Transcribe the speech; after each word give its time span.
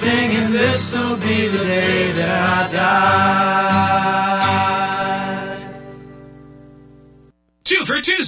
singing 0.00 0.50
this 0.50 0.94
will 0.94 1.16
be 1.16 1.48
the 1.48 1.58
day 1.58 2.12
that 2.12 2.68
I 2.70 2.72
die. 2.72 3.49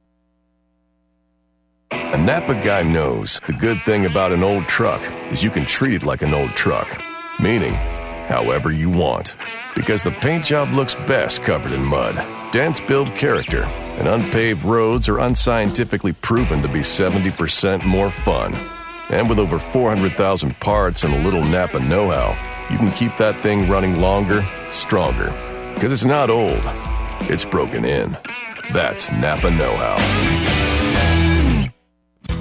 A 1.91 2.19
Napa 2.19 2.55
guy 2.55 2.83
knows 2.83 3.41
the 3.47 3.53
good 3.53 3.83
thing 3.85 4.07
about 4.07 4.33
an 4.33 4.43
old 4.43 4.69
truck 4.69 5.03
is 5.33 5.43
you 5.43 5.51
can 5.51 5.67
treat 5.67 5.95
it 5.95 6.03
like 6.03 6.23
an 6.23 6.35
old 6.35 6.51
truck, 6.51 7.01
meaning 7.41 7.73
however 8.27 8.71
you 8.71 8.91
want. 8.91 9.37
Because 9.75 10.03
the 10.03 10.11
paint 10.11 10.45
job 10.45 10.73
looks 10.73 10.95
best 11.07 11.43
covered 11.43 11.73
in 11.73 11.85
mud. 11.85 12.15
Dents 12.53 12.81
build 12.81 13.15
character, 13.15 13.65
and 13.99 14.09
unpaved 14.09 14.65
roads 14.65 15.09
are 15.09 15.21
unscientifically 15.21 16.13
proven 16.13 16.63
to 16.63 16.69
be 16.69 16.81
70% 16.81 17.85
more 17.85 18.11
fun. 18.11 18.55
And 19.09 19.29
with 19.29 19.39
over 19.39 19.59
400,000 19.59 20.59
parts 20.61 21.05
and 21.05 21.15
a 21.15 21.23
little 21.23 21.45
Napa 21.45 21.81
know 21.81 22.11
how, 22.11 22.37
you 22.71 22.79
can 22.79 22.91
keep 22.93 23.17
that 23.17 23.41
thing 23.43 23.69
running 23.69 24.01
longer, 24.01 24.45
stronger. 24.71 25.33
Because 25.75 25.93
it's 25.93 26.05
not 26.05 26.31
old, 26.31 26.61
it's 27.31 27.45
broken 27.45 27.85
in. 27.85 28.17
That's 28.73 29.11
Napa 29.13 29.51
know 29.51 29.77
how. 29.77 30.56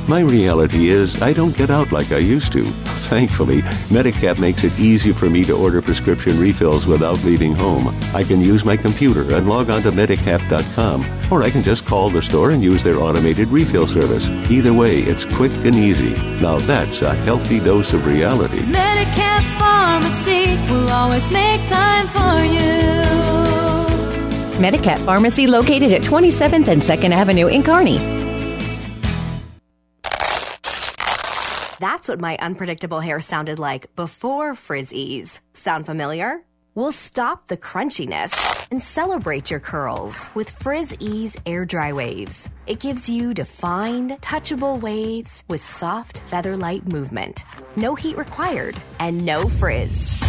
My 0.07 0.19
reality 0.19 0.89
is 0.89 1.19
I 1.23 1.33
don't 1.33 1.57
get 1.57 1.71
out 1.71 1.91
like 1.91 2.11
I 2.11 2.19
used 2.19 2.51
to. 2.51 2.63
Thankfully, 3.09 3.63
Medicap 3.89 4.37
makes 4.39 4.63
it 4.63 4.77
easy 4.79 5.11
for 5.11 5.31
me 5.31 5.43
to 5.45 5.53
order 5.57 5.81
prescription 5.81 6.39
refills 6.39 6.85
without 6.85 7.23
leaving 7.23 7.55
home. 7.55 7.87
I 8.13 8.23
can 8.23 8.39
use 8.39 8.63
my 8.63 8.77
computer 8.77 9.21
and 9.35 9.49
log 9.49 9.71
on 9.71 9.81
to 9.81 9.91
Medicap.com, 9.91 11.31
or 11.31 11.41
I 11.41 11.49
can 11.49 11.63
just 11.63 11.85
call 11.85 12.11
the 12.11 12.21
store 12.21 12.51
and 12.51 12.61
use 12.61 12.83
their 12.83 12.97
automated 12.97 13.47
refill 13.47 13.87
service. 13.87 14.27
Either 14.51 14.73
way, 14.73 14.99
it's 14.99 15.25
quick 15.25 15.51
and 15.51 15.75
easy. 15.75 16.13
Now 16.39 16.59
that's 16.59 17.01
a 17.01 17.15
healthy 17.15 17.59
dose 17.59 17.93
of 17.93 18.05
reality. 18.05 18.59
Medicap 18.59 19.41
Pharmacy 19.57 20.55
will 20.71 20.89
always 20.91 21.31
make 21.31 21.67
time 21.67 22.07
for 22.07 22.45
you. 22.45 22.59
Medicap 24.61 25.03
Pharmacy 25.03 25.47
located 25.47 25.91
at 25.91 26.03
27th 26.03 26.67
and 26.67 26.81
2nd 26.81 27.11
Avenue 27.11 27.47
in 27.47 27.63
Kearney. 27.63 28.24
That's 31.85 32.07
what 32.07 32.19
my 32.19 32.35
unpredictable 32.37 32.99
hair 32.99 33.21
sounded 33.21 33.59
like 33.59 33.95
before 33.95 34.55
Frizz-Ease. 34.55 35.39
Sound 35.53 35.85
familiar? 35.85 36.39
We'll 36.73 36.91
stop 36.91 37.45
the 37.45 37.57
crunchiness 37.57 38.33
and 38.71 38.81
celebrate 38.81 39.51
your 39.51 39.59
curls 39.59 40.31
with 40.33 40.49
Frizz-Ease 40.49 41.37
Air 41.45 41.63
Dry 41.63 41.93
Waves. 41.93 42.49
It 42.65 42.79
gives 42.79 43.07
you 43.07 43.35
defined, 43.35 44.13
touchable 44.13 44.81
waves 44.81 45.43
with 45.47 45.63
soft, 45.63 46.23
feather-light 46.31 46.91
movement. 46.91 47.45
No 47.75 47.93
heat 47.93 48.17
required 48.17 48.75
and 48.99 49.23
no 49.23 49.47
frizz. 49.47 50.23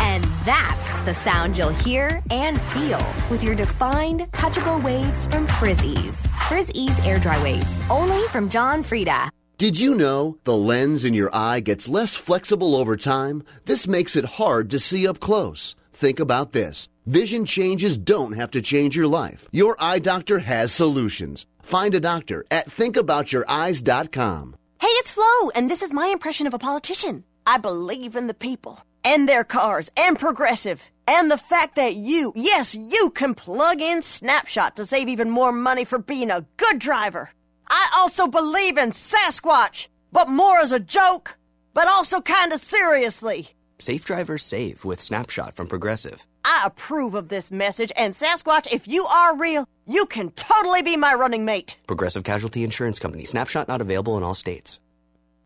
And 0.00 0.24
that's 0.46 0.98
the 1.00 1.12
sound 1.12 1.58
you'll 1.58 1.74
hear 1.84 2.22
and 2.30 2.58
feel 2.58 3.04
with 3.30 3.44
your 3.44 3.54
defined, 3.54 4.22
touchable 4.32 4.82
waves 4.82 5.26
from 5.26 5.46
Frizz-Ease. 5.46 6.26
Frizz-Ease 6.48 7.04
Air 7.04 7.18
Dry 7.18 7.42
Waves, 7.42 7.80
only 7.90 8.26
from 8.28 8.48
John 8.48 8.82
Frieda. 8.82 9.30
Did 9.62 9.78
you 9.78 9.94
know 9.94 10.38
the 10.42 10.56
lens 10.56 11.04
in 11.04 11.14
your 11.14 11.32
eye 11.32 11.60
gets 11.60 11.88
less 11.88 12.16
flexible 12.16 12.74
over 12.74 12.96
time? 12.96 13.44
This 13.64 13.86
makes 13.86 14.16
it 14.16 14.24
hard 14.24 14.70
to 14.70 14.80
see 14.80 15.06
up 15.06 15.20
close. 15.20 15.76
Think 15.92 16.18
about 16.18 16.50
this. 16.50 16.88
Vision 17.06 17.44
changes 17.44 17.96
don't 17.96 18.32
have 18.32 18.50
to 18.50 18.60
change 18.60 18.96
your 18.96 19.06
life. 19.06 19.46
Your 19.52 19.76
eye 19.78 20.00
doctor 20.00 20.40
has 20.40 20.72
solutions. 20.72 21.46
Find 21.62 21.94
a 21.94 22.00
doctor 22.00 22.44
at 22.50 22.70
thinkaboutyoureyes.com. 22.70 24.56
Hey, 24.80 24.88
it's 24.98 25.12
Flo, 25.12 25.50
and 25.54 25.70
this 25.70 25.82
is 25.82 25.92
my 25.92 26.08
impression 26.08 26.48
of 26.48 26.54
a 26.54 26.58
politician. 26.58 27.22
I 27.46 27.58
believe 27.58 28.16
in 28.16 28.26
the 28.26 28.34
people 28.34 28.84
and 29.04 29.28
their 29.28 29.44
cars 29.44 29.92
and 29.96 30.18
progressive 30.18 30.90
and 31.06 31.30
the 31.30 31.38
fact 31.38 31.76
that 31.76 31.94
you, 31.94 32.32
yes, 32.34 32.74
you 32.74 33.10
can 33.10 33.32
plug 33.36 33.80
in 33.80 34.02
Snapshot 34.02 34.74
to 34.74 34.84
save 34.84 35.08
even 35.08 35.30
more 35.30 35.52
money 35.52 35.84
for 35.84 36.00
being 36.00 36.32
a 36.32 36.46
good 36.56 36.80
driver. 36.80 37.30
I 37.72 37.88
also 37.96 38.26
believe 38.26 38.76
in 38.76 38.90
Sasquatch, 38.90 39.88
but 40.12 40.28
more 40.28 40.58
as 40.58 40.72
a 40.72 40.78
joke, 40.78 41.38
but 41.72 41.88
also 41.88 42.20
kinda 42.20 42.58
seriously. 42.58 43.56
Safe 43.78 44.04
drivers 44.04 44.44
save 44.44 44.84
with 44.84 45.00
Snapshot 45.00 45.54
from 45.54 45.68
Progressive. 45.68 46.26
I 46.44 46.64
approve 46.66 47.14
of 47.14 47.28
this 47.28 47.50
message, 47.50 47.90
and 47.96 48.12
Sasquatch, 48.12 48.68
if 48.70 48.86
you 48.86 49.06
are 49.06 49.34
real, 49.34 49.64
you 49.86 50.04
can 50.04 50.32
totally 50.32 50.82
be 50.82 50.98
my 50.98 51.14
running 51.14 51.46
mate. 51.46 51.78
Progressive 51.86 52.24
Casualty 52.24 52.62
Insurance 52.62 52.98
Company. 52.98 53.24
Snapshot 53.24 53.68
not 53.68 53.80
available 53.80 54.18
in 54.18 54.22
all 54.22 54.34
states. 54.34 54.78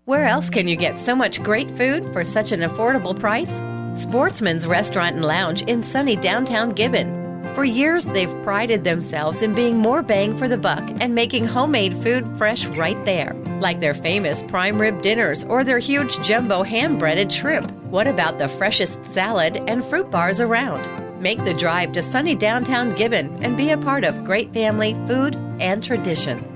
Where 0.04 0.26
else 0.26 0.50
can 0.50 0.66
you 0.66 0.76
get 0.76 0.98
so 0.98 1.14
much 1.14 1.42
great 1.42 1.70
food 1.76 2.12
for 2.12 2.24
such 2.24 2.50
an 2.50 2.60
affordable 2.60 3.18
price? 3.18 3.60
Sportsman's 3.94 4.66
Restaurant 4.66 5.14
and 5.14 5.24
Lounge 5.24 5.62
in 5.62 5.84
sunny 5.84 6.16
downtown 6.16 6.70
Gibbon. 6.70 7.25
For 7.56 7.64
years, 7.64 8.04
they've 8.04 8.42
prided 8.42 8.84
themselves 8.84 9.40
in 9.40 9.54
being 9.54 9.78
more 9.78 10.02
bang 10.02 10.36
for 10.36 10.46
the 10.46 10.58
buck 10.58 10.84
and 11.00 11.14
making 11.14 11.46
homemade 11.46 11.94
food 12.02 12.26
fresh 12.36 12.66
right 12.66 13.02
there, 13.06 13.32
like 13.60 13.80
their 13.80 13.94
famous 13.94 14.42
prime 14.42 14.78
rib 14.78 15.00
dinners 15.00 15.42
or 15.42 15.64
their 15.64 15.78
huge 15.78 16.20
jumbo 16.20 16.64
hand 16.64 16.98
breaded 16.98 17.32
shrimp. 17.32 17.70
What 17.86 18.08
about 18.08 18.38
the 18.38 18.48
freshest 18.48 19.06
salad 19.06 19.56
and 19.66 19.82
fruit 19.82 20.10
bars 20.10 20.42
around? 20.42 20.86
Make 21.22 21.42
the 21.46 21.54
drive 21.54 21.92
to 21.92 22.02
sunny 22.02 22.34
downtown 22.34 22.94
Gibbon 22.94 23.42
and 23.42 23.56
be 23.56 23.70
a 23.70 23.78
part 23.78 24.04
of 24.04 24.22
great 24.22 24.52
family 24.52 24.92
food 25.06 25.34
and 25.58 25.82
tradition. 25.82 26.55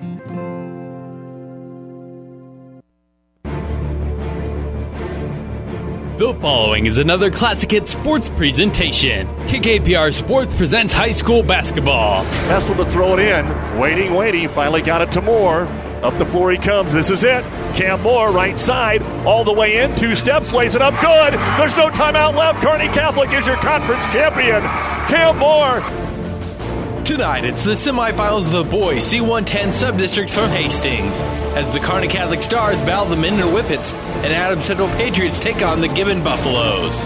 The 6.21 6.35
following 6.35 6.85
is 6.85 6.99
another 6.99 7.31
Classic 7.31 7.71
Hit 7.71 7.89
Sports 7.89 8.29
presentation. 8.29 9.27
KKPR 9.47 10.13
Sports 10.13 10.55
presents 10.55 10.93
high 10.93 11.13
school 11.13 11.43
basketball. 11.43 12.25
Pestle 12.47 12.75
to 12.75 12.85
throw 12.85 13.17
it 13.17 13.21
in. 13.21 13.79
Waiting, 13.79 14.13
waiting. 14.13 14.47
Finally 14.47 14.83
got 14.83 15.01
it 15.01 15.11
to 15.13 15.23
Moore. 15.23 15.63
Up 16.03 16.19
the 16.19 16.27
floor 16.27 16.51
he 16.51 16.59
comes. 16.59 16.93
This 16.93 17.09
is 17.09 17.25
it. 17.25 17.43
Cam 17.75 18.03
Moore, 18.03 18.31
right 18.33 18.59
side, 18.59 19.01
all 19.25 19.45
the 19.45 19.53
way 19.55 19.79
in. 19.79 19.97
Two 19.97 20.15
steps, 20.15 20.53
lays 20.53 20.75
it 20.75 20.83
up. 20.83 20.93
Good. 21.01 21.41
There's 21.59 21.75
no 21.75 21.89
timeout 21.89 22.37
left. 22.37 22.63
Kearney 22.63 22.89
Catholic 22.89 23.33
is 23.33 23.47
your 23.47 23.57
conference 23.57 24.05
champion. 24.13 24.61
Cam 25.09 25.39
Moore 25.39 25.81
Tonight, 27.11 27.45
it's 27.45 27.65
the 27.65 27.73
semifinals 27.73 28.47
of 28.47 28.53
the 28.53 28.63
boys 28.63 29.03
C110 29.03 29.75
subdistricts 29.75 30.33
from 30.33 30.49
Hastings 30.51 31.21
as 31.59 31.69
the 31.73 31.81
Kearney 31.81 32.07
Catholic 32.07 32.41
Stars 32.41 32.79
battle 32.83 33.07
the 33.07 33.17
Minden 33.17 33.49
Whippets 33.49 33.93
and 34.23 34.33
Adams 34.33 34.67
Central 34.67 34.87
Patriots 34.91 35.41
take 35.41 35.61
on 35.61 35.81
the 35.81 35.89
Gibbon 35.89 36.23
Buffaloes. 36.23 37.03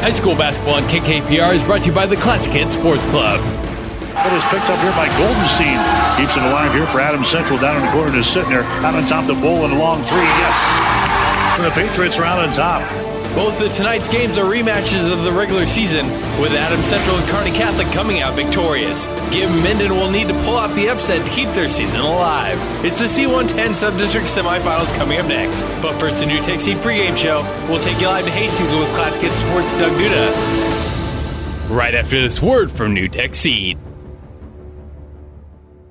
High 0.00 0.12
school 0.12 0.34
basketball 0.34 0.76
on 0.76 0.84
KKPR 0.84 1.54
is 1.54 1.62
brought 1.64 1.82
to 1.82 1.88
you 1.88 1.92
by 1.92 2.06
the 2.06 2.16
Classic 2.16 2.50
Hit 2.50 2.72
Sports 2.72 3.04
Club. 3.12 3.40
It 3.44 4.32
is 4.32 4.44
picked 4.44 4.70
up 4.72 4.80
here 4.80 4.96
by 4.96 5.08
Goldenstein. 5.20 6.16
Keeps 6.16 6.34
it 6.34 6.42
alive 6.42 6.72
here 6.72 6.86
for 6.86 6.98
Adams 6.98 7.28
Central 7.28 7.58
down 7.58 7.76
in 7.76 7.84
the 7.84 7.92
corner. 7.92 8.22
Sitting 8.22 8.48
there 8.48 8.62
out 8.62 8.94
on 8.94 9.06
top. 9.06 9.26
The 9.26 9.34
bull 9.34 9.66
and 9.66 9.74
a 9.74 9.78
long 9.78 10.00
three. 10.04 10.16
Yes. 10.16 11.58
And 11.60 11.66
The 11.66 11.70
Patriots 11.72 12.16
are 12.16 12.24
out 12.24 12.38
on 12.38 12.54
top. 12.54 13.15
Both 13.36 13.60
of 13.60 13.70
tonight's 13.74 14.08
games 14.08 14.38
are 14.38 14.46
rematches 14.46 15.12
of 15.12 15.22
the 15.22 15.30
regular 15.30 15.66
season, 15.66 16.06
with 16.40 16.52
Adam 16.52 16.80
Central 16.80 17.18
and 17.18 17.28
Kearney 17.28 17.50
Catholic 17.50 17.86
coming 17.88 18.20
out 18.20 18.34
victorious. 18.34 19.04
Gibbon 19.30 19.62
Minden 19.62 19.92
will 19.92 20.10
need 20.10 20.28
to 20.28 20.34
pull 20.44 20.56
off 20.56 20.74
the 20.74 20.88
upset 20.88 21.22
to 21.22 21.30
keep 21.32 21.46
their 21.50 21.68
season 21.68 22.00
alive. 22.00 22.56
It's 22.82 22.98
the 22.98 23.04
C110 23.04 23.76
Subdistrict 23.76 24.24
semifinals 24.24 24.90
coming 24.96 25.18
up 25.18 25.26
next. 25.26 25.60
But 25.82 26.00
first, 26.00 26.20
the 26.20 26.24
NuTech 26.24 26.62
Seed 26.62 26.78
pregame 26.78 27.14
show. 27.14 27.42
We'll 27.68 27.84
take 27.84 28.00
you 28.00 28.06
live 28.06 28.24
to 28.24 28.30
Hastings 28.30 28.72
with 28.72 28.88
Class 28.94 29.12
Sports 29.12 29.72
Doug 29.74 29.92
Duda. 29.98 31.68
Right 31.68 31.94
after 31.94 32.18
this 32.18 32.40
word 32.40 32.72
from 32.72 32.96
NuTech 32.96 33.34
Seed. 33.34 33.78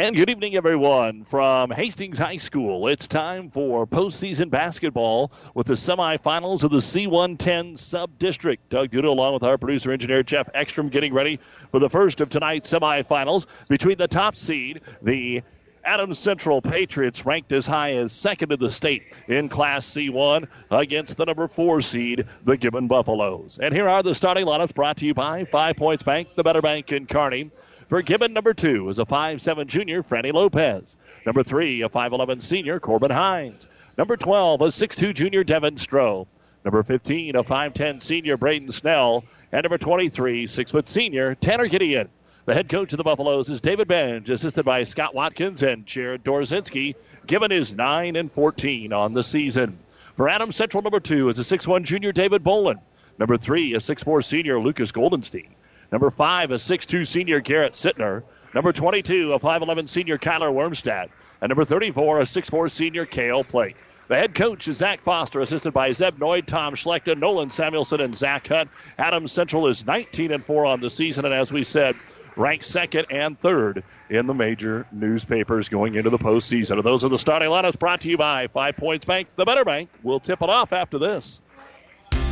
And 0.00 0.16
good 0.16 0.30
evening, 0.30 0.56
everyone, 0.56 1.24
from 1.24 1.70
Hastings 1.70 2.18
High 2.18 2.38
School. 2.38 2.88
It's 2.88 3.06
time 3.06 3.50
for 3.50 3.86
postseason 3.86 4.48
basketball 4.48 5.30
with 5.52 5.66
the 5.66 5.74
semifinals 5.74 6.64
of 6.64 6.70
the 6.70 6.78
C110 6.78 7.76
Sub 7.76 8.18
District. 8.18 8.66
Doug 8.70 8.90
Duda, 8.92 9.04
along 9.04 9.34
with 9.34 9.42
our 9.42 9.58
producer 9.58 9.92
engineer 9.92 10.22
Jeff 10.22 10.48
Ekstrom, 10.54 10.88
getting 10.88 11.12
ready 11.12 11.38
for 11.70 11.80
the 11.80 11.88
first 11.90 12.22
of 12.22 12.30
tonight's 12.30 12.72
semifinals 12.72 13.44
between 13.68 13.98
the 13.98 14.08
top 14.08 14.38
seed, 14.38 14.80
the 15.02 15.42
Adams 15.84 16.18
Central 16.18 16.62
Patriots, 16.62 17.26
ranked 17.26 17.52
as 17.52 17.66
high 17.66 17.92
as 17.92 18.10
second 18.10 18.52
in 18.52 18.58
the 18.58 18.70
state 18.70 19.14
in 19.28 19.50
Class 19.50 19.86
C1, 19.86 20.48
against 20.70 21.18
the 21.18 21.26
number 21.26 21.46
four 21.46 21.82
seed, 21.82 22.24
the 22.46 22.56
Gibbon 22.56 22.88
Buffaloes. 22.88 23.58
And 23.62 23.74
here 23.74 23.86
are 23.86 24.02
the 24.02 24.14
starting 24.14 24.46
lineups 24.46 24.74
brought 24.74 24.96
to 24.96 25.06
you 25.06 25.12
by 25.12 25.44
Five 25.44 25.76
Points 25.76 26.02
Bank, 26.02 26.28
the 26.36 26.42
Better 26.42 26.62
Bank 26.62 26.90
in 26.90 27.04
Kearney. 27.04 27.50
For 27.90 28.02
Gibbon, 28.02 28.32
number 28.32 28.54
two 28.54 28.88
is 28.88 29.00
a 29.00 29.04
5'7 29.04 29.66
junior, 29.66 30.04
Franny 30.04 30.32
Lopez. 30.32 30.96
Number 31.26 31.42
three, 31.42 31.82
a 31.82 31.88
5'11 31.88 32.40
senior, 32.40 32.78
Corbin 32.78 33.10
Hines. 33.10 33.66
Number 33.98 34.16
12, 34.16 34.60
a 34.60 34.66
6'2 34.66 35.12
junior, 35.12 35.42
Devin 35.42 35.74
Stroh. 35.74 36.28
Number 36.64 36.84
15, 36.84 37.34
a 37.34 37.42
5'10 37.42 38.00
senior, 38.00 38.36
Braden 38.36 38.70
Snell. 38.70 39.24
And 39.50 39.64
number 39.64 39.76
23, 39.76 40.46
6 40.46 40.70
foot 40.70 40.86
senior, 40.86 41.34
Tanner 41.34 41.66
Gideon. 41.66 42.08
The 42.46 42.54
head 42.54 42.68
coach 42.68 42.92
of 42.92 42.98
the 42.98 43.02
Buffaloes 43.02 43.50
is 43.50 43.60
David 43.60 43.88
Bench, 43.88 44.30
assisted 44.30 44.64
by 44.64 44.84
Scott 44.84 45.12
Watkins 45.12 45.64
and 45.64 45.84
Jared 45.84 46.22
Dorzinski. 46.22 46.94
Gibbon 47.26 47.50
is 47.50 47.74
9 47.74 48.14
and 48.14 48.30
14 48.30 48.92
on 48.92 49.14
the 49.14 49.24
season. 49.24 49.80
For 50.14 50.28
Adams 50.28 50.54
Central, 50.54 50.84
number 50.84 51.00
two 51.00 51.28
is 51.28 51.40
a 51.40 51.58
6'1 51.58 51.82
junior, 51.82 52.12
David 52.12 52.44
Bolin. 52.44 52.78
Number 53.18 53.36
three, 53.36 53.74
a 53.74 53.78
6'4 53.78 54.22
senior, 54.22 54.60
Lucas 54.60 54.92
Goldenstein. 54.92 55.48
Number 55.92 56.10
five, 56.10 56.50
a 56.50 56.54
6'2 56.54 57.06
senior 57.06 57.40
Garrett 57.40 57.72
Sittner. 57.72 58.22
Number 58.54 58.72
22, 58.72 59.32
a 59.32 59.38
5'11 59.38 59.88
senior 59.88 60.18
Kyler 60.18 60.52
Wormstad. 60.52 61.08
And 61.40 61.50
number 61.50 61.64
34, 61.64 62.20
a 62.20 62.22
6'4 62.22 62.70
senior 62.70 63.06
Kale 63.06 63.44
Plake. 63.44 63.76
The 64.08 64.16
head 64.16 64.34
coach 64.34 64.66
is 64.66 64.78
Zach 64.78 65.02
Foster, 65.02 65.40
assisted 65.40 65.72
by 65.72 65.92
Zeb 65.92 66.18
Noyd, 66.18 66.46
Tom 66.46 66.74
Schlechter, 66.74 67.16
Nolan 67.16 67.48
Samuelson, 67.48 68.00
and 68.00 68.12
Zach 68.12 68.48
Hutt. 68.48 68.66
Adams 68.98 69.30
Central 69.30 69.68
is 69.68 69.86
19 69.86 70.32
and 70.32 70.44
4 70.44 70.66
on 70.66 70.80
the 70.80 70.90
season, 70.90 71.24
and 71.24 71.32
as 71.32 71.52
we 71.52 71.62
said, 71.62 71.94
ranked 72.36 72.64
second 72.64 73.06
and 73.10 73.38
third 73.38 73.84
in 74.08 74.26
the 74.26 74.34
major 74.34 74.84
newspapers 74.90 75.68
going 75.68 75.94
into 75.94 76.10
the 76.10 76.18
postseason. 76.18 76.72
And 76.72 76.82
those 76.82 77.04
are 77.04 77.08
the 77.08 77.18
starting 77.18 77.50
lineups 77.50 77.78
brought 77.78 78.00
to 78.00 78.08
you 78.08 78.16
by 78.16 78.48
Five 78.48 78.76
Points 78.76 79.04
Bank, 79.04 79.28
the 79.36 79.44
Better 79.44 79.64
Bank. 79.64 79.88
We'll 80.02 80.18
tip 80.18 80.42
it 80.42 80.50
off 80.50 80.72
after 80.72 80.98
this. 80.98 81.40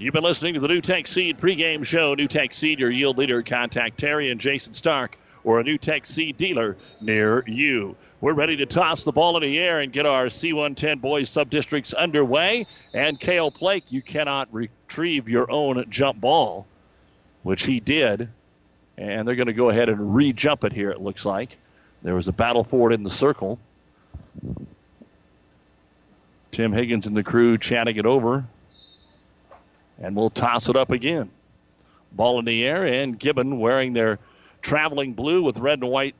You've 0.00 0.14
been 0.14 0.24
listening 0.24 0.54
to 0.54 0.60
the 0.60 0.68
NuTech 0.68 1.06
Seed 1.06 1.36
pregame 1.36 1.84
show. 1.84 2.16
NuTech 2.16 2.54
Seed, 2.54 2.78
your 2.78 2.90
yield 2.90 3.18
leader. 3.18 3.42
Contact 3.42 3.98
Terry 3.98 4.30
and 4.30 4.40
Jason 4.40 4.72
Stark 4.72 5.18
or 5.44 5.60
a 5.60 5.62
NuTech 5.62 6.06
Seed 6.06 6.38
dealer 6.38 6.78
near 7.02 7.44
you. 7.46 7.94
We're 8.22 8.32
ready 8.32 8.56
to 8.56 8.66
toss 8.66 9.04
the 9.04 9.12
ball 9.12 9.36
in 9.36 9.42
the 9.42 9.58
air 9.58 9.80
and 9.80 9.92
get 9.92 10.06
our 10.06 10.26
C110 10.26 11.02
boys 11.02 11.28
sub-districts 11.28 11.92
underway. 11.92 12.66
And 12.94 13.20
Kale 13.20 13.50
Plake, 13.50 13.84
you 13.90 14.00
cannot 14.00 14.48
retrieve 14.54 15.28
your 15.28 15.50
own 15.50 15.84
jump 15.90 16.18
ball, 16.18 16.66
which 17.42 17.66
he 17.66 17.78
did. 17.78 18.30
And 18.96 19.28
they're 19.28 19.36
going 19.36 19.48
to 19.48 19.52
go 19.52 19.68
ahead 19.68 19.90
and 19.90 20.14
re-jump 20.14 20.64
it 20.64 20.72
here, 20.72 20.90
it 20.90 21.02
looks 21.02 21.26
like. 21.26 21.58
There 22.02 22.14
was 22.14 22.26
a 22.26 22.32
battle 22.32 22.64
for 22.64 22.90
it 22.90 22.94
in 22.94 23.02
the 23.02 23.10
circle. 23.10 23.58
Tim 26.52 26.72
Higgins 26.72 27.06
and 27.06 27.14
the 27.14 27.22
crew 27.22 27.58
chatting 27.58 27.98
it 27.98 28.06
over. 28.06 28.46
And 30.00 30.16
we'll 30.16 30.30
toss 30.30 30.68
it 30.68 30.76
up 30.76 30.90
again. 30.90 31.30
Ball 32.12 32.38
in 32.38 32.44
the 32.44 32.64
air, 32.64 32.84
and 32.84 33.18
Gibbon 33.18 33.58
wearing 33.58 33.92
their 33.92 34.18
traveling 34.62 35.12
blue 35.12 35.42
with 35.42 35.58
red 35.58 35.80
and 35.80 35.90
white 35.90 36.14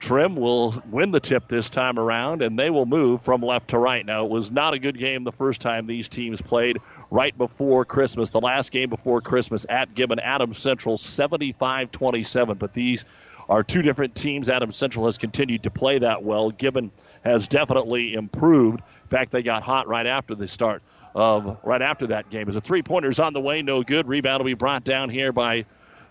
trim 0.00 0.34
will 0.34 0.74
win 0.90 1.10
the 1.10 1.20
tip 1.20 1.46
this 1.46 1.70
time 1.70 1.98
around, 1.98 2.42
and 2.42 2.58
they 2.58 2.70
will 2.70 2.86
move 2.86 3.22
from 3.22 3.42
left 3.42 3.68
to 3.68 3.78
right. 3.78 4.04
Now, 4.04 4.24
it 4.24 4.30
was 4.30 4.50
not 4.50 4.74
a 4.74 4.78
good 4.78 4.98
game 4.98 5.24
the 5.24 5.32
first 5.32 5.60
time 5.60 5.86
these 5.86 6.08
teams 6.08 6.40
played 6.40 6.78
right 7.10 7.36
before 7.36 7.84
Christmas. 7.84 8.30
The 8.30 8.40
last 8.40 8.72
game 8.72 8.88
before 8.88 9.20
Christmas 9.20 9.66
at 9.68 9.94
Gibbon, 9.94 10.18
Adams 10.18 10.58
Central 10.58 10.96
75 10.96 11.92
27. 11.92 12.58
But 12.58 12.72
these 12.72 13.04
are 13.48 13.62
two 13.62 13.82
different 13.82 14.14
teams. 14.14 14.48
Adams 14.48 14.76
Central 14.76 15.04
has 15.04 15.18
continued 15.18 15.62
to 15.64 15.70
play 15.70 15.98
that 15.98 16.22
well. 16.22 16.50
Gibbon 16.50 16.90
has 17.22 17.46
definitely 17.46 18.14
improved. 18.14 18.80
In 18.80 19.08
fact, 19.08 19.30
they 19.30 19.42
got 19.42 19.62
hot 19.62 19.86
right 19.86 20.06
after 20.06 20.34
the 20.34 20.48
start 20.48 20.82
of 21.14 21.58
right 21.64 21.82
after 21.82 22.06
that 22.08 22.30
game. 22.30 22.48
As 22.48 22.56
a 22.56 22.60
three 22.60 22.82
pointer's 22.82 23.20
on 23.20 23.32
the 23.32 23.40
way, 23.40 23.62
no 23.62 23.82
good. 23.82 24.06
Rebound 24.06 24.40
will 24.40 24.46
be 24.46 24.54
brought 24.54 24.84
down 24.84 25.10
here 25.10 25.32
by 25.32 25.64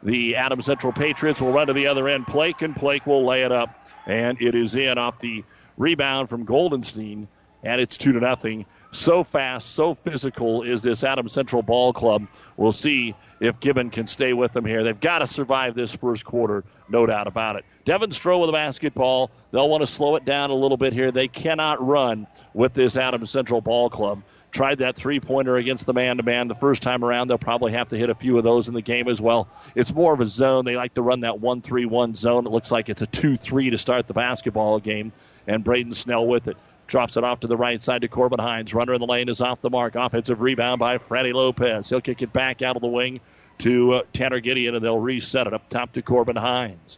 the 0.03 0.35
Adams 0.35 0.65
Central 0.65 0.93
Patriots. 0.93 1.41
Will 1.41 1.51
run 1.51 1.67
to 1.67 1.73
the 1.73 1.87
other 1.87 2.07
end. 2.07 2.27
Plake 2.27 2.61
and 2.61 2.75
Plake 2.75 3.05
will 3.05 3.25
lay 3.25 3.43
it 3.43 3.51
up, 3.51 3.87
and 4.05 4.41
it 4.41 4.55
is 4.55 4.75
in 4.75 4.97
off 4.97 5.19
the 5.19 5.43
rebound 5.77 6.29
from 6.29 6.45
Goldenstein, 6.45 7.27
and 7.63 7.81
it's 7.81 7.97
two 7.97 8.11
to 8.13 8.19
nothing. 8.19 8.65
So 8.91 9.23
fast, 9.23 9.75
so 9.75 9.93
physical 9.93 10.63
is 10.63 10.81
this 10.81 11.03
Adams 11.03 11.33
Central 11.33 11.61
ball 11.61 11.93
club. 11.93 12.27
We'll 12.57 12.71
see 12.71 13.13
if 13.39 13.59
Gibbon 13.59 13.91
can 13.91 14.07
stay 14.07 14.33
with 14.33 14.51
them 14.53 14.65
here. 14.65 14.83
They've 14.83 14.99
got 14.99 15.19
to 15.19 15.27
survive 15.27 15.75
this 15.75 15.95
first 15.95 16.25
quarter, 16.25 16.63
no 16.89 17.05
doubt 17.05 17.27
about 17.27 17.55
it. 17.55 17.65
Devin 17.85 18.09
Stroh 18.09 18.39
with 18.39 18.47
the 18.47 18.53
basketball. 18.53 19.31
They'll 19.51 19.69
want 19.69 19.81
to 19.81 19.87
slow 19.87 20.15
it 20.15 20.25
down 20.25 20.49
a 20.49 20.55
little 20.55 20.77
bit 20.77 20.93
here. 20.93 21.11
They 21.11 21.27
cannot 21.27 21.85
run 21.85 22.27
with 22.53 22.73
this 22.73 22.97
Adams 22.97 23.29
Central 23.29 23.61
ball 23.61 23.89
club 23.89 24.23
tried 24.51 24.79
that 24.79 24.95
three 24.95 25.19
pointer 25.19 25.57
against 25.57 25.85
the 25.85 25.93
man 25.93 26.17
to 26.17 26.23
man 26.23 26.47
the 26.47 26.55
first 26.55 26.81
time 26.81 27.03
around. 27.03 27.27
They'll 27.27 27.37
probably 27.37 27.73
have 27.73 27.89
to 27.89 27.97
hit 27.97 28.09
a 28.09 28.15
few 28.15 28.37
of 28.37 28.43
those 28.43 28.67
in 28.67 28.73
the 28.73 28.81
game 28.81 29.07
as 29.07 29.21
well. 29.21 29.47
It's 29.75 29.93
more 29.93 30.13
of 30.13 30.21
a 30.21 30.25
zone. 30.25 30.65
They 30.65 30.75
like 30.75 30.93
to 30.95 31.01
run 31.01 31.21
that 31.21 31.39
1 31.39 31.61
3 31.61 31.85
1 31.85 32.15
zone. 32.15 32.45
It 32.45 32.51
looks 32.51 32.71
like 32.71 32.89
it's 32.89 33.01
a 33.01 33.07
2 33.07 33.37
3 33.37 33.69
to 33.71 33.77
start 33.77 34.07
the 34.07 34.13
basketball 34.13 34.79
game, 34.79 35.11
and 35.47 35.63
Braden 35.63 35.93
Snell 35.93 36.25
with 36.25 36.47
it. 36.47 36.57
Drops 36.87 37.17
it 37.17 37.23
off 37.23 37.41
to 37.41 37.47
the 37.47 37.57
right 37.57 37.79
side 37.79 38.01
to 38.01 38.07
Corbin 38.07 38.39
Hines. 38.39 38.73
Runner 38.73 38.95
in 38.95 38.99
the 38.99 39.05
lane 39.05 39.29
is 39.29 39.41
off 39.41 39.61
the 39.61 39.69
mark. 39.69 39.93
Offensive 39.95 40.41
rebound 40.41 40.79
by 40.79 40.97
Freddie 40.97 41.33
Lopez. 41.33 41.87
He'll 41.87 42.01
kick 42.01 42.23
it 42.23 42.33
back 42.33 42.63
out 42.63 42.75
of 42.75 42.81
the 42.81 42.87
wing 42.87 43.19
to 43.59 43.93
uh, 43.93 44.01
Tanner 44.11 44.39
Gideon, 44.39 44.73
and 44.73 44.83
they'll 44.83 44.99
reset 44.99 45.45
it 45.45 45.53
up 45.53 45.69
top 45.69 45.93
to 45.93 46.01
Corbin 46.01 46.35
Hines. 46.35 46.97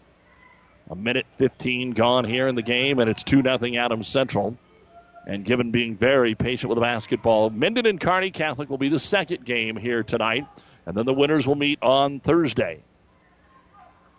A 0.89 0.96
minute 0.96 1.25
15 1.38 1.91
gone 1.91 2.24
here 2.24 2.48
in 2.48 2.55
the 2.55 2.62
game, 2.62 3.00
and 3.00 3.10
it's 3.10 3.24
2 3.24 3.41
0 3.41 3.58
Adams 3.75 4.08
Central. 4.08 4.58
And 5.25 5.46
Gibbon 5.46 5.72
being 5.72 5.96
very 5.96 6.36
patient 6.36 6.70
with 6.70 6.78
the 6.78 6.82
basketball. 6.82 7.50
Minden 7.50 7.86
and 7.86 8.00
Kearney 8.00 8.32
Catholic 8.32 8.70
will 8.70 8.78
be 8.78 8.90
the 8.90 9.00
second 9.00 9.46
game 9.46 9.75
here 9.75 10.04
tonight, 10.04 10.48
and 10.86 10.98
then 10.98 11.06
the 11.06 11.13
winners 11.13 11.48
will 11.48 11.56
meet 11.56 11.80
on 11.84 12.20
Thursday. 12.20 12.84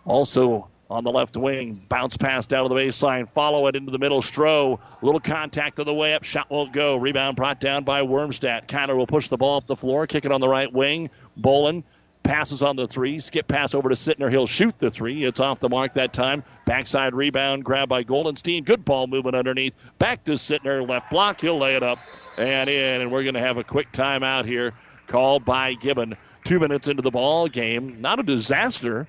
Also 0.05 0.69
on 0.89 1.03
the 1.03 1.11
left 1.11 1.35
wing. 1.35 1.83
Bounce 1.89 2.17
pass 2.17 2.45
down 2.45 2.63
to 2.63 2.69
the 2.69 2.75
baseline. 2.75 3.27
Follow 3.27 3.67
it 3.67 3.75
into 3.75 3.91
the 3.91 3.97
middle. 3.97 4.21
Stroh. 4.21 4.79
Little 5.01 5.19
contact 5.19 5.79
on 5.79 5.85
the 5.85 5.93
way 5.93 6.13
up. 6.13 6.23
Shot 6.23 6.49
won't 6.49 6.71
go. 6.71 6.95
Rebound 6.95 7.35
brought 7.35 7.59
down 7.59 7.83
by 7.83 8.01
Wormstadt. 8.01 8.67
Kyler 8.67 8.95
will 8.95 9.07
push 9.07 9.27
the 9.27 9.37
ball 9.37 9.57
up 9.57 9.65
the 9.65 9.75
floor. 9.75 10.05
Kick 10.07 10.25
it 10.25 10.31
on 10.31 10.39
the 10.39 10.47
right 10.47 10.71
wing. 10.71 11.09
Bolin 11.39 11.83
passes 12.23 12.63
on 12.63 12.75
the 12.75 12.87
three. 12.87 13.19
Skip 13.19 13.47
pass 13.47 13.75
over 13.75 13.89
to 13.89 13.95
Sittner. 13.95 14.29
He'll 14.29 14.47
shoot 14.47 14.77
the 14.79 14.89
three. 14.89 15.23
It's 15.23 15.39
off 15.39 15.59
the 15.59 15.69
mark 15.69 15.93
that 15.93 16.13
time. 16.13 16.43
Backside 16.65 17.13
rebound. 17.13 17.63
Grab 17.63 17.89
by 17.89 18.03
Goldenstein. 18.03 18.65
Good 18.65 18.83
ball 18.85 19.07
movement 19.07 19.35
underneath. 19.35 19.75
Back 19.99 20.23
to 20.25 20.31
Sittner. 20.31 20.87
Left 20.87 21.09
block. 21.11 21.41
He'll 21.41 21.59
lay 21.59 21.75
it 21.75 21.83
up 21.83 21.99
and 22.37 22.69
in. 22.69 23.01
And 23.01 23.11
we're 23.11 23.23
going 23.23 23.35
to 23.35 23.41
have 23.41 23.57
a 23.57 23.63
quick 23.63 23.91
timeout 23.91 24.45
here 24.45 24.73
called 25.07 25.45
by 25.45 25.73
Gibbon. 25.75 26.15
Two 26.43 26.59
minutes 26.59 26.87
into 26.87 27.01
the 27.01 27.11
ball 27.11 27.47
game. 27.47 28.01
Not 28.01 28.19
a 28.19 28.23
disaster 28.23 29.07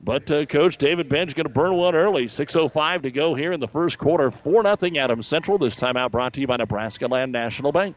but 0.00 0.30
uh, 0.30 0.44
Coach 0.46 0.76
David 0.76 1.08
Bench 1.08 1.34
going 1.34 1.46
to 1.46 1.52
burn 1.52 1.74
one 1.74 1.94
early. 1.94 2.26
6.05 2.26 3.02
to 3.02 3.10
go 3.10 3.34
here 3.34 3.52
in 3.52 3.60
the 3.60 3.68
first 3.68 3.98
quarter. 3.98 4.30
4 4.30 4.62
0 4.62 4.96
Adams 4.96 5.26
Central. 5.26 5.58
This 5.58 5.76
timeout 5.76 6.10
brought 6.10 6.34
to 6.34 6.40
you 6.40 6.46
by 6.46 6.56
Nebraska 6.56 7.06
Land 7.08 7.32
National 7.32 7.72
Bank. 7.72 7.96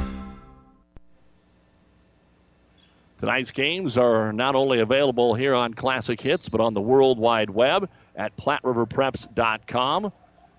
Tonight's 3.21 3.51
games 3.51 3.99
are 3.99 4.33
not 4.33 4.55
only 4.55 4.79
available 4.79 5.35
here 5.35 5.53
on 5.53 5.75
Classic 5.75 6.19
Hits, 6.19 6.49
but 6.49 6.59
on 6.59 6.73
the 6.73 6.81
World 6.81 7.19
Wide 7.19 7.51
Web 7.51 7.87
at 8.15 8.35
PlatteRiverPreps.com. 8.35 10.11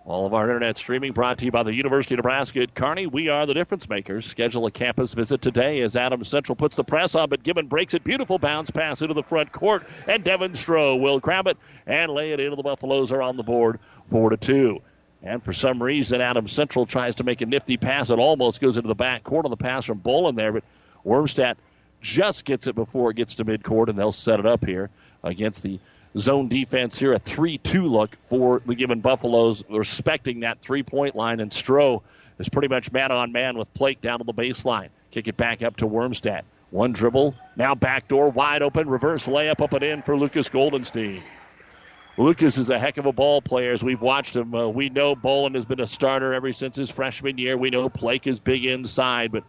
All 0.04 0.26
of 0.26 0.32
our 0.32 0.44
internet 0.44 0.78
streaming 0.78 1.10
brought 1.10 1.38
to 1.38 1.44
you 1.44 1.50
by 1.50 1.64
the 1.64 1.74
University 1.74 2.14
of 2.14 2.18
Nebraska 2.18 2.62
at 2.62 2.72
Kearney. 2.72 3.08
We 3.08 3.30
are 3.30 3.46
the 3.46 3.54
difference 3.54 3.88
makers. 3.88 4.26
Schedule 4.26 4.66
a 4.66 4.70
campus 4.70 5.12
visit 5.12 5.42
today 5.42 5.80
as 5.80 5.96
Adams 5.96 6.28
Central 6.28 6.54
puts 6.54 6.76
the 6.76 6.84
press 6.84 7.16
on, 7.16 7.30
but 7.30 7.42
Gibbon 7.42 7.66
breaks 7.66 7.94
it. 7.94 8.04
Beautiful 8.04 8.38
bounce 8.38 8.70
pass 8.70 9.02
into 9.02 9.14
the 9.14 9.24
front 9.24 9.50
court, 9.50 9.84
and 10.06 10.22
Devin 10.22 10.52
Stroh 10.52 11.00
will 11.00 11.18
grab 11.18 11.48
it 11.48 11.58
and 11.88 12.12
lay 12.12 12.30
it 12.30 12.38
into 12.38 12.54
the 12.54 12.62
Buffaloes 12.62 13.10
are 13.10 13.22
on 13.22 13.36
the 13.36 13.42
board, 13.42 13.80
four 14.06 14.30
to 14.30 14.36
two. 14.36 14.78
And 15.20 15.42
for 15.42 15.52
some 15.52 15.82
reason, 15.82 16.20
Adams 16.20 16.52
Central 16.52 16.86
tries 16.86 17.16
to 17.16 17.24
make 17.24 17.40
a 17.40 17.46
nifty 17.46 17.76
pass. 17.76 18.10
It 18.10 18.20
almost 18.20 18.60
goes 18.60 18.76
into 18.76 18.86
the 18.86 18.94
back 18.94 19.24
court 19.24 19.46
on 19.46 19.50
the 19.50 19.56
pass 19.56 19.84
from 19.84 19.98
Bolin 19.98 20.36
there, 20.36 20.52
but 20.52 20.62
Wormstadt 21.04 21.56
just 22.02 22.44
gets 22.44 22.66
it 22.66 22.74
before 22.74 23.10
it 23.10 23.16
gets 23.16 23.36
to 23.36 23.44
midcourt, 23.44 23.88
and 23.88 23.98
they'll 23.98 24.12
set 24.12 24.40
it 24.40 24.46
up 24.46 24.64
here 24.64 24.90
against 25.22 25.62
the 25.62 25.78
zone 26.18 26.48
defense 26.48 26.98
here. 26.98 27.12
A 27.12 27.18
3 27.18 27.58
2 27.58 27.86
look 27.86 28.16
for 28.20 28.60
the 28.66 28.74
Gibbon 28.74 29.00
Buffaloes, 29.00 29.64
respecting 29.70 30.40
that 30.40 30.60
three 30.60 30.82
point 30.82 31.14
line. 31.14 31.40
And 31.40 31.50
Stroh 31.50 32.02
is 32.38 32.48
pretty 32.48 32.68
much 32.68 32.92
man 32.92 33.12
on 33.12 33.32
man 33.32 33.56
with 33.56 33.72
Plake 33.72 34.00
down 34.00 34.18
to 34.18 34.24
the 34.24 34.34
baseline. 34.34 34.88
Kick 35.10 35.28
it 35.28 35.36
back 35.36 35.62
up 35.62 35.76
to 35.76 35.86
Wormstadt. 35.86 36.42
One 36.70 36.92
dribble, 36.92 37.34
now 37.54 37.74
backdoor, 37.74 38.30
wide 38.30 38.62
open, 38.62 38.88
reverse 38.88 39.28
layup 39.28 39.60
up 39.60 39.74
and 39.74 39.82
in 39.82 40.02
for 40.02 40.16
Lucas 40.16 40.48
Goldenstein. 40.48 41.22
Lucas 42.16 42.58
is 42.58 42.70
a 42.70 42.78
heck 42.78 42.98
of 42.98 43.06
a 43.06 43.12
ball 43.12 43.40
player 43.40 43.72
as 43.72 43.82
we've 43.82 44.00
watched 44.00 44.36
him. 44.36 44.54
Uh, 44.54 44.68
we 44.68 44.88
know 44.88 45.14
Bolin 45.14 45.54
has 45.54 45.64
been 45.64 45.80
a 45.80 45.86
starter 45.86 46.32
ever 46.34 46.52
since 46.52 46.76
his 46.76 46.90
freshman 46.90 47.38
year. 47.38 47.56
We 47.56 47.70
know 47.70 47.88
Plake 47.88 48.26
is 48.26 48.38
big 48.38 48.64
inside, 48.64 49.32
but 49.32 49.44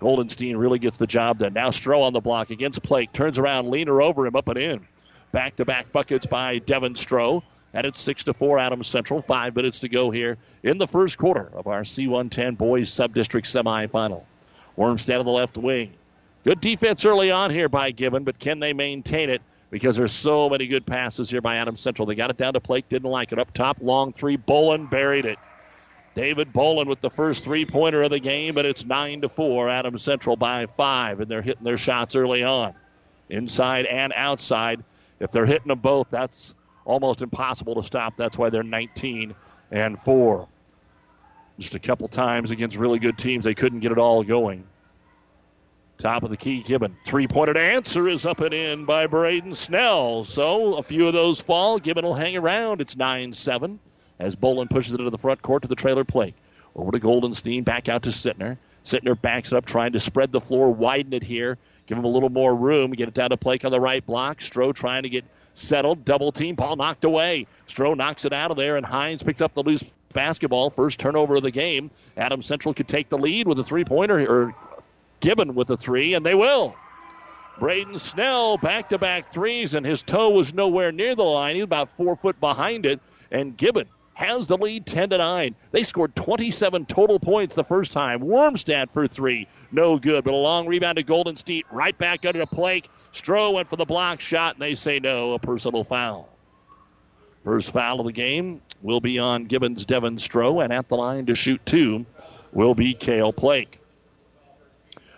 Goldenstein 0.00 0.58
really 0.58 0.78
gets 0.78 0.96
the 0.96 1.06
job 1.06 1.38
done. 1.38 1.52
Now 1.52 1.68
Stroh 1.68 2.02
on 2.02 2.12
the 2.12 2.20
block 2.20 2.50
against 2.50 2.82
Plake. 2.82 3.12
Turns 3.12 3.38
around, 3.38 3.70
leaner 3.70 4.00
over 4.00 4.26
him, 4.26 4.34
up 4.34 4.48
and 4.48 4.58
in. 4.58 4.86
Back 5.32 5.56
to 5.56 5.64
back 5.64 5.92
buckets 5.92 6.26
by 6.26 6.58
Devin 6.58 6.94
Stroh. 6.94 7.42
And 7.72 7.86
it's 7.86 8.00
6 8.00 8.24
to 8.24 8.34
4 8.34 8.58
Adams 8.58 8.88
Central. 8.88 9.22
Five 9.22 9.54
minutes 9.54 9.78
to 9.80 9.88
go 9.88 10.10
here 10.10 10.38
in 10.64 10.78
the 10.78 10.88
first 10.88 11.18
quarter 11.18 11.50
of 11.54 11.68
our 11.68 11.82
C110 11.82 12.58
boys 12.58 12.92
sub-district 12.92 13.46
semifinal. 13.46 14.24
Wormstadt 14.76 15.20
on 15.20 15.24
the 15.24 15.30
left 15.30 15.56
wing. 15.56 15.92
Good 16.42 16.60
defense 16.60 17.04
early 17.04 17.30
on 17.30 17.50
here 17.50 17.68
by 17.68 17.90
Gibbon, 17.90 18.24
but 18.24 18.38
can 18.38 18.58
they 18.58 18.72
maintain 18.72 19.30
it? 19.30 19.42
Because 19.70 19.96
there's 19.96 20.10
so 20.10 20.48
many 20.48 20.66
good 20.66 20.84
passes 20.84 21.30
here 21.30 21.40
by 21.40 21.56
Adams 21.56 21.80
Central. 21.80 22.06
They 22.06 22.16
got 22.16 22.30
it 22.30 22.38
down 22.38 22.54
to 22.54 22.60
Plake, 22.60 22.88
didn't 22.88 23.10
like 23.10 23.30
it. 23.30 23.38
Up 23.38 23.52
top, 23.52 23.76
long 23.80 24.12
three. 24.12 24.36
Bolin 24.36 24.90
buried 24.90 25.26
it. 25.26 25.38
David 26.14 26.52
Bolin 26.52 26.86
with 26.86 27.00
the 27.00 27.10
first 27.10 27.44
three 27.44 27.64
pointer 27.64 28.02
of 28.02 28.10
the 28.10 28.18
game, 28.18 28.54
but 28.54 28.66
it's 28.66 28.84
9 28.84 29.20
to 29.22 29.28
4. 29.28 29.68
Adams 29.68 30.02
Central 30.02 30.36
by 30.36 30.66
five, 30.66 31.20
and 31.20 31.30
they're 31.30 31.42
hitting 31.42 31.64
their 31.64 31.76
shots 31.76 32.16
early 32.16 32.42
on. 32.42 32.74
Inside 33.28 33.86
and 33.86 34.12
outside. 34.14 34.82
If 35.20 35.30
they're 35.30 35.46
hitting 35.46 35.68
them 35.68 35.78
both, 35.78 36.10
that's 36.10 36.54
almost 36.84 37.22
impossible 37.22 37.76
to 37.76 37.82
stop. 37.82 38.16
That's 38.16 38.36
why 38.36 38.50
they're 38.50 38.64
19 38.64 39.34
and 39.70 39.98
4. 39.98 40.48
Just 41.58 41.74
a 41.74 41.78
couple 41.78 42.08
times 42.08 42.50
against 42.50 42.76
really 42.76 42.98
good 42.98 43.16
teams, 43.16 43.44
they 43.44 43.54
couldn't 43.54 43.80
get 43.80 43.92
it 43.92 43.98
all 43.98 44.24
going. 44.24 44.64
Top 45.98 46.22
of 46.22 46.30
the 46.30 46.36
key, 46.36 46.62
Gibbon. 46.62 46.96
Three 47.04 47.28
pointed 47.28 47.58
answer 47.58 48.08
is 48.08 48.24
up 48.24 48.40
and 48.40 48.54
in 48.54 48.86
by 48.86 49.06
Braden 49.06 49.54
Snell. 49.54 50.24
So 50.24 50.76
a 50.76 50.82
few 50.82 51.06
of 51.06 51.12
those 51.12 51.42
fall. 51.42 51.78
Gibbon 51.78 52.04
will 52.04 52.14
hang 52.14 52.36
around. 52.36 52.80
It's 52.80 52.96
9 52.96 53.34
7 53.34 53.78
as 54.20 54.36
Bolin 54.36 54.68
pushes 54.68 54.92
it 54.92 55.00
into 55.00 55.10
the 55.10 55.18
front 55.18 55.42
court 55.42 55.62
to 55.62 55.68
the 55.68 55.74
trailer 55.74 56.04
plate. 56.04 56.34
Over 56.76 56.92
to 56.92 57.00
Goldenstein, 57.00 57.64
back 57.64 57.88
out 57.88 58.04
to 58.04 58.10
Sittner. 58.10 58.58
Sittner 58.84 59.20
backs 59.20 59.50
it 59.52 59.56
up, 59.56 59.64
trying 59.64 59.92
to 59.92 60.00
spread 60.00 60.30
the 60.30 60.40
floor, 60.40 60.72
widen 60.72 61.12
it 61.12 61.22
here, 61.22 61.58
give 61.86 61.98
him 61.98 62.04
a 62.04 62.08
little 62.08 62.28
more 62.28 62.54
room, 62.54 62.92
get 62.92 63.08
it 63.08 63.14
down 63.14 63.30
to 63.30 63.36
Plake 63.36 63.64
on 63.64 63.72
the 63.72 63.80
right 63.80 64.04
block. 64.06 64.38
Stroh 64.38 64.74
trying 64.74 65.02
to 65.02 65.08
get 65.08 65.24
settled, 65.54 66.04
double 66.04 66.32
team, 66.32 66.54
ball 66.54 66.76
knocked 66.76 67.04
away. 67.04 67.46
Stroh 67.66 67.96
knocks 67.96 68.24
it 68.24 68.32
out 68.32 68.50
of 68.50 68.56
there, 68.56 68.76
and 68.76 68.86
Hines 68.86 69.22
picks 69.22 69.42
up 69.42 69.54
the 69.54 69.62
loose 69.62 69.82
basketball. 70.12 70.70
First 70.70 71.00
turnover 71.00 71.36
of 71.36 71.42
the 71.42 71.50
game. 71.50 71.90
Adam 72.16 72.42
Central 72.42 72.74
could 72.74 72.88
take 72.88 73.08
the 73.08 73.18
lead 73.18 73.48
with 73.48 73.58
a 73.58 73.64
three 73.64 73.84
pointer, 73.84 74.20
or 74.20 74.54
Gibbon 75.20 75.54
with 75.54 75.70
a 75.70 75.76
three, 75.76 76.14
and 76.14 76.24
they 76.24 76.34
will. 76.34 76.74
Braden 77.58 77.98
Snell 77.98 78.56
back 78.56 78.88
to 78.90 78.98
back 78.98 79.30
threes, 79.30 79.74
and 79.74 79.84
his 79.84 80.02
toe 80.02 80.30
was 80.30 80.54
nowhere 80.54 80.92
near 80.92 81.14
the 81.14 81.24
line. 81.24 81.56
He 81.56 81.60
was 81.60 81.66
about 81.66 81.90
four 81.90 82.16
foot 82.16 82.40
behind 82.40 82.86
it, 82.86 83.00
and 83.30 83.54
Gibbon 83.56 83.86
has 84.20 84.46
the 84.46 84.58
lead 84.58 84.84
10 84.84 85.10
to 85.10 85.18
9. 85.18 85.54
They 85.70 85.82
scored 85.82 86.14
27 86.14 86.84
total 86.84 87.18
points 87.18 87.54
the 87.54 87.64
first 87.64 87.90
time. 87.90 88.20
Wormstadt 88.20 88.92
for 88.92 89.08
three. 89.08 89.48
No 89.72 89.98
good, 89.98 90.24
but 90.24 90.34
a 90.34 90.36
long 90.36 90.66
rebound 90.66 90.98
to 90.98 91.02
Goldenstein, 91.02 91.62
Right 91.70 91.96
back 91.96 92.26
under 92.26 92.38
the 92.38 92.46
Plake. 92.46 92.90
Stroh 93.14 93.54
went 93.54 93.68
for 93.68 93.76
the 93.76 93.86
block 93.86 94.20
shot, 94.20 94.56
and 94.56 94.62
they 94.62 94.74
say 94.74 94.98
no, 94.98 95.32
a 95.32 95.38
personal 95.38 95.84
foul. 95.84 96.28
First 97.44 97.72
foul 97.72 98.00
of 98.00 98.06
the 98.06 98.12
game 98.12 98.60
will 98.82 99.00
be 99.00 99.18
on 99.18 99.46
Gibbons 99.46 99.86
Devin 99.86 100.16
Stroh, 100.16 100.62
and 100.62 100.70
at 100.70 100.88
the 100.88 100.96
line 100.96 101.26
to 101.26 101.34
shoot 101.34 101.64
two 101.64 102.04
will 102.52 102.74
be 102.74 102.92
Kale 102.92 103.32
Plake. 103.32 103.78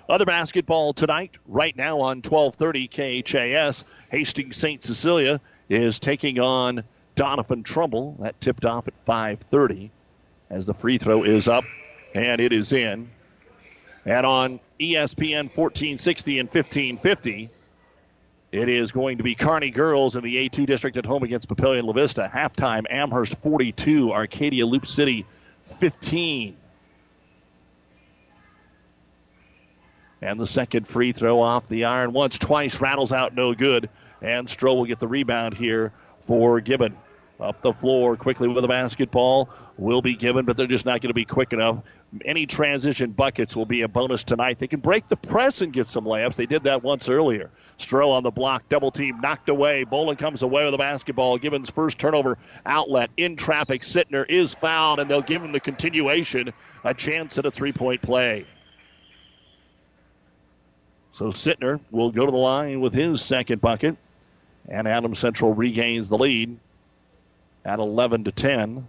Other 0.09 0.26
basketball 0.26 0.92
tonight, 0.92 1.38
right 1.49 1.76
now 1.76 2.02
on 2.02 2.18
1230 2.18 3.23
KHAS, 3.23 3.85
Hastings 4.12 4.56
St. 4.56 4.80
Cecilia 4.80 5.40
is 5.68 5.99
taking 5.99 6.38
on 6.38 6.85
Doniphan 7.16 7.64
Trumbull. 7.64 8.16
That 8.21 8.40
tipped 8.40 8.64
off 8.64 8.88
at 8.88 8.95
5:30 8.95 9.90
as 10.50 10.66
the 10.66 10.75
free 10.75 10.99
throw 10.99 11.25
is 11.25 11.49
up 11.49 11.64
and 12.14 12.40
it 12.40 12.52
is 12.52 12.73
in. 12.73 13.11
And 14.04 14.26
on 14.26 14.61
ESPN 14.81 15.49
1460 15.49 16.38
and 16.38 16.49
1550, 16.49 17.50
it 18.50 18.69
is 18.69 18.92
going 18.92 19.19
to 19.19 19.25
be 19.25 19.35
Kearney 19.35 19.71
girls 19.71 20.16
in 20.16 20.25
the 20.25 20.37
A2 20.49 20.66
district 20.66 20.97
at 20.97 21.07
home 21.07 21.23
against 21.23 21.49
Papillion 21.49 21.85
La 21.85 21.92
Vista. 21.92 22.31
Halftime, 22.33 22.85
Amherst 22.90 23.40
42, 23.40 24.12
Arcadia 24.12 24.66
Loop 24.66 24.87
City 24.87 25.25
15. 25.62 26.57
And 30.21 30.38
the 30.38 30.47
second 30.47 30.87
free 30.87 31.12
throw 31.12 31.40
off 31.40 31.66
the 31.69 31.85
iron 31.85 32.12
once, 32.12 32.38
twice, 32.38 32.81
rattles 32.81 33.12
out, 33.12 33.35
no 33.35 33.54
good. 33.54 33.88
And 34.21 34.47
Stroh 34.47 34.76
will 34.76 34.85
get 34.85 34.99
the 34.99 35.09
rebound 35.09 35.54
here 35.54 35.92
for 36.23 36.61
Gibbon. 36.61 36.97
Up 37.41 37.61
the 37.61 37.73
floor 37.73 38.17
quickly 38.17 38.47
with 38.47 38.64
a 38.64 38.69
basketball 38.69 39.50
will 39.76 40.00
be 40.00 40.14
Gibbon, 40.14 40.45
but 40.45 40.57
they're 40.57 40.67
just 40.69 40.87
not 40.87 41.00
going 41.00 41.11
to 41.11 41.14
be 41.14 41.25
quick 41.25 41.52
enough. 41.52 41.79
any 42.25 42.47
transition 42.47 43.11
buckets 43.11 43.57
will 43.57 43.67
be 43.67 43.83
a 43.83 43.88
bonus 43.88 44.23
tonight. 44.23 44.59
They 44.59 44.69
can 44.69 44.81
break 44.81 45.09
the 45.09 45.17
press 45.17 45.61
and 45.61 45.73
get 45.73 45.87
some 45.87 46.05
layups. 46.05 46.37
They 46.37 46.47
did 46.47 46.64
that 46.64 46.85
once 46.85 47.09
earlier. 47.09 47.50
Stroh 47.79 48.11
on 48.11 48.23
the 48.23 48.31
block, 48.31 48.69
double 48.69 48.93
team 48.93 49.21
knocked 49.21 49.49
away. 49.49 49.85
Bolin 49.85 50.17
comes 50.17 50.43
away 50.43 50.64
with 50.64 50.73
the 50.73 50.79
basketball. 50.79 51.38
Gibbons 51.38 51.71
first 51.71 51.99
turnover 51.99 52.38
outlet 52.64 53.11
in 53.17 53.37
traffic. 53.37 53.83
Sittner 53.83 54.25
is 54.29 54.55
fouled, 54.55 55.00
and 55.00 55.11
they'll 55.11 55.23
give 55.23 55.43
him 55.43 55.52
the 55.52 55.61
continuation, 55.61 56.52
a 56.85 56.95
chance 56.95 57.38
at 57.38 57.47
a 57.47 57.50
three 57.50 57.73
point 57.73 58.02
play. 58.02 58.47
So 61.11 61.26
Sittner 61.26 61.81
will 61.91 62.11
go 62.11 62.25
to 62.25 62.31
the 62.31 62.38
line 62.38 62.81
with 62.81 62.95
his 62.95 63.21
second 63.23 63.61
bucket, 63.61 63.97
and 64.69 64.87
Adams 64.87 65.19
Central 65.19 65.54
regains 65.54 66.09
the 66.09 66.19
lead 66.19 66.57
at 67.64 67.78
11 67.78 68.25
to 68.25 68.33
10. 68.33 68.88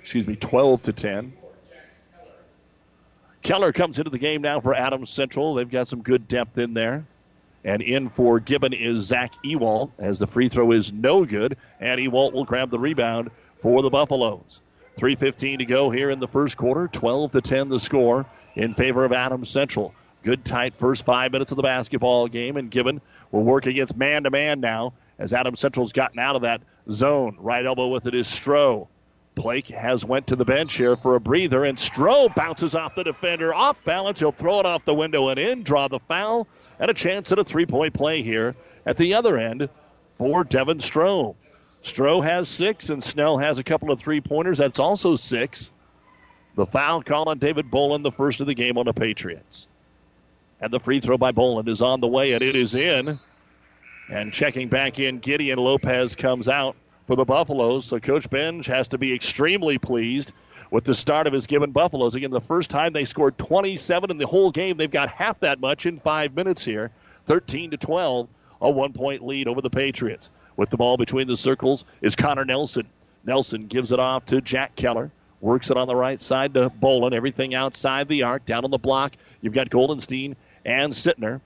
Excuse 0.00 0.26
me, 0.26 0.36
12 0.36 0.82
to 0.82 0.92
10. 0.92 1.32
Keller 3.42 3.72
comes 3.72 3.98
into 3.98 4.10
the 4.10 4.18
game 4.18 4.42
now 4.42 4.60
for 4.60 4.74
Adams 4.74 5.10
Central. 5.10 5.54
They've 5.54 5.70
got 5.70 5.88
some 5.88 6.02
good 6.02 6.28
depth 6.28 6.58
in 6.58 6.74
there. 6.74 7.04
And 7.64 7.80
in 7.80 8.10
for 8.10 8.40
Gibbon 8.40 8.74
is 8.74 9.00
Zach 9.00 9.32
Ewalt 9.44 9.90
as 9.98 10.18
the 10.18 10.26
free 10.26 10.48
throw 10.48 10.72
is 10.72 10.92
no 10.92 11.24
good. 11.24 11.56
And 11.80 12.00
Ewalt 12.00 12.32
will 12.32 12.44
grab 12.44 12.70
the 12.70 12.78
rebound 12.78 13.30
for 13.58 13.82
the 13.82 13.90
Buffaloes. 13.90 14.60
3.15 14.98 15.58
to 15.58 15.64
go 15.64 15.90
here 15.90 16.10
in 16.10 16.20
the 16.20 16.28
first 16.28 16.56
quarter. 16.56 16.88
12 16.88 17.32
to 17.32 17.40
10 17.40 17.68
the 17.68 17.80
score 17.80 18.26
in 18.54 18.74
favor 18.74 19.04
of 19.04 19.12
Adams 19.12 19.48
Central. 19.48 19.94
Good 20.24 20.44
tight 20.44 20.74
first 20.76 21.04
five 21.04 21.32
minutes 21.32 21.52
of 21.52 21.56
the 21.56 21.62
basketball 21.62 22.26
game. 22.28 22.56
And 22.56 22.70
Gibbon 22.70 23.00
will 23.30 23.44
work 23.44 23.66
against 23.66 23.96
man 23.96 24.24
to 24.24 24.30
man 24.30 24.60
now 24.60 24.94
as 25.18 25.32
Adam 25.32 25.54
Central's 25.54 25.92
gotten 25.92 26.18
out 26.18 26.34
of 26.34 26.42
that 26.42 26.62
zone. 26.90 27.36
Right 27.38 27.64
elbow 27.64 27.88
with 27.88 28.06
it 28.06 28.14
is 28.14 28.26
Stroh. 28.26 28.88
Plake 29.34 29.68
has 29.68 30.04
went 30.04 30.28
to 30.28 30.36
the 30.36 30.44
bench 30.44 30.74
here 30.74 30.96
for 30.96 31.16
a 31.16 31.20
breather, 31.20 31.64
and 31.64 31.76
Stroh 31.76 32.32
bounces 32.34 32.74
off 32.74 32.94
the 32.94 33.02
defender. 33.02 33.52
Off 33.52 33.82
balance, 33.84 34.20
he'll 34.20 34.32
throw 34.32 34.60
it 34.60 34.66
off 34.66 34.84
the 34.84 34.94
window 34.94 35.28
and 35.28 35.40
in, 35.40 35.62
draw 35.64 35.88
the 35.88 35.98
foul, 35.98 36.46
and 36.78 36.88
a 36.88 36.94
chance 36.94 37.32
at 37.32 37.38
a 37.40 37.44
three-point 37.44 37.94
play 37.94 38.22
here 38.22 38.54
at 38.86 38.96
the 38.96 39.14
other 39.14 39.36
end 39.36 39.68
for 40.12 40.44
Devin 40.44 40.78
Stroh. 40.78 41.34
Stroh 41.82 42.24
has 42.24 42.48
six, 42.48 42.90
and 42.90 43.02
Snell 43.02 43.36
has 43.38 43.58
a 43.58 43.64
couple 43.64 43.90
of 43.90 43.98
three-pointers. 43.98 44.58
That's 44.58 44.78
also 44.78 45.16
six. 45.16 45.72
The 46.54 46.64
foul 46.64 47.02
call 47.02 47.28
on 47.28 47.38
David 47.38 47.70
Bolin, 47.70 48.04
the 48.04 48.12
first 48.12 48.40
of 48.40 48.46
the 48.46 48.54
game 48.54 48.78
on 48.78 48.86
the 48.86 48.92
Patriots. 48.92 49.68
And 50.60 50.72
the 50.72 50.80
free 50.80 51.00
throw 51.00 51.18
by 51.18 51.32
Bolin 51.32 51.68
is 51.68 51.82
on 51.82 52.00
the 52.00 52.08
way, 52.08 52.32
and 52.32 52.42
it 52.42 52.56
is 52.56 52.74
in. 52.74 53.18
And 54.10 54.32
checking 54.32 54.68
back 54.68 54.98
in, 54.98 55.18
Gideon 55.18 55.58
Lopez 55.58 56.16
comes 56.16 56.48
out 56.48 56.76
for 57.06 57.16
the 57.16 57.24
Buffaloes. 57.24 57.86
So 57.86 57.98
Coach 57.98 58.28
Bench 58.30 58.66
has 58.66 58.88
to 58.88 58.98
be 58.98 59.14
extremely 59.14 59.78
pleased 59.78 60.32
with 60.70 60.84
the 60.84 60.94
start 60.94 61.26
of 61.26 61.32
his 61.32 61.46
Gibbon 61.46 61.72
Buffaloes. 61.72 62.14
Again, 62.14 62.30
the 62.30 62.40
first 62.40 62.70
time 62.70 62.92
they 62.92 63.04
scored 63.04 63.38
27 63.38 64.10
in 64.10 64.18
the 64.18 64.26
whole 64.26 64.50
game, 64.50 64.76
they've 64.76 64.90
got 64.90 65.10
half 65.10 65.40
that 65.40 65.60
much 65.60 65.86
in 65.86 65.98
five 65.98 66.34
minutes 66.34 66.64
here. 66.64 66.90
13 67.26 67.70
to 67.70 67.76
12, 67.76 68.28
a 68.60 68.70
one 68.70 68.92
point 68.92 69.24
lead 69.24 69.48
over 69.48 69.60
the 69.60 69.70
Patriots. 69.70 70.30
With 70.56 70.70
the 70.70 70.76
ball 70.76 70.96
between 70.96 71.26
the 71.26 71.36
circles 71.36 71.84
is 72.00 72.14
Connor 72.14 72.44
Nelson. 72.44 72.86
Nelson 73.24 73.66
gives 73.66 73.92
it 73.92 73.98
off 73.98 74.26
to 74.26 74.40
Jack 74.40 74.76
Keller. 74.76 75.10
Works 75.44 75.70
it 75.70 75.76
on 75.76 75.88
the 75.88 75.94
right 75.94 76.22
side 76.22 76.54
to 76.54 76.70
Bolin. 76.70 77.12
Everything 77.12 77.54
outside 77.54 78.08
the 78.08 78.22
arc. 78.22 78.46
Down 78.46 78.64
on 78.64 78.70
the 78.70 78.78
block, 78.78 79.12
you've 79.42 79.52
got 79.52 79.68
Goldenstein 79.68 80.36
and 80.64 80.90
Sittner. 80.90 81.42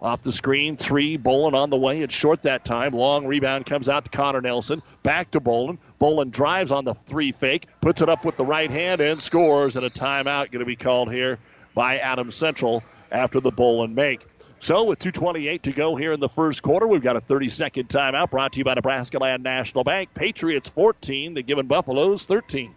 Off 0.00 0.22
the 0.22 0.30
screen, 0.30 0.76
three. 0.76 1.18
Bolin 1.18 1.52
on 1.52 1.68
the 1.68 1.76
way. 1.76 2.02
It's 2.02 2.14
short 2.14 2.44
that 2.44 2.64
time. 2.64 2.92
Long 2.92 3.26
rebound 3.26 3.66
comes 3.66 3.88
out 3.88 4.04
to 4.04 4.12
Connor 4.12 4.42
Nelson. 4.42 4.80
Back 5.02 5.32
to 5.32 5.40
Bolin. 5.40 5.78
Bolin 6.00 6.30
drives 6.30 6.70
on 6.70 6.84
the 6.84 6.94
three 6.94 7.32
fake, 7.32 7.66
puts 7.80 8.00
it 8.00 8.08
up 8.08 8.24
with 8.24 8.36
the 8.36 8.44
right 8.44 8.70
hand, 8.70 9.00
and 9.00 9.20
scores. 9.20 9.74
And 9.74 9.84
a 9.84 9.90
timeout 9.90 10.52
going 10.52 10.60
to 10.60 10.64
be 10.64 10.76
called 10.76 11.12
here 11.12 11.40
by 11.74 11.98
Adam 11.98 12.30
Central 12.30 12.84
after 13.10 13.40
the 13.40 13.50
Bolin 13.50 13.92
make. 13.92 14.24
So, 14.60 14.84
with 14.84 15.00
2.28 15.00 15.62
to 15.62 15.72
go 15.72 15.96
here 15.96 16.12
in 16.12 16.20
the 16.20 16.28
first 16.28 16.62
quarter, 16.62 16.86
we've 16.86 17.02
got 17.02 17.16
a 17.16 17.20
30 17.20 17.48
second 17.48 17.88
timeout 17.88 18.30
brought 18.30 18.52
to 18.52 18.58
you 18.58 18.64
by 18.64 18.74
Nebraska 18.74 19.18
Land 19.18 19.42
National 19.42 19.82
Bank. 19.82 20.14
Patriots 20.14 20.70
14, 20.70 21.34
the 21.34 21.42
Gibbon 21.42 21.66
Buffaloes 21.66 22.24
13. 22.26 22.76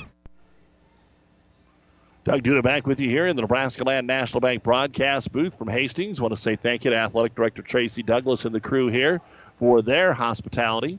Doug 2.31 2.43
Duda 2.43 2.63
back 2.63 2.87
with 2.87 3.01
you 3.01 3.09
here 3.09 3.27
in 3.27 3.35
the 3.35 3.41
Nebraska 3.41 3.83
Land 3.83 4.07
National 4.07 4.39
Bank 4.39 4.63
broadcast 4.63 5.33
booth 5.33 5.57
from 5.57 5.67
Hastings. 5.67 6.21
Want 6.21 6.33
to 6.33 6.39
say 6.39 6.55
thank 6.55 6.85
you 6.85 6.91
to 6.91 6.95
Athletic 6.95 7.35
Director 7.35 7.61
Tracy 7.61 8.03
Douglas 8.03 8.45
and 8.45 8.55
the 8.55 8.61
crew 8.61 8.87
here 8.87 9.19
for 9.57 9.81
their 9.81 10.13
hospitality 10.13 10.97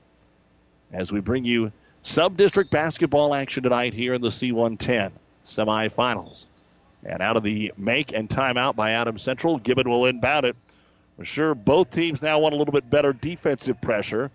as 0.92 1.10
we 1.10 1.20
bring 1.20 1.46
you 1.46 1.72
sub 2.02 2.36
district 2.36 2.70
basketball 2.70 3.34
action 3.34 3.62
tonight 3.62 3.94
here 3.94 4.12
in 4.12 4.20
the 4.20 4.28
C110 4.28 5.12
semifinals. 5.46 6.44
And 7.02 7.22
out 7.22 7.38
of 7.38 7.42
the 7.42 7.72
make 7.78 8.12
and 8.12 8.28
timeout 8.28 8.76
by 8.76 8.90
Adams 8.90 9.22
Central, 9.22 9.56
Gibbon 9.56 9.88
will 9.88 10.04
inbound 10.04 10.44
it. 10.44 10.54
I'm 11.16 11.24
sure 11.24 11.54
both 11.54 11.88
teams 11.88 12.20
now 12.20 12.40
want 12.40 12.54
a 12.54 12.58
little 12.58 12.72
bit 12.72 12.90
better 12.90 13.14
defensive 13.14 13.80
pressure. 13.80 14.30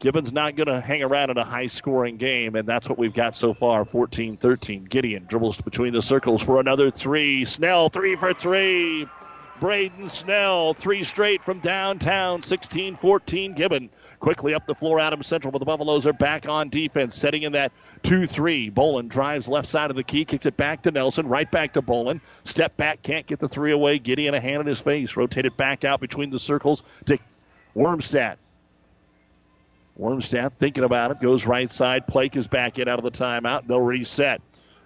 Gibbon's 0.00 0.32
not 0.32 0.54
going 0.54 0.68
to 0.68 0.80
hang 0.80 1.02
around 1.02 1.30
in 1.30 1.38
a 1.38 1.44
high 1.44 1.66
scoring 1.66 2.18
game, 2.18 2.54
and 2.54 2.68
that's 2.68 2.88
what 2.88 2.98
we've 2.98 3.14
got 3.14 3.34
so 3.34 3.52
far 3.52 3.84
14 3.84 4.36
13. 4.36 4.84
Gideon 4.84 5.24
dribbles 5.26 5.60
between 5.60 5.92
the 5.92 6.02
circles 6.02 6.40
for 6.40 6.60
another 6.60 6.90
three. 6.90 7.44
Snell, 7.44 7.88
three 7.88 8.14
for 8.14 8.32
three. 8.32 9.08
Braden 9.58 10.08
Snell, 10.08 10.72
three 10.74 11.02
straight 11.02 11.42
from 11.42 11.58
downtown, 11.58 12.44
16 12.44 12.94
14. 12.94 13.54
Gibbon 13.54 13.90
quickly 14.20 14.54
up 14.54 14.66
the 14.66 14.74
floor. 14.74 15.00
Adams 15.00 15.26
Central, 15.26 15.50
but 15.50 15.58
the 15.58 15.64
Buffaloes 15.64 16.06
are 16.06 16.12
back 16.12 16.48
on 16.48 16.68
defense, 16.68 17.16
setting 17.16 17.42
in 17.42 17.52
that 17.52 17.72
2 18.04 18.28
3. 18.28 18.70
Bolin 18.70 19.08
drives 19.08 19.48
left 19.48 19.66
side 19.66 19.90
of 19.90 19.96
the 19.96 20.04
key, 20.04 20.24
kicks 20.24 20.46
it 20.46 20.56
back 20.56 20.82
to 20.82 20.92
Nelson, 20.92 21.26
right 21.26 21.50
back 21.50 21.72
to 21.72 21.82
Bolin. 21.82 22.20
Step 22.44 22.76
back, 22.76 23.02
can't 23.02 23.26
get 23.26 23.40
the 23.40 23.48
three 23.48 23.72
away. 23.72 23.98
Gideon 23.98 24.34
a 24.34 24.40
hand 24.40 24.60
in 24.60 24.66
his 24.68 24.80
face. 24.80 25.16
Rotated 25.16 25.56
back 25.56 25.84
out 25.84 25.98
between 25.98 26.30
the 26.30 26.38
circles 26.38 26.84
to 27.06 27.18
Wormstadt. 27.74 28.36
Wormstadt 29.98 30.52
thinking 30.58 30.84
about 30.84 31.10
it, 31.10 31.20
goes 31.20 31.46
right 31.46 31.70
side. 31.70 32.06
Plake 32.06 32.36
is 32.36 32.46
back 32.46 32.78
in 32.78 32.88
out 32.88 32.98
of 32.98 33.04
the 33.04 33.10
timeout. 33.10 33.66
They'll 33.66 33.80
reset. 33.80 34.40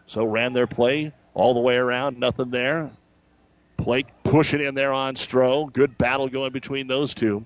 So 0.07 0.25
ran 0.25 0.53
their 0.53 0.66
play 0.66 1.12
all 1.35 1.55
the 1.55 1.61
way 1.61 1.77
around, 1.77 2.18
nothing 2.18 2.51
there. 2.51 2.90
Plake 3.77 4.07
pushing 4.22 4.61
in 4.61 4.75
there 4.75 4.92
on 4.92 5.14
Stroh. 5.14 5.72
Good 5.72 5.98
battle 5.98 6.29
going 6.29 6.53
between 6.53 6.87
those 6.87 7.14
two. 7.14 7.44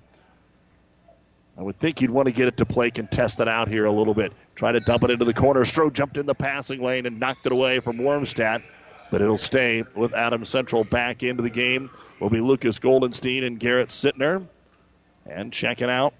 I 1.57 1.63
would 1.63 1.79
think 1.79 2.01
you'd 2.01 2.11
want 2.11 2.27
to 2.27 2.31
get 2.31 2.47
it 2.47 2.57
to 2.57 2.65
Plake 2.65 2.99
and 2.99 3.09
test 3.09 3.39
it 3.39 3.47
out 3.47 3.67
here 3.67 3.85
a 3.85 3.91
little 3.91 4.13
bit. 4.13 4.31
Try 4.55 4.71
to 4.71 4.79
dump 4.79 5.03
it 5.03 5.09
into 5.09 5.25
the 5.25 5.33
corner. 5.33 5.61
Stroh 5.61 5.91
jumped 5.91 6.17
in 6.17 6.27
the 6.27 6.35
passing 6.35 6.81
lane 6.83 7.07
and 7.07 7.19
knocked 7.19 7.45
it 7.47 7.51
away 7.51 7.79
from 7.79 7.97
Wormstadt, 7.97 8.61
but 9.09 9.21
it'll 9.21 9.39
stay 9.39 9.83
with 9.95 10.13
Adam 10.13 10.45
Central 10.45 10.83
back 10.83 11.23
into 11.23 11.41
the 11.41 11.49
game. 11.49 11.89
Will 12.19 12.29
be 12.29 12.41
Lucas 12.41 12.77
Goldenstein 12.77 13.43
and 13.43 13.59
Garrett 13.59 13.89
Sittner. 13.89 14.45
And 15.25 15.51
checking 15.51 15.89
out 15.89 16.13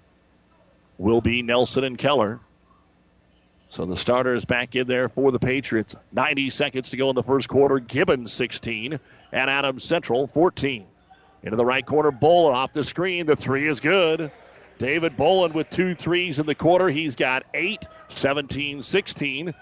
will 0.98 1.20
be 1.20 1.42
Nelson 1.42 1.84
and 1.84 1.96
Keller. 1.96 2.40
So 3.70 3.84
the 3.84 3.96
starters 3.96 4.44
back 4.44 4.74
in 4.76 4.86
there 4.86 5.08
for 5.08 5.30
the 5.30 5.38
Patriots. 5.38 5.94
90 6.12 6.50
seconds 6.50 6.90
to 6.90 6.96
go 6.96 7.10
in 7.10 7.14
the 7.14 7.22
first 7.22 7.48
quarter. 7.48 7.78
Gibbons 7.78 8.32
16 8.32 8.98
and 9.32 9.50
Adams 9.50 9.84
Central 9.84 10.26
14. 10.26 10.86
Into 11.42 11.56
the 11.56 11.64
right 11.64 11.84
corner, 11.84 12.10
Bolin 12.10 12.54
off 12.54 12.72
the 12.72 12.82
screen. 12.82 13.26
The 13.26 13.36
three 13.36 13.68
is 13.68 13.80
good. 13.80 14.32
David 14.78 15.16
Bolin 15.16 15.52
with 15.52 15.70
two 15.70 15.94
threes 15.94 16.38
in 16.38 16.46
the 16.46 16.54
quarter. 16.54 16.88
He's 16.88 17.16
got 17.16 17.44
eight, 17.54 17.86
17 18.08 18.82
16. 18.82 19.54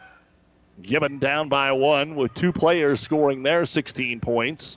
Gibbon 0.83 1.19
down 1.19 1.49
by 1.49 1.73
one 1.73 2.17
with 2.17 2.35
two 2.35 2.53
players 2.53 3.01
scoring 3.01 3.43
their 3.43 3.65
16 3.65 4.21
points. 4.21 4.77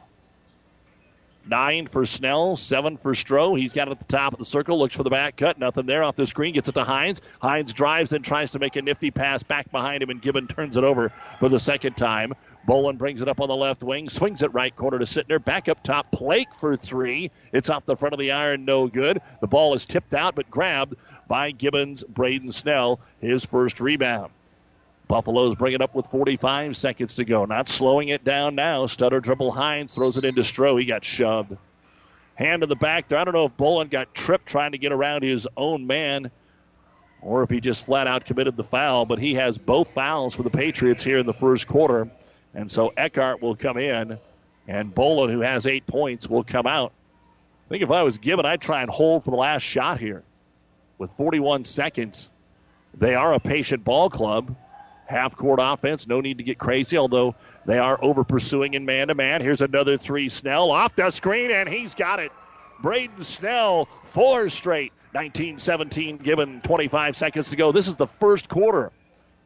Nine 1.49 1.87
for 1.87 2.05
Snell, 2.05 2.55
seven 2.55 2.95
for 2.95 3.13
Stroh. 3.13 3.57
He's 3.57 3.73
got 3.73 3.87
it 3.87 3.91
at 3.91 3.99
the 3.99 4.05
top 4.05 4.33
of 4.33 4.39
the 4.39 4.45
circle, 4.45 4.77
looks 4.77 4.95
for 4.95 5.01
the 5.01 5.09
back 5.09 5.35
cut. 5.35 5.57
Nothing 5.57 5.87
there 5.87 6.03
off 6.03 6.15
the 6.15 6.27
screen. 6.27 6.53
Gets 6.53 6.69
it 6.69 6.73
to 6.73 6.83
Hines. 6.83 7.21
Hines 7.41 7.73
drives 7.73 8.13
and 8.13 8.23
tries 8.23 8.51
to 8.51 8.59
make 8.59 8.75
a 8.75 8.83
nifty 8.83 9.09
pass 9.09 9.41
back 9.41 9.71
behind 9.71 10.03
him, 10.03 10.11
and 10.11 10.21
Gibbon 10.21 10.47
turns 10.47 10.77
it 10.77 10.83
over 10.83 11.11
for 11.39 11.49
the 11.49 11.59
second 11.59 11.97
time. 11.97 12.33
Bolin 12.67 12.99
brings 12.99 13.23
it 13.23 13.27
up 13.27 13.41
on 13.41 13.47
the 13.47 13.55
left 13.55 13.81
wing, 13.81 14.09
swings 14.09 14.43
it 14.43 14.53
right 14.53 14.75
corner 14.75 14.99
to 14.99 15.05
Sittner. 15.05 15.43
Back 15.43 15.67
up 15.69 15.81
top, 15.81 16.11
Plake 16.11 16.53
for 16.53 16.75
three. 16.75 17.31
It's 17.51 17.71
off 17.71 17.83
the 17.83 17.95
front 17.95 18.13
of 18.13 18.19
the 18.19 18.31
iron, 18.31 18.63
no 18.63 18.87
good. 18.87 19.19
The 19.41 19.47
ball 19.47 19.73
is 19.73 19.87
tipped 19.87 20.13
out, 20.13 20.35
but 20.35 20.51
grabbed 20.51 20.97
by 21.27 21.49
Gibbons, 21.49 22.03
Braden 22.03 22.51
Snell, 22.51 22.99
his 23.21 23.43
first 23.43 23.79
rebound. 23.79 24.31
Buffaloes 25.09 25.55
bring 25.55 25.73
it 25.73 25.81
up 25.81 25.95
with 25.95 26.05
45 26.05 26.77
seconds 26.77 27.15
to 27.15 27.25
go. 27.25 27.43
Not 27.43 27.67
slowing 27.67 28.09
it 28.09 28.23
down 28.23 28.55
now. 28.55 28.85
Stutter 28.85 29.19
dribble 29.19 29.51
Hines 29.51 29.93
throws 29.93 30.17
it 30.17 30.23
into 30.23 30.41
Stroh. 30.41 30.79
He 30.79 30.85
got 30.85 31.03
shoved. 31.03 31.57
Hand 32.35 32.61
to 32.61 32.67
the 32.67 32.75
back 32.75 33.09
there. 33.09 33.17
I 33.17 33.25
don't 33.25 33.33
know 33.33 33.45
if 33.45 33.57
Bolin 33.57 33.89
got 33.89 34.13
tripped 34.13 34.45
trying 34.45 34.71
to 34.71 34.77
get 34.77 34.93
around 34.93 35.23
his 35.23 35.47
own 35.57 35.87
man 35.87 36.31
or 37.21 37.43
if 37.43 37.49
he 37.49 37.59
just 37.59 37.85
flat 37.85 38.07
out 38.07 38.25
committed 38.25 38.55
the 38.55 38.63
foul, 38.63 39.05
but 39.05 39.19
he 39.19 39.33
has 39.33 39.57
both 39.57 39.91
fouls 39.91 40.35
for 40.35 40.43
the 40.43 40.49
Patriots 40.49 41.03
here 41.03 41.17
in 41.17 41.25
the 41.25 41.33
first 41.33 41.67
quarter. 41.67 42.09
And 42.53 42.69
so 42.71 42.93
Eckhart 42.95 43.41
will 43.41 43.55
come 43.55 43.77
in, 43.77 44.17
and 44.67 44.93
Bolin, 44.93 45.31
who 45.31 45.41
has 45.41 45.67
eight 45.67 45.85
points, 45.85 46.29
will 46.29 46.43
come 46.43 46.65
out. 46.65 46.93
I 47.65 47.69
think 47.69 47.83
if 47.83 47.91
I 47.91 48.03
was 48.03 48.17
Gibbon, 48.17 48.45
I'd 48.45 48.61
try 48.61 48.81
and 48.81 48.89
hold 48.89 49.23
for 49.23 49.31
the 49.31 49.37
last 49.37 49.63
shot 49.63 49.99
here. 49.99 50.23
With 50.97 51.11
41 51.11 51.65
seconds, 51.65 52.29
they 52.97 53.15
are 53.15 53.33
a 53.33 53.39
patient 53.39 53.83
ball 53.83 54.09
club. 54.09 54.55
Half 55.09 55.37
court 55.37 55.59
offense, 55.59 56.05
no 56.05 56.21
need 56.21 56.37
to 56.37 56.43
get 56.43 56.59
crazy, 56.59 56.95
although 56.95 57.33
they 57.65 57.79
are 57.79 57.97
over 58.03 58.23
pursuing 58.23 58.75
in 58.75 58.85
man 58.85 59.07
to 59.07 59.15
man. 59.15 59.41
Here's 59.41 59.61
another 59.61 59.97
three. 59.97 60.29
Snell 60.29 60.69
off 60.69 60.95
the 60.95 61.09
screen, 61.09 61.49
and 61.49 61.67
he's 61.67 61.95
got 61.95 62.19
it. 62.19 62.31
Braden 62.79 63.23
Snell, 63.23 63.87
four 64.03 64.49
straight. 64.49 64.93
19 65.15 65.57
17, 65.57 66.17
Gibbon 66.17 66.61
25 66.61 67.17
seconds 67.17 67.49
to 67.49 67.57
go. 67.57 67.71
This 67.71 67.87
is 67.87 67.95
the 67.95 68.05
first 68.05 68.47
quarter. 68.47 68.91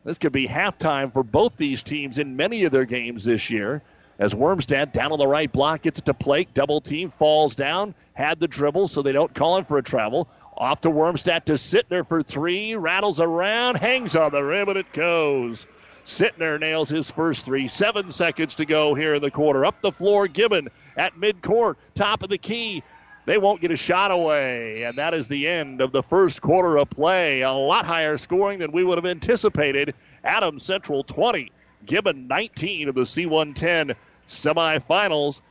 This 0.04 0.18
could 0.18 0.34
be 0.34 0.46
halftime 0.46 1.14
for 1.14 1.24
both 1.24 1.56
these 1.56 1.82
teams 1.82 2.20
in 2.20 2.36
many 2.36 2.66
of 2.66 2.74
their 2.74 2.84
games 2.84 3.24
this 3.24 3.50
year. 3.50 3.82
As 4.20 4.34
Wormstadt 4.34 4.92
down 4.92 5.14
on 5.14 5.18
the 5.18 5.28
right 5.28 5.50
block 5.50 5.84
gets 5.84 6.00
it 6.00 6.06
to 6.06 6.14
Plake, 6.14 6.54
double 6.54 6.82
team, 6.82 7.10
falls 7.10 7.56
down, 7.56 7.96
had 8.14 8.42
the 8.42 8.50
dribble, 8.50 8.90
so 8.90 9.02
they 9.02 9.14
don't 9.14 9.34
call 9.34 9.56
him 9.56 9.64
for 9.64 9.78
a 9.78 9.84
travel. 9.84 10.28
Off 10.58 10.82
to 10.82 10.90
Wormstadt 10.90 11.46
to 11.46 11.54
Sittner 11.54 12.06
for 12.06 12.22
three, 12.22 12.76
rattles 12.76 13.20
around, 13.20 13.78
hangs 13.78 14.16
on 14.16 14.32
the 14.32 14.44
rim, 14.44 14.70
and 14.70 14.78
it 14.78 14.92
goes. 14.94 15.66
Sittner 16.06 16.60
nails 16.60 16.90
his 16.90 17.10
first 17.10 17.46
three. 17.46 17.68
Seven 17.68 18.12
seconds 18.12 18.56
to 18.56 18.66
go 18.66 18.94
here 18.94 19.16
in 19.16 19.22
the 19.22 19.32
quarter. 19.32 19.66
Up 19.66 19.82
the 19.82 19.92
floor, 19.92 20.28
Gibbon 20.28 20.70
at 20.98 21.16
midcourt, 21.16 21.76
top 21.96 22.24
of 22.24 22.30
the 22.30 22.38
key. 22.38 22.84
They 23.26 23.38
won't 23.38 23.62
get 23.62 23.72
a 23.72 23.78
shot 23.78 24.12
away. 24.12 24.84
And 24.84 24.98
that 24.98 25.14
is 25.14 25.28
the 25.28 25.48
end 25.48 25.80
of 25.80 25.94
the 25.94 26.04
first 26.04 26.42
quarter 26.42 26.78
of 26.78 26.90
play. 26.90 27.42
A 27.42 27.52
lot 27.52 27.86
higher 27.86 28.18
scoring 28.18 28.60
than 28.60 28.74
we 28.74 28.84
would 28.84 28.98
have 28.98 29.06
anticipated. 29.06 29.96
Adams 30.26 30.66
Central 30.66 31.04
20, 31.04 31.52
Gibbon 31.86 32.28
19 32.28 32.90
of 32.90 32.96
the 32.96 33.02
C110 33.02 33.96
semifinals. 34.28 35.42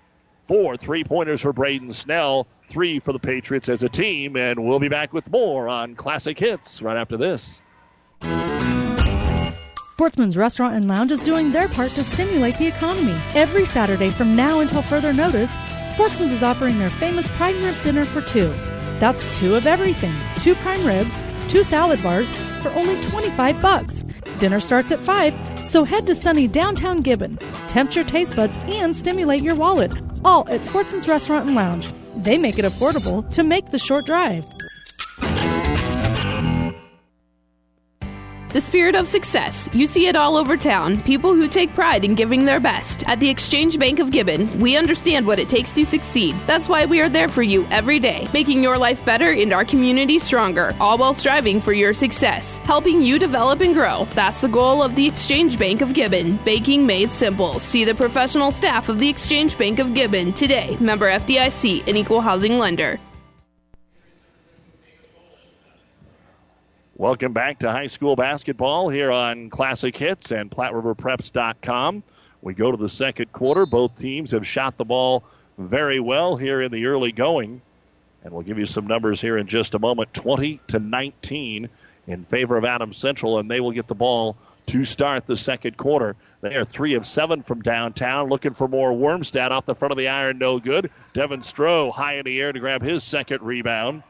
Four 0.44 0.76
three 0.76 1.04
pointers 1.04 1.40
for 1.40 1.52
Braden 1.52 1.92
Snell, 1.92 2.48
three 2.72 2.98
for 2.98 3.12
the 3.12 3.18
Patriots 3.18 3.68
as 3.68 3.82
a 3.82 3.88
team. 3.88 4.37
And 4.37 4.64
we'll 4.64 4.80
be 4.80 4.88
back 4.88 5.12
with 5.12 5.30
more 5.30 5.68
on 5.68 5.94
Classic 5.94 6.38
Hits 6.38 6.82
right 6.82 6.96
after 6.96 7.16
this. 7.16 7.61
Sportsman's 9.92 10.37
Restaurant 10.37 10.74
and 10.74 10.88
Lounge 10.88 11.12
is 11.12 11.22
doing 11.22 11.52
their 11.52 11.68
part 11.68 11.92
to 11.92 12.02
stimulate 12.02 12.56
the 12.58 12.66
economy. 12.66 13.16
Every 13.35 13.66
Saturday 13.66 14.08
from 14.08 14.35
now 14.35 14.61
until 14.61 14.82
further 14.82 15.12
notice, 15.12 15.52
Sportsman's 15.87 16.32
is 16.32 16.42
offering 16.42 16.78
their 16.78 16.90
famous 16.90 17.28
prime 17.37 17.61
rib 17.61 17.76
dinner 17.85 18.04
for 18.04 18.22
two. 18.22 18.48
That's 18.98 19.37
two 19.38 19.54
of 19.54 19.66
everything. 19.66 20.14
Two 20.40 20.54
prime 20.56 20.85
ribs, 20.85 21.20
two 21.48 21.62
salad 21.62 22.02
bars 22.02 22.30
for 22.62 22.70
only 22.70 23.00
25 23.11 23.61
bucks. 23.61 24.04
Dinner 24.38 24.58
starts 24.58 24.90
at 24.90 24.98
5, 24.98 25.66
so 25.66 25.85
head 25.85 26.06
to 26.06 26.14
sunny 26.14 26.48
downtown 26.48 27.00
Gibbon. 27.00 27.37
Tempt 27.68 27.94
your 27.94 28.04
taste 28.04 28.35
buds 28.35 28.56
and 28.64 28.96
stimulate 28.96 29.42
your 29.42 29.54
wallet. 29.54 29.94
All 30.24 30.48
at 30.48 30.64
Sportsman's 30.64 31.06
Restaurant 31.06 31.46
and 31.46 31.54
Lounge. 31.54 31.88
They 32.22 32.38
make 32.38 32.56
it 32.56 32.64
affordable 32.64 33.28
to 33.32 33.42
make 33.42 33.72
the 33.72 33.80
short 33.80 34.06
drive. 34.06 34.46
The 38.52 38.60
spirit 38.60 38.94
of 38.94 39.08
success. 39.08 39.70
You 39.72 39.86
see 39.86 40.08
it 40.08 40.14
all 40.14 40.36
over 40.36 40.58
town. 40.58 41.00
People 41.04 41.34
who 41.34 41.48
take 41.48 41.74
pride 41.74 42.04
in 42.04 42.14
giving 42.14 42.44
their 42.44 42.60
best. 42.60 43.02
At 43.08 43.18
the 43.18 43.30
Exchange 43.30 43.78
Bank 43.78 43.98
of 43.98 44.10
Gibbon, 44.10 44.60
we 44.60 44.76
understand 44.76 45.26
what 45.26 45.38
it 45.38 45.48
takes 45.48 45.70
to 45.72 45.86
succeed. 45.86 46.34
That's 46.46 46.68
why 46.68 46.84
we 46.84 47.00
are 47.00 47.08
there 47.08 47.28
for 47.28 47.42
you 47.42 47.66
every 47.70 47.98
day, 47.98 48.28
making 48.34 48.62
your 48.62 48.76
life 48.76 49.02
better 49.06 49.30
and 49.30 49.54
our 49.54 49.64
community 49.64 50.18
stronger, 50.18 50.76
all 50.78 50.98
while 50.98 51.14
striving 51.14 51.62
for 51.62 51.72
your 51.72 51.94
success. 51.94 52.58
Helping 52.58 53.00
you 53.00 53.18
develop 53.18 53.62
and 53.62 53.72
grow. 53.72 54.04
That's 54.14 54.42
the 54.42 54.48
goal 54.48 54.82
of 54.82 54.96
the 54.96 55.06
Exchange 55.06 55.58
Bank 55.58 55.80
of 55.80 55.94
Gibbon. 55.94 56.36
Banking 56.44 56.86
made 56.86 57.10
simple. 57.10 57.58
See 57.58 57.86
the 57.86 57.94
professional 57.94 58.52
staff 58.52 58.90
of 58.90 58.98
the 58.98 59.08
Exchange 59.08 59.56
Bank 59.56 59.78
of 59.78 59.94
Gibbon 59.94 60.34
today. 60.34 60.76
Member 60.78 61.10
FDIC, 61.10 61.88
an 61.88 61.96
equal 61.96 62.20
housing 62.20 62.58
lender. 62.58 63.00
Welcome 67.02 67.32
back 67.32 67.58
to 67.58 67.72
high 67.72 67.88
school 67.88 68.14
basketball 68.14 68.88
here 68.88 69.10
on 69.10 69.50
Classic 69.50 69.96
Hits 69.96 70.30
and 70.30 70.48
PlatteRiverPreps.com. 70.48 72.04
We 72.42 72.54
go 72.54 72.70
to 72.70 72.76
the 72.76 72.88
second 72.88 73.32
quarter. 73.32 73.66
Both 73.66 73.98
teams 73.98 74.30
have 74.30 74.46
shot 74.46 74.76
the 74.76 74.84
ball 74.84 75.24
very 75.58 75.98
well 75.98 76.36
here 76.36 76.62
in 76.62 76.70
the 76.70 76.86
early 76.86 77.10
going. 77.10 77.60
And 78.22 78.32
we'll 78.32 78.44
give 78.44 78.60
you 78.60 78.66
some 78.66 78.86
numbers 78.86 79.20
here 79.20 79.36
in 79.36 79.48
just 79.48 79.74
a 79.74 79.80
moment 79.80 80.14
20 80.14 80.60
to 80.68 80.78
19 80.78 81.68
in 82.06 82.22
favor 82.22 82.56
of 82.56 82.64
Adams 82.64 82.98
Central, 82.98 83.40
and 83.40 83.50
they 83.50 83.58
will 83.58 83.72
get 83.72 83.88
the 83.88 83.96
ball 83.96 84.36
to 84.66 84.84
start 84.84 85.26
the 85.26 85.36
second 85.36 85.76
quarter. 85.76 86.14
They 86.40 86.54
are 86.54 86.64
three 86.64 86.94
of 86.94 87.04
seven 87.04 87.42
from 87.42 87.62
downtown, 87.62 88.28
looking 88.28 88.54
for 88.54 88.68
more 88.68 88.92
Wormstadt 88.92 89.50
off 89.50 89.66
the 89.66 89.74
front 89.74 89.90
of 89.90 89.98
the 89.98 90.06
iron, 90.06 90.38
no 90.38 90.60
good. 90.60 90.88
Devin 91.14 91.40
Stroh 91.40 91.92
high 91.92 92.18
in 92.18 92.26
the 92.26 92.40
air 92.40 92.52
to 92.52 92.60
grab 92.60 92.80
his 92.80 93.02
second 93.02 93.42
rebound. 93.42 94.04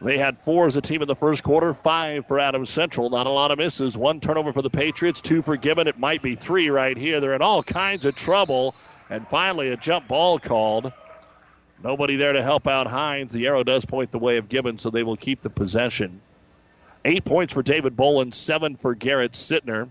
They 0.00 0.18
had 0.18 0.38
four 0.38 0.66
as 0.66 0.76
a 0.76 0.82
team 0.82 1.00
in 1.00 1.08
the 1.08 1.16
first 1.16 1.42
quarter, 1.42 1.72
five 1.72 2.26
for 2.26 2.38
Adams 2.38 2.68
Central. 2.68 3.08
Not 3.08 3.26
a 3.26 3.30
lot 3.30 3.50
of 3.50 3.58
misses. 3.58 3.96
One 3.96 4.20
turnover 4.20 4.52
for 4.52 4.60
the 4.60 4.70
Patriots, 4.70 5.22
two 5.22 5.40
for 5.40 5.56
Gibbon. 5.56 5.88
It 5.88 5.98
might 5.98 6.20
be 6.20 6.34
three 6.34 6.68
right 6.68 6.96
here. 6.96 7.18
They're 7.20 7.34
in 7.34 7.42
all 7.42 7.62
kinds 7.62 8.04
of 8.04 8.14
trouble. 8.14 8.74
And 9.08 9.26
finally, 9.26 9.70
a 9.70 9.76
jump 9.76 10.08
ball 10.08 10.38
called. 10.38 10.92
Nobody 11.82 12.16
there 12.16 12.32
to 12.32 12.42
help 12.42 12.66
out 12.66 12.86
Hines. 12.86 13.32
The 13.32 13.46
arrow 13.46 13.62
does 13.62 13.84
point 13.84 14.10
the 14.10 14.18
way 14.18 14.36
of 14.36 14.48
Gibbon, 14.48 14.78
so 14.78 14.90
they 14.90 15.02
will 15.02 15.16
keep 15.16 15.40
the 15.40 15.50
possession. 15.50 16.20
Eight 17.04 17.24
points 17.24 17.54
for 17.54 17.62
David 17.62 17.96
Bolin, 17.96 18.34
seven 18.34 18.76
for 18.76 18.94
Garrett 18.94 19.32
Sittner. 19.32 19.88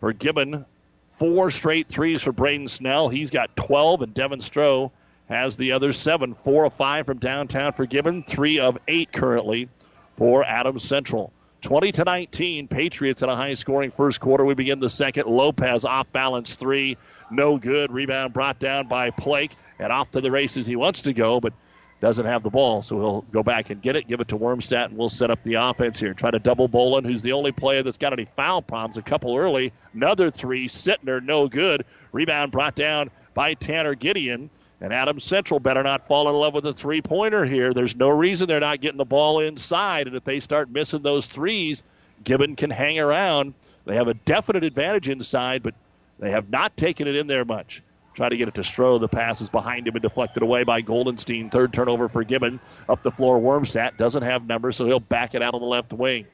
For 0.00 0.12
Gibbon, 0.12 0.64
four 1.08 1.50
straight 1.50 1.88
threes 1.88 2.22
for 2.22 2.32
Braden 2.32 2.68
Snell. 2.68 3.08
He's 3.08 3.30
got 3.30 3.54
12, 3.56 4.02
and 4.02 4.14
Devin 4.14 4.40
Stroh 4.40 4.90
has 5.28 5.56
the 5.56 5.72
other 5.72 5.92
seven. 5.92 6.34
Four 6.34 6.64
of 6.64 6.74
five 6.74 7.06
from 7.06 7.18
downtown 7.18 7.72
for 7.72 7.86
Gibbon, 7.86 8.22
three 8.22 8.60
of 8.60 8.78
eight 8.88 9.12
currently 9.12 9.68
for 10.12 10.44
Adams 10.44 10.84
Central. 10.84 11.32
20 11.62 11.92
to 11.92 12.04
19, 12.04 12.68
Patriots 12.68 13.22
in 13.22 13.28
a 13.28 13.34
high 13.34 13.54
scoring 13.54 13.90
first 13.90 14.20
quarter. 14.20 14.44
We 14.44 14.54
begin 14.54 14.78
the 14.78 14.88
second. 14.88 15.26
Lopez 15.26 15.84
off 15.84 16.10
balance 16.12 16.54
three, 16.54 16.96
no 17.30 17.58
good. 17.58 17.90
Rebound 17.90 18.32
brought 18.32 18.58
down 18.58 18.86
by 18.86 19.10
Plake, 19.10 19.52
and 19.78 19.92
off 19.92 20.10
to 20.12 20.20
the 20.20 20.30
races 20.30 20.66
he 20.66 20.76
wants 20.76 21.02
to 21.02 21.12
go, 21.12 21.40
but 21.40 21.52
doesn't 22.00 22.26
have 22.26 22.42
the 22.42 22.50
ball, 22.50 22.82
so 22.82 22.98
he'll 22.98 23.20
go 23.22 23.42
back 23.42 23.70
and 23.70 23.80
get 23.80 23.96
it, 23.96 24.06
give 24.06 24.20
it 24.20 24.28
to 24.28 24.36
Wormstadt, 24.36 24.86
and 24.86 24.98
we'll 24.98 25.08
set 25.08 25.30
up 25.30 25.42
the 25.42 25.54
offense 25.54 25.98
here. 25.98 26.12
Try 26.12 26.30
to 26.30 26.38
double 26.38 26.68
Bolin, 26.68 27.06
who's 27.06 27.22
the 27.22 27.32
only 27.32 27.52
player 27.52 27.82
that's 27.82 27.96
got 27.96 28.12
any 28.12 28.26
foul 28.26 28.60
problems. 28.60 28.98
A 28.98 29.02
couple 29.02 29.36
early, 29.36 29.72
another 29.94 30.30
three, 30.30 30.68
Sittner, 30.68 31.22
no 31.22 31.48
good. 31.48 31.86
Rebound 32.12 32.52
brought 32.52 32.74
down 32.74 33.10
by 33.32 33.54
Tanner 33.54 33.94
Gideon. 33.94 34.50
And 34.80 34.92
Adams 34.92 35.24
Central 35.24 35.58
better 35.58 35.82
not 35.82 36.02
fall 36.02 36.28
in 36.28 36.34
love 36.34 36.52
with 36.52 36.66
a 36.66 36.74
three 36.74 37.00
pointer 37.00 37.44
here. 37.44 37.72
There's 37.72 37.96
no 37.96 38.08
reason 38.10 38.46
they're 38.46 38.60
not 38.60 38.80
getting 38.80 38.98
the 38.98 39.04
ball 39.04 39.40
inside. 39.40 40.06
And 40.06 40.16
if 40.16 40.24
they 40.24 40.40
start 40.40 40.70
missing 40.70 41.02
those 41.02 41.26
threes, 41.26 41.82
Gibbon 42.24 42.56
can 42.56 42.70
hang 42.70 42.98
around. 42.98 43.54
They 43.86 43.94
have 43.96 44.08
a 44.08 44.14
definite 44.14 44.64
advantage 44.64 45.08
inside, 45.08 45.62
but 45.62 45.74
they 46.18 46.30
have 46.30 46.50
not 46.50 46.76
taken 46.76 47.08
it 47.08 47.16
in 47.16 47.26
there 47.26 47.44
much. 47.44 47.82
Try 48.14 48.28
to 48.28 48.36
get 48.36 48.48
it 48.48 48.54
to 48.54 48.62
Stroh. 48.62 48.98
The 48.98 49.08
pass 49.08 49.40
is 49.40 49.48
behind 49.48 49.86
him 49.86 49.94
and 49.94 50.02
deflected 50.02 50.42
away 50.42 50.64
by 50.64 50.82
Goldenstein. 50.82 51.50
Third 51.50 51.72
turnover 51.72 52.08
for 52.08 52.24
Gibbon. 52.24 52.60
Up 52.88 53.02
the 53.02 53.10
floor, 53.10 53.38
Wormstadt 53.38 53.98
doesn't 53.98 54.22
have 54.22 54.46
numbers, 54.46 54.76
so 54.76 54.86
he'll 54.86 55.00
back 55.00 55.34
it 55.34 55.42
out 55.42 55.54
on 55.54 55.60
the 55.60 55.66
left 55.66 55.92
wing. 55.92 56.26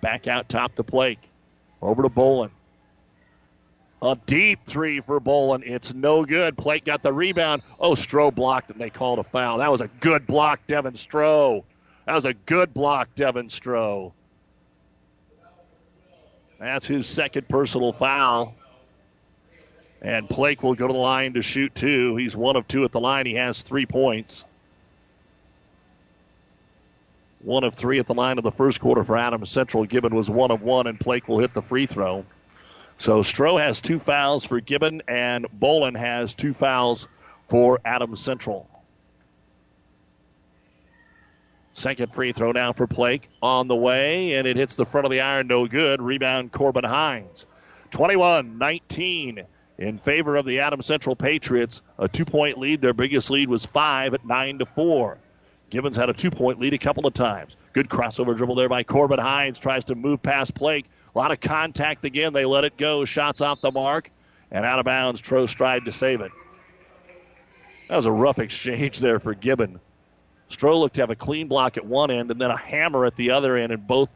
Back 0.00 0.26
out 0.26 0.48
top 0.48 0.74
to 0.74 0.82
Plake. 0.82 1.30
Over 1.80 2.02
to 2.02 2.08
Bolin. 2.08 2.50
A 4.04 4.18
deep 4.26 4.66
three 4.66 5.00
for 5.00 5.18
Bolin. 5.18 5.62
It's 5.64 5.94
no 5.94 6.26
good. 6.26 6.58
Plake 6.58 6.84
got 6.84 7.02
the 7.02 7.10
rebound. 7.10 7.62
Oh, 7.80 7.92
Stroh 7.92 8.34
blocked 8.34 8.70
and 8.70 8.78
they 8.78 8.90
called 8.90 9.18
a 9.18 9.22
foul. 9.22 9.58
That 9.58 9.70
was 9.70 9.80
a 9.80 9.88
good 9.88 10.26
block, 10.26 10.60
Devin 10.66 10.92
Stroh. 10.92 11.64
That 12.04 12.12
was 12.12 12.26
a 12.26 12.34
good 12.34 12.74
block, 12.74 13.08
Devin 13.14 13.48
Stroh. 13.48 14.12
That's 16.60 16.86
his 16.86 17.06
second 17.06 17.48
personal 17.48 17.94
foul. 17.94 18.54
And 20.02 20.28
Plake 20.28 20.62
will 20.62 20.74
go 20.74 20.86
to 20.86 20.92
the 20.92 20.98
line 20.98 21.32
to 21.32 21.40
shoot 21.40 21.74
two. 21.74 22.14
He's 22.16 22.36
one 22.36 22.56
of 22.56 22.68
two 22.68 22.84
at 22.84 22.92
the 22.92 23.00
line. 23.00 23.24
He 23.24 23.36
has 23.36 23.62
three 23.62 23.86
points. 23.86 24.44
One 27.40 27.64
of 27.64 27.72
three 27.72 28.00
at 28.00 28.06
the 28.06 28.14
line 28.14 28.36
of 28.36 28.44
the 28.44 28.52
first 28.52 28.80
quarter 28.80 29.02
for 29.02 29.16
Adams 29.16 29.48
Central. 29.48 29.86
Gibbon 29.86 30.14
was 30.14 30.28
one 30.28 30.50
of 30.50 30.60
one, 30.60 30.86
and 30.86 31.00
Plake 31.00 31.26
will 31.26 31.38
hit 31.38 31.54
the 31.54 31.62
free 31.62 31.86
throw. 31.86 32.26
So 32.96 33.20
Stroh 33.20 33.60
has 33.60 33.80
two 33.80 33.98
fouls 33.98 34.44
for 34.44 34.60
Gibbon, 34.60 35.02
and 35.08 35.46
Bolin 35.58 35.96
has 35.96 36.34
two 36.34 36.54
fouls 36.54 37.08
for 37.42 37.80
Adams 37.84 38.20
Central. 38.20 38.68
Second 41.72 42.12
free 42.12 42.32
throw 42.32 42.52
now 42.52 42.72
for 42.72 42.86
Plake 42.86 43.28
on 43.42 43.66
the 43.66 43.74
way, 43.74 44.34
and 44.34 44.46
it 44.46 44.56
hits 44.56 44.76
the 44.76 44.84
front 44.84 45.06
of 45.06 45.10
the 45.10 45.20
iron, 45.20 45.48
no 45.48 45.66
good. 45.66 46.00
Rebound 46.00 46.52
Corbin 46.52 46.84
Hines. 46.84 47.46
21 47.90 48.58
19 48.58 49.44
in 49.78 49.98
favor 49.98 50.36
of 50.36 50.46
the 50.46 50.60
Adams 50.60 50.86
Central 50.86 51.16
Patriots. 51.16 51.82
A 51.98 52.08
two 52.08 52.24
point 52.24 52.58
lead. 52.58 52.80
Their 52.80 52.94
biggest 52.94 53.28
lead 53.30 53.48
was 53.48 53.64
five 53.64 54.14
at 54.14 54.24
9 54.24 54.58
to 54.58 54.66
4. 54.66 55.18
Gibbons 55.70 55.96
had 55.96 56.08
a 56.08 56.12
two 56.12 56.30
point 56.30 56.60
lead 56.60 56.74
a 56.74 56.78
couple 56.78 57.06
of 57.06 57.14
times. 57.14 57.56
Good 57.72 57.88
crossover 57.88 58.36
dribble 58.36 58.54
there 58.54 58.68
by 58.68 58.84
Corbin 58.84 59.18
Hines. 59.18 59.58
Tries 59.58 59.84
to 59.84 59.96
move 59.96 60.22
past 60.22 60.54
Plake. 60.54 60.86
A 61.14 61.18
lot 61.18 61.30
of 61.30 61.40
contact 61.40 62.04
again. 62.04 62.32
They 62.32 62.44
let 62.44 62.64
it 62.64 62.76
go. 62.76 63.04
Shots 63.04 63.40
off 63.40 63.60
the 63.60 63.70
mark. 63.70 64.10
And 64.50 64.64
out 64.64 64.78
of 64.78 64.84
bounds. 64.84 65.20
Trost 65.20 65.54
tried 65.54 65.84
to 65.84 65.92
save 65.92 66.20
it. 66.20 66.32
That 67.88 67.96
was 67.96 68.06
a 68.06 68.12
rough 68.12 68.38
exchange 68.38 68.98
there 68.98 69.20
for 69.20 69.34
Gibbon. 69.34 69.80
Stroh 70.48 70.78
looked 70.78 70.96
to 70.96 71.02
have 71.02 71.10
a 71.10 71.16
clean 71.16 71.48
block 71.48 71.76
at 71.76 71.84
one 71.84 72.10
end 72.10 72.30
and 72.30 72.40
then 72.40 72.50
a 72.50 72.56
hammer 72.56 73.06
at 73.06 73.16
the 73.16 73.30
other 73.30 73.56
end, 73.56 73.72
and 73.72 73.86
both 73.86 74.10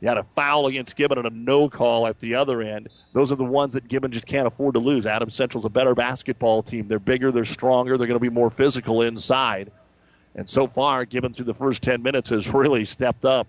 you 0.00 0.08
had 0.08 0.16
a 0.16 0.24
foul 0.34 0.66
against 0.66 0.96
Gibbon 0.96 1.18
and 1.18 1.26
a 1.26 1.30
no 1.30 1.68
call 1.68 2.06
at 2.06 2.18
the 2.18 2.34
other 2.34 2.62
end. 2.62 2.88
Those 3.12 3.30
are 3.32 3.36
the 3.36 3.44
ones 3.44 3.74
that 3.74 3.86
Gibbon 3.86 4.10
just 4.10 4.26
can't 4.26 4.46
afford 4.46 4.74
to 4.74 4.80
lose. 4.80 5.06
Adam 5.06 5.28
Central's 5.28 5.66
a 5.66 5.70
better 5.70 5.94
basketball 5.94 6.62
team. 6.62 6.88
They're 6.88 6.98
bigger, 6.98 7.30
they're 7.30 7.44
stronger, 7.44 7.98
they're 7.98 8.06
going 8.06 8.18
to 8.18 8.20
be 8.20 8.30
more 8.30 8.50
physical 8.50 9.02
inside. 9.02 9.70
And 10.34 10.48
so 10.48 10.66
far, 10.66 11.04
Gibbon 11.04 11.32
through 11.32 11.46
the 11.46 11.54
first 11.54 11.82
10 11.82 12.02
minutes 12.02 12.30
has 12.30 12.48
really 12.54 12.84
stepped 12.84 13.24
up. 13.24 13.46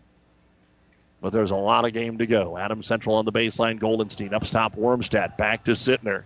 But 1.22 1.32
there's 1.32 1.52
a 1.52 1.56
lot 1.56 1.86
of 1.86 1.94
game 1.94 2.18
to 2.18 2.26
go. 2.26 2.58
Adam 2.58 2.82
Central 2.82 3.16
on 3.16 3.26
the 3.26 3.32
baseline, 3.32 3.80
Goldenstein 3.80 4.34
up 4.34 4.44
top, 4.44 4.76
Wormstadt 4.76 5.38
back 5.38 5.64
to 5.66 5.72
Sittner. 5.72 6.24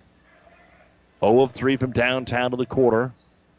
0 1.20 1.42
of 1.42 1.52
3 1.52 1.76
from 1.76 1.92
downtown 1.92 2.52
to 2.52 2.58
the 2.58 2.66
quarter. 2.66 3.12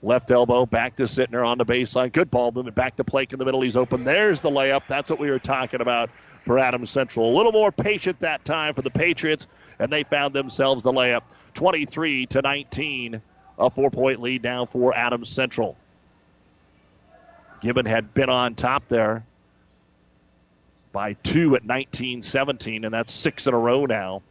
Left 0.02 0.30
elbow 0.30 0.66
back 0.66 0.96
to 0.96 1.04
Sittner 1.04 1.46
on 1.46 1.58
the 1.58 1.64
baseline. 1.64 2.12
Good 2.12 2.30
ball 2.30 2.52
movement 2.52 2.74
back 2.74 2.96
to 2.96 3.04
Plake 3.04 3.32
in 3.32 3.38
the 3.38 3.44
middle. 3.44 3.60
He's 3.60 3.76
open. 3.76 4.04
There's 4.04 4.40
the 4.40 4.50
layup. 4.50 4.82
That's 4.88 5.10
what 5.10 5.18
we 5.18 5.30
were 5.30 5.38
talking 5.38 5.80
about 5.80 6.10
for 6.42 6.58
Adam 6.58 6.86
Central. 6.86 7.34
A 7.34 7.34
little 7.36 7.52
more 7.52 7.72
patient 7.72 8.20
that 8.20 8.44
time 8.44 8.72
for 8.72 8.82
the 8.82 8.90
Patriots, 8.90 9.46
and 9.78 9.92
they 9.92 10.04
found 10.04 10.34
themselves 10.34 10.84
the 10.84 10.92
layup. 10.92 11.22
23 11.54 12.26
to 12.26 12.42
19, 12.42 13.20
a 13.58 13.70
four-point 13.70 14.20
lead 14.20 14.42
now 14.42 14.64
for 14.64 14.94
Adam 14.94 15.24
Central. 15.24 15.76
Gibbon 17.60 17.86
had 17.86 18.14
been 18.14 18.28
on 18.28 18.54
top 18.54 18.86
there 18.88 19.24
by 20.96 21.12
two 21.22 21.54
at 21.56 21.62
19-17, 21.62 22.86
and 22.86 22.94
that's 22.94 23.12
six 23.12 23.46
in 23.46 23.52
a 23.52 23.58
row 23.58 23.84
now 23.84 24.22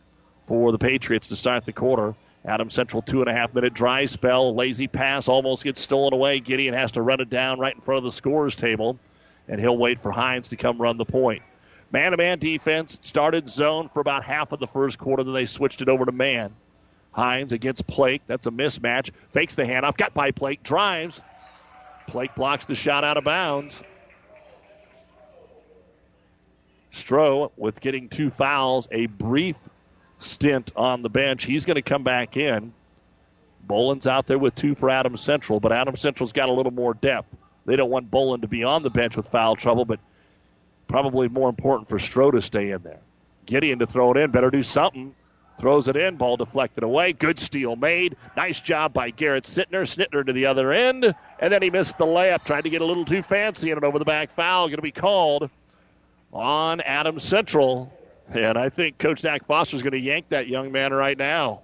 for 0.42 0.72
the 0.72 0.80
Patriots 0.80 1.28
to 1.28 1.36
start 1.36 1.64
the 1.64 1.72
quarter. 1.72 2.16
Adam 2.44 2.72
Central, 2.72 3.04
two 3.04 3.20
and 3.20 3.30
a 3.30 3.34
half 3.34 3.54
minute 3.54 3.72
dry 3.72 4.06
spell. 4.06 4.56
Lazy 4.56 4.88
pass 4.88 5.28
almost 5.30 5.64
gets 5.64 5.80
stolen 5.80 6.12
away. 6.12 6.40
Gideon 6.40 6.74
has 6.74 6.94
to 6.94 7.04
run 7.04 7.22
it 7.22 7.30
down 7.30 7.60
right 7.60 7.76
in 7.76 7.82
front 7.82 8.00
of 8.00 8.04
the 8.04 8.12
scorer's 8.12 8.56
table, 8.56 8.98
and 9.48 9.62
he'll 9.62 9.78
wait 9.78 10.00
for 10.00 10.12
Hines 10.12 10.48
to 10.48 10.56
come 10.56 10.82
run 10.82 10.98
the 10.98 11.06
point. 11.06 11.44
Man 11.92 12.10
to 12.14 12.18
man 12.18 12.40
defense 12.40 12.98
started 13.04 13.48
zone 13.48 13.88
for 13.88 14.00
about 14.00 14.24
half 14.24 14.52
of 14.52 14.60
the 14.60 14.66
first 14.66 14.98
quarter, 14.98 15.24
then 15.24 15.36
they 15.36 15.46
switched 15.46 15.84
it 15.84 15.88
over 15.88 16.04
to 16.04 16.12
man. 16.12 16.52
Hines 17.12 17.54
against 17.54 17.86
Plake. 17.86 18.24
That's 18.26 18.48
a 18.48 18.52
mismatch. 18.52 19.12
Fakes 19.30 19.54
the 19.54 19.66
handoff. 19.66 19.98
Got 19.98 20.16
by 20.16 20.32
Plake. 20.32 20.64
Drives. 20.64 21.22
Plake 22.08 22.34
blocks 22.34 22.66
the 22.66 22.74
shot 22.74 23.04
out 23.04 23.18
of 23.18 23.24
bounds. 23.24 23.84
Stroh 26.96 27.52
with 27.58 27.82
getting 27.82 28.10
two 28.10 28.32
fouls, 28.32 28.88
a 28.92 29.06
brief 29.06 29.58
stint 30.20 30.72
on 30.76 31.02
the 31.02 31.10
bench. 31.10 31.44
He's 31.44 31.66
going 31.66 31.76
to 31.76 31.82
come 31.82 32.04
back 32.04 32.38
in. 32.38 32.74
Bolin's 33.68 34.08
out 34.08 34.28
there 34.28 34.38
with 34.38 34.56
two 34.56 34.76
for 34.76 34.90
Adams 34.90 35.22
Central, 35.22 35.60
but 35.60 35.72
Adams 35.72 36.00
Central's 36.00 36.32
got 36.32 36.50
a 36.50 36.54
little 36.54 36.72
more 36.72 36.94
depth. 36.94 37.36
They 37.66 37.76
don't 37.76 37.90
want 37.90 38.12
Bolin 38.12 38.42
to 38.42 38.48
be 38.48 38.64
on 38.64 38.84
the 38.84 38.90
bench 38.90 39.18
with 39.18 39.28
foul 39.28 39.56
trouble, 39.56 39.86
but 39.86 40.00
probably 40.88 41.28
more 41.28 41.50
important 41.50 41.90
for 41.90 41.98
Stroh 41.98 42.32
to 42.32 42.42
stay 42.42 42.72
in 42.72 42.84
there. 42.84 43.00
Gideon 43.46 43.80
to 43.80 43.88
throw 43.88 44.12
it 44.12 44.18
in. 44.18 44.32
Better 44.32 44.52
do 44.52 44.64
something. 44.64 45.16
Throws 45.58 45.88
it 45.88 45.96
in. 45.96 46.18
Ball 46.18 46.38
deflected 46.38 46.84
away. 46.84 47.14
Good 47.14 47.40
steal 47.40 47.76
made. 47.76 48.18
Nice 48.36 48.60
job 48.60 48.94
by 48.94 49.10
Garrett 49.10 49.46
Sittner. 49.46 49.84
Sittner 49.84 50.26
to 50.26 50.34
the 50.34 50.48
other 50.48 50.72
end. 50.72 51.16
And 51.40 51.54
then 51.54 51.62
he 51.62 51.70
missed 51.70 51.98
the 51.98 52.06
layup. 52.06 52.46
Tried 52.46 52.64
to 52.64 52.70
get 52.70 52.82
a 52.82 52.86
little 52.86 53.06
too 53.06 53.22
fancy 53.22 53.72
in 53.72 53.78
it 53.78 53.84
over 53.84 53.98
the 53.98 54.06
back 54.06 54.32
foul. 54.32 54.68
Going 54.68 54.78
to 54.78 54.82
be 54.82 54.92
called 54.92 55.50
on 56.34 56.82
Adams 56.82 57.24
Central. 57.24 57.92
And 58.30 58.58
I 58.58 58.70
think 58.70 58.98
Coach 58.98 59.20
Zach 59.20 59.44
Foster 59.46 59.76
is 59.76 59.84
going 59.84 59.92
to 59.92 60.00
yank 60.00 60.30
that 60.30 60.48
young 60.48 60.72
man 60.72 60.94
right 60.94 61.18
now. 61.18 61.62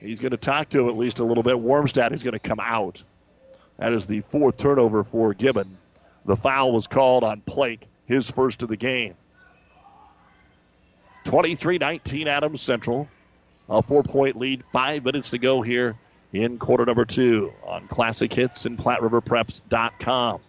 He's 0.00 0.20
going 0.20 0.32
to 0.32 0.36
talk 0.36 0.68
to 0.70 0.80
him 0.80 0.88
at 0.88 0.96
least 0.96 1.20
a 1.20 1.24
little 1.24 1.42
bit. 1.42 1.56
Wormstadt 1.56 2.12
is 2.12 2.22
going 2.22 2.32
to 2.32 2.40
come 2.40 2.60
out. 2.60 3.02
That 3.78 3.92
is 3.92 4.06
the 4.06 4.20
fourth 4.20 4.56
turnover 4.56 5.04
for 5.04 5.32
Gibbon. 5.32 5.78
The 6.24 6.36
foul 6.36 6.72
was 6.72 6.86
called 6.86 7.24
on 7.24 7.40
Plake, 7.40 7.86
his 8.06 8.30
first 8.30 8.62
of 8.62 8.68
the 8.68 8.76
game. 8.76 9.14
23 11.24 11.78
19 11.78 12.28
Adams 12.28 12.60
Central. 12.60 13.08
A 13.68 13.80
four 13.80 14.02
point 14.02 14.36
lead, 14.36 14.64
five 14.72 15.04
minutes 15.04 15.30
to 15.30 15.38
go 15.38 15.62
here 15.62 15.96
in 16.32 16.58
quarter 16.58 16.84
number 16.84 17.04
two 17.04 17.52
on 17.64 17.86
Classic 17.86 18.32
Hits 18.32 18.66
and 18.66 18.76
PlatteRiverPreps.com. 18.76 20.40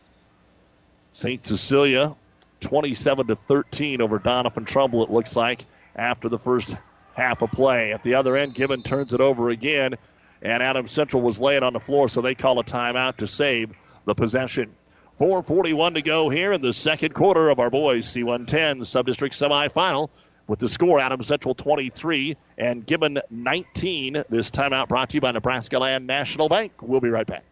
St. 1.14 1.46
Cecilia 1.46 2.16
27 2.62 3.28
to 3.28 3.36
13 3.36 4.02
over 4.02 4.20
Doniphan 4.20 4.66
Trumbull, 4.66 5.04
it 5.04 5.12
looks 5.12 5.36
like, 5.36 5.66
after 5.96 6.30
the 6.30 6.40
first 6.40 6.76
half 7.14 7.42
of 7.42 7.52
play. 7.52 7.94
At 7.94 8.04
the 8.04 8.16
other 8.16 8.36
end, 8.36 8.56
Gibbon 8.56 8.84
turns 8.84 9.14
it 9.14 9.22
over 9.22 9.50
again, 9.50 9.96
and 10.42 10.64
Adam 10.64 10.88
Central 10.88 11.22
was 11.22 11.40
laying 11.40 11.64
on 11.64 11.74
the 11.74 11.80
floor, 11.80 12.10
so 12.10 12.22
they 12.22 12.36
call 12.36 12.60
a 12.60 12.64
timeout 12.64 13.18
to 13.18 13.28
save 13.28 13.74
the 14.06 14.16
possession. 14.16 14.74
4.41 15.20 15.94
to 15.96 16.02
go 16.02 16.30
here 16.30 16.54
in 16.54 16.62
the 16.62 16.74
second 16.74 17.14
quarter 17.14 17.50
of 17.50 17.60
our 17.60 17.70
boys 17.70 18.08
C110 18.08 18.80
Subdistrict 18.80 19.34
semifinal. 19.34 20.10
With 20.48 20.60
the 20.60 20.68
score, 20.68 21.00
Adam 21.00 21.22
Central 21.22 21.56
23 21.56 22.36
and 22.58 22.86
Gibbon 22.86 23.20
19. 23.30 24.24
This 24.30 24.52
timeout 24.52 24.90
brought 24.90 25.12
to 25.12 25.16
you 25.16 25.22
by 25.22 25.32
Nebraska 25.32 25.80
Land 25.80 26.06
National 26.06 26.50
Bank. 26.50 26.74
We'll 26.82 27.00
be 27.00 27.10
right 27.10 27.26
back. 27.26 27.46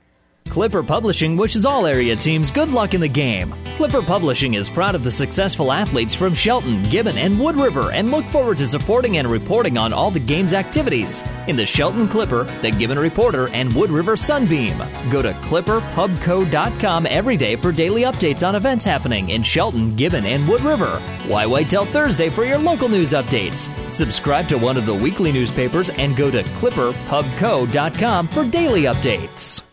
Clipper 0.50 0.84
Publishing 0.84 1.38
wishes 1.38 1.66
all 1.66 1.88
area 1.88 2.14
teams 2.16 2.52
good 2.52 2.70
luck 2.70 2.94
in 2.94 3.00
the 3.00 3.08
game. 3.08 3.54
Clipper 3.78 4.02
Publishing 4.02 4.56
is 4.56 4.70
proud 4.70 4.96
of 4.96 5.04
the 5.04 5.10
successful 5.10 5.72
athletes 5.72 6.14
from 6.14 6.34
Shelton, 6.34 6.84
Gibbon, 6.84 7.18
and 7.18 7.40
Wood 7.40 7.56
River 7.56 7.92
and 7.92 8.12
look 8.12 8.26
forward 8.26 8.58
to 8.58 8.68
supporting 8.68 9.18
and 9.18 9.32
reporting 9.32 9.78
on 9.78 9.94
all 9.94 10.12
the 10.12 10.20
game's 10.20 10.54
activities 10.54 11.24
in 11.48 11.56
the 11.56 11.66
Shelton 11.66 12.08
Clipper, 12.08 12.44
the 12.62 12.70
Gibbon 12.70 13.00
Reporter, 13.00 13.48
and 13.54 13.74
Wood 13.74 13.90
River 13.90 14.18
Sunbeam. 14.18 14.78
Go 15.10 15.22
to 15.22 15.32
clipperpubco.com 15.32 17.08
every 17.08 17.38
day 17.38 17.56
for 17.56 17.72
daily 17.72 18.02
updates 18.02 18.46
on 18.46 18.56
events 18.56 18.84
happening 18.84 19.30
in 19.30 19.44
Shelton, 19.44 19.96
Gibbon, 19.96 20.26
and 20.26 20.46
Wood 20.48 20.62
River. 20.62 21.00
Why 21.28 21.46
wait 21.46 21.70
till 21.70 21.86
Thursday 21.86 22.30
for 22.30 22.44
your 22.44 22.58
local 22.58 22.90
news 22.90 23.14
updates? 23.14 23.70
Subscribe 23.92 24.50
to 24.50 24.58
one 24.58 24.76
of 24.76 24.86
the 24.86 24.94
weekly 24.94 25.32
newspapers 25.32 25.90
and 25.92 26.16
go 26.18 26.30
to 26.30 26.44
clipperpubco.com 26.44 28.28
for 28.28 28.46
daily 28.46 28.84
updates. 28.84 29.64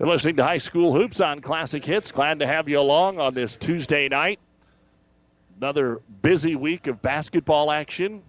You're 0.00 0.08
listening 0.08 0.36
to 0.36 0.44
High 0.44 0.56
School 0.56 0.94
Hoops 0.94 1.20
on 1.20 1.42
Classic 1.42 1.84
Hits. 1.84 2.10
Glad 2.10 2.38
to 2.38 2.46
have 2.46 2.70
you 2.70 2.80
along 2.80 3.18
on 3.18 3.34
this 3.34 3.54
Tuesday 3.54 4.08
night. 4.08 4.38
Another 5.58 6.00
busy 6.22 6.56
week 6.56 6.86
of 6.86 7.02
basketball 7.02 7.70
action. 7.70 8.22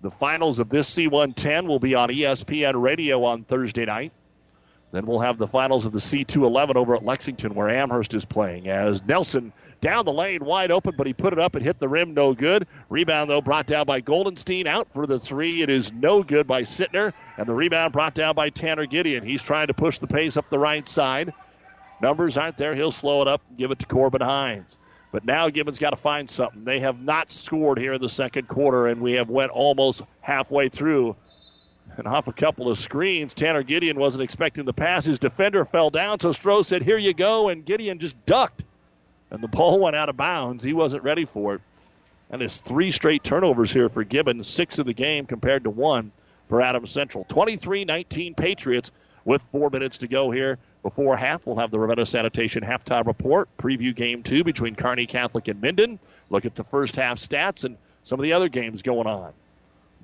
The 0.00 0.08
finals 0.08 0.58
of 0.58 0.70
this 0.70 0.88
C110 0.88 1.66
will 1.66 1.80
be 1.80 1.94
on 1.94 2.08
ESPN 2.08 2.80
Radio 2.80 3.24
on 3.24 3.44
Thursday 3.44 3.84
night. 3.84 4.10
Then 4.90 5.04
we'll 5.04 5.20
have 5.20 5.36
the 5.36 5.46
finals 5.46 5.84
of 5.84 5.92
the 5.92 5.98
C211 5.98 6.76
over 6.76 6.94
at 6.94 7.04
Lexington, 7.04 7.54
where 7.54 7.68
Amherst 7.68 8.14
is 8.14 8.24
playing. 8.24 8.70
As 8.70 9.04
Nelson 9.04 9.52
down 9.80 10.04
the 10.04 10.12
lane, 10.12 10.44
wide 10.44 10.70
open, 10.70 10.94
but 10.96 11.06
he 11.06 11.12
put 11.12 11.32
it 11.32 11.38
up 11.38 11.54
and 11.54 11.64
hit 11.64 11.78
the 11.78 11.88
rim, 11.88 12.14
no 12.14 12.34
good. 12.34 12.66
Rebound, 12.88 13.30
though, 13.30 13.40
brought 13.40 13.66
down 13.66 13.86
by 13.86 14.00
Goldenstein. 14.00 14.66
Out 14.66 14.88
for 14.88 15.06
the 15.06 15.20
three. 15.20 15.62
It 15.62 15.70
is 15.70 15.92
no 15.92 16.22
good 16.22 16.46
by 16.46 16.62
Sittner. 16.62 17.12
And 17.36 17.46
the 17.46 17.54
rebound 17.54 17.92
brought 17.92 18.14
down 18.14 18.34
by 18.34 18.50
Tanner 18.50 18.86
Gideon. 18.86 19.24
He's 19.24 19.42
trying 19.42 19.68
to 19.68 19.74
push 19.74 19.98
the 19.98 20.06
pace 20.06 20.36
up 20.36 20.50
the 20.50 20.58
right 20.58 20.86
side. 20.86 21.32
Numbers 22.00 22.36
aren't 22.36 22.56
there. 22.56 22.74
He'll 22.74 22.90
slow 22.90 23.22
it 23.22 23.28
up 23.28 23.42
and 23.48 23.58
give 23.58 23.70
it 23.70 23.78
to 23.80 23.86
Corbin 23.86 24.20
Hines. 24.20 24.76
But 25.10 25.24
now 25.24 25.48
Gibbon's 25.48 25.78
got 25.78 25.90
to 25.90 25.96
find 25.96 26.28
something. 26.28 26.64
They 26.64 26.80
have 26.80 27.00
not 27.00 27.30
scored 27.30 27.78
here 27.78 27.94
in 27.94 28.00
the 28.00 28.08
second 28.08 28.46
quarter, 28.46 28.88
and 28.88 29.00
we 29.00 29.12
have 29.14 29.30
went 29.30 29.50
almost 29.50 30.02
halfway 30.20 30.68
through 30.68 31.16
and 31.96 32.06
off 32.06 32.28
a 32.28 32.32
couple 32.32 32.70
of 32.70 32.78
screens. 32.78 33.34
Tanner 33.34 33.62
Gideon 33.62 33.98
wasn't 33.98 34.22
expecting 34.22 34.64
the 34.64 34.72
pass. 34.72 35.06
His 35.06 35.18
defender 35.18 35.64
fell 35.64 35.90
down, 35.90 36.20
so 36.20 36.30
Stroh 36.30 36.64
said, 36.64 36.82
Here 36.82 36.98
you 36.98 37.14
go, 37.14 37.48
and 37.48 37.64
Gideon 37.64 37.98
just 37.98 38.24
ducked. 38.26 38.64
And 39.30 39.42
the 39.42 39.48
ball 39.56 39.78
went 39.78 39.96
out 39.96 40.08
of 40.08 40.16
bounds. 40.16 40.64
He 40.64 40.72
wasn't 40.72 41.02
ready 41.02 41.24
for 41.24 41.54
it. 41.54 41.60
And 42.30 42.42
it's 42.42 42.60
three 42.60 42.90
straight 42.90 43.24
turnovers 43.24 43.72
here 43.72 43.88
for 43.88 44.04
Gibbon, 44.04 44.42
six 44.42 44.78
of 44.78 44.86
the 44.86 44.92
game 44.92 45.26
compared 45.26 45.64
to 45.64 45.70
one 45.70 46.12
for 46.46 46.60
Adams 46.60 46.90
Central. 46.90 47.24
23 47.24 47.84
19 47.84 48.34
Patriots 48.34 48.90
with 49.24 49.42
four 49.42 49.70
minutes 49.70 49.98
to 49.98 50.08
go 50.08 50.30
here 50.30 50.58
before 50.82 51.16
half. 51.16 51.46
We'll 51.46 51.56
have 51.56 51.70
the 51.70 51.78
Ravenna 51.78 52.04
Sanitation 52.04 52.62
halftime 52.62 53.06
report, 53.06 53.48
preview 53.56 53.94
game 53.94 54.22
two 54.22 54.44
between 54.44 54.74
Kearney 54.74 55.06
Catholic 55.06 55.48
and 55.48 55.60
Minden, 55.60 55.98
look 56.28 56.44
at 56.44 56.54
the 56.54 56.64
first 56.64 56.96
half 56.96 57.18
stats 57.18 57.64
and 57.64 57.76
some 58.04 58.18
of 58.18 58.24
the 58.24 58.34
other 58.34 58.48
games 58.48 58.82
going 58.82 59.06
on. 59.06 59.32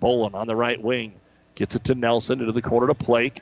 Bolin 0.00 0.34
on 0.34 0.46
the 0.46 0.56
right 0.56 0.82
wing 0.82 1.14
Gets 1.54 1.76
it 1.76 1.84
to 1.84 1.94
Nelson 1.94 2.40
into 2.40 2.52
the 2.52 2.62
corner 2.62 2.88
to 2.88 2.94
Plake. 2.94 3.40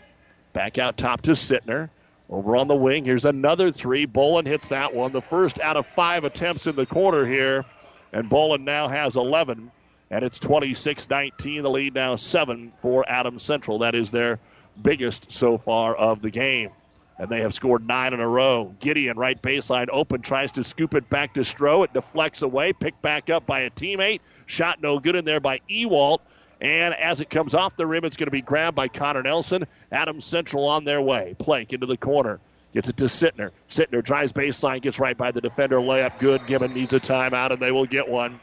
Back 0.52 0.78
out 0.78 0.96
top 0.96 1.22
to 1.22 1.30
Sittner. 1.30 1.88
Over 2.30 2.56
on 2.56 2.68
the 2.68 2.74
wing, 2.74 3.04
here's 3.04 3.24
another 3.24 3.70
three. 3.70 4.06
Bolin 4.06 4.46
hits 4.46 4.68
that 4.68 4.94
one. 4.94 5.12
The 5.12 5.20
first 5.20 5.60
out 5.60 5.76
of 5.76 5.86
five 5.86 6.24
attempts 6.24 6.66
in 6.66 6.76
the 6.76 6.86
quarter 6.86 7.26
here. 7.26 7.64
And 8.12 8.30
Bolin 8.30 8.64
now 8.64 8.88
has 8.88 9.16
11. 9.16 9.70
And 10.10 10.24
it's 10.24 10.38
26 10.38 11.08
19. 11.08 11.62
The 11.62 11.70
lead 11.70 11.94
now 11.94 12.16
7 12.16 12.72
for 12.80 13.08
Adams 13.08 13.42
Central. 13.42 13.80
That 13.80 13.94
is 13.94 14.10
their 14.10 14.38
biggest 14.80 15.32
so 15.32 15.58
far 15.58 15.94
of 15.94 16.22
the 16.22 16.30
game. 16.30 16.70
And 17.18 17.28
they 17.28 17.40
have 17.40 17.54
scored 17.54 17.86
nine 17.86 18.14
in 18.14 18.20
a 18.20 18.28
row. 18.28 18.74
Gideon, 18.80 19.16
right 19.18 19.40
baseline, 19.40 19.88
open, 19.92 20.22
tries 20.22 20.52
to 20.52 20.64
scoop 20.64 20.94
it 20.94 21.08
back 21.08 21.34
to 21.34 21.40
Stroh. 21.40 21.84
It 21.84 21.92
deflects 21.92 22.42
away, 22.42 22.72
picked 22.72 23.02
back 23.02 23.30
up 23.30 23.46
by 23.46 23.60
a 23.60 23.70
teammate. 23.70 24.20
Shot 24.46 24.82
no 24.82 24.98
good 24.98 25.16
in 25.16 25.24
there 25.24 25.40
by 25.40 25.60
Ewalt. 25.70 26.20
And 26.62 26.94
as 26.94 27.20
it 27.20 27.28
comes 27.28 27.54
off 27.54 27.74
the 27.74 27.86
rim, 27.86 28.04
it's 28.04 28.16
going 28.16 28.28
to 28.28 28.30
be 28.30 28.40
grabbed 28.40 28.76
by 28.76 28.86
Connor 28.86 29.24
Nelson. 29.24 29.66
Adams 29.90 30.24
Central 30.24 30.64
on 30.64 30.84
their 30.84 31.02
way. 31.02 31.34
Plake 31.40 31.72
into 31.72 31.86
the 31.86 31.96
corner. 31.96 32.38
Gets 32.72 32.88
it 32.88 32.96
to 32.98 33.04
Sittner. 33.04 33.50
Sittner 33.68 34.02
drives 34.02 34.32
baseline, 34.32 34.80
gets 34.80 35.00
right 35.00 35.16
by 35.18 35.32
the 35.32 35.40
defender. 35.40 35.78
Layup 35.78 36.18
good. 36.20 36.46
Gibbon 36.46 36.72
needs 36.72 36.94
a 36.94 37.00
timeout, 37.00 37.50
and 37.50 37.60
they 37.60 37.72
will 37.72 37.84
get 37.84 38.08
one. 38.08 38.38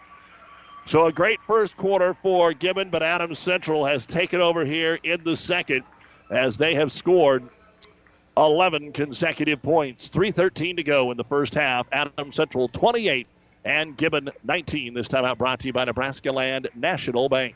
So 0.86 1.06
a 1.06 1.14
great 1.14 1.42
first 1.44 1.78
quarter 1.78 2.14
for 2.14 2.52
Gibbon, 2.52 2.90
but 2.90 3.02
Adams 3.02 3.40
Central 3.40 3.86
has 3.86 4.06
taken 4.06 4.42
over 4.42 4.66
here 4.66 5.00
in 5.02 5.24
the 5.24 5.38
second 5.38 5.84
as 6.30 6.58
they 6.58 6.76
have 6.76 6.92
scored 6.92 7.48
11 8.36 8.92
consecutive 8.92 9.62
points. 9.62 10.10
3.13 10.10 10.76
to 10.76 10.84
go 10.84 11.12
in 11.12 11.18
the 11.18 11.24
first 11.24 11.56
half. 11.56 11.88
Adams 11.94 12.36
Central 12.36 12.68
28 12.68 13.28
and 13.64 13.96
Gibbon 13.96 14.30
19. 14.44 14.94
This 14.94 15.08
time 15.08 15.24
out 15.24 15.38
brought 15.38 15.62
to 15.62 15.68
you 15.68 15.74
by 15.74 15.86
Nebraska 15.86 16.34
Land 16.34 16.68
National 16.76 17.30
Bank. 17.30 17.56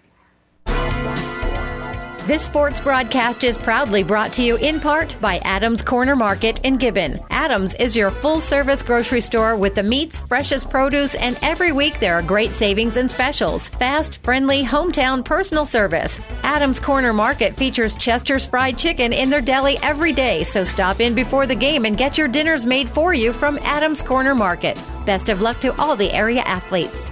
This 2.25 2.45
sports 2.45 2.79
broadcast 2.79 3.43
is 3.43 3.57
proudly 3.57 4.01
brought 4.01 4.31
to 4.33 4.43
you 4.43 4.55
in 4.55 4.79
part 4.79 5.17
by 5.19 5.39
Adams 5.39 5.81
Corner 5.81 6.15
Market 6.15 6.62
in 6.63 6.77
Gibbon. 6.77 7.19
Adams 7.31 7.73
is 7.73 7.97
your 7.97 8.12
full 8.12 8.39
service 8.39 8.81
grocery 8.81 9.19
store 9.19 9.57
with 9.57 9.75
the 9.75 9.83
meats, 9.83 10.21
freshest 10.21 10.69
produce, 10.69 11.15
and 11.15 11.38
every 11.41 11.73
week 11.73 11.99
there 11.99 12.15
are 12.15 12.21
great 12.21 12.51
savings 12.51 12.95
and 12.95 13.12
specials. 13.12 13.67
Fast, 13.67 14.23
friendly, 14.23 14.63
hometown 14.63 15.25
personal 15.25 15.65
service. 15.65 16.17
Adams 16.43 16.79
Corner 16.79 17.12
Market 17.12 17.57
features 17.57 17.97
Chester's 17.97 18.45
fried 18.45 18.77
chicken 18.77 19.12
in 19.12 19.29
their 19.29 19.41
deli 19.41 19.77
every 19.79 20.13
day, 20.13 20.43
so 20.43 20.63
stop 20.63 21.01
in 21.01 21.13
before 21.13 21.45
the 21.45 21.53
game 21.53 21.83
and 21.83 21.97
get 21.97 22.17
your 22.17 22.29
dinners 22.29 22.65
made 22.65 22.88
for 22.88 23.13
you 23.13 23.33
from 23.33 23.59
Adams 23.63 24.01
Corner 24.01 24.33
Market. 24.33 24.81
Best 25.05 25.27
of 25.27 25.41
luck 25.41 25.59
to 25.59 25.77
all 25.77 25.97
the 25.97 26.13
area 26.13 26.41
athletes. 26.43 27.12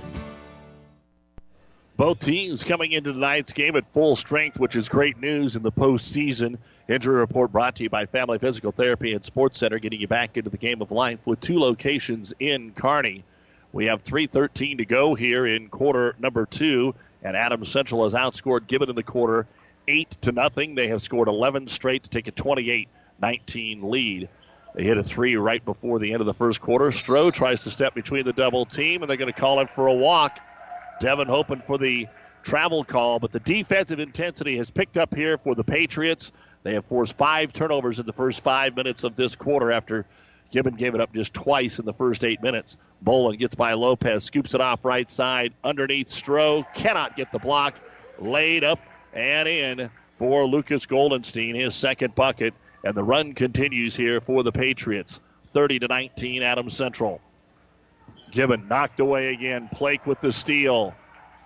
Both 2.01 2.17
teams 2.17 2.63
coming 2.63 2.93
into 2.93 3.13
tonight's 3.13 3.53
game 3.53 3.75
at 3.75 3.85
full 3.93 4.15
strength, 4.15 4.59
which 4.59 4.75
is 4.75 4.89
great 4.89 5.19
news 5.19 5.55
in 5.55 5.61
the 5.61 5.71
postseason. 5.71 6.57
Injury 6.89 7.17
report 7.17 7.51
brought 7.51 7.75
to 7.75 7.83
you 7.83 7.91
by 7.91 8.07
Family 8.07 8.39
Physical 8.39 8.71
Therapy 8.71 9.13
and 9.13 9.23
Sports 9.23 9.59
Center, 9.59 9.77
getting 9.77 10.01
you 10.01 10.07
back 10.07 10.35
into 10.35 10.49
the 10.49 10.57
game 10.57 10.81
of 10.81 10.89
life 10.89 11.19
with 11.27 11.39
two 11.41 11.59
locations 11.59 12.33
in 12.39 12.71
Kearney. 12.71 13.23
We 13.71 13.85
have 13.85 14.01
3.13 14.01 14.79
to 14.79 14.85
go 14.85 15.13
here 15.13 15.45
in 15.45 15.69
quarter 15.69 16.15
number 16.17 16.47
two, 16.47 16.95
and 17.21 17.37
Adams 17.37 17.69
Central 17.69 18.05
has 18.05 18.15
outscored 18.15 18.65
Gibbon 18.65 18.89
in 18.89 18.95
the 18.95 19.03
quarter 19.03 19.45
8 19.87 20.09
to 20.21 20.31
nothing. 20.31 20.73
They 20.73 20.87
have 20.87 21.03
scored 21.03 21.27
11 21.27 21.67
straight 21.67 22.01
to 22.05 22.09
take 22.09 22.27
a 22.27 22.31
28 22.31 22.89
19 23.21 23.91
lead. 23.91 24.27
They 24.73 24.85
hit 24.85 24.97
a 24.97 25.03
three 25.03 25.35
right 25.35 25.63
before 25.63 25.99
the 25.99 26.13
end 26.13 26.21
of 26.21 26.25
the 26.25 26.33
first 26.33 26.61
quarter. 26.61 26.85
Stroh 26.85 27.31
tries 27.31 27.65
to 27.65 27.69
step 27.69 27.93
between 27.93 28.25
the 28.25 28.33
double 28.33 28.65
team, 28.65 29.03
and 29.03 29.09
they're 29.09 29.17
going 29.17 29.31
to 29.31 29.39
call 29.39 29.59
him 29.59 29.67
for 29.67 29.85
a 29.85 29.93
walk. 29.93 30.39
Devin 31.01 31.27
hoping 31.27 31.61
for 31.61 31.79
the 31.79 32.07
travel 32.43 32.83
call, 32.83 33.19
but 33.19 33.31
the 33.31 33.39
defensive 33.39 33.99
intensity 33.99 34.55
has 34.57 34.69
picked 34.69 34.97
up 34.97 35.15
here 35.15 35.35
for 35.35 35.55
the 35.55 35.63
Patriots. 35.63 36.31
They 36.61 36.75
have 36.75 36.85
forced 36.85 37.17
five 37.17 37.51
turnovers 37.51 37.97
in 37.97 38.05
the 38.05 38.13
first 38.13 38.41
five 38.41 38.75
minutes 38.75 39.03
of 39.03 39.15
this 39.15 39.35
quarter 39.35 39.71
after 39.71 40.05
Gibbon 40.51 40.75
gave 40.75 40.93
it 40.93 41.01
up 41.01 41.11
just 41.11 41.33
twice 41.33 41.79
in 41.79 41.85
the 41.85 41.93
first 41.93 42.23
eight 42.23 42.43
minutes. 42.43 42.77
Bolin 43.03 43.39
gets 43.39 43.55
by 43.55 43.73
Lopez, 43.73 44.23
scoops 44.23 44.53
it 44.53 44.61
off 44.61 44.85
right 44.85 45.09
side, 45.09 45.53
underneath 45.63 46.07
Stroh, 46.07 46.71
cannot 46.75 47.17
get 47.17 47.31
the 47.31 47.39
block, 47.39 47.73
laid 48.19 48.63
up 48.63 48.79
and 49.11 49.47
in 49.47 49.89
for 50.11 50.45
Lucas 50.45 50.85
Goldenstein, 50.85 51.59
his 51.59 51.73
second 51.73 52.13
bucket, 52.13 52.53
and 52.83 52.93
the 52.93 53.03
run 53.03 53.33
continues 53.33 53.95
here 53.95 54.21
for 54.21 54.43
the 54.43 54.51
Patriots. 54.51 55.19
30 55.45 55.79
to 55.79 55.87
19, 55.87 56.43
Adams 56.43 56.77
Central. 56.77 57.21
Gibbon 58.31 58.67
knocked 58.67 58.99
away 58.99 59.33
again. 59.33 59.69
Plake 59.69 60.05
with 60.05 60.21
the 60.21 60.31
steal. 60.31 60.95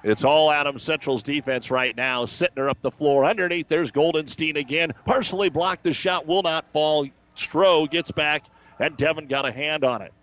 It's 0.04 0.24
all 0.24 0.52
Adam 0.52 0.78
Central's 0.78 1.24
defense 1.24 1.71
right 1.71 1.95
now. 1.95 2.26
Sittner 2.26 2.69
up 2.69 2.80
the 2.82 2.91
floor. 2.91 3.26
Underneath, 3.26 3.67
there's 3.67 3.91
Goldenstein 3.91 4.56
again. 4.56 4.93
Partially 5.06 5.50
blocked. 5.50 5.84
The 5.84 5.93
shot 5.93 6.28
will 6.28 6.43
not 6.43 6.71
fall. 6.71 7.08
Stroh 7.36 7.89
gets 7.89 8.12
back, 8.12 8.45
and 8.80 8.95
Devin 8.95 9.28
got 9.28 9.48
a 9.48 9.52
hand 9.52 9.84
on 9.84 10.02
it. 10.04 10.13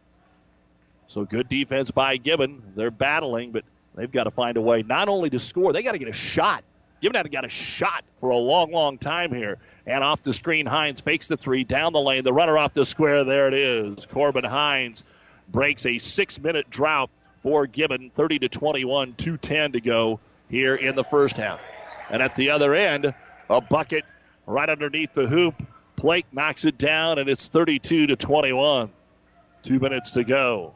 So 1.08 1.24
good 1.24 1.48
defense 1.48 1.90
by 1.90 2.16
Gibbon. 2.16 2.62
They're 2.76 2.92
battling, 2.92 3.50
but 3.50 3.64
they've 3.94 4.10
got 4.10 4.24
to 4.24 4.30
find 4.30 4.56
a 4.56 4.60
way 4.60 4.82
not 4.82 5.08
only 5.08 5.30
to 5.30 5.38
score, 5.38 5.72
they 5.72 5.82
got 5.82 5.92
to 5.92 5.98
get 5.98 6.08
a 6.08 6.12
shot. 6.12 6.62
Gibbon 7.02 7.16
had 7.16 7.30
get 7.32 7.44
a 7.44 7.48
shot 7.48 8.04
for 8.16 8.30
a 8.30 8.36
long, 8.36 8.70
long 8.70 8.96
time 8.96 9.34
here. 9.34 9.58
And 9.84 10.04
off 10.04 10.22
the 10.22 10.32
screen, 10.32 10.66
Hines 10.66 11.00
fakes 11.00 11.26
the 11.26 11.36
three 11.36 11.64
down 11.64 11.92
the 11.92 12.00
lane. 12.00 12.22
The 12.22 12.32
runner 12.32 12.56
off 12.56 12.72
the 12.72 12.84
square. 12.84 13.24
There 13.24 13.48
it 13.48 13.54
is. 13.54 14.06
Corbin 14.06 14.44
Hines 14.44 15.02
breaks 15.52 15.86
a 15.86 15.98
six 15.98 16.40
minute 16.40 16.68
drought 16.70 17.10
for 17.42 17.66
Gibbon, 17.66 18.10
30 18.10 18.40
to 18.40 18.48
21, 18.48 19.14
210 19.14 19.72
to 19.72 19.80
go 19.80 20.20
here 20.48 20.74
in 20.74 20.96
the 20.96 21.04
first 21.04 21.36
half. 21.36 21.62
And 22.10 22.22
at 22.22 22.34
the 22.34 22.50
other 22.50 22.74
end, 22.74 23.14
a 23.48 23.60
bucket 23.60 24.04
right 24.46 24.68
underneath 24.68 25.12
the 25.12 25.26
hoop. 25.26 25.62
Plake 25.96 26.26
knocks 26.32 26.64
it 26.64 26.78
down, 26.78 27.18
and 27.18 27.28
it's 27.28 27.48
32 27.48 28.08
to 28.08 28.16
21. 28.16 28.90
Two 29.62 29.78
minutes 29.78 30.12
to 30.12 30.24
go. 30.24 30.74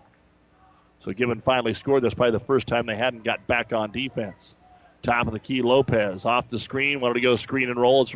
So 1.00 1.12
Gibbon 1.12 1.40
finally 1.40 1.74
scored. 1.74 2.02
That's 2.02 2.14
probably 2.14 2.32
the 2.32 2.40
first 2.40 2.66
time 2.66 2.86
they 2.86 2.96
hadn't 2.96 3.24
got 3.24 3.46
back 3.46 3.72
on 3.72 3.90
defense. 3.90 4.54
Top 5.02 5.26
of 5.26 5.32
the 5.32 5.38
key, 5.38 5.62
Lopez 5.62 6.24
off 6.24 6.48
the 6.48 6.58
screen. 6.58 7.00
Wanted 7.00 7.14
to 7.14 7.20
go 7.20 7.36
screen 7.36 7.68
and 7.68 7.80
roll. 7.80 8.02
It's 8.02 8.14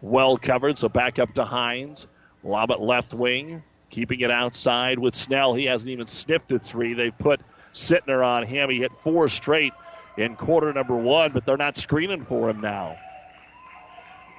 well 0.00 0.36
covered, 0.36 0.78
so 0.78 0.88
back 0.88 1.18
up 1.18 1.34
to 1.34 1.44
Hines. 1.44 2.06
Lob 2.42 2.70
it 2.70 2.80
left 2.80 3.14
wing. 3.14 3.62
Keeping 3.90 4.20
it 4.20 4.30
outside 4.30 4.98
with 4.98 5.14
Snell. 5.14 5.54
He 5.54 5.66
hasn't 5.66 5.90
even 5.90 6.06
sniffed 6.06 6.52
a 6.52 6.58
three. 6.58 6.94
They've 6.94 7.16
put 7.16 7.40
Sittner 7.72 8.24
on 8.24 8.46
him. 8.46 8.70
He 8.70 8.78
hit 8.78 8.92
four 8.92 9.28
straight 9.28 9.72
in 10.16 10.36
quarter 10.36 10.72
number 10.72 10.96
one, 10.96 11.32
but 11.32 11.44
they're 11.44 11.56
not 11.56 11.76
screening 11.76 12.22
for 12.22 12.48
him 12.48 12.60
now. 12.60 12.96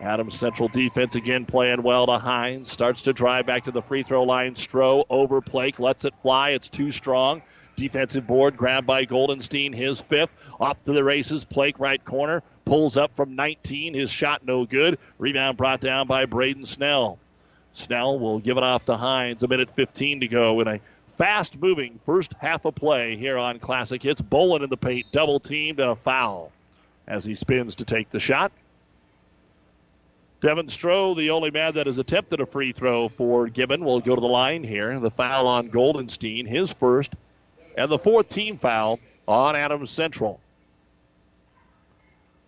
Adams 0.01 0.35
Central 0.35 0.67
defense 0.67 1.15
again 1.15 1.45
playing 1.45 1.83
well 1.83 2.07
to 2.07 2.17
Hines. 2.17 2.71
Starts 2.71 3.03
to 3.03 3.13
drive 3.13 3.45
back 3.45 3.65
to 3.65 3.71
the 3.71 3.81
free 3.81 4.01
throw 4.01 4.23
line. 4.23 4.55
Stroh 4.55 5.05
over 5.09 5.41
Plake. 5.41 5.79
Lets 5.79 6.05
it 6.05 6.15
fly. 6.17 6.51
It's 6.51 6.69
too 6.69 6.89
strong. 6.89 7.43
Defensive 7.75 8.25
board 8.25 8.57
grabbed 8.57 8.87
by 8.87 9.05
Goldenstein. 9.05 9.75
His 9.75 10.01
fifth. 10.01 10.35
Off 10.59 10.81
to 10.83 10.93
the 10.93 11.03
races. 11.03 11.43
Plake 11.43 11.79
right 11.79 12.03
corner. 12.03 12.41
Pulls 12.65 12.97
up 12.97 13.15
from 13.15 13.35
19. 13.35 13.93
His 13.93 14.09
shot 14.09 14.43
no 14.43 14.65
good. 14.65 14.97
Rebound 15.19 15.57
brought 15.57 15.81
down 15.81 16.07
by 16.07 16.25
Braden 16.25 16.65
Snell. 16.65 17.19
Snell 17.73 18.19
will 18.19 18.39
give 18.39 18.57
it 18.57 18.63
off 18.63 18.85
to 18.85 18.97
Hines. 18.97 19.43
A 19.43 19.47
minute 19.47 19.71
15 19.71 20.21
to 20.21 20.27
go 20.27 20.59
in 20.61 20.67
a 20.67 20.79
fast 21.07 21.59
moving 21.59 21.97
first 21.99 22.33
half 22.39 22.65
of 22.65 22.75
play 22.75 23.15
here 23.15 23.37
on 23.37 23.59
Classic 23.59 24.01
Hits. 24.01 24.21
Bolin 24.21 24.63
in 24.63 24.69
the 24.69 24.77
paint, 24.77 25.07
double 25.11 25.39
teamed, 25.39 25.79
and 25.79 25.91
a 25.91 25.95
foul 25.95 26.51
as 27.07 27.25
he 27.25 27.35
spins 27.35 27.75
to 27.75 27.85
take 27.85 28.09
the 28.09 28.19
shot. 28.19 28.51
Devin 30.41 30.67
Stroh, 30.67 31.15
the 31.15 31.29
only 31.29 31.51
man 31.51 31.75
that 31.75 31.85
has 31.85 31.99
attempted 31.99 32.39
a 32.39 32.45
free 32.45 32.71
throw 32.71 33.09
for 33.09 33.47
Gibbon, 33.47 33.85
will 33.85 33.99
go 34.01 34.15
to 34.15 34.21
the 34.21 34.27
line 34.27 34.63
here. 34.63 34.99
The 34.99 35.11
foul 35.11 35.45
on 35.47 35.69
Goldenstein, 35.69 36.47
his 36.47 36.73
first, 36.73 37.13
and 37.77 37.91
the 37.91 37.99
fourth 37.99 38.27
team 38.27 38.57
foul 38.57 38.99
on 39.27 39.55
Adams 39.55 39.91
Central. 39.91 40.39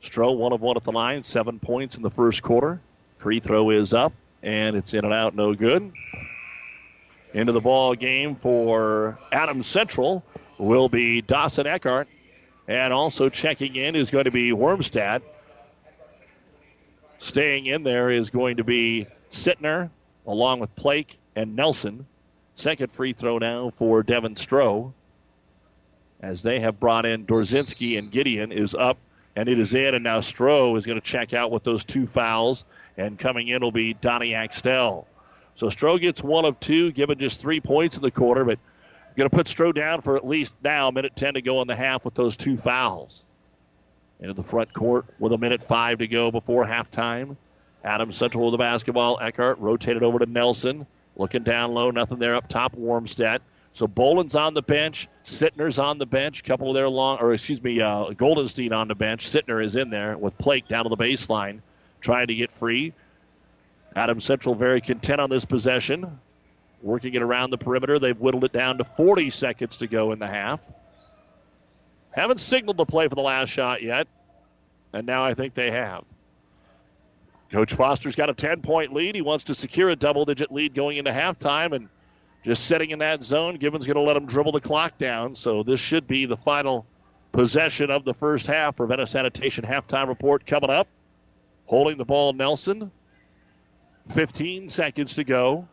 Stroh, 0.02 0.36
one 0.36 0.54
of 0.54 0.62
one 0.62 0.76
at 0.76 0.84
the 0.84 0.92
line, 0.92 1.24
seven 1.24 1.60
points 1.60 1.96
in 1.96 2.02
the 2.02 2.10
first 2.10 2.42
quarter. 2.42 2.82
Free 3.18 3.40
throw 3.40 3.70
is 3.70 3.94
up 3.94 4.12
and 4.44 4.76
it's 4.76 4.94
in 4.94 5.06
and 5.06 5.14
out, 5.14 5.36
no 5.36 5.56
good. 5.56 5.92
Into 7.34 7.54
the 7.54 7.62
ball 7.62 7.96
game 7.96 8.36
for 8.36 9.18
Adams 9.32 9.66
Central 9.66 10.24
will 10.60 10.90
be 10.90 11.22
Dawson 11.22 11.66
Eckhart, 11.66 12.08
and 12.68 12.94
also 12.94 13.30
checking 13.30 13.76
in 13.76 13.96
is 13.96 14.12
going 14.12 14.26
to 14.26 14.32
be 14.32 14.52
Wormstad. 14.52 15.22
Staying 17.18 17.66
in 17.66 17.84
there 17.84 18.12
is 18.12 18.30
going 18.30 18.58
to 18.58 18.64
be 18.64 19.08
Sittner, 19.32 19.90
along 20.28 20.60
with 20.60 20.76
Plake 20.76 21.18
and 21.36 21.56
Nelson. 21.56 22.06
Second 22.56 22.92
free 22.92 23.14
throw 23.14 23.40
now 23.40 23.72
for 23.72 24.04
Devin 24.04 24.36
Stroh. 24.36 24.94
As 26.22 26.44
they 26.44 26.60
have 26.60 26.80
brought 26.80 27.06
in 27.06 27.26
Dorzinski 27.26 27.98
and 27.98 28.12
Gideon 28.12 28.52
is 28.52 28.76
up 28.76 28.98
and 29.36 29.50
it 29.50 29.60
is 29.60 29.74
in. 29.74 29.96
And 29.96 30.04
now 30.04 30.20
Stroh 30.20 30.78
is 30.78 30.86
going 30.86 31.00
to 31.00 31.06
check 31.06 31.34
out 31.34 31.52
with 31.52 31.64
those 31.64 31.84
two 31.86 32.08
fouls. 32.08 32.66
And 32.98 33.18
coming 33.18 33.48
in 33.48 33.62
will 33.62 33.72
be 33.72 33.94
Donnie 33.94 34.36
Axtell. 34.36 35.08
So 35.56 35.68
Stroh 35.68 36.00
gets 36.00 36.24
one 36.24 36.46
of 36.46 36.60
two, 36.60 36.92
given 36.92 37.20
just 37.20 37.42
three 37.42 37.60
points 37.60 37.96
in 37.96 38.04
the 38.04 38.12
quarter, 38.12 38.44
but 38.44 38.60
going 39.16 39.30
to 39.30 39.36
put 39.36 39.48
Stroh 39.48 39.74
down 39.74 40.02
for 40.02 40.18
at 40.18 40.26
least 40.26 40.56
now, 40.64 40.90
minute 40.92 41.16
10 41.16 41.36
to 41.36 41.42
go 41.42 41.62
in 41.62 41.68
the 41.68 41.76
half 41.76 42.06
with 42.06 42.16
those 42.16 42.38
two 42.38 42.58
fouls. 42.58 43.24
Into 44.20 44.34
the 44.34 44.44
front 44.44 44.74
court 44.74 45.06
with 45.20 45.34
a 45.34 45.38
minute 45.38 45.64
five 45.64 46.00
to 46.00 46.08
go 46.08 46.32
before 46.32 46.66
halftime. 46.66 47.36
Adams 47.84 48.16
Central 48.16 48.46
with 48.46 48.54
the 48.54 48.58
basketball. 48.58 49.20
Eckhart 49.22 49.60
rotated 49.60 50.04
over 50.04 50.20
to 50.20 50.26
Nelson. 50.26 50.88
Looking 51.16 51.44
down 51.44 51.74
low, 51.74 51.92
nothing 51.92 52.20
there 52.20 52.36
up 52.36 52.48
top. 52.48 52.74
Warmstead. 52.76 53.42
So 53.74 53.88
Bolin's 53.88 54.36
on 54.36 54.54
the 54.54 54.62
bench. 54.62 55.08
Sittner's 55.26 55.80
on 55.80 55.98
the 55.98 56.06
bench. 56.06 56.42
A 56.42 56.44
couple 56.44 56.70
of 56.70 56.76
their 56.76 56.88
long, 56.88 57.18
or 57.20 57.34
excuse 57.34 57.62
me, 57.62 57.82
uh, 57.82 58.12
Goldenstein 58.12 58.72
on 58.72 58.88
the 58.88 58.96
bench. 58.96 59.26
Sittner 59.26 59.64
is 59.64 59.76
in 59.76 59.90
there 59.90 60.16
with 60.16 60.38
Plake 60.38 60.68
down 60.68 60.84
to 60.84 60.90
the 60.90 60.98
baseline, 60.98 61.60
trying 62.00 62.28
to 62.28 62.36
get 62.36 62.54
free. 62.54 62.94
Adam 63.96 64.20
Central 64.20 64.54
very 64.54 64.80
content 64.80 65.20
on 65.20 65.32
this 65.32 65.44
possession, 65.44 66.20
working 66.84 67.16
it 67.16 67.24
around 67.24 67.50
the 67.50 67.58
perimeter. 67.58 67.98
They've 67.98 68.20
whittled 68.20 68.44
it 68.44 68.54
down 68.54 68.78
to 68.78 68.84
40 68.84 69.32
seconds 69.32 69.78
to 69.78 69.88
go 69.88 70.12
in 70.12 70.20
the 70.20 70.28
half. 70.28 70.72
Haven't 72.12 72.40
signaled 72.40 72.78
the 72.78 72.86
play 72.86 73.08
for 73.08 73.16
the 73.16 73.22
last 73.22 73.50
shot 73.50 73.82
yet, 73.82 74.08
and 74.94 75.08
now 75.08 75.26
I 75.26 75.34
think 75.34 75.56
they 75.56 75.72
have. 75.72 76.04
Coach 77.52 77.74
Foster's 77.74 78.16
got 78.16 78.30
a 78.30 78.34
10 78.34 78.62
point 78.62 78.94
lead. 78.94 79.16
He 79.16 79.22
wants 79.22 79.46
to 79.46 79.56
secure 79.56 79.90
a 79.90 79.96
double 79.96 80.26
digit 80.26 80.52
lead 80.52 80.76
going 80.76 80.98
into 80.98 81.12
halftime, 81.12 81.76
and 81.76 81.90
just 82.44 82.66
sitting 82.66 82.92
in 82.92 83.00
that 83.00 83.24
zone, 83.24 83.56
Gibbon's 83.56 83.88
going 83.88 83.96
to 83.96 84.02
let 84.02 84.18
him 84.18 84.26
dribble 84.26 84.52
the 84.52 84.62
clock 84.62 84.98
down. 84.98 85.34
So 85.34 85.64
this 85.64 85.80
should 85.80 86.08
be 86.08 86.26
the 86.26 86.38
final 86.38 86.86
possession 87.32 87.90
of 87.90 88.04
the 88.04 88.14
first 88.14 88.48
half. 88.48 88.76
for 88.76 88.86
Ravenna 88.86 89.08
Sanitation 89.08 89.64
halftime 89.66 90.08
report 90.08 90.46
coming 90.46 90.70
up. 90.70 90.88
Holding 91.66 91.98
the 91.98 92.06
ball, 92.06 92.34
Nelson. 92.34 92.92
15 94.10 94.70
seconds 94.70 95.16
to 95.16 95.24
go. 95.24 95.68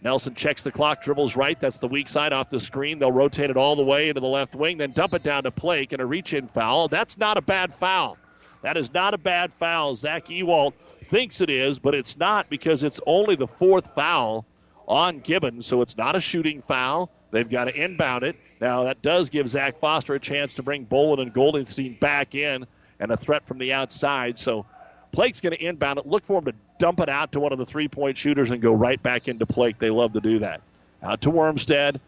Nelson 0.00 0.34
checks 0.34 0.62
the 0.64 0.72
clock, 0.72 1.02
dribbles 1.02 1.36
right. 1.36 1.60
That's 1.60 1.78
the 1.78 1.86
weak 1.86 2.08
side 2.08 2.32
off 2.32 2.50
the 2.50 2.58
screen. 2.58 2.98
They'll 2.98 3.12
rotate 3.12 3.50
it 3.50 3.56
all 3.56 3.76
the 3.76 3.84
way 3.84 4.08
into 4.08 4.20
the 4.20 4.26
left 4.26 4.56
wing, 4.56 4.78
then 4.78 4.90
dump 4.90 5.14
it 5.14 5.22
down 5.22 5.44
to 5.44 5.52
Plake 5.52 5.92
and 5.92 6.02
a 6.02 6.06
reach 6.06 6.34
in 6.34 6.48
foul. 6.48 6.88
That's 6.88 7.18
not 7.18 7.36
a 7.36 7.42
bad 7.42 7.72
foul. 7.72 8.16
That 8.62 8.76
is 8.76 8.92
not 8.92 9.14
a 9.14 9.18
bad 9.18 9.52
foul. 9.52 9.94
Zach 9.94 10.26
Ewalt 10.26 10.72
thinks 11.04 11.40
it 11.40 11.50
is, 11.50 11.78
but 11.78 11.94
it's 11.94 12.16
not 12.16 12.48
because 12.48 12.82
it's 12.82 13.00
only 13.06 13.36
the 13.36 13.46
fourth 13.46 13.94
foul 13.94 14.44
on 14.92 15.20
Gibbons, 15.20 15.66
so 15.66 15.80
it's 15.80 15.96
not 15.96 16.16
a 16.16 16.20
shooting 16.20 16.60
foul. 16.60 17.10
They've 17.30 17.48
got 17.48 17.64
to 17.64 17.74
inbound 17.74 18.24
it. 18.24 18.36
Now, 18.60 18.84
that 18.84 19.00
does 19.00 19.30
give 19.30 19.48
Zach 19.48 19.78
Foster 19.78 20.14
a 20.14 20.20
chance 20.20 20.54
to 20.54 20.62
bring 20.62 20.84
Bolin 20.84 21.18
and 21.18 21.32
Goldenstein 21.32 21.98
back 21.98 22.34
in 22.34 22.66
and 23.00 23.10
a 23.10 23.16
threat 23.16 23.46
from 23.46 23.58
the 23.58 23.72
outside. 23.72 24.38
So 24.38 24.66
Plake's 25.10 25.40
going 25.40 25.56
to 25.56 25.64
inbound 25.64 25.98
it. 25.98 26.06
Look 26.06 26.24
for 26.24 26.38
him 26.38 26.44
to 26.44 26.54
dump 26.78 27.00
it 27.00 27.08
out 27.08 27.32
to 27.32 27.40
one 27.40 27.52
of 27.52 27.58
the 27.58 27.64
three 27.64 27.88
point 27.88 28.18
shooters 28.18 28.50
and 28.50 28.60
go 28.60 28.74
right 28.74 29.02
back 29.02 29.28
into 29.28 29.46
Plake. 29.46 29.78
They 29.78 29.88
love 29.88 30.12
to 30.12 30.20
do 30.20 30.40
that. 30.40 30.60
Out 31.02 31.22
to 31.22 31.30
Wormstead. 31.30 31.98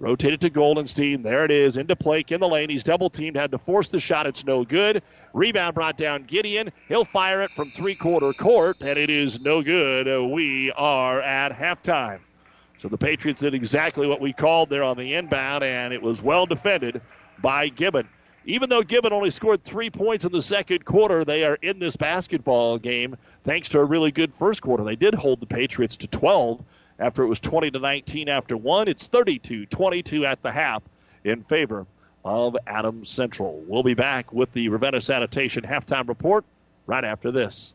Rotated 0.00 0.40
to 0.42 0.50
Goldenstein. 0.50 1.24
There 1.24 1.44
it 1.44 1.50
is. 1.50 1.76
Into 1.76 1.96
Plake 1.96 2.30
in 2.30 2.40
the 2.40 2.48
lane. 2.48 2.70
He's 2.70 2.84
double 2.84 3.10
teamed. 3.10 3.36
Had 3.36 3.50
to 3.50 3.58
force 3.58 3.88
the 3.88 3.98
shot. 3.98 4.26
It's 4.26 4.44
no 4.44 4.64
good. 4.64 5.02
Rebound 5.32 5.74
brought 5.74 5.96
down 5.96 6.22
Gideon. 6.24 6.70
He'll 6.86 7.04
fire 7.04 7.42
it 7.42 7.50
from 7.50 7.72
three 7.72 7.96
quarter 7.96 8.32
court, 8.32 8.76
and 8.80 8.96
it 8.96 9.10
is 9.10 9.40
no 9.40 9.60
good. 9.60 10.30
We 10.30 10.70
are 10.72 11.20
at 11.20 11.52
halftime. 11.52 12.20
So 12.78 12.86
the 12.86 12.96
Patriots 12.96 13.40
did 13.40 13.54
exactly 13.54 14.06
what 14.06 14.20
we 14.20 14.32
called 14.32 14.70
there 14.70 14.84
on 14.84 14.96
the 14.96 15.14
inbound, 15.14 15.64
and 15.64 15.92
it 15.92 16.00
was 16.00 16.22
well 16.22 16.46
defended 16.46 17.00
by 17.42 17.68
Gibbon. 17.68 18.08
Even 18.44 18.70
though 18.70 18.82
Gibbon 18.82 19.12
only 19.12 19.30
scored 19.30 19.64
three 19.64 19.90
points 19.90 20.24
in 20.24 20.30
the 20.30 20.40
second 20.40 20.84
quarter, 20.84 21.24
they 21.24 21.44
are 21.44 21.56
in 21.56 21.80
this 21.80 21.96
basketball 21.96 22.78
game 22.78 23.16
thanks 23.42 23.68
to 23.70 23.80
a 23.80 23.84
really 23.84 24.12
good 24.12 24.32
first 24.32 24.62
quarter. 24.62 24.84
They 24.84 24.96
did 24.96 25.14
hold 25.14 25.40
the 25.40 25.46
Patriots 25.46 25.96
to 25.98 26.06
12 26.06 26.62
after 26.98 27.22
it 27.22 27.26
was 27.26 27.40
20 27.40 27.70
to 27.72 27.78
19 27.78 28.28
after 28.28 28.56
one. 28.56 28.88
It's 28.88 29.06
32 29.06 29.66
22 29.66 30.26
at 30.26 30.42
the 30.42 30.50
half 30.50 30.82
in 31.24 31.42
favor 31.42 31.86
of 32.24 32.56
Adams 32.66 33.08
Central. 33.08 33.62
We'll 33.66 33.82
be 33.82 33.94
back 33.94 34.32
with 34.32 34.52
the 34.52 34.68
Ravenna 34.68 35.00
Sanitation 35.00 35.64
halftime 35.64 36.08
report 36.08 36.44
right 36.86 37.04
after 37.04 37.30
this. 37.30 37.74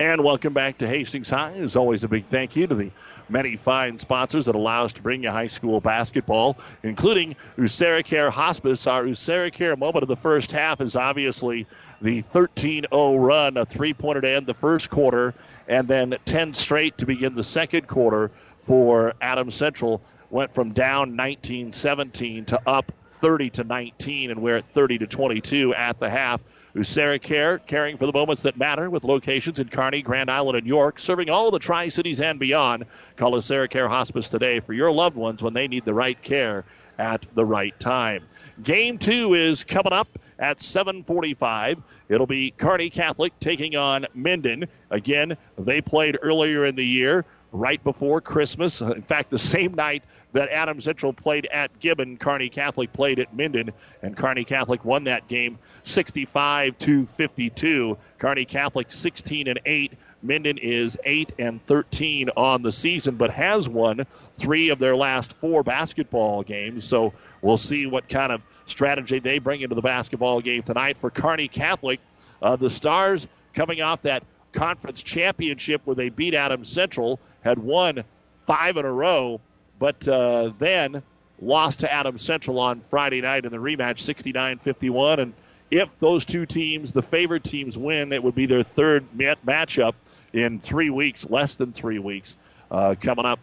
And 0.00 0.24
welcome 0.24 0.54
back 0.54 0.78
to 0.78 0.88
Hastings 0.88 1.28
High. 1.28 1.52
As 1.58 1.76
always, 1.76 2.04
a 2.04 2.08
big 2.08 2.24
thank 2.28 2.56
you 2.56 2.66
to 2.66 2.74
the 2.74 2.90
many 3.28 3.58
fine 3.58 3.98
sponsors 3.98 4.46
that 4.46 4.54
allow 4.54 4.84
us 4.84 4.94
to 4.94 5.02
bring 5.02 5.22
you 5.22 5.30
high 5.30 5.46
school 5.46 5.78
basketball, 5.78 6.56
including 6.82 7.36
AseraCare 7.58 8.30
Hospice. 8.30 8.86
Our 8.86 9.04
AseraCare 9.04 9.76
moment 9.76 10.02
of 10.02 10.08
the 10.08 10.16
first 10.16 10.52
half 10.52 10.80
is 10.80 10.96
obviously 10.96 11.66
the 12.00 12.22
13 12.22 12.86
0 12.90 13.16
run, 13.16 13.58
a 13.58 13.66
three 13.66 13.92
pointer 13.92 14.22
to 14.22 14.30
end 14.30 14.46
the 14.46 14.54
first 14.54 14.88
quarter, 14.88 15.34
and 15.68 15.86
then 15.86 16.16
10 16.24 16.54
straight 16.54 16.96
to 16.96 17.04
begin 17.04 17.34
the 17.34 17.44
second 17.44 17.86
quarter 17.86 18.30
for 18.56 19.12
Adams 19.20 19.54
Central. 19.54 20.00
Went 20.30 20.54
from 20.54 20.72
down 20.72 21.14
19 21.14 21.72
17 21.72 22.46
to 22.46 22.60
up 22.66 22.90
30 23.04 23.50
to 23.50 23.64
19, 23.64 24.30
and 24.30 24.40
we're 24.40 24.56
at 24.56 24.72
30 24.72 24.96
to 24.96 25.06
22 25.06 25.74
at 25.74 25.98
the 25.98 26.08
half. 26.08 26.42
Asera 26.74 27.20
Care, 27.20 27.58
caring 27.58 27.96
for 27.96 28.06
the 28.06 28.12
moments 28.12 28.42
that 28.42 28.56
matter 28.56 28.88
with 28.88 29.04
locations 29.04 29.58
in 29.58 29.68
Kearney, 29.68 30.02
Grand 30.02 30.30
Island, 30.30 30.56
and 30.56 30.66
York, 30.66 30.98
serving 30.98 31.28
all 31.28 31.50
the 31.50 31.58
Tri 31.58 31.88
Cities 31.88 32.20
and 32.20 32.38
beyond. 32.38 32.84
Call 33.16 33.32
Asera 33.32 33.68
Care 33.68 33.88
Hospice 33.88 34.28
today 34.28 34.60
for 34.60 34.72
your 34.72 34.90
loved 34.90 35.16
ones 35.16 35.42
when 35.42 35.52
they 35.52 35.66
need 35.66 35.84
the 35.84 35.94
right 35.94 36.20
care 36.22 36.64
at 36.98 37.26
the 37.34 37.44
right 37.44 37.78
time. 37.80 38.24
Game 38.62 38.98
two 38.98 39.34
is 39.34 39.64
coming 39.64 39.92
up 39.92 40.08
at 40.38 40.58
7:45. 40.58 41.82
It'll 42.08 42.26
be 42.26 42.52
Kearney 42.52 42.90
Catholic 42.90 43.38
taking 43.40 43.74
on 43.74 44.06
Minden. 44.14 44.66
Again, 44.90 45.36
they 45.58 45.80
played 45.80 46.18
earlier 46.22 46.64
in 46.66 46.76
the 46.76 46.86
year, 46.86 47.24
right 47.52 47.82
before 47.82 48.20
Christmas. 48.20 48.80
In 48.80 49.02
fact, 49.02 49.30
the 49.30 49.38
same 49.38 49.74
night 49.74 50.04
that 50.32 50.50
Adams 50.50 50.84
Central 50.84 51.12
played 51.12 51.46
at 51.46 51.80
Gibbon, 51.80 52.16
Kearney 52.16 52.48
Catholic 52.48 52.92
played 52.92 53.18
at 53.18 53.34
Minden, 53.34 53.72
and 54.02 54.16
Kearney 54.16 54.44
Catholic 54.44 54.84
won 54.84 55.04
that 55.04 55.26
game 55.26 55.58
65 55.82 56.78
to 56.80 57.06
52. 57.06 57.96
Kearney 58.18 58.44
Catholic 58.44 58.92
16 58.92 59.48
and 59.48 59.60
8. 59.64 59.92
Minden 60.22 60.58
is 60.58 60.98
8 61.04 61.32
and 61.38 61.64
13 61.66 62.30
on 62.36 62.62
the 62.62 62.72
season, 62.72 63.16
but 63.16 63.30
has 63.30 63.68
won 63.68 64.06
three 64.34 64.68
of 64.68 64.78
their 64.78 64.94
last 64.94 65.32
four 65.32 65.62
basketball 65.62 66.42
games. 66.42 66.84
So 66.84 67.14
we'll 67.40 67.56
see 67.56 67.86
what 67.86 68.08
kind 68.08 68.32
of 68.32 68.42
strategy 68.66 69.18
they 69.18 69.38
bring 69.38 69.62
into 69.62 69.74
the 69.74 69.82
basketball 69.82 70.40
game 70.40 70.62
tonight 70.62 70.98
for 70.98 71.10
Kearney 71.10 71.48
Catholic. 71.48 72.00
Uh, 72.42 72.56
the 72.56 72.70
Stars 72.70 73.26
coming 73.54 73.80
off 73.80 74.02
that 74.02 74.22
conference 74.52 75.02
championship 75.02 75.82
where 75.84 75.96
they 75.96 76.08
beat 76.08 76.34
Adams 76.34 76.68
Central, 76.68 77.18
had 77.42 77.58
won 77.58 78.04
five 78.40 78.76
in 78.76 78.84
a 78.84 78.92
row, 78.92 79.40
but 79.78 80.06
uh, 80.08 80.52
then 80.58 81.02
lost 81.40 81.80
to 81.80 81.92
Adams 81.92 82.22
Central 82.22 82.58
on 82.58 82.80
Friday 82.80 83.20
night 83.20 83.44
in 83.44 83.50
the 83.52 83.58
rematch 83.58 84.00
69 84.00 84.58
51. 84.58 85.20
And 85.20 85.34
if 85.70 85.98
those 85.98 86.24
two 86.24 86.46
teams, 86.46 86.92
the 86.92 87.02
favored 87.02 87.44
teams, 87.44 87.78
win, 87.78 88.12
it 88.12 88.22
would 88.22 88.34
be 88.34 88.46
their 88.46 88.62
third 88.62 89.04
mat- 89.14 89.44
matchup 89.46 89.94
in 90.32 90.58
three 90.58 90.90
weeks, 90.90 91.28
less 91.28 91.54
than 91.56 91.72
three 91.72 91.98
weeks, 91.98 92.36
uh, 92.70 92.94
coming 93.00 93.26
up 93.26 93.40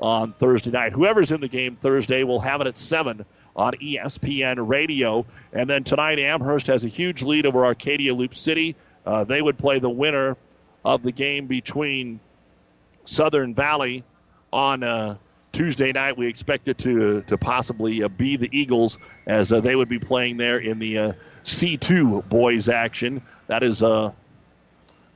on 0.00 0.32
Thursday 0.32 0.70
night. 0.70 0.92
Whoever's 0.92 1.32
in 1.32 1.40
the 1.40 1.48
game 1.48 1.76
Thursday 1.76 2.22
will 2.24 2.40
have 2.40 2.60
it 2.60 2.66
at 2.66 2.76
7 2.76 3.24
on 3.56 3.72
ESPN 3.74 4.68
Radio. 4.68 5.26
And 5.52 5.68
then 5.68 5.84
tonight, 5.84 6.18
Amherst 6.18 6.68
has 6.68 6.84
a 6.84 6.88
huge 6.88 7.22
lead 7.22 7.46
over 7.46 7.64
Arcadia 7.64 8.14
Loop 8.14 8.34
City. 8.34 8.76
Uh, 9.04 9.24
they 9.24 9.42
would 9.42 9.58
play 9.58 9.78
the 9.80 9.90
winner 9.90 10.36
of 10.84 11.02
the 11.02 11.12
game 11.12 11.46
between 11.46 12.20
Southern 13.04 13.54
Valley 13.54 14.04
on 14.52 14.82
uh, 14.82 15.16
Tuesday 15.52 15.92
night. 15.92 16.16
We 16.16 16.28
expect 16.28 16.68
it 16.68 16.78
to 16.78 17.22
to 17.22 17.36
possibly 17.36 18.02
uh, 18.02 18.08
be 18.08 18.36
the 18.36 18.48
Eagles 18.52 18.98
as 19.26 19.52
uh, 19.52 19.60
they 19.60 19.74
would 19.74 19.88
be 19.88 19.98
playing 19.98 20.36
there 20.36 20.58
in 20.58 20.78
the 20.78 20.98
uh, 20.98 21.12
C2 21.44 22.28
boys 22.28 22.68
action. 22.68 23.22
That 23.46 23.62
is 23.62 23.82
uh, 23.82 24.12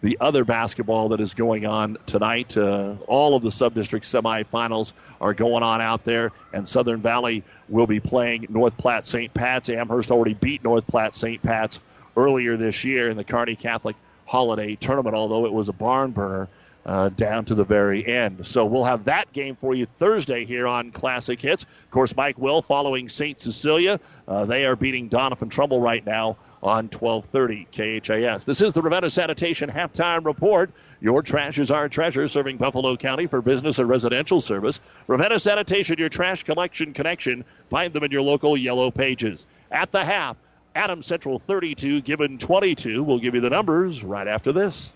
the 0.03 0.19
other 0.21 0.45
basketball 0.45 1.11
that 1.11 1.21
is 1.21 1.35
going 1.35 1.67
on 1.67 1.99
tonight. 2.07 2.57
Uh, 2.57 2.95
all 3.07 3.37
of 3.37 3.43
the 3.43 3.51
sub-district 3.51 4.05
semifinals 4.05 4.93
are 5.21 5.35
going 5.35 5.63
on 5.63 5.81
out 5.81 6.05
there, 6.05 6.33
and 6.53 6.67
Southern 6.67 7.01
Valley 7.01 7.45
will 7.69 7.87
be 7.87 8.01
playing 8.01 8.47
North 8.49 8.77
Platte 8.77 9.07
St. 9.07 9.33
Pat's. 9.33 9.69
Amherst 9.69 10.11
already 10.11 10.35
beat 10.35 10.65
North 10.65 10.87
Platte 10.87 11.15
St. 11.15 11.41
Pat's 11.43 11.81
earlier 12.17 12.57
this 12.57 12.85
year 12.85 13.11
in 13.11 13.17
the 13.17 13.25
Kearney 13.25 13.57
Catholic 13.57 13.97
Holiday 14.27 14.77
Tournament, 14.77 15.15
although 15.15 15.47
it 15.47 15.53
was 15.53 15.69
a 15.69 15.73
barn 15.73 16.11
burner 16.11 16.49
uh, 16.85 17.09
down 17.11 17.45
to 17.47 17.55
the 17.55 17.65
very 17.65 18.07
end. 18.07 18.47
So 18.47 18.65
we'll 18.65 18.85
have 18.85 19.05
that 19.05 19.33
game 19.33 19.57
for 19.57 19.75
you 19.75 19.87
Thursday 19.87 20.45
here 20.45 20.67
on 20.67 20.91
Classic 20.91 21.41
Hits. 21.41 21.65
Of 21.65 21.91
course, 21.91 22.15
Mike 22.17 22.39
Will 22.39 22.63
following 22.63 23.09
St. 23.09 23.41
Cecilia. 23.41 24.01
Uh, 24.27 24.45
they 24.47 24.65
are 24.65 24.77
beating 24.77 25.09
Doniphan 25.09 25.51
Trumbull 25.51 25.81
right 25.81 26.05
now 26.05 26.37
on 26.63 26.89
1230 26.89 27.67
KHAS. 27.73 28.45
This 28.45 28.61
is 28.61 28.73
the 28.73 28.83
Ravenna 28.83 29.11
Sanitation 29.11 29.69
Halftime 29.69 30.25
Report. 30.25 30.71
Your 31.01 31.23
trash 31.23 31.59
is 31.59 31.73
our 31.73 31.89
treasure, 31.89 32.29
serving 32.29 32.57
Buffalo 32.57 32.97
County 32.97 33.27
for 33.27 33.43
business 33.43 33.81
and 33.81 33.89
residential 33.89 34.41
service. 34.41 34.81
Ravenna 35.09 35.41
Sanitation, 35.41 35.99
your 35.99 36.09
trash 36.09 36.45
collection 36.45 36.93
connection. 36.93 37.45
Find 37.69 37.93
them 37.93 38.05
in 38.05 38.13
your 38.13 38.23
local 38.23 38.57
yellow 38.57 38.93
pages. 38.93 39.47
At 39.73 39.91
the 39.91 40.05
half, 40.05 40.37
Adam 40.75 41.03
Central 41.03 41.39
32, 41.39 42.03
Gibbon 42.03 42.39
22. 42.39 43.03
We'll 43.03 43.19
give 43.19 43.35
you 43.35 43.41
the 43.41 43.51
numbers 43.51 44.05
right 44.05 44.29
after 44.29 44.53
this. 44.53 44.93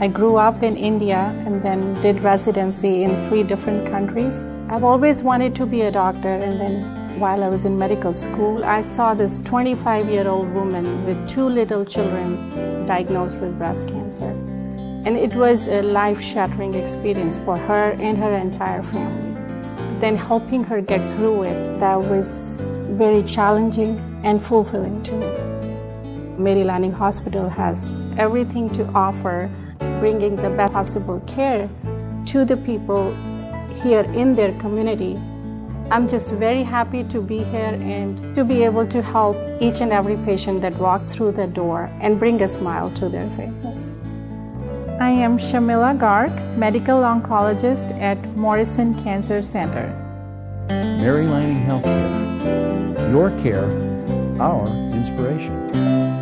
I 0.00 0.06
grew 0.06 0.36
up 0.36 0.62
in 0.62 0.76
India 0.76 1.34
and 1.44 1.60
then 1.60 2.00
did 2.02 2.22
residency 2.22 3.02
in 3.02 3.10
three 3.28 3.42
different 3.42 3.90
countries. 3.90 4.44
I've 4.68 4.84
always 4.84 5.24
wanted 5.24 5.56
to 5.56 5.66
be 5.66 5.82
a 5.82 5.90
doctor, 5.90 6.28
and 6.28 6.60
then 6.60 7.18
while 7.18 7.42
I 7.42 7.48
was 7.48 7.64
in 7.64 7.76
medical 7.76 8.14
school, 8.14 8.64
I 8.64 8.80
saw 8.80 9.14
this 9.14 9.40
25 9.40 10.08
year 10.08 10.28
old 10.28 10.54
woman 10.54 11.04
with 11.04 11.28
two 11.28 11.48
little 11.48 11.84
children 11.84 12.86
diagnosed 12.86 13.34
with 13.38 13.58
breast 13.58 13.88
cancer. 13.88 14.30
And 15.04 15.16
it 15.16 15.34
was 15.34 15.66
a 15.66 15.82
life 15.82 16.20
shattering 16.20 16.74
experience 16.74 17.36
for 17.38 17.56
her 17.56 17.90
and 17.98 18.16
her 18.18 18.36
entire 18.36 18.84
family. 18.84 19.34
Then 19.98 20.16
helping 20.16 20.62
her 20.62 20.80
get 20.80 21.02
through 21.16 21.42
it, 21.42 21.80
that 21.80 22.00
was 22.00 22.54
very 22.90 23.24
challenging 23.24 23.98
and 24.22 24.40
fulfilling 24.40 25.02
to 25.02 25.12
me. 25.14 25.48
Mary 26.38 26.62
Lanning 26.62 26.92
Hospital 26.92 27.48
has 27.48 27.92
everything 28.16 28.70
to 28.70 28.86
offer, 28.94 29.50
bringing 29.98 30.36
the 30.36 30.50
best 30.50 30.72
possible 30.72 31.20
care 31.26 31.68
to 32.26 32.44
the 32.44 32.56
people 32.56 33.14
here 33.82 34.00
in 34.00 34.34
their 34.34 34.52
community. 34.58 35.18
I'm 35.90 36.06
just 36.06 36.30
very 36.32 36.62
happy 36.62 37.02
to 37.04 37.22
be 37.22 37.38
here 37.38 37.78
and 37.80 38.34
to 38.34 38.44
be 38.44 38.62
able 38.62 38.86
to 38.88 39.00
help 39.00 39.36
each 39.60 39.80
and 39.80 39.92
every 39.92 40.16
patient 40.24 40.60
that 40.60 40.74
walks 40.76 41.14
through 41.14 41.32
the 41.32 41.46
door 41.46 41.90
and 42.00 42.18
bring 42.18 42.42
a 42.42 42.48
smile 42.48 42.90
to 42.96 43.08
their 43.08 43.28
faces. 43.30 43.90
I 45.00 45.10
am 45.10 45.38
Shamila 45.38 45.96
Garg, 45.98 46.32
medical 46.58 46.96
oncologist 47.02 47.90
at 48.00 48.18
Morrison 48.36 49.00
Cancer 49.02 49.40
Center. 49.40 49.86
Mary 50.68 51.24
Lanning 51.26 51.64
Healthcare. 51.64 53.10
Your 53.12 53.30
care, 53.40 53.70
our 54.42 54.66
inspiration. 54.92 56.17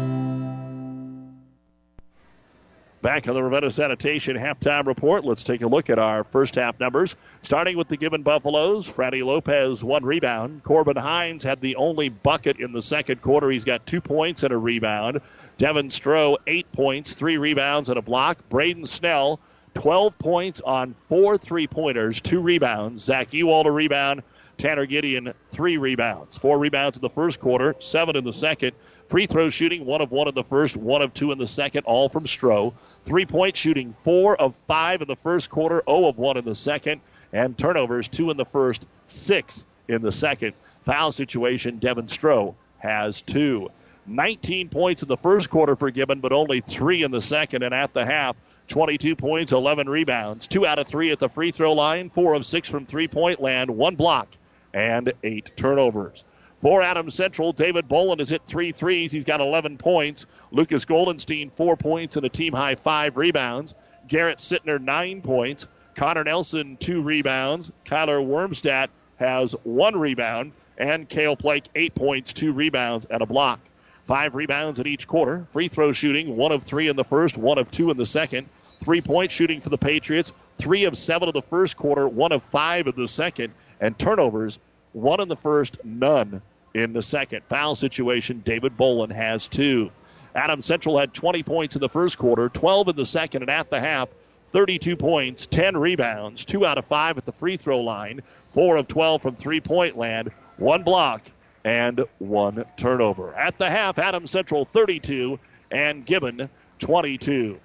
Back 3.06 3.28
on 3.28 3.34
the 3.34 3.42
Ravenna 3.44 3.70
Sanitation 3.70 4.36
halftime 4.36 4.84
report, 4.84 5.24
let's 5.24 5.44
take 5.44 5.62
a 5.62 5.68
look 5.68 5.90
at 5.90 5.98
our 6.00 6.24
first 6.24 6.56
half 6.56 6.80
numbers. 6.80 7.14
Starting 7.40 7.76
with 7.76 7.86
the 7.86 7.96
Gibbon 7.96 8.24
Buffaloes, 8.24 8.84
Freddie 8.84 9.22
Lopez, 9.22 9.84
one 9.84 10.04
rebound. 10.04 10.64
Corbin 10.64 10.96
Hines 10.96 11.44
had 11.44 11.60
the 11.60 11.76
only 11.76 12.08
bucket 12.08 12.58
in 12.58 12.72
the 12.72 12.82
second 12.82 13.22
quarter. 13.22 13.48
He's 13.48 13.62
got 13.62 13.86
two 13.86 14.00
points 14.00 14.42
and 14.42 14.52
a 14.52 14.56
rebound. 14.56 15.20
Devin 15.56 15.86
Stroh, 15.86 16.38
eight 16.48 16.72
points, 16.72 17.14
three 17.14 17.36
rebounds, 17.36 17.90
and 17.90 17.96
a 17.96 18.02
block. 18.02 18.38
Braden 18.48 18.86
Snell, 18.86 19.38
12 19.74 20.18
points 20.18 20.60
on 20.62 20.92
four 20.92 21.38
three 21.38 21.68
pointers, 21.68 22.20
two 22.20 22.40
rebounds. 22.40 23.04
Zach 23.04 23.32
Ewald, 23.32 23.68
a 23.68 23.70
rebound. 23.70 24.24
Tanner 24.58 24.86
Gideon, 24.86 25.32
three 25.50 25.76
rebounds. 25.76 26.38
Four 26.38 26.58
rebounds 26.58 26.96
in 26.96 27.02
the 27.02 27.10
first 27.10 27.38
quarter, 27.38 27.76
seven 27.78 28.16
in 28.16 28.24
the 28.24 28.32
second. 28.32 28.72
Free 29.08 29.26
throw 29.26 29.50
shooting, 29.50 29.86
one 29.86 30.00
of 30.00 30.10
one 30.10 30.26
in 30.26 30.34
the 30.34 30.42
first, 30.42 30.76
one 30.76 31.00
of 31.00 31.14
two 31.14 31.30
in 31.30 31.38
the 31.38 31.46
second, 31.46 31.84
all 31.84 32.08
from 32.08 32.24
Stroh. 32.24 32.72
Three 33.04 33.24
point 33.24 33.56
shooting, 33.56 33.92
four 33.92 34.36
of 34.36 34.56
five 34.56 35.00
in 35.00 35.08
the 35.08 35.16
first 35.16 35.48
quarter, 35.48 35.82
0 35.88 36.06
of 36.06 36.18
one 36.18 36.36
in 36.36 36.44
the 36.44 36.54
second. 36.54 37.00
And 37.32 37.56
turnovers, 37.56 38.08
two 38.08 38.30
in 38.30 38.36
the 38.36 38.44
first, 38.44 38.86
six 39.06 39.64
in 39.88 40.02
the 40.02 40.12
second. 40.12 40.54
Foul 40.82 41.12
situation, 41.12 41.78
Devin 41.78 42.06
Stroh 42.06 42.54
has 42.78 43.22
two. 43.22 43.70
19 44.06 44.68
points 44.68 45.02
in 45.02 45.08
the 45.08 45.16
first 45.16 45.50
quarter 45.50 45.76
for 45.76 45.90
Gibbon, 45.90 46.20
but 46.20 46.32
only 46.32 46.60
three 46.60 47.02
in 47.02 47.10
the 47.10 47.20
second. 47.20 47.62
And 47.62 47.74
at 47.74 47.92
the 47.92 48.04
half, 48.04 48.36
22 48.68 49.16
points, 49.16 49.52
11 49.52 49.88
rebounds, 49.88 50.46
two 50.46 50.66
out 50.66 50.78
of 50.78 50.86
three 50.86 51.12
at 51.12 51.20
the 51.20 51.28
free 51.28 51.52
throw 51.52 51.72
line, 51.72 52.10
four 52.10 52.34
of 52.34 52.44
six 52.44 52.68
from 52.68 52.84
three 52.84 53.08
point 53.08 53.40
land, 53.40 53.70
one 53.70 53.94
block, 53.94 54.28
and 54.74 55.12
eight 55.22 55.52
turnovers. 55.56 56.24
For 56.58 56.82
Adams 56.82 57.14
Central, 57.14 57.52
David 57.52 57.86
Bolin 57.86 58.18
has 58.18 58.30
hit 58.30 58.42
three 58.44 58.72
threes. 58.72 59.12
He's 59.12 59.24
got 59.24 59.40
11 59.40 59.76
points. 59.76 60.26
Lucas 60.50 60.84
Goldenstein, 60.86 61.52
four 61.52 61.76
points 61.76 62.16
and 62.16 62.24
a 62.24 62.30
team 62.30 62.54
high 62.54 62.74
five 62.74 63.16
rebounds. 63.18 63.74
Garrett 64.08 64.38
Sittner, 64.38 64.80
nine 64.80 65.20
points. 65.20 65.66
Connor 65.96 66.24
Nelson, 66.24 66.76
two 66.78 67.02
rebounds. 67.02 67.70
Kyler 67.84 68.24
Wormstadt 68.26 68.88
has 69.16 69.54
one 69.64 69.96
rebound. 69.96 70.52
And 70.78 71.08
Kale 71.08 71.36
Plake, 71.36 71.68
eight 71.74 71.94
points, 71.94 72.32
two 72.32 72.52
rebounds, 72.52 73.06
and 73.06 73.22
a 73.22 73.26
block. 73.26 73.60
Five 74.02 74.34
rebounds 74.34 74.78
in 74.78 74.86
each 74.86 75.08
quarter. 75.08 75.44
Free 75.48 75.68
throw 75.68 75.92
shooting, 75.92 76.36
one 76.36 76.52
of 76.52 76.62
three 76.62 76.88
in 76.88 76.96
the 76.96 77.04
first, 77.04 77.36
one 77.36 77.58
of 77.58 77.70
two 77.70 77.90
in 77.90 77.96
the 77.96 78.06
second. 78.06 78.48
Three 78.78 79.00
point 79.00 79.32
shooting 79.32 79.60
for 79.60 79.70
the 79.70 79.78
Patriots, 79.78 80.32
three 80.56 80.84
of 80.84 80.96
seven 80.96 81.28
in 81.28 81.32
the 81.32 81.42
first 81.42 81.76
quarter, 81.76 82.06
one 82.06 82.30
of 82.30 82.42
five 82.42 82.86
in 82.86 82.94
the 82.94 83.08
second. 83.08 83.52
And 83.80 83.98
turnovers, 83.98 84.58
one 84.92 85.20
in 85.20 85.28
the 85.28 85.36
first, 85.36 85.78
none 85.84 86.42
in 86.74 86.92
the 86.92 87.02
second. 87.02 87.42
Foul 87.48 87.74
situation, 87.74 88.42
David 88.44 88.76
Bolin 88.76 89.12
has 89.12 89.48
two. 89.48 89.90
Adam 90.34 90.60
Central 90.60 90.98
had 90.98 91.14
20 91.14 91.42
points 91.42 91.76
in 91.76 91.80
the 91.80 91.88
first 91.88 92.18
quarter, 92.18 92.48
12 92.50 92.88
in 92.88 92.96
the 92.96 93.04
second, 93.04 93.42
and 93.42 93.50
at 93.50 93.70
the 93.70 93.80
half, 93.80 94.10
32 94.46 94.96
points, 94.96 95.46
10 95.46 95.76
rebounds, 95.76 96.44
two 96.44 96.66
out 96.66 96.78
of 96.78 96.84
five 96.84 97.18
at 97.18 97.24
the 97.24 97.32
free 97.32 97.56
throw 97.56 97.80
line, 97.80 98.20
four 98.48 98.76
of 98.76 98.86
12 98.86 99.22
from 99.22 99.34
three 99.34 99.60
point 99.60 99.96
land, 99.96 100.30
one 100.58 100.82
block, 100.82 101.22
and 101.64 102.04
one 102.18 102.64
turnover. 102.76 103.34
At 103.34 103.58
the 103.58 103.68
half, 103.68 103.98
Adam 103.98 104.26
Central 104.26 104.64
32 104.64 105.38
and 105.70 106.06
Gibbon 106.06 106.48
22. 106.78 107.58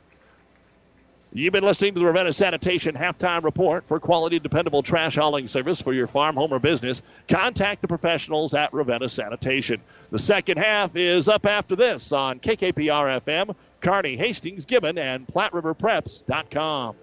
You've 1.34 1.54
been 1.54 1.64
listening 1.64 1.94
to 1.94 2.00
the 2.02 2.06
Ravenna 2.06 2.34
Sanitation 2.34 2.94
Halftime 2.94 3.44
Report 3.44 3.88
for 3.88 4.02
quality, 4.02 4.38
dependable 4.40 4.84
trash 4.84 5.16
hauling 5.16 5.48
service 5.48 5.80
for 5.80 5.94
your 5.94 6.08
farm, 6.08 6.36
home, 6.36 6.52
or 6.52 6.60
business. 6.60 7.02
Contact 7.30 7.82
the 7.82 7.88
professionals 7.88 8.54
at 8.54 8.74
Ravenna 8.74 9.08
Sanitation. 9.08 9.82
The 10.10 10.20
second 10.20 10.58
half 10.58 10.98
is 10.98 11.30
up 11.30 11.46
after 11.46 11.78
this 11.78 12.12
on 12.12 12.40
KKPR 12.40 13.22
FM, 13.22 13.56
Kearney, 13.80 14.18
Hastings, 14.18 14.66
Gibbon, 14.66 14.98
and 14.98 15.26
PlatteRiverPreps.com. 15.26 16.96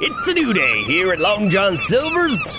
It's 0.00 0.28
a 0.28 0.32
new 0.32 0.54
day 0.54 0.82
here 0.84 1.12
at 1.12 1.18
Long 1.20 1.50
John 1.50 1.76
Silver's. 1.76 2.58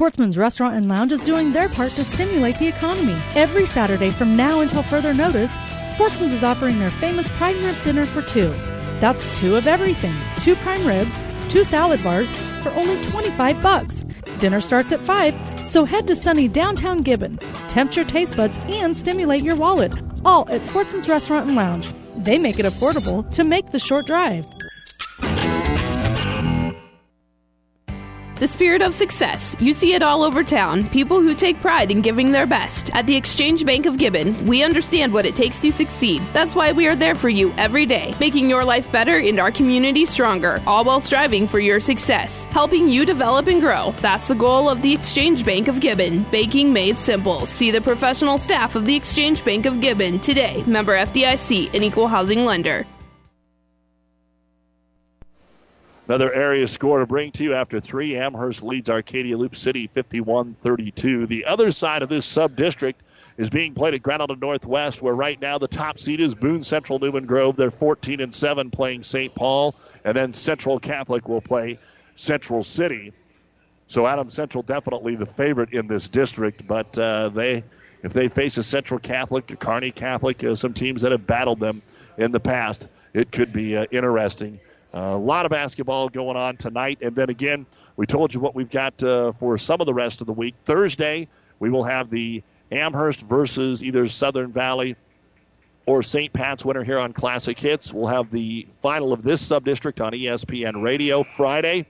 Sportsman's 0.00 0.38
Restaurant 0.38 0.76
and 0.76 0.88
Lounge 0.88 1.12
is 1.12 1.22
doing 1.22 1.52
their 1.52 1.68
part 1.68 1.92
to 1.92 2.06
stimulate 2.06 2.58
the 2.58 2.66
economy. 2.66 3.20
Every 3.34 3.66
Saturday 3.66 4.08
from 4.08 4.34
now 4.34 4.60
until 4.60 4.82
further 4.82 5.12
notice, 5.12 5.52
Sportsman's 5.90 6.32
is 6.32 6.42
offering 6.42 6.78
their 6.78 6.88
famous 6.88 7.28
prime 7.36 7.60
rib 7.60 7.76
dinner 7.84 8.06
for 8.06 8.22
two. 8.22 8.48
That's 8.98 9.30
two 9.38 9.56
of 9.56 9.66
everything. 9.66 10.16
Two 10.36 10.56
prime 10.56 10.86
ribs, 10.86 11.22
two 11.50 11.64
salad 11.64 12.02
bars 12.02 12.30
for 12.62 12.70
only 12.70 12.96
25 13.10 13.60
bucks. 13.60 14.06
Dinner 14.38 14.62
starts 14.62 14.90
at 14.92 15.00
5, 15.00 15.66
so 15.66 15.84
head 15.84 16.06
to 16.06 16.16
sunny 16.16 16.48
downtown 16.48 17.02
Gibbon. 17.02 17.36
Tempt 17.68 17.94
your 17.94 18.06
taste 18.06 18.38
buds 18.38 18.58
and 18.70 18.96
stimulate 18.96 19.42
your 19.42 19.56
wallet. 19.56 19.94
All 20.24 20.48
at 20.48 20.64
Sportsman's 20.64 21.10
Restaurant 21.10 21.48
and 21.48 21.56
Lounge. 21.56 21.90
They 22.16 22.38
make 22.38 22.58
it 22.58 22.64
affordable 22.64 23.30
to 23.32 23.44
make 23.44 23.70
the 23.70 23.78
short 23.78 24.06
drive. 24.06 24.46
The 28.40 28.48
spirit 28.48 28.80
of 28.80 28.94
success. 28.94 29.54
You 29.60 29.74
see 29.74 29.92
it 29.92 30.02
all 30.02 30.22
over 30.22 30.42
town. 30.42 30.88
People 30.88 31.20
who 31.20 31.34
take 31.34 31.60
pride 31.60 31.90
in 31.90 32.00
giving 32.00 32.32
their 32.32 32.46
best. 32.46 32.90
At 32.94 33.06
the 33.06 33.14
Exchange 33.14 33.66
Bank 33.66 33.84
of 33.84 33.98
Gibbon, 33.98 34.46
we 34.46 34.62
understand 34.62 35.12
what 35.12 35.26
it 35.26 35.36
takes 35.36 35.58
to 35.58 35.70
succeed. 35.70 36.22
That's 36.32 36.54
why 36.54 36.72
we 36.72 36.86
are 36.86 36.96
there 36.96 37.14
for 37.14 37.28
you 37.28 37.52
every 37.58 37.84
day, 37.84 38.14
making 38.18 38.48
your 38.48 38.64
life 38.64 38.90
better 38.90 39.18
and 39.18 39.38
our 39.38 39.52
community 39.52 40.06
stronger, 40.06 40.62
all 40.66 40.84
while 40.84 41.00
striving 41.00 41.46
for 41.46 41.60
your 41.60 41.80
success, 41.80 42.44
helping 42.44 42.88
you 42.88 43.04
develop 43.04 43.46
and 43.46 43.60
grow. 43.60 43.90
That's 44.00 44.28
the 44.28 44.34
goal 44.34 44.70
of 44.70 44.80
the 44.80 44.94
Exchange 44.94 45.44
Bank 45.44 45.68
of 45.68 45.78
Gibbon. 45.78 46.22
Banking 46.30 46.72
made 46.72 46.96
simple. 46.96 47.44
See 47.44 47.70
the 47.70 47.82
professional 47.82 48.38
staff 48.38 48.74
of 48.74 48.86
the 48.86 48.96
Exchange 48.96 49.44
Bank 49.44 49.66
of 49.66 49.82
Gibbon 49.82 50.18
today. 50.18 50.64
Member 50.66 50.96
FDIC, 50.96 51.74
an 51.74 51.82
equal 51.82 52.08
housing 52.08 52.46
lender. 52.46 52.86
Another 56.10 56.32
area 56.32 56.66
score 56.66 56.98
to 56.98 57.06
bring 57.06 57.30
to 57.30 57.44
you 57.44 57.54
after 57.54 57.78
three. 57.78 58.16
Amherst 58.16 58.64
leads 58.64 58.90
Arcadia 58.90 59.38
Loop 59.38 59.54
City 59.54 59.86
51 59.86 60.54
32. 60.54 61.28
The 61.28 61.44
other 61.44 61.70
side 61.70 62.02
of 62.02 62.08
this 62.08 62.26
sub 62.26 62.56
district 62.56 63.00
is 63.36 63.48
being 63.48 63.74
played 63.74 63.94
at 63.94 64.20
Island 64.20 64.40
Northwest, 64.40 65.00
where 65.00 65.14
right 65.14 65.40
now 65.40 65.56
the 65.58 65.68
top 65.68 66.00
seed 66.00 66.18
is 66.18 66.34
Boone 66.34 66.64
Central 66.64 66.98
Newman 66.98 67.26
Grove. 67.26 67.54
They're 67.54 67.70
14 67.70 68.20
and 68.20 68.34
7 68.34 68.72
playing 68.72 69.04
St. 69.04 69.32
Paul, 69.36 69.76
and 70.04 70.16
then 70.16 70.32
Central 70.32 70.80
Catholic 70.80 71.28
will 71.28 71.40
play 71.40 71.78
Central 72.16 72.64
City. 72.64 73.12
So 73.86 74.04
Adam 74.04 74.30
Central 74.30 74.64
definitely 74.64 75.14
the 75.14 75.26
favorite 75.26 75.72
in 75.72 75.86
this 75.86 76.08
district, 76.08 76.66
but 76.66 76.98
uh, 76.98 77.28
they 77.28 77.62
if 78.02 78.12
they 78.12 78.26
face 78.26 78.58
a 78.58 78.64
Central 78.64 78.98
Catholic, 78.98 79.48
a 79.52 79.56
Kearney 79.56 79.92
Catholic, 79.92 80.42
uh, 80.42 80.56
some 80.56 80.74
teams 80.74 81.02
that 81.02 81.12
have 81.12 81.28
battled 81.28 81.60
them 81.60 81.82
in 82.18 82.32
the 82.32 82.40
past, 82.40 82.88
it 83.14 83.30
could 83.30 83.52
be 83.52 83.76
uh, 83.76 83.86
interesting. 83.92 84.58
A 84.92 85.16
lot 85.16 85.46
of 85.46 85.50
basketball 85.50 86.08
going 86.08 86.36
on 86.36 86.56
tonight. 86.56 86.98
And 87.00 87.14
then 87.14 87.30
again, 87.30 87.66
we 87.96 88.06
told 88.06 88.34
you 88.34 88.40
what 88.40 88.54
we've 88.54 88.70
got 88.70 89.00
uh, 89.02 89.32
for 89.32 89.56
some 89.56 89.80
of 89.80 89.86
the 89.86 89.94
rest 89.94 90.20
of 90.20 90.26
the 90.26 90.32
week. 90.32 90.54
Thursday, 90.64 91.28
we 91.60 91.70
will 91.70 91.84
have 91.84 92.10
the 92.10 92.42
Amherst 92.72 93.20
versus 93.20 93.84
either 93.84 94.06
Southern 94.08 94.52
Valley 94.52 94.96
or 95.86 96.02
St. 96.02 96.32
Pat's 96.32 96.64
winner 96.64 96.84
here 96.84 96.98
on 96.98 97.12
Classic 97.12 97.58
Hits. 97.58 97.92
We'll 97.92 98.06
have 98.06 98.30
the 98.30 98.66
final 98.78 99.12
of 99.12 99.22
this 99.22 99.42
subdistrict 99.46 100.04
on 100.04 100.12
ESPN 100.12 100.82
Radio 100.82 101.22
Friday. 101.22 101.86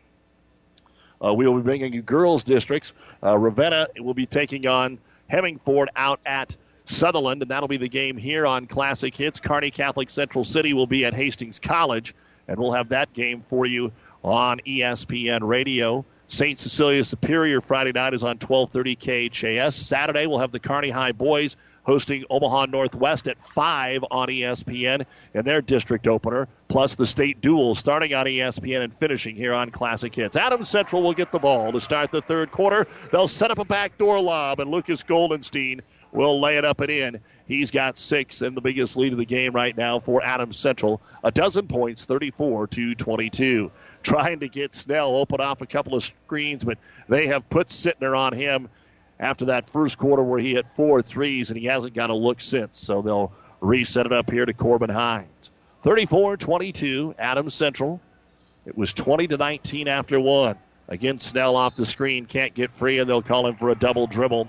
Uh, 1.22 1.34
we 1.34 1.46
will 1.46 1.57
be 1.57 1.62
bringing 1.62 1.92
you 1.92 2.03
girls 2.03 2.44
districts. 2.44 2.94
Uh, 3.22 3.36
Ravenna 3.36 3.88
will 3.98 4.14
be 4.14 4.26
taking 4.26 4.66
on 4.66 4.98
Hemingford 5.28 5.90
out 5.96 6.20
at 6.24 6.57
Sutherland, 6.86 7.42
and 7.42 7.51
that'll 7.51 7.68
be 7.68 7.76
the 7.76 7.88
game 7.88 8.16
here 8.16 8.46
on 8.46 8.66
Classic 8.66 9.14
Hits. 9.14 9.38
Kearney 9.38 9.70
Catholic 9.70 10.09
Central 10.11 10.44
City 10.44 10.72
will 10.72 10.86
be 10.86 11.05
at 11.05 11.14
Hastings 11.14 11.59
College 11.59 12.14
and 12.51 12.59
we'll 12.59 12.72
have 12.72 12.90
that 12.90 13.12
game 13.14 13.40
for 13.40 13.64
you 13.64 13.92
on 14.22 14.61
ESPN 14.66 15.40
Radio. 15.42 16.05
St. 16.26 16.61
Cecilia 16.61 17.03
Superior 17.03 17.61
Friday 17.61 17.92
night 17.92 18.12
is 18.12 18.22
on 18.22 18.38
12:30 18.38 19.30
KHAS. 19.30 19.74
Saturday 19.74 20.26
we'll 20.26 20.38
have 20.38 20.53
the 20.53 20.61
Kearney 20.61 20.90
High 20.90 21.12
boys 21.12 21.57
hosting 21.82 22.24
Omaha 22.28 22.66
Northwest 22.66 23.26
at 23.26 23.42
5 23.42 24.05
on 24.11 24.28
ESPN 24.28 25.07
in 25.34 25.44
their 25.44 25.62
district 25.62 26.07
opener, 26.07 26.46
plus 26.68 26.94
the 26.94 27.07
state 27.07 27.40
duel 27.40 27.74
starting 27.74 28.14
on 28.14 28.26
ESPN 28.26 28.82
and 28.82 28.94
finishing 28.94 29.34
here 29.34 29.55
on 29.55 29.70
Classic 29.70 30.14
Hits. 30.14 30.36
Adams 30.36 30.68
Central 30.68 31.03
will 31.03 31.14
get 31.14 31.32
the 31.32 31.38
ball 31.38 31.72
to 31.72 31.80
start 31.80 32.11
the 32.11 32.20
third 32.20 32.51
quarter. 32.51 32.86
They'll 33.11 33.28
set 33.28 33.51
up 33.51 33.59
a 33.59 33.64
backdoor 33.64 34.20
lob, 34.20 34.61
and 34.61 34.70
Lucas 34.70 35.03
Goldenstein 35.03 35.80
will 36.13 36.41
lay 36.41 36.57
it 36.57 36.65
up 36.65 36.81
and 36.81 36.91
in. 36.91 37.21
He's 37.47 37.71
got 37.71 37.99
six 37.99 38.43
and 38.43 38.57
the 38.57 38.61
biggest 38.61 38.97
lead 38.97 39.13
of 39.13 39.19
the 39.19 39.25
game 39.25 39.53
right 39.53 39.77
now 39.77 39.99
for 39.99 40.23
Adams 40.23 40.57
Central. 40.57 41.01
A 41.25 41.31
dozen 41.31 41.67
points, 41.67 42.05
34 42.05 42.69
to 42.69 42.95
22. 42.95 43.71
Trying 44.03 44.41
to 44.41 44.49
get 44.49 44.75
Snell 44.75 45.17
open 45.17 45.41
off 45.41 45.61
a 45.61 45.67
couple 45.67 45.95
of 45.95 46.05
screens, 46.05 46.65
but 46.65 46.79
they 47.09 47.27
have 47.27 47.49
put 47.51 47.69
Sittner 47.69 48.17
on 48.17 48.33
him 48.33 48.69
after 49.19 49.47
that 49.47 49.69
first 49.69 49.99
quarter 49.99 50.23
where 50.23 50.41
he 50.41 50.55
hit 50.55 50.69
four 50.69 51.03
threes 51.03 51.51
and 51.51 51.59
he 51.59 51.67
hasn't 51.67 51.95
got 51.95 52.11
a 52.11 52.15
look 52.15 52.41
since. 52.41 52.79
So 52.79 53.03
they'll 53.03 53.33
reset 53.61 54.07
it 54.07 54.13
up 54.13 54.31
here 54.31 54.47
to 54.47 54.53
Corbin 54.55 54.91
Hines. 54.91 55.51
34 55.83 56.37
22, 56.37 57.15
Adams 57.19 57.55
Central. 57.55 58.01
It 58.67 58.77
was 58.77 58.93
20 58.93 59.29
to 59.29 59.37
19 59.37 59.89
after 59.89 60.21
one. 60.21 60.57
Again, 60.89 61.19
Snell 61.19 61.57
off 61.57 61.77
the 61.77 61.87
screen, 61.87 62.27
can't 62.27 62.53
get 62.53 62.73
free, 62.73 62.99
and 62.99 63.09
they'll 63.09 63.23
call 63.23 63.47
him 63.47 63.57
for 63.57 63.71
a 63.71 63.75
double 63.75 64.07
dribble. 64.07 64.49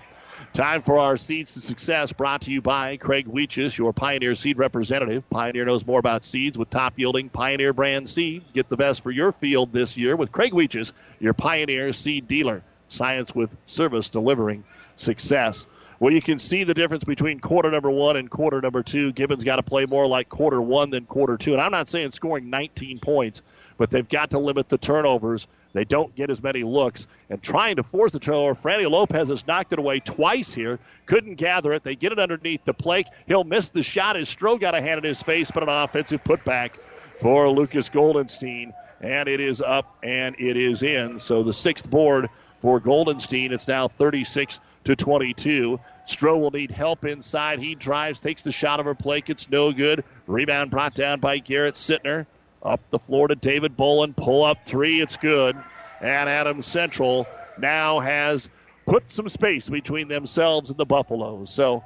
Time 0.53 0.81
for 0.81 0.99
our 0.99 1.15
Seeds 1.15 1.53
to 1.53 1.61
Success 1.61 2.11
brought 2.11 2.41
to 2.41 2.51
you 2.51 2.61
by 2.61 2.97
Craig 2.97 3.25
Weeches, 3.27 3.77
your 3.77 3.93
Pioneer 3.93 4.35
Seed 4.35 4.57
representative. 4.57 5.29
Pioneer 5.29 5.63
knows 5.63 5.85
more 5.85 5.99
about 5.99 6.25
seeds 6.25 6.57
with 6.57 6.69
top 6.69 6.99
yielding 6.99 7.29
Pioneer 7.29 7.71
brand 7.71 8.09
seeds. 8.09 8.51
Get 8.51 8.67
the 8.67 8.75
best 8.75 9.01
for 9.01 9.11
your 9.11 9.31
field 9.31 9.71
this 9.71 9.95
year 9.95 10.15
with 10.15 10.31
Craig 10.33 10.51
Weeches, 10.51 10.91
your 11.19 11.33
Pioneer 11.33 11.93
Seed 11.93 12.27
dealer. 12.27 12.63
Science 12.89 13.33
with 13.33 13.55
service 13.65 14.09
delivering 14.09 14.65
success. 14.97 15.65
Well, 16.01 16.11
you 16.11 16.21
can 16.21 16.39
see 16.39 16.65
the 16.65 16.73
difference 16.73 17.05
between 17.05 17.39
quarter 17.39 17.71
number 17.71 17.89
one 17.89 18.17
and 18.17 18.29
quarter 18.29 18.59
number 18.59 18.83
two. 18.83 19.13
Gibbon's 19.13 19.45
got 19.45 19.57
to 19.57 19.63
play 19.63 19.85
more 19.85 20.07
like 20.07 20.27
quarter 20.27 20.61
one 20.61 20.89
than 20.89 21.05
quarter 21.05 21.37
two. 21.37 21.53
And 21.53 21.61
I'm 21.61 21.71
not 21.71 21.87
saying 21.87 22.11
scoring 22.11 22.49
19 22.49 22.99
points, 22.99 23.41
but 23.77 23.89
they've 23.89 24.09
got 24.09 24.31
to 24.31 24.39
limit 24.39 24.67
the 24.67 24.77
turnovers 24.77 25.47
they 25.73 25.85
don't 25.85 26.13
get 26.15 26.29
as 26.29 26.41
many 26.41 26.63
looks. 26.63 27.07
And 27.29 27.41
trying 27.41 27.77
to 27.77 27.83
force 27.83 28.11
the 28.11 28.19
turnover, 28.19 28.53
Franny 28.53 28.89
Lopez 28.89 29.29
has 29.29 29.45
knocked 29.47 29.73
it 29.73 29.79
away 29.79 29.99
twice 29.99 30.53
here. 30.53 30.79
Couldn't 31.05 31.35
gather 31.35 31.73
it. 31.73 31.83
They 31.83 31.95
get 31.95 32.11
it 32.11 32.19
underneath 32.19 32.65
the 32.65 32.73
plate. 32.73 33.07
He'll 33.27 33.43
miss 33.43 33.69
the 33.69 33.83
shot 33.83 34.17
as 34.17 34.33
Stroh 34.33 34.59
got 34.59 34.75
a 34.75 34.81
hand 34.81 34.99
in 34.99 35.03
his 35.03 35.21
face, 35.21 35.51
but 35.51 35.63
an 35.63 35.69
offensive 35.69 36.23
putback 36.23 36.71
for 37.19 37.49
Lucas 37.49 37.89
Goldenstein. 37.89 38.73
And 38.99 39.27
it 39.27 39.39
is 39.39 39.61
up 39.61 39.97
and 40.03 40.35
it 40.39 40.57
is 40.57 40.83
in. 40.83 41.19
So 41.19 41.43
the 41.43 41.53
sixth 41.53 41.89
board 41.89 42.29
for 42.59 42.79
Goldenstein. 42.79 43.51
It's 43.51 43.67
now 43.67 43.87
36 43.87 44.59
to 44.83 44.95
22. 44.95 45.79
Stroh 46.07 46.39
will 46.39 46.51
need 46.51 46.71
help 46.71 47.05
inside. 47.05 47.59
He 47.59 47.75
drives, 47.75 48.19
takes 48.19 48.43
the 48.43 48.51
shot 48.51 48.79
over 48.79 48.95
Plake. 48.95 49.29
It's 49.29 49.49
no 49.49 49.71
good. 49.71 50.03
Rebound 50.27 50.71
brought 50.71 50.93
down 50.93 51.19
by 51.19 51.39
Garrett 51.39 51.75
Sittner. 51.75 52.25
Up 52.63 52.81
the 52.89 52.99
floor 52.99 53.27
to 53.27 53.35
David 53.35 53.75
Bolin. 53.75 54.15
Pull 54.15 54.43
up 54.43 54.65
three. 54.65 55.01
It's 55.01 55.17
good. 55.17 55.55
And 55.99 56.29
Adams 56.29 56.65
Central 56.65 57.27
now 57.57 57.99
has 57.99 58.49
put 58.85 59.09
some 59.09 59.29
space 59.29 59.69
between 59.69 60.07
themselves 60.07 60.69
and 60.69 60.77
the 60.77 60.85
Buffaloes. 60.85 61.49
So, 61.49 61.83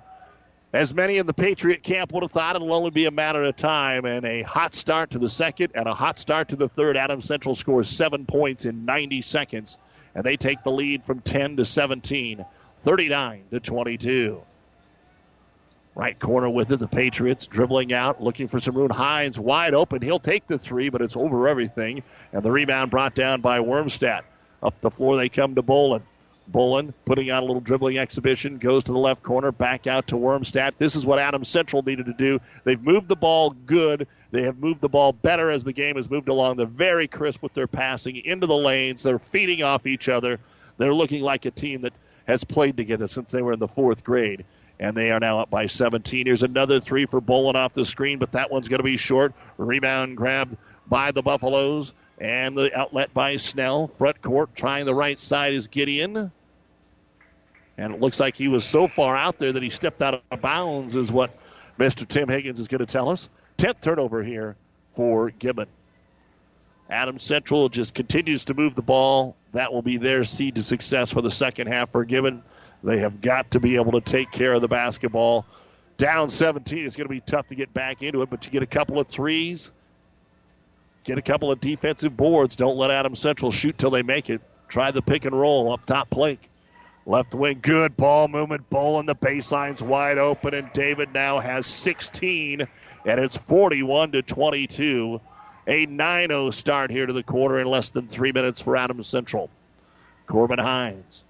as 0.74 0.94
many 0.94 1.18
in 1.18 1.26
the 1.26 1.34
Patriot 1.34 1.84
camp 1.84 2.12
would 2.12 2.24
have 2.24 2.32
thought, 2.32 2.58
it'll 2.58 2.74
only 2.74 2.92
be 2.92 3.06
a 3.06 3.12
matter 3.12 3.44
of 3.44 3.56
time. 3.56 4.06
And 4.06 4.26
a 4.26 4.42
hot 4.42 4.74
start 4.74 5.12
to 5.12 5.20
the 5.20 5.30
second 5.30 5.72
and 5.76 5.88
a 5.88 5.94
hot 5.94 6.18
start 6.18 6.50
to 6.50 6.58
the 6.58 6.68
third. 6.68 6.98
Adams 6.98 7.26
Central 7.26 7.56
scores 7.56 7.88
seven 7.88 8.26
points 8.26 8.66
in 8.66 8.86
90 8.86 9.22
seconds. 9.22 9.78
And 10.14 10.24
they 10.24 10.38
take 10.38 10.64
the 10.64 10.72
lead 10.72 11.06
from 11.06 11.22
10 11.22 11.58
to 11.58 11.66
17, 11.66 12.46
39 12.78 13.44
to 13.52 13.60
22. 13.60 14.42
Right 15.96 16.20
corner 16.20 16.50
with 16.50 16.72
it, 16.72 16.80
the 16.80 16.90
Patriots 16.90 17.48
dribbling 17.48 17.94
out, 17.94 18.22
looking 18.22 18.50
for 18.50 18.60
some 18.60 18.76
room. 18.76 18.90
Hines 18.90 19.40
wide 19.40 19.74
open. 19.74 20.02
He'll 20.02 20.20
take 20.20 20.46
the 20.46 20.58
three, 20.58 20.90
but 20.90 21.02
it's 21.02 21.16
over 21.16 21.48
everything. 21.48 22.04
And 22.34 22.44
the 22.44 22.52
rebound 22.52 22.92
brought 22.92 23.16
down 23.16 23.40
by 23.40 23.60
Wormstadt. 23.60 24.24
Up 24.62 24.80
the 24.82 24.92
floor 24.92 25.16
they 25.16 25.30
come 25.30 25.56
to 25.56 25.64
Bolin. 25.64 26.02
Bolin 26.52 26.94
putting 27.06 27.32
on 27.32 27.44
a 27.44 27.46
little 27.46 27.62
dribbling 27.62 27.98
exhibition, 27.98 28.58
goes 28.58 28.84
to 28.84 28.92
the 28.92 29.00
left 29.00 29.24
corner, 29.24 29.54
back 29.54 29.88
out 29.88 30.08
to 30.08 30.16
Wormstadt. 30.16 30.74
This 30.78 30.96
is 30.96 31.06
what 31.06 31.18
Adams 31.18 31.48
Central 31.48 31.82
needed 31.82 32.06
to 32.08 32.14
do. 32.14 32.40
They've 32.66 32.82
moved 32.82 33.08
the 33.08 33.16
ball 33.16 33.52
good. 33.52 34.08
They 34.32 34.44
have 34.44 34.60
moved 34.60 34.82
the 34.82 34.90
ball 34.90 35.14
better 35.14 35.50
as 35.50 35.64
the 35.64 35.74
game 35.74 35.96
has 35.96 36.10
moved 36.10 36.28
along. 36.28 36.58
They're 36.58 36.66
very 36.66 37.08
crisp 37.08 37.42
with 37.42 37.54
their 37.54 37.68
passing 37.68 38.18
into 38.18 38.48
the 38.48 38.58
lanes. 38.58 39.02
They're 39.02 39.18
feeding 39.18 39.64
off 39.64 39.88
each 39.88 40.10
other. 40.10 40.40
They're 40.78 40.94
looking 40.94 41.24
like 41.24 41.46
a 41.46 41.52
team 41.52 41.82
that 41.82 41.94
has 42.28 42.44
played 42.44 42.76
together 42.76 43.08
since 43.08 43.32
they 43.32 43.42
were 43.42 43.54
in 43.54 43.60
the 43.60 43.68
fourth 43.68 44.04
grade. 44.04 44.46
And 44.80 44.96
they 44.96 45.12
are 45.12 45.20
now 45.20 45.40
up 45.40 45.50
by 45.50 45.68
17. 45.68 46.26
Here's 46.26 46.44
another 46.44 46.80
three 46.80 47.06
for 47.06 47.22
Bolin 47.22 47.56
off 47.56 47.74
the 47.74 47.86
screen, 47.86 48.20
but 48.20 48.34
that 48.34 48.52
one's 48.52 48.68
going 48.68 48.80
to 48.80 48.84
be 48.84 48.98
short. 48.98 49.34
Rebound 49.58 50.18
grabbed 50.18 50.58
by 50.88 51.12
the 51.12 51.22
Buffaloes. 51.22 51.94
And 52.18 52.58
the 52.58 52.74
outlet 52.78 53.14
by 53.14 53.36
Snell. 53.36 53.88
Front 53.88 54.22
court 54.22 54.56
trying 54.56 54.86
the 54.86 54.96
right 54.96 55.20
side 55.20 55.54
is 55.54 55.68
Gideon. 55.68 56.32
And 57.78 57.94
it 57.94 58.00
looks 58.00 58.20
like 58.20 58.38
he 58.38 58.48
was 58.48 58.64
so 58.64 58.88
far 58.88 59.18
out 59.18 59.38
there 59.38 59.52
that 59.52 59.62
he 59.62 59.70
stepped 59.70 60.02
out 60.02 60.24
of 60.32 60.42
bounds, 60.42 60.96
is 60.96 61.12
what 61.12 61.38
Mr. 61.78 62.08
Tim 62.08 62.30
Higgins 62.30 62.60
is 62.60 62.70
going 62.70 62.80
to 62.80 62.86
tell 62.86 63.10
us. 63.10 63.28
10th 63.58 63.82
turnover 63.82 64.24
here 64.24 64.56
for 64.92 65.30
Gibbon. 65.30 65.68
Adam 66.90 67.20
Central 67.20 67.68
just 67.68 67.94
continues 67.94 68.46
to 68.46 68.54
move 68.54 68.76
the 68.76 68.82
ball. 68.82 69.36
That 69.54 69.74
will 69.74 69.82
be 69.82 69.98
their 69.98 70.24
seed 70.24 70.56
to 70.56 70.64
success 70.64 71.12
for 71.12 71.22
the 71.22 71.32
second 71.32 71.68
half 71.68 71.92
for 71.92 72.06
Gibbon. 72.06 72.44
They 72.84 73.00
have 73.00 73.22
got 73.22 73.52
to 73.52 73.60
be 73.60 73.76
able 73.76 73.94
to 73.94 74.02
take 74.02 74.32
care 74.32 74.54
of 74.54 74.62
the 74.62 74.68
basketball. 74.68 75.46
Down 75.98 76.30
17, 76.30 76.86
it's 76.86 76.96
going 76.96 77.08
to 77.08 77.14
be 77.14 77.22
tough 77.22 77.48
to 77.48 77.56
get 77.56 77.74
back 77.74 78.04
into 78.04 78.22
it, 78.22 78.30
but 78.30 78.46
you 78.46 78.52
get 78.52 78.64
a 78.64 78.68
couple 78.68 79.00
of 79.00 79.08
threes, 79.08 79.72
get 81.04 81.18
a 81.18 81.22
couple 81.22 81.52
of 81.52 81.62
defensive 81.62 82.16
boards. 82.16 82.56
Don't 82.56 82.78
let 82.78 82.92
Adam 82.92 83.16
Central 83.16 83.50
shoot 83.50 83.78
till 83.78 83.92
they 83.92 84.04
make 84.04 84.30
it. 84.30 84.42
Try 84.68 84.92
the 84.92 85.02
pick 85.02 85.26
and 85.26 85.40
roll 85.40 85.72
up 85.72 85.86
top 85.86 86.10
Plake. 86.10 86.50
Left 87.08 87.36
wing, 87.36 87.60
good 87.62 87.96
ball 87.96 88.28
movement. 88.28 88.70
Bolin 88.70 89.06
the 89.06 89.14
baseline's 89.14 89.84
wide 89.84 90.18
open, 90.18 90.56
and 90.56 90.74
David 90.74 91.14
now 91.14 91.40
has 91.40 91.68
16, 91.68 92.68
and 93.06 93.20
it's 93.20 93.38
41 93.38 94.12
to 94.14 94.22
22. 94.24 95.22
A 95.68 95.86
9 95.86 96.30
0 96.30 96.50
start 96.50 96.92
here 96.92 97.06
to 97.06 97.14
the 97.14 97.24
quarter 97.24 97.60
in 97.60 97.68
less 97.68 97.92
than 97.92 98.08
three 98.08 98.32
minutes 98.32 98.62
for 98.62 98.76
Adams 98.76 99.08
Central. 99.08 99.50
Corbin 100.26 100.60
Hines 100.60 101.24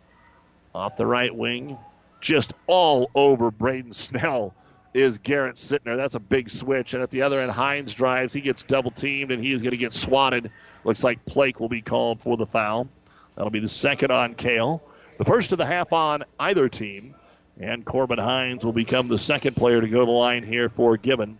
off 0.75 0.97
the 0.97 1.05
right 1.05 1.33
wing, 1.33 1.77
just 2.21 2.53
all 2.67 3.09
over 3.15 3.49
Braden 3.49 3.93
Snell 3.93 4.53
is 4.93 5.17
Garrett 5.17 5.55
Sittner. 5.55 5.95
That's 5.95 6.15
a 6.15 6.19
big 6.19 6.49
switch. 6.49 6.93
And 6.93 7.01
at 7.01 7.09
the 7.09 7.21
other 7.21 7.41
end, 7.41 7.51
Hines 7.51 7.93
drives. 7.93 8.33
He 8.33 8.41
gets 8.41 8.63
double 8.63 8.91
teamed, 8.91 9.31
and 9.31 9.43
he 9.43 9.51
is 9.51 9.61
going 9.61 9.71
to 9.71 9.77
get 9.77 9.93
swatted. 9.93 10.51
Looks 10.83 11.03
like 11.03 11.23
Plake 11.25 11.59
will 11.59 11.69
be 11.69 11.81
called 11.81 12.21
for 12.21 12.37
the 12.37 12.45
foul. 12.45 12.87
That'll 13.35 13.51
be 13.51 13.59
the 13.59 13.67
second 13.67 14.11
on 14.11 14.35
Kale. 14.35 14.83
The 15.17 15.25
first 15.25 15.51
of 15.51 15.57
the 15.57 15.65
half 15.65 15.93
on 15.93 16.23
either 16.39 16.69
team. 16.69 17.15
And 17.59 17.85
Corbin 17.85 18.19
Hines 18.19 18.65
will 18.65 18.73
become 18.73 19.07
the 19.07 19.17
second 19.17 19.55
player 19.55 19.79
to 19.79 19.87
go 19.87 19.99
to 19.99 20.05
the 20.05 20.11
line 20.11 20.43
here 20.43 20.67
for 20.67 20.97
Gibbon, 20.97 21.37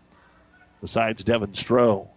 besides 0.79 1.23
Devin 1.25 1.51
Stroh. 1.51 2.07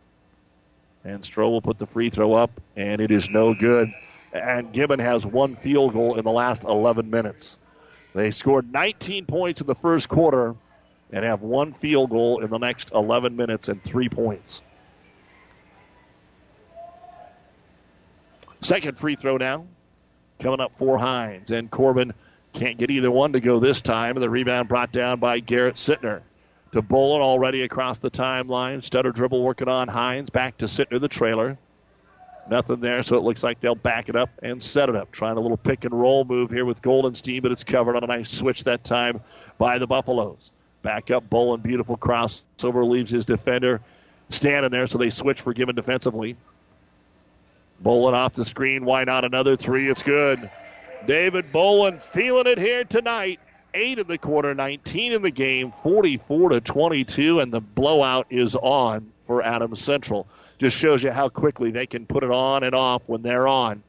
And 1.04 1.20
Stroh 1.22 1.50
will 1.50 1.62
put 1.62 1.78
the 1.78 1.86
free 1.86 2.08
throw 2.08 2.34
up, 2.34 2.60
and 2.76 3.00
it 3.00 3.10
is 3.10 3.28
no 3.28 3.54
good. 3.54 3.92
And 4.32 4.72
Gibbon 4.72 5.00
has 5.00 5.24
one 5.24 5.54
field 5.54 5.92
goal 5.92 6.18
in 6.18 6.24
the 6.24 6.30
last 6.30 6.64
11 6.64 7.10
minutes. 7.10 7.56
They 8.14 8.30
scored 8.30 8.72
19 8.72 9.26
points 9.26 9.60
in 9.60 9.66
the 9.66 9.74
first 9.74 10.08
quarter 10.08 10.54
and 11.10 11.24
have 11.24 11.42
one 11.42 11.72
field 11.72 12.10
goal 12.10 12.40
in 12.40 12.50
the 12.50 12.58
next 12.58 12.92
11 12.92 13.36
minutes 13.36 13.68
and 13.68 13.82
three 13.82 14.08
points. 14.08 14.62
Second 18.60 18.98
free 18.98 19.16
throw 19.16 19.36
now 19.36 19.66
coming 20.40 20.60
up 20.60 20.74
for 20.74 20.98
Hines. 20.98 21.50
And 21.50 21.70
Corbin 21.70 22.12
can't 22.52 22.78
get 22.78 22.90
either 22.90 23.10
one 23.10 23.32
to 23.32 23.40
go 23.40 23.60
this 23.60 23.82
time. 23.82 24.16
The 24.16 24.28
rebound 24.28 24.68
brought 24.68 24.92
down 24.92 25.20
by 25.20 25.40
Garrett 25.40 25.76
Sittner 25.76 26.22
to 26.72 26.82
Bolin 26.82 27.20
already 27.20 27.62
across 27.62 27.98
the 28.00 28.10
timeline. 28.10 28.82
Stutter 28.82 29.12
dribble 29.12 29.42
working 29.42 29.68
on 29.68 29.88
Hines. 29.88 30.30
Back 30.30 30.58
to 30.58 30.66
Sittner, 30.66 31.00
the 31.00 31.08
trailer. 31.08 31.58
Nothing 32.50 32.80
there, 32.80 33.02
so 33.02 33.16
it 33.16 33.22
looks 33.22 33.44
like 33.44 33.60
they'll 33.60 33.74
back 33.74 34.08
it 34.08 34.16
up 34.16 34.30
and 34.42 34.62
set 34.62 34.88
it 34.88 34.96
up. 34.96 35.12
Trying 35.12 35.36
a 35.36 35.40
little 35.40 35.58
pick 35.58 35.84
and 35.84 35.92
roll 35.92 36.24
move 36.24 36.50
here 36.50 36.64
with 36.64 36.80
Goldenstein, 36.80 37.42
but 37.42 37.52
it's 37.52 37.64
covered 37.64 37.96
on 37.96 38.04
a 38.04 38.06
nice 38.06 38.30
switch 38.30 38.64
that 38.64 38.84
time 38.84 39.20
by 39.58 39.78
the 39.78 39.86
Buffaloes. 39.86 40.50
Back 40.80 41.10
up, 41.10 41.28
Bolin, 41.28 41.62
beautiful 41.62 41.98
crossover, 41.98 42.88
leaves 42.88 43.10
his 43.10 43.26
defender 43.26 43.80
standing 44.30 44.70
there, 44.70 44.86
so 44.86 44.96
they 44.96 45.10
switch 45.10 45.40
for 45.40 45.52
Gibbon 45.52 45.74
defensively. 45.74 46.36
Bolin 47.84 48.14
off 48.14 48.32
the 48.32 48.44
screen. 48.44 48.84
Why 48.84 49.04
not 49.04 49.24
another 49.24 49.56
three? 49.56 49.90
It's 49.90 50.02
good. 50.02 50.50
David 51.06 51.52
Bolin 51.52 52.02
feeling 52.02 52.46
it 52.46 52.58
here 52.58 52.84
tonight. 52.84 53.40
Eight 53.74 53.98
in 53.98 54.06
the 54.06 54.16
quarter, 54.16 54.54
19 54.54 55.12
in 55.12 55.22
the 55.22 55.30
game, 55.30 55.70
44 55.70 56.48
to 56.50 56.60
22, 56.60 57.40
and 57.40 57.52
the 57.52 57.60
blowout 57.60 58.26
is 58.30 58.56
on 58.56 59.12
for 59.28 59.42
Adams 59.42 59.80
Central. 59.80 60.26
Just 60.58 60.76
shows 60.76 61.04
you 61.04 61.12
how 61.12 61.28
quickly 61.28 61.70
they 61.70 61.86
can 61.86 62.06
put 62.06 62.24
it 62.24 62.30
on 62.30 62.64
and 62.64 62.74
off 62.74 63.02
when 63.06 63.20
they're 63.20 63.46
on. 63.46 63.82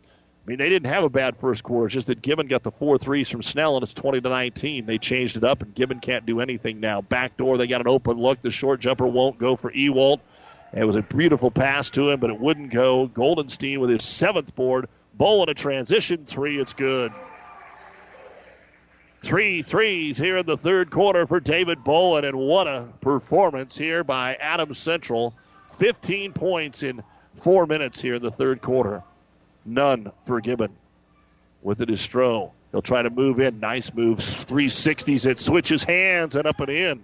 I 0.46 0.50
mean, 0.50 0.58
they 0.58 0.68
didn't 0.68 0.92
have 0.92 1.06
a 1.06 1.10
bad 1.10 1.38
first 1.38 1.64
quarter. 1.64 1.86
It's 1.86 1.94
just 1.94 2.08
that 2.08 2.22
Gibbon 2.22 2.48
got 2.48 2.62
the 2.62 2.72
four 2.72 2.98
threes 2.98 3.30
from 3.30 3.42
Snell, 3.42 3.76
and 3.76 3.84
it's 3.84 3.94
20 3.94 4.20
to 4.20 4.30
19. 4.30 4.86
They 4.86 4.98
changed 4.98 5.38
it 5.38 5.46
up, 5.46 5.62
and 5.62 5.74
Gibbon 5.74 6.02
can't 6.02 6.26
do 6.26 6.42
anything 6.42 6.82
now. 6.82 7.02
Back 7.02 7.38
door, 7.38 7.58
they 7.58 7.68
got 7.68 7.80
an 7.80 7.88
open 7.88 8.18
look. 8.18 8.42
The 8.42 8.52
short 8.52 8.82
jumper 8.82 9.08
won't 9.08 9.38
go 9.38 9.56
for 9.56 9.72
Ewald. 9.72 10.20
It 10.74 10.84
was 10.84 10.98
a 10.98 11.02
beautiful 11.02 11.52
pass 11.52 11.90
to 11.92 12.10
him, 12.10 12.20
but 12.20 12.30
it 12.30 12.40
wouldn't 12.40 12.72
go. 12.72 13.08
Goldenstein 13.08 13.80
with 13.80 13.90
his 13.90 14.04
seventh 14.04 14.54
board. 14.56 14.90
Bolin 15.18 15.50
a 15.50 15.54
transition 15.54 16.26
three. 16.26 16.60
It's 16.60 16.74
good. 16.74 17.14
Three 19.22 19.62
threes 19.62 20.18
here 20.18 20.38
in 20.38 20.46
the 20.46 20.58
third 20.58 20.92
quarter 20.92 21.28
for 21.28 21.40
David 21.40 21.84
Bolin, 21.84 22.24
and 22.24 22.38
what 22.38 22.68
a 22.68 22.88
performance 23.02 23.78
here 23.78 24.04
by 24.04 24.36
Adams 24.36 24.78
Central. 24.78 25.34
15 25.68 26.34
points 26.34 26.84
in 26.84 27.04
four 27.36 27.66
minutes 27.66 28.02
here 28.02 28.16
in 28.16 28.22
the 28.22 28.32
third 28.32 28.62
quarter. 28.62 29.04
None 29.66 30.12
for 30.26 30.40
Gibbon. 30.40 30.72
With 31.62 31.82
it 31.82 31.90
is 31.90 32.00
Stroh. 32.00 32.52
He'll 32.72 32.82
try 32.82 33.02
to 33.02 33.10
move 33.10 33.40
in. 33.40 33.60
Nice 33.60 33.94
move. 33.94 34.20
360s. 34.20 35.28
It 35.28 35.38
switches 35.38 35.84
hands 35.84 36.36
and 36.36 36.48
up 36.48 36.62
and 36.62 36.70
in. 36.70 37.04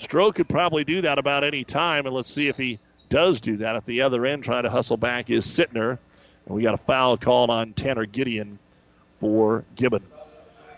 Stroh 0.00 0.34
could 0.34 0.48
probably 0.48 0.84
do 0.84 1.02
that 1.02 1.18
about 1.18 1.44
any 1.44 1.62
time, 1.62 2.06
and 2.06 2.14
let's 2.14 2.30
see 2.30 2.48
if 2.48 2.56
he 2.56 2.80
does 3.08 3.40
do 3.40 3.58
that 3.58 3.76
at 3.76 3.86
the 3.86 4.02
other 4.02 4.26
end. 4.26 4.42
Trying 4.42 4.64
to 4.64 4.70
hustle 4.70 4.96
back 4.96 5.30
is 5.30 5.46
Sittner. 5.46 5.98
And 6.46 6.56
we 6.56 6.62
got 6.62 6.74
a 6.74 6.78
foul 6.78 7.16
called 7.16 7.50
on 7.50 7.72
Tanner 7.72 8.04
Gideon 8.04 8.58
for 9.14 9.64
Gibbon. 9.76 10.02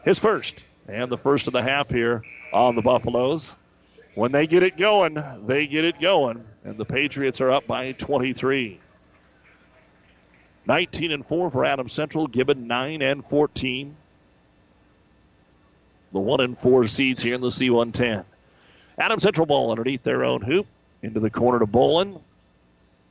His 0.05 0.18
first, 0.18 0.62
and 0.89 1.11
the 1.11 1.18
first 1.18 1.47
of 1.47 1.53
the 1.53 1.62
half 1.62 1.91
here 1.91 2.22
on 2.53 2.76
the 2.76 2.82
Buffaloes. 2.82 3.55
When 4.14 4.32
they 4.32 4.47
get 4.47 4.62
it 4.62 4.76
going, 4.76 5.22
they 5.47 5.66
get 5.66 5.85
it 5.85 6.01
going. 6.01 6.45
And 6.64 6.78
the 6.78 6.85
Patriots 6.85 7.41
are 7.41 7.51
up 7.51 7.66
by 7.66 7.93
23. 7.93 8.80
19 10.66 11.12
and 11.12 11.26
4 11.26 11.51
for 11.51 11.64
Adam 11.64 11.89
Central, 11.89 12.26
Gibbon 12.26 12.66
9 12.66 13.03
and 13.03 13.24
14. 13.24 13.97
The 16.12 16.20
1 16.20 16.41
and 16.41 16.57
4 16.57 16.87
seeds 16.87 17.22
here 17.22 17.35
in 17.35 17.41
the 17.41 17.49
C110. 17.49 18.24
Adam 18.97 19.18
Central 19.18 19.47
ball 19.47 19.70
underneath 19.70 20.03
their 20.03 20.24
own 20.24 20.43
hoop. 20.43 20.66
Into 21.03 21.20
the 21.20 21.28
corner 21.28 21.59
to 21.59 21.66
Bolin. 21.66 22.20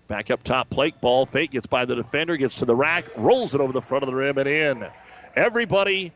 Back 0.07 0.31
up 0.31 0.41
top 0.43 0.69
Plake. 0.69 0.99
Ball 0.99 1.25
fake. 1.25 1.51
Gets 1.51 1.67
by 1.67 1.85
the 1.85 1.95
defender. 1.95 2.37
Gets 2.37 2.55
to 2.55 2.65
the 2.65 2.75
rack. 2.75 3.05
Rolls 3.15 3.53
it 3.53 3.61
over 3.61 3.73
the 3.73 3.81
front 3.81 4.03
of 4.03 4.07
the 4.07 4.15
rim 4.15 4.37
and 4.37 4.47
in. 4.47 4.87
Everybody 5.35 6.11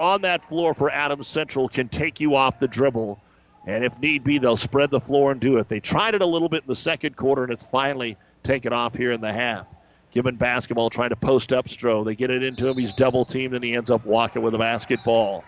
on 0.00 0.22
that 0.22 0.42
floor 0.42 0.74
for 0.74 0.90
Adams 0.90 1.28
Central 1.28 1.68
can 1.68 1.88
take 1.88 2.20
you 2.20 2.34
off 2.34 2.58
the 2.58 2.66
dribble. 2.66 3.20
And 3.66 3.84
if 3.84 3.98
need 4.00 4.24
be, 4.24 4.38
they'll 4.38 4.56
spread 4.56 4.90
the 4.90 5.00
floor 5.00 5.30
and 5.30 5.40
do 5.40 5.58
it. 5.58 5.68
They 5.68 5.80
tried 5.80 6.14
it 6.14 6.22
a 6.22 6.26
little 6.26 6.48
bit 6.48 6.62
in 6.62 6.68
the 6.68 6.74
second 6.74 7.16
quarter, 7.16 7.44
and 7.44 7.52
it's 7.52 7.68
finally 7.68 8.16
taken 8.42 8.72
off 8.72 8.94
here 8.94 9.12
in 9.12 9.20
the 9.20 9.32
half. 9.32 9.72
Gibbon 10.12 10.36
basketball 10.36 10.90
trying 10.90 11.10
to 11.10 11.16
post 11.16 11.52
up 11.52 11.66
Stroh. 11.66 12.04
They 12.04 12.14
get 12.14 12.30
it 12.30 12.42
into 12.42 12.66
him. 12.66 12.78
He's 12.78 12.92
double 12.92 13.24
teamed, 13.24 13.54
and 13.54 13.62
he 13.62 13.74
ends 13.74 13.90
up 13.90 14.04
walking 14.04 14.42
with 14.42 14.54
a 14.54 14.58
basketball. 14.58 15.44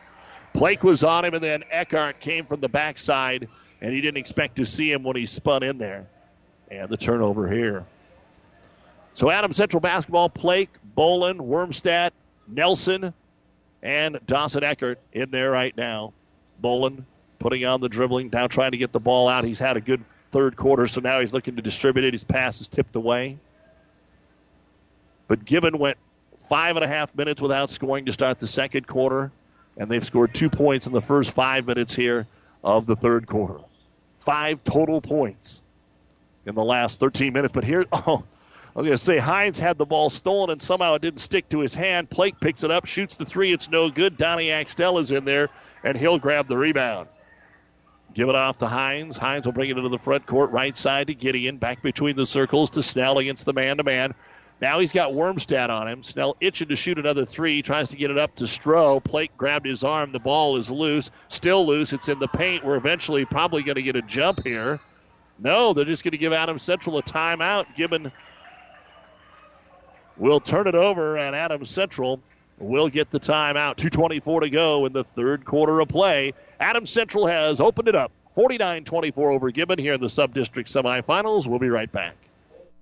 Plake 0.53 0.85
was 0.85 1.03
on 1.03 1.25
him, 1.25 1.35
and 1.35 1.43
then 1.43 1.65
Eckhart 1.71 2.21
came 2.21 2.45
from 2.45 2.61
the 2.61 2.69
backside, 2.69 3.49
and 3.81 3.93
he 3.93 4.01
didn't 4.01 4.19
expect 4.19 4.57
to 4.57 4.65
see 4.65 4.93
him 4.93 5.03
when 5.03 5.17
he 5.17 5.27
spun 5.27 5.63
in 5.63 5.79
there. 5.79 6.07
And 6.71 6.89
the 6.89 6.97
turnover 6.97 7.51
here. 7.51 7.85
So 9.15 9.31
Adam 9.31 9.53
Central 9.53 9.81
basketball, 9.81 10.29
Plake, 10.29 10.71
Bolin, 10.97 11.39
Wormstadt, 11.39 12.13
Nelson, 12.47 13.13
and 13.83 14.19
Dawson 14.27 14.63
Eckhart 14.63 15.01
in 15.13 15.31
there 15.31 15.51
right 15.51 15.77
now. 15.77 16.13
Bolin 16.63 17.05
putting 17.39 17.65
on 17.65 17.81
the 17.81 17.89
dribbling, 17.89 18.31
now 18.33 18.47
trying 18.47 18.71
to 18.71 18.77
get 18.77 18.93
the 18.93 19.01
ball 19.01 19.29
out. 19.29 19.45
He's 19.45 19.59
had 19.59 19.77
a 19.77 19.81
good 19.81 20.05
third 20.31 20.57
quarter, 20.57 20.87
so 20.87 21.01
now 21.01 21.21
he's 21.21 21.33
looking 21.33 21.57
to 21.57 21.63
distribute 21.63 22.05
it. 22.05 22.15
His 22.15 22.25
pass 22.25 22.61
is 22.61 22.69
tipped 22.69 22.97
away. 22.97 23.37
But 25.27 25.45
Gibbon 25.45 25.79
went 25.79 25.99
five 26.37 26.77
and 26.77 26.85
a 26.85 26.89
half 26.89 27.15
minutes 27.15 27.41
without 27.41 27.71
scoring 27.71 28.07
to 28.07 28.13
start 28.13 28.39
the 28.39 28.47
second 28.47 28.87
quarter, 28.87 29.33
and 29.77 29.91
they've 29.91 30.05
scored 30.05 30.35
two 30.35 30.51
points 30.51 30.87
in 30.87 30.93
the 30.93 31.01
first 31.01 31.35
five 31.35 31.67
minutes 31.67 31.95
here 31.95 32.27
of 32.63 32.87
the 32.87 32.97
third 32.97 33.27
quarter. 33.27 33.59
Five 34.17 34.63
total 34.63 35.01
points 35.01 35.63
in 36.47 36.55
the 36.55 36.65
last 36.65 37.01
13 37.01 37.33
minutes. 37.33 37.53
But 37.53 37.65
here, 37.65 37.87
oh, 37.93 38.25
I 38.75 38.79
was 38.79 38.87
going 38.87 38.97
to 38.97 39.05
say 39.05 39.19
Hines 39.19 39.59
had 39.59 39.77
the 39.77 39.85
ball 39.85 40.09
stolen 40.09 40.49
and 40.49 40.63
somehow 40.63 40.95
it 40.95 41.03
didn't 41.03 41.21
stick 41.21 41.49
to 41.51 41.61
his 41.61 41.75
hand. 41.75 42.09
Plake 42.09 42.41
picks 42.41 42.65
it 42.65 42.71
up, 42.71 42.87
shoots 42.87 43.17
the 43.17 43.27
three. 43.27 43.53
It's 43.53 43.69
no 43.69 43.91
good. 43.91 44.17
Donnie 44.17 44.51
Axtell 44.51 44.99
is 44.99 45.13
in 45.13 45.27
there, 45.27 45.51
and 45.85 45.97
he'll 45.97 46.19
grab 46.19 46.49
the 46.49 46.57
rebound. 46.57 47.09
Give 48.15 48.31
it 48.31 48.35
off 48.35 48.59
to 48.59 48.67
Hines. 48.67 49.17
Hines 49.19 49.47
will 49.47 49.53
bring 49.53 49.69
it 49.69 49.77
into 49.77 49.91
the 49.91 49.99
front 49.99 50.27
court, 50.27 50.51
right 50.53 50.77
side 50.77 51.09
to 51.09 51.15
Gideon. 51.15 51.59
Back 51.59 51.83
between 51.83 52.17
the 52.17 52.25
circles 52.25 52.71
to 52.71 52.83
Snell 52.83 53.19
against 53.19 53.45
the 53.45 53.53
man 53.53 53.77
to 53.77 53.85
man. 53.85 54.15
Now 54.63 54.79
he's 54.79 54.93
got 54.93 55.13
Wormstad 55.13 55.71
on 55.71 55.89
him. 55.89 56.03
Snell 56.03 56.37
itching 56.41 56.69
to 56.69 56.77
shoot 56.77 56.99
another 56.99 57.27
three. 57.27 57.57
he 57.57 57.63
Tries 57.63 57.91
to 57.91 57.97
get 57.97 58.11
it 58.11 58.19
up 58.19 58.37
to 58.37 58.45
Stroh. 58.45 59.03
Plake 59.03 59.37
grabbed 59.37 59.67
his 59.67 59.83
arm. 59.83 60.13
The 60.13 60.21
ball 60.21 60.57
is 60.57 60.71
loose. 60.71 61.11
Still 61.29 61.67
loose. 61.67 61.93
It's 61.93 62.09
in 62.09 62.19
the 62.21 62.29
paint. 62.29 62.65
We're 62.65 62.77
eventually 62.77 63.25
probably 63.25 63.63
going 63.63 63.75
to 63.75 63.83
get 63.83 63.97
a 63.97 64.03
jump 64.03 64.45
here. 64.45 64.79
No, 65.39 65.73
they're 65.73 65.85
just 65.85 66.05
going 66.05 66.13
to 66.13 66.19
give 66.19 66.33
Adam 66.33 66.59
Central 66.59 66.99
a 66.99 67.03
timeout. 67.03 67.75
Gibbon 67.77 68.13
will 70.17 70.41
turn 70.41 70.67
it 70.67 70.75
over, 70.75 71.17
and 71.17 71.35
Adams 71.35 71.71
Central 71.71 72.21
will 72.59 72.89
get 72.89 73.11
the 73.11 73.21
timeout. 73.21 73.77
2.24 73.77 74.43
to 74.43 74.51
go 74.51 74.87
in 74.87 74.93
the 74.93 75.05
third 75.05 75.45
quarter 75.45 75.81
of 75.81 75.89
play. 75.89 76.35
Adams 76.61 76.91
Central 76.91 77.27
has 77.27 77.61
opened 77.61 77.89
it 77.89 77.95
up. 77.95 78.13
49 78.35 78.85
24 78.85 79.31
over 79.31 79.51
Gibbon 79.51 79.79
here 79.79 79.95
in 79.95 80.01
the 80.01 80.09
sub 80.09 80.33
district 80.33 80.71
semifinals. 80.71 81.47
We'll 81.47 81.59
be 81.59 81.69
right 81.69 81.91
back. 81.91 82.15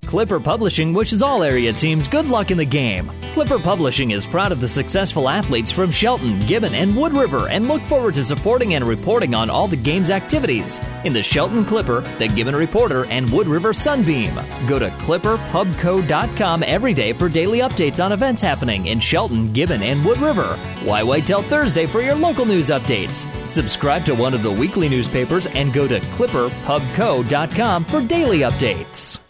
Clipper 0.06 0.40
Publishing 0.40 0.92
wishes 0.92 1.22
all 1.22 1.42
area 1.44 1.72
teams 1.72 2.08
good 2.08 2.26
luck 2.26 2.50
in 2.50 2.58
the 2.58 2.64
game. 2.64 3.10
Clipper 3.32 3.60
Publishing 3.60 4.10
is 4.10 4.26
proud 4.26 4.50
of 4.50 4.60
the 4.60 4.66
successful 4.66 5.28
athletes 5.28 5.70
from 5.70 5.92
Shelton, 5.92 6.40
Gibbon, 6.40 6.74
and 6.74 6.96
Wood 6.96 7.12
River 7.12 7.48
and 7.48 7.68
look 7.68 7.80
forward 7.82 8.14
to 8.14 8.24
supporting 8.24 8.74
and 8.74 8.84
reporting 8.84 9.34
on 9.36 9.48
all 9.48 9.68
the 9.68 9.76
game's 9.76 10.10
activities 10.10 10.80
in 11.04 11.12
the 11.12 11.22
Shelton 11.22 11.64
Clipper, 11.64 12.00
the 12.18 12.26
Gibbon 12.26 12.56
Reporter, 12.56 13.04
and 13.06 13.30
Wood 13.30 13.46
River 13.46 13.72
Sunbeam. 13.72 14.34
Go 14.66 14.80
to 14.80 14.88
clipperpubco.com 14.88 16.64
every 16.64 16.92
day 16.92 17.12
for 17.12 17.28
daily 17.28 17.60
updates 17.60 18.04
on 18.04 18.10
events 18.10 18.42
happening 18.42 18.86
in 18.86 18.98
Shelton, 18.98 19.52
Gibbon, 19.52 19.82
and 19.82 20.04
Wood 20.04 20.18
River. 20.18 20.56
Why 20.82 21.04
wait 21.04 21.24
till 21.26 21.42
Thursday 21.42 21.86
for 21.86 22.00
your 22.00 22.16
local 22.16 22.46
news 22.46 22.68
updates? 22.70 23.30
Subscribe 23.48 24.04
to 24.06 24.16
one 24.16 24.34
of 24.34 24.42
the 24.42 24.50
weekly 24.50 24.88
newspapers 24.88 25.46
and 25.46 25.72
go 25.72 25.86
to 25.86 26.00
clipperpubco.com 26.00 27.84
for 27.84 28.02
daily 28.02 28.40
updates. 28.40 29.20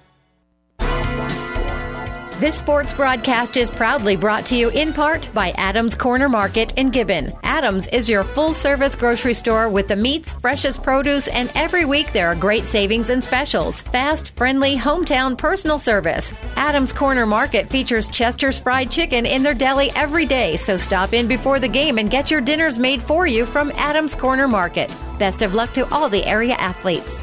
This 2.40 2.56
sports 2.56 2.94
broadcast 2.94 3.58
is 3.58 3.68
proudly 3.68 4.16
brought 4.16 4.46
to 4.46 4.56
you 4.56 4.70
in 4.70 4.94
part 4.94 5.28
by 5.34 5.50
Adams 5.58 5.94
Corner 5.94 6.26
Market 6.26 6.72
in 6.78 6.88
Gibbon. 6.88 7.34
Adams 7.42 7.86
is 7.88 8.08
your 8.08 8.24
full 8.24 8.54
service 8.54 8.96
grocery 8.96 9.34
store 9.34 9.68
with 9.68 9.88
the 9.88 9.96
meats, 9.96 10.32
freshest 10.32 10.82
produce, 10.82 11.28
and 11.28 11.52
every 11.54 11.84
week 11.84 12.14
there 12.14 12.28
are 12.28 12.34
great 12.34 12.64
savings 12.64 13.10
and 13.10 13.22
specials. 13.22 13.82
Fast, 13.82 14.30
friendly, 14.36 14.74
hometown 14.74 15.36
personal 15.36 15.78
service. 15.78 16.32
Adams 16.56 16.94
Corner 16.94 17.26
Market 17.26 17.68
features 17.68 18.08
Chester's 18.08 18.58
Fried 18.58 18.90
Chicken 18.90 19.26
in 19.26 19.42
their 19.42 19.52
deli 19.52 19.90
every 19.94 20.24
day, 20.24 20.56
so 20.56 20.78
stop 20.78 21.12
in 21.12 21.28
before 21.28 21.60
the 21.60 21.68
game 21.68 21.98
and 21.98 22.10
get 22.10 22.30
your 22.30 22.40
dinners 22.40 22.78
made 22.78 23.02
for 23.02 23.26
you 23.26 23.44
from 23.44 23.70
Adams 23.72 24.14
Corner 24.14 24.48
Market. 24.48 24.90
Best 25.18 25.42
of 25.42 25.52
luck 25.52 25.74
to 25.74 25.86
all 25.92 26.08
the 26.08 26.24
area 26.24 26.54
athletes. 26.54 27.22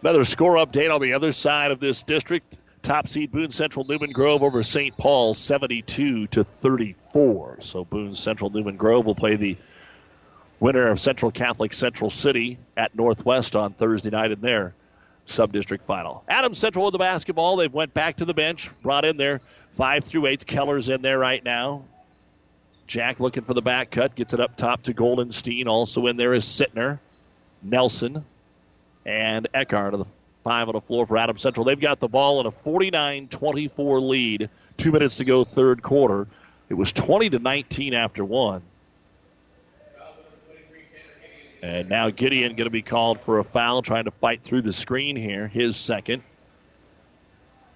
Another 0.00 0.24
score 0.24 0.54
update 0.54 0.94
on 0.94 1.00
the 1.00 1.12
other 1.12 1.32
side 1.32 1.72
of 1.72 1.80
this 1.80 2.04
district. 2.04 2.56
Top 2.82 3.08
seed 3.08 3.32
Boone 3.32 3.50
Central 3.50 3.84
Newman 3.84 4.12
Grove 4.12 4.44
over 4.44 4.62
St. 4.62 4.96
Paul 4.96 5.34
72 5.34 6.28
to 6.28 6.44
34. 6.44 7.56
So 7.60 7.84
Boone 7.84 8.14
Central 8.14 8.48
Newman 8.50 8.76
Grove 8.76 9.06
will 9.06 9.16
play 9.16 9.34
the 9.34 9.56
winner 10.60 10.88
of 10.88 11.00
Central 11.00 11.32
Catholic 11.32 11.72
Central 11.72 12.10
City 12.10 12.58
at 12.76 12.94
Northwest 12.94 13.56
on 13.56 13.72
Thursday 13.72 14.10
night 14.10 14.30
in 14.30 14.40
their 14.40 14.72
sub-district 15.26 15.82
final. 15.82 16.22
Adams 16.28 16.58
Central 16.58 16.84
with 16.84 16.92
the 16.92 16.98
basketball. 16.98 17.56
They've 17.56 17.72
went 17.72 17.92
back 17.92 18.16
to 18.18 18.24
the 18.24 18.34
bench, 18.34 18.70
brought 18.82 19.04
in 19.04 19.16
their 19.16 19.40
five 19.72 20.04
through 20.04 20.26
eights. 20.26 20.44
Keller's 20.44 20.88
in 20.88 21.02
there 21.02 21.18
right 21.18 21.42
now. 21.44 21.82
Jack 22.86 23.18
looking 23.18 23.42
for 23.42 23.52
the 23.52 23.62
back 23.62 23.90
cut, 23.90 24.14
gets 24.14 24.32
it 24.32 24.38
up 24.40 24.56
top 24.56 24.84
to 24.84 24.94
Goldenstein. 24.94 25.66
Also 25.66 26.06
in 26.06 26.16
there 26.16 26.34
is 26.34 26.44
Sittner, 26.44 27.00
Nelson, 27.62 28.24
and 29.08 29.48
Eckhart 29.54 29.94
of 29.94 30.00
the 30.00 30.12
five 30.44 30.68
on 30.68 30.74
the 30.74 30.82
floor 30.82 31.06
for 31.06 31.16
Adam 31.16 31.38
Central. 31.38 31.64
They've 31.64 31.80
got 31.80 31.98
the 31.98 32.08
ball 32.08 32.40
in 32.40 32.46
a 32.46 32.50
49-24 32.50 34.06
lead. 34.06 34.50
Two 34.76 34.92
minutes 34.92 35.16
to 35.16 35.24
go, 35.24 35.44
third 35.44 35.82
quarter. 35.82 36.28
It 36.68 36.74
was 36.74 36.92
20 36.92 37.30
to 37.30 37.38
19 37.38 37.94
after 37.94 38.22
one. 38.22 38.60
And 41.62 41.88
now 41.88 42.10
Gideon 42.10 42.54
going 42.54 42.66
to 42.66 42.70
be 42.70 42.82
called 42.82 43.18
for 43.18 43.38
a 43.38 43.44
foul, 43.44 43.80
trying 43.80 44.04
to 44.04 44.10
fight 44.10 44.42
through 44.42 44.62
the 44.62 44.72
screen 44.72 45.16
here. 45.16 45.48
His 45.48 45.76
second, 45.76 46.22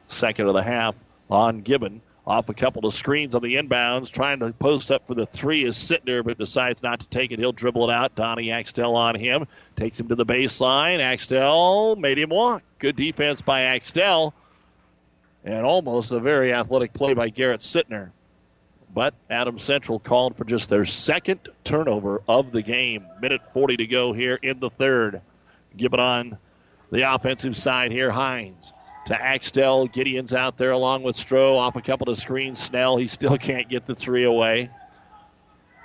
second 0.08 0.46
of 0.46 0.54
the 0.54 0.62
half 0.62 1.02
on 1.30 1.62
Gibbon. 1.62 2.02
Off 2.24 2.48
a 2.48 2.54
couple 2.54 2.86
of 2.86 2.94
screens 2.94 3.34
on 3.34 3.42
the 3.42 3.56
inbounds, 3.56 4.08
trying 4.08 4.38
to 4.38 4.52
post 4.52 4.92
up 4.92 5.08
for 5.08 5.14
the 5.14 5.26
three 5.26 5.64
is 5.64 5.76
Sittner, 5.76 6.22
but 6.24 6.38
decides 6.38 6.80
not 6.80 7.00
to 7.00 7.06
take 7.08 7.32
it. 7.32 7.40
He'll 7.40 7.52
dribble 7.52 7.90
it 7.90 7.92
out. 7.92 8.14
Donnie 8.14 8.52
Axtell 8.52 8.94
on 8.94 9.16
him. 9.16 9.48
Takes 9.74 9.98
him 9.98 10.06
to 10.06 10.14
the 10.14 10.24
baseline. 10.24 11.00
Axtell 11.00 11.96
made 11.96 12.18
him 12.18 12.30
walk. 12.30 12.62
Good 12.78 12.94
defense 12.94 13.42
by 13.42 13.62
Axtell. 13.62 14.34
And 15.44 15.66
almost 15.66 16.12
a 16.12 16.20
very 16.20 16.52
athletic 16.52 16.92
play 16.92 17.12
by 17.12 17.28
Garrett 17.28 17.60
Sittner. 17.60 18.12
But 18.94 19.14
Adam 19.28 19.58
Central 19.58 19.98
called 19.98 20.36
for 20.36 20.44
just 20.44 20.70
their 20.70 20.84
second 20.84 21.48
turnover 21.64 22.22
of 22.28 22.52
the 22.52 22.62
game. 22.62 23.04
Minute 23.20 23.44
40 23.52 23.78
to 23.78 23.86
go 23.88 24.12
here 24.12 24.38
in 24.40 24.60
the 24.60 24.70
third. 24.70 25.22
Give 25.76 25.92
it 25.92 25.98
on 25.98 26.38
the 26.92 27.12
offensive 27.12 27.56
side 27.56 27.90
here. 27.90 28.12
Hines 28.12 28.72
to 29.06 29.20
Axtell. 29.20 29.86
Gideon's 29.86 30.34
out 30.34 30.56
there 30.56 30.70
along 30.70 31.02
with 31.02 31.16
Stroh 31.16 31.56
off 31.56 31.76
a 31.76 31.82
couple 31.82 32.10
of 32.10 32.18
screens. 32.18 32.60
Snell, 32.60 32.96
he 32.96 33.06
still 33.06 33.38
can't 33.38 33.68
get 33.68 33.86
the 33.86 33.94
three 33.94 34.24
away. 34.24 34.70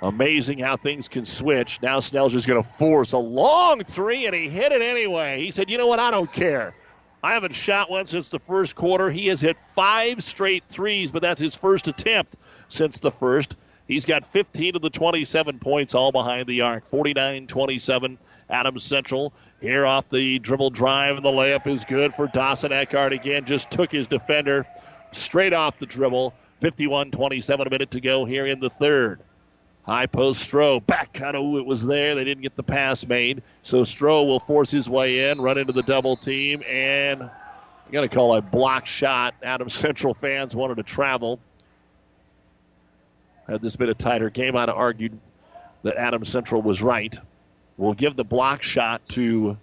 Amazing 0.00 0.60
how 0.60 0.76
things 0.76 1.08
can 1.08 1.24
switch. 1.24 1.82
Now 1.82 1.98
Snell's 2.00 2.32
just 2.32 2.46
going 2.46 2.62
to 2.62 2.68
force 2.68 3.12
a 3.12 3.18
long 3.18 3.82
three, 3.82 4.26
and 4.26 4.34
he 4.34 4.48
hit 4.48 4.70
it 4.70 4.80
anyway. 4.80 5.42
He 5.42 5.50
said, 5.50 5.70
You 5.70 5.78
know 5.78 5.88
what? 5.88 5.98
I 5.98 6.10
don't 6.12 6.32
care. 6.32 6.74
I 7.22 7.32
haven't 7.32 7.54
shot 7.54 7.90
one 7.90 8.06
since 8.06 8.28
the 8.28 8.38
first 8.38 8.76
quarter. 8.76 9.10
He 9.10 9.26
has 9.26 9.40
hit 9.40 9.56
five 9.74 10.22
straight 10.22 10.64
threes, 10.68 11.10
but 11.10 11.22
that's 11.22 11.40
his 11.40 11.54
first 11.54 11.88
attempt 11.88 12.36
since 12.68 13.00
the 13.00 13.10
first. 13.10 13.56
He's 13.88 14.04
got 14.04 14.24
15 14.24 14.76
of 14.76 14.82
the 14.82 14.90
27 14.90 15.58
points 15.58 15.96
all 15.96 16.12
behind 16.12 16.46
the 16.46 16.60
arc. 16.60 16.86
49 16.86 17.48
27. 17.48 18.18
Adams 18.50 18.82
Central 18.82 19.32
here 19.60 19.84
off 19.86 20.08
the 20.10 20.38
dribble 20.38 20.70
drive, 20.70 21.16
and 21.16 21.24
the 21.24 21.30
layup 21.30 21.66
is 21.66 21.84
good 21.84 22.14
for 22.14 22.26
Dawson 22.28 22.72
Eckhart 22.72 23.12
again. 23.12 23.44
Just 23.44 23.70
took 23.70 23.90
his 23.90 24.06
defender 24.06 24.66
straight 25.12 25.52
off 25.52 25.78
the 25.78 25.86
dribble. 25.86 26.34
51 26.58 27.12
27, 27.12 27.66
a 27.66 27.70
minute 27.70 27.90
to 27.92 28.00
go 28.00 28.24
here 28.24 28.46
in 28.46 28.58
the 28.58 28.70
third. 28.70 29.20
High 29.84 30.06
post 30.06 30.50
Stroh. 30.50 30.84
Back 30.84 31.14
cut. 31.14 31.34
Oh, 31.34 31.56
it 31.56 31.64
was 31.64 31.86
there. 31.86 32.14
They 32.14 32.24
didn't 32.24 32.42
get 32.42 32.56
the 32.56 32.62
pass 32.62 33.06
made. 33.06 33.42
So 33.62 33.82
Stroh 33.82 34.26
will 34.26 34.40
force 34.40 34.70
his 34.70 34.90
way 34.90 35.30
in, 35.30 35.40
run 35.40 35.56
into 35.56 35.72
the 35.72 35.82
double 35.82 36.16
team, 36.16 36.62
and 36.64 37.22
I'm 37.22 37.92
going 37.92 38.06
to 38.06 38.14
call 38.14 38.36
a 38.36 38.42
block 38.42 38.84
shot. 38.84 39.34
Adams 39.42 39.72
Central 39.74 40.12
fans 40.12 40.54
wanted 40.54 40.76
to 40.76 40.82
travel. 40.82 41.40
Had 43.48 43.62
this 43.62 43.76
been 43.76 43.88
a 43.88 43.94
tighter 43.94 44.28
game, 44.28 44.56
I'd 44.56 44.68
have 44.68 44.76
argued 44.76 45.18
that 45.84 45.96
Adams 45.96 46.28
Central 46.28 46.60
was 46.60 46.82
right. 46.82 47.18
We'll 47.78 47.94
give 47.94 48.16
the 48.16 48.24
block 48.24 48.62
shot 48.62 49.08
to 49.10 49.56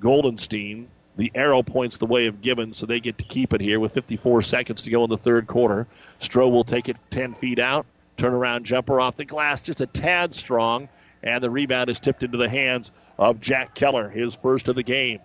Goldenstein. 0.00 0.86
The 1.16 1.30
arrow 1.34 1.62
points 1.62 1.98
the 1.98 2.06
way 2.06 2.26
of 2.26 2.40
Gibbons, 2.40 2.78
so 2.78 2.86
they 2.86 2.98
get 2.98 3.18
to 3.18 3.24
keep 3.24 3.52
it 3.52 3.60
here 3.60 3.78
with 3.78 3.92
54 3.92 4.42
seconds 4.42 4.82
to 4.82 4.90
go 4.90 5.04
in 5.04 5.10
the 5.10 5.18
third 5.18 5.46
quarter. 5.46 5.86
Stroh 6.18 6.50
will 6.50 6.64
take 6.64 6.88
it 6.88 6.96
10 7.10 7.34
feet 7.34 7.60
out. 7.60 7.86
Turnaround 8.16 8.64
jumper 8.64 9.00
off 9.00 9.14
the 9.14 9.24
glass, 9.24 9.60
just 9.60 9.80
a 9.80 9.86
tad 9.86 10.34
strong, 10.34 10.88
and 11.22 11.42
the 11.42 11.50
rebound 11.50 11.90
is 11.90 12.00
tipped 12.00 12.22
into 12.22 12.38
the 12.38 12.48
hands 12.48 12.90
of 13.18 13.40
Jack 13.40 13.74
Keller, 13.74 14.08
his 14.08 14.34
first 14.34 14.66
of 14.68 14.74
the 14.74 14.82
game. 14.82 15.20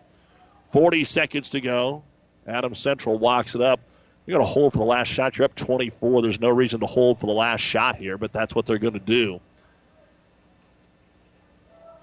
40 0.65 1.03
seconds 1.05 1.49
to 1.49 1.61
go. 1.61 2.03
Adam 2.45 2.75
Central 2.75 3.17
walks 3.17 3.55
it 3.55 3.61
up. 3.61 3.79
You're 4.25 4.37
going 4.37 4.47
to 4.47 4.53
hold 4.53 4.73
for 4.73 4.79
the 4.79 4.85
last 4.85 5.07
shot. 5.07 5.37
You're 5.37 5.45
up 5.45 5.55
24. 5.55 6.21
There's 6.21 6.39
no 6.39 6.49
reason 6.49 6.81
to 6.81 6.85
hold 6.85 7.19
for 7.19 7.25
the 7.25 7.33
last 7.33 7.61
shot 7.61 7.95
here, 7.95 8.17
but 8.17 8.31
that's 8.31 8.53
what 8.53 8.65
they're 8.65 8.77
going 8.77 8.93
to 8.93 8.99
do. 8.99 9.39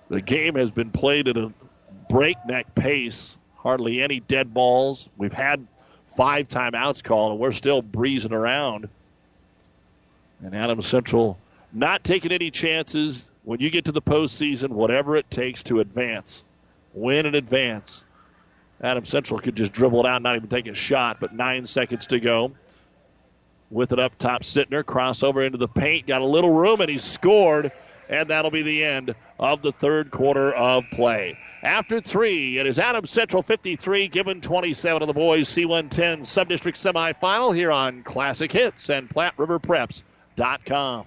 The 0.09 0.23
game 0.23 0.55
has 0.55 0.71
been 0.71 0.91
played 0.91 1.29
at 1.29 1.37
a 1.37 1.53
breakneck 2.09 2.75
pace. 2.75 3.37
Hardly 3.57 4.01
any 4.01 4.21
dead 4.21 4.55
balls. 4.55 5.09
We've 5.17 5.33
had 5.33 5.67
five 6.05 6.49
timeouts 6.49 7.03
called, 7.03 7.33
and 7.33 7.41
we're 7.41 7.53
still 7.53 7.83
breezing 7.83 8.33
around. 8.33 8.89
And 10.45 10.55
Adams 10.55 10.87
Central 10.87 11.39
not 11.73 12.05
taking 12.05 12.33
any 12.33 12.51
chances 12.51 13.29
when 13.45 13.61
you 13.61 13.71
get 13.71 13.87
to 13.87 13.93
the 13.93 14.03
postseason, 14.03 14.71
whatever 14.71 15.17
it 15.17 15.31
takes 15.31 15.63
to 15.65 15.81
advance. 15.81 16.45
Win 16.95 17.27
and 17.27 17.35
advance. 17.35 18.05
Adam 18.81 19.05
Central 19.05 19.41
could 19.41 19.57
just 19.57 19.73
dribble 19.73 20.01
it 20.01 20.07
out, 20.07 20.23
not 20.23 20.37
even 20.37 20.49
take 20.49 20.67
a 20.67 20.75
shot, 20.75 21.19
but 21.19 21.35
nine 21.35 21.67
seconds 21.67 22.07
to 22.09 22.21
go. 22.21 22.53
With 23.71 23.93
it 23.93 23.99
up 23.99 24.17
top, 24.17 24.43
Sittner, 24.43 24.85
crossover 24.85 25.45
into 25.45 25.59
the 25.59 25.69
paint, 25.69 26.07
got 26.07 26.23
a 26.23 26.27
little 26.27 26.53
room, 26.53 26.81
and 26.81 26.89
he 26.89 26.99
scored 26.99 27.73
and 28.09 28.31
that'll 28.31 28.51
be 28.51 28.63
the 28.63 28.85
end 28.85 29.15
of 29.39 29.63
the 29.63 29.73
third 29.73 30.11
quarter 30.11 30.53
of 30.53 30.85
play. 30.93 31.39
After 31.63 32.01
three, 32.01 32.59
it 32.59 32.67
is 32.67 32.79
Adams 32.79 33.11
Central 33.11 33.43
53, 33.43 34.09
Gibbon 34.09 34.41
27 34.41 35.03
of 35.03 35.09
the 35.09 35.15
boys 35.15 35.49
C110 35.49 36.21
Subdistrict 36.21 36.77
Semifinal 36.77 37.55
here 37.55 37.73
on 37.73 38.03
Classic 38.03 38.51
Hits 38.51 38.89
and 38.91 39.09
PlatteRiverPreps.com. 39.09 41.07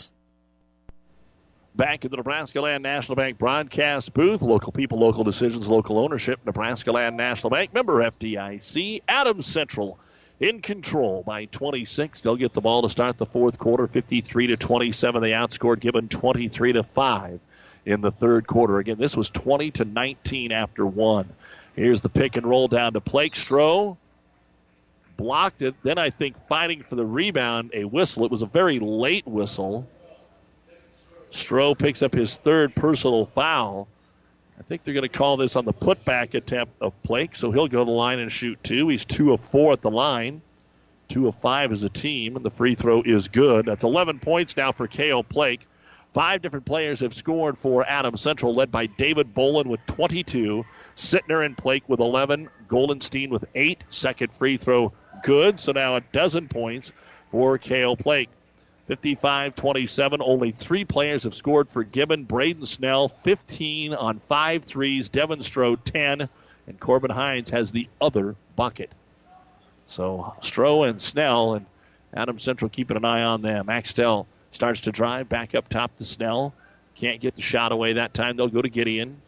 Back 1.81 2.01
the 2.01 2.09
Nebraska 2.09 2.61
Land 2.61 2.83
National 2.83 3.15
Bank 3.15 3.39
broadcast 3.39 4.13
booth. 4.13 4.43
Local 4.43 4.71
people, 4.71 4.99
local 4.99 5.23
decisions, 5.23 5.67
local 5.67 5.97
ownership. 5.97 6.39
Nebraska 6.45 6.91
Land 6.91 7.17
National 7.17 7.49
Bank, 7.49 7.73
member 7.73 8.03
FDIC. 8.03 9.01
Adams 9.07 9.47
Central 9.47 9.97
in 10.39 10.61
control 10.61 11.23
by 11.23 11.45
26. 11.45 12.21
They'll 12.21 12.35
get 12.35 12.53
the 12.53 12.61
ball 12.61 12.83
to 12.83 12.89
start 12.89 13.17
the 13.17 13.25
fourth 13.25 13.57
quarter, 13.57 13.87
53 13.87 14.45
to 14.45 14.57
27. 14.57 15.23
They 15.23 15.31
outscored 15.31 15.79
Gibbon 15.79 16.07
23 16.07 16.73
to 16.73 16.83
5 16.83 17.39
in 17.87 18.01
the 18.01 18.11
third 18.11 18.45
quarter. 18.45 18.77
Again, 18.77 18.99
this 18.99 19.17
was 19.17 19.31
20 19.31 19.71
to 19.71 19.83
19 19.83 20.51
after 20.51 20.85
one. 20.85 21.27
Here's 21.75 22.01
the 22.01 22.09
pick 22.09 22.37
and 22.37 22.45
roll 22.45 22.67
down 22.67 22.93
to 22.93 23.01
Plakestroh. 23.01 23.97
Blocked 25.17 25.63
it. 25.63 25.73
Then 25.81 25.97
I 25.97 26.11
think 26.11 26.37
fighting 26.37 26.83
for 26.83 26.93
the 26.93 27.07
rebound, 27.07 27.71
a 27.73 27.85
whistle. 27.85 28.23
It 28.23 28.29
was 28.29 28.43
a 28.43 28.45
very 28.45 28.77
late 28.77 29.25
whistle. 29.25 29.87
Stroh 31.31 31.77
picks 31.77 32.01
up 32.01 32.13
his 32.13 32.37
third 32.37 32.75
personal 32.75 33.25
foul. 33.25 33.87
I 34.59 34.63
think 34.63 34.83
they're 34.83 34.93
going 34.93 35.09
to 35.09 35.17
call 35.17 35.37
this 35.37 35.55
on 35.55 35.65
the 35.65 35.73
putback 35.73 36.33
attempt 36.35 36.73
of 36.81 36.93
Plake, 37.03 37.35
so 37.35 37.51
he'll 37.51 37.67
go 37.67 37.79
to 37.79 37.85
the 37.85 37.91
line 37.91 38.19
and 38.19 38.31
shoot 38.31 38.63
two. 38.63 38.89
He's 38.89 39.05
two 39.05 39.33
of 39.33 39.41
four 39.41 39.73
at 39.73 39.81
the 39.81 39.89
line, 39.89 40.41
two 41.07 41.27
of 41.27 41.35
five 41.35 41.71
as 41.71 41.83
a 41.83 41.89
team, 41.89 42.35
and 42.35 42.45
the 42.45 42.51
free 42.51 42.75
throw 42.75 43.01
is 43.01 43.29
good. 43.29 43.65
That's 43.65 43.83
11 43.83 44.19
points 44.19 44.55
now 44.55 44.71
for 44.71 44.87
Kale 44.87 45.23
Plake. 45.23 45.65
Five 46.09 46.41
different 46.41 46.65
players 46.65 46.99
have 46.99 47.13
scored 47.13 47.57
for 47.57 47.85
Adam 47.87 48.17
Central, 48.17 48.53
led 48.53 48.69
by 48.69 48.85
David 48.85 49.33
Bolin 49.33 49.67
with 49.67 49.79
22, 49.87 50.65
Sittner 50.95 51.45
and 51.45 51.57
Plake 51.57 51.87
with 51.87 52.01
11, 52.01 52.49
Goldenstein 52.67 53.29
with 53.29 53.45
eight. 53.55 53.83
Second 53.89 54.33
free 54.33 54.57
throw 54.57 54.91
good, 55.23 55.59
so 55.59 55.71
now 55.71 55.95
a 55.95 56.01
dozen 56.01 56.49
points 56.49 56.91
for 57.29 57.57
Kale 57.57 57.95
Plake. 57.95 58.29
55 58.87 59.55
27. 59.55 60.21
Only 60.21 60.51
three 60.51 60.85
players 60.85 61.23
have 61.23 61.35
scored 61.35 61.69
for 61.69 61.83
Gibbon. 61.83 62.25
Braden 62.25 62.65
Snell, 62.65 63.07
15 63.07 63.93
on 63.93 64.19
five 64.19 64.63
threes. 64.63 65.09
Devin 65.09 65.39
Stroh, 65.39 65.77
10. 65.83 66.27
And 66.67 66.79
Corbin 66.79 67.11
Hines 67.11 67.49
has 67.49 67.71
the 67.71 67.87
other 67.99 68.35
bucket. 68.55 68.91
So 69.87 70.35
Stroh 70.41 70.89
and 70.89 71.01
Snell 71.01 71.55
and 71.55 71.65
Adam 72.13 72.39
Central 72.39 72.69
keeping 72.69 72.97
an 72.97 73.05
eye 73.05 73.23
on 73.23 73.41
them. 73.41 73.69
Axtell 73.69 74.27
starts 74.51 74.81
to 74.81 74.91
drive 74.91 75.29
back 75.29 75.55
up 75.55 75.69
top 75.69 75.95
to 75.97 76.05
Snell. 76.05 76.53
Can't 76.95 77.21
get 77.21 77.35
the 77.35 77.41
shot 77.41 77.71
away 77.71 77.93
that 77.93 78.13
time. 78.13 78.37
They'll 78.37 78.47
go 78.47 78.61
to 78.61 78.69
Gideon. 78.69 79.21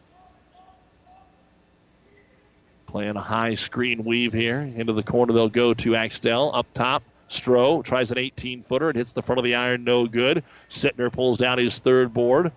Playing 2.86 3.16
a 3.16 3.22
high 3.22 3.54
screen 3.54 4.04
weave 4.04 4.32
here. 4.32 4.60
Into 4.60 4.92
the 4.92 5.02
corner 5.02 5.32
they'll 5.32 5.48
go 5.48 5.74
to 5.74 5.96
Axtell. 5.96 6.54
Up 6.54 6.66
top, 6.72 7.02
Stroh 7.34 7.84
tries 7.84 8.10
an 8.10 8.18
18 8.18 8.62
footer. 8.62 8.90
It 8.90 8.96
hits 8.96 9.12
the 9.12 9.22
front 9.22 9.38
of 9.38 9.44
the 9.44 9.56
iron, 9.56 9.84
no 9.84 10.06
good. 10.06 10.44
Sittner 10.70 11.12
pulls 11.12 11.38
down 11.38 11.58
his 11.58 11.78
third 11.78 12.14
board. 12.14 12.52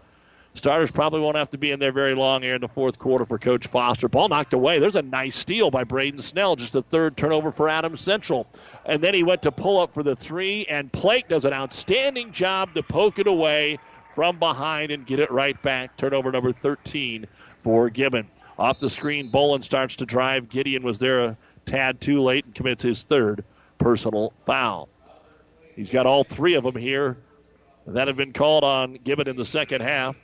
Starters 0.54 0.90
probably 0.90 1.22
won't 1.22 1.36
have 1.36 1.52
to 1.52 1.58
be 1.58 1.72
in 1.72 1.80
there 1.80 1.92
very 1.92 2.16
long 2.16 2.42
here 2.42 2.56
in 2.56 2.62
the 2.62 2.68
fourth 2.68 2.98
quarter 2.98 3.26
for 3.26 3.38
Coach 3.38 3.68
Foster. 3.68 4.08
Ball 4.08 4.28
knocked 4.28 4.54
away. 4.54 4.80
There's 4.80 4.96
a 4.96 5.04
nice 5.04 5.36
steal 5.36 5.70
by 5.70 5.84
Braden 5.84 6.20
Snell, 6.20 6.56
just 6.56 6.74
a 6.74 6.82
third 6.82 7.16
turnover 7.16 7.52
for 7.52 7.70
Adams 7.70 8.02
Central. 8.02 8.48
And 8.86 9.04
then 9.04 9.14
he 9.14 9.22
went 9.22 9.44
to 9.44 9.52
pull 9.52 9.80
up 9.80 9.92
for 9.92 10.02
the 10.02 10.16
three, 10.16 10.66
and 10.66 10.92
Plake 10.92 11.28
does 11.28 11.46
an 11.46 11.54
outstanding 11.54 12.32
job 12.32 12.74
to 12.74 12.82
poke 12.82 13.20
it 13.20 13.28
away 13.28 13.78
from 14.16 14.40
behind 14.40 14.90
and 14.92 15.06
get 15.06 15.20
it 15.20 15.30
right 15.30 15.62
back. 15.62 15.96
Turnover 15.96 16.32
number 16.32 16.52
13 16.52 17.28
for 17.60 17.92
Gibbon. 17.92 18.28
Off 18.58 18.80
the 18.80 18.90
screen, 18.90 19.32
Bolin 19.32 19.64
starts 19.64 19.98
to 19.98 20.08
drive. 20.08 20.50
Gideon 20.50 20.82
was 20.82 20.98
there 20.98 21.24
a 21.24 21.38
tad 21.68 22.02
too 22.02 22.24
late 22.24 22.46
and 22.46 22.56
commits 22.56 22.82
his 22.82 23.04
third 23.04 23.44
personal 23.78 24.34
foul. 24.40 24.90
He's 25.76 25.90
got 25.90 26.06
all 26.06 26.24
three 26.24 26.56
of 26.56 26.64
them 26.64 26.76
here 26.76 27.18
that 27.86 28.08
have 28.08 28.18
been 28.18 28.34
called 28.34 28.64
on 28.64 28.94
Gibbon 29.04 29.28
in 29.28 29.36
the 29.36 29.46
second 29.46 29.82
half. 29.82 30.22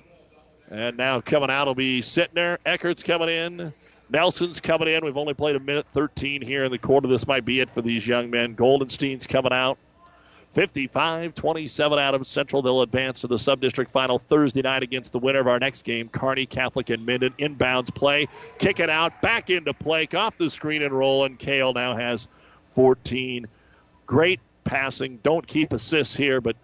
And 0.69 0.97
now 0.97 1.21
coming 1.21 1.49
out 1.49 1.67
will 1.67 1.75
be 1.75 2.01
Sittner. 2.01 2.57
Eckhart's 2.65 3.03
coming 3.03 3.29
in. 3.29 3.73
Nelson's 4.09 4.59
coming 4.59 4.87
in. 4.87 5.05
We've 5.05 5.17
only 5.17 5.33
played 5.33 5.55
a 5.55 5.59
minute 5.59 5.87
13 5.87 6.41
here 6.41 6.65
in 6.65 6.71
the 6.71 6.77
quarter. 6.77 7.07
This 7.07 7.27
might 7.27 7.45
be 7.45 7.59
it 7.59 7.69
for 7.69 7.81
these 7.81 8.07
young 8.07 8.29
men. 8.29 8.55
Goldenstein's 8.55 9.27
coming 9.27 9.53
out. 9.53 9.77
55 10.51 11.33
27 11.33 11.99
Adams 11.99 12.29
Central. 12.29 12.61
They'll 12.61 12.83
advance 12.83 13.21
to 13.21 13.27
the 13.27 13.39
sub 13.39 13.59
district 13.59 13.89
final 13.89 14.19
Thursday 14.19 14.61
night 14.61 14.83
against 14.83 15.11
the 15.11 15.17
winner 15.17 15.39
of 15.39 15.47
our 15.47 15.57
next 15.57 15.81
game, 15.81 16.09
Kearney 16.09 16.45
Catholic 16.45 16.91
and 16.91 17.03
Minden. 17.05 17.33
Inbounds 17.39 17.93
play. 17.93 18.27
Kick 18.59 18.79
it 18.79 18.89
out. 18.89 19.19
Back 19.21 19.49
into 19.49 19.73
play. 19.73 20.07
Off 20.13 20.37
the 20.37 20.49
screen 20.49 20.83
and 20.83 20.93
roll. 20.93 21.25
And 21.25 21.39
Kale 21.39 21.73
now 21.73 21.95
has 21.95 22.27
14. 22.74 23.47
Great 24.05 24.39
passing. 24.63 25.19
Don't 25.24 25.45
keep 25.45 25.74
assists 25.74 26.15
here, 26.15 26.41
but 26.41 26.55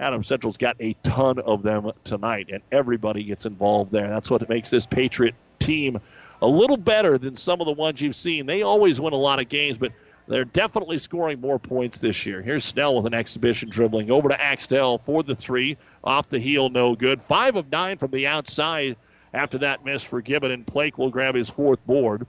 Adam 0.00 0.24
Central's 0.24 0.56
got 0.56 0.76
a 0.80 0.94
ton 1.02 1.38
of 1.38 1.62
them 1.62 1.92
tonight, 2.04 2.48
and 2.52 2.62
everybody 2.70 3.22
gets 3.24 3.46
involved 3.46 3.92
there. 3.92 4.08
That's 4.08 4.30
what 4.30 4.48
makes 4.48 4.70
this 4.70 4.86
Patriot 4.86 5.34
team 5.58 6.00
a 6.40 6.46
little 6.46 6.76
better 6.76 7.18
than 7.18 7.36
some 7.36 7.60
of 7.60 7.66
the 7.66 7.72
ones 7.72 8.00
you've 8.00 8.16
seen. 8.16 8.46
They 8.46 8.62
always 8.62 9.00
win 9.00 9.12
a 9.12 9.16
lot 9.16 9.40
of 9.40 9.48
games, 9.48 9.78
but 9.78 9.92
they're 10.26 10.44
definitely 10.44 10.98
scoring 10.98 11.40
more 11.40 11.58
points 11.58 11.98
this 11.98 12.26
year. 12.26 12.42
Here's 12.42 12.64
Snell 12.64 12.96
with 12.96 13.06
an 13.06 13.14
exhibition 13.14 13.70
dribbling 13.70 14.10
over 14.10 14.28
to 14.28 14.40
Axtell 14.40 14.98
for 14.98 15.22
the 15.22 15.36
three. 15.36 15.76
Off 16.02 16.28
the 16.28 16.38
heel, 16.38 16.68
no 16.68 16.96
good. 16.96 17.22
Five 17.22 17.56
of 17.56 17.70
nine 17.70 17.98
from 17.98 18.10
the 18.10 18.26
outside 18.26 18.96
after 19.32 19.58
that 19.58 19.84
miss 19.84 20.02
for 20.02 20.20
Gibbon, 20.20 20.50
and 20.50 20.66
Plake 20.66 20.98
will 20.98 21.10
grab 21.10 21.34
his 21.34 21.48
fourth 21.48 21.84
board. 21.86 22.26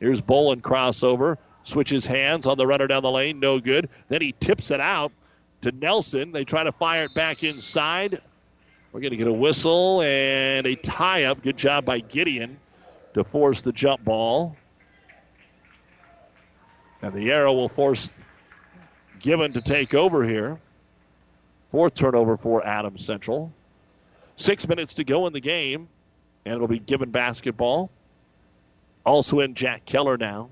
Here's 0.00 0.20
Bolin 0.20 0.60
crossover. 0.60 1.38
Switches 1.64 2.06
hands 2.06 2.46
on 2.46 2.58
the 2.58 2.66
runner 2.66 2.86
down 2.86 3.02
the 3.02 3.10
lane, 3.10 3.40
no 3.40 3.58
good. 3.58 3.88
Then 4.08 4.20
he 4.20 4.34
tips 4.38 4.70
it 4.70 4.80
out 4.80 5.12
to 5.62 5.72
Nelson. 5.72 6.30
They 6.30 6.44
try 6.44 6.62
to 6.62 6.72
fire 6.72 7.04
it 7.04 7.14
back 7.14 7.42
inside. 7.42 8.20
We're 8.92 9.00
going 9.00 9.10
to 9.10 9.16
get 9.16 9.26
a 9.26 9.32
whistle 9.32 10.02
and 10.02 10.66
a 10.66 10.76
tie 10.76 11.24
up. 11.24 11.42
Good 11.42 11.56
job 11.56 11.84
by 11.84 12.00
Gideon 12.00 12.58
to 13.14 13.24
force 13.24 13.62
the 13.62 13.72
jump 13.72 14.04
ball. 14.04 14.56
And 17.02 17.12
the 17.12 17.32
arrow 17.32 17.54
will 17.54 17.68
force 17.68 18.12
Gibbon 19.18 19.54
to 19.54 19.62
take 19.62 19.94
over 19.94 20.22
here. 20.22 20.60
Fourth 21.68 21.94
turnover 21.94 22.36
for 22.36 22.64
Adams 22.64 23.04
Central. 23.04 23.52
Six 24.36 24.68
minutes 24.68 24.94
to 24.94 25.04
go 25.04 25.26
in 25.26 25.32
the 25.32 25.40
game, 25.40 25.88
and 26.44 26.54
it'll 26.54 26.68
be 26.68 26.78
Gibbon 26.78 27.10
basketball. 27.10 27.90
Also 29.04 29.40
in 29.40 29.54
Jack 29.54 29.86
Keller 29.86 30.16
now. 30.16 30.50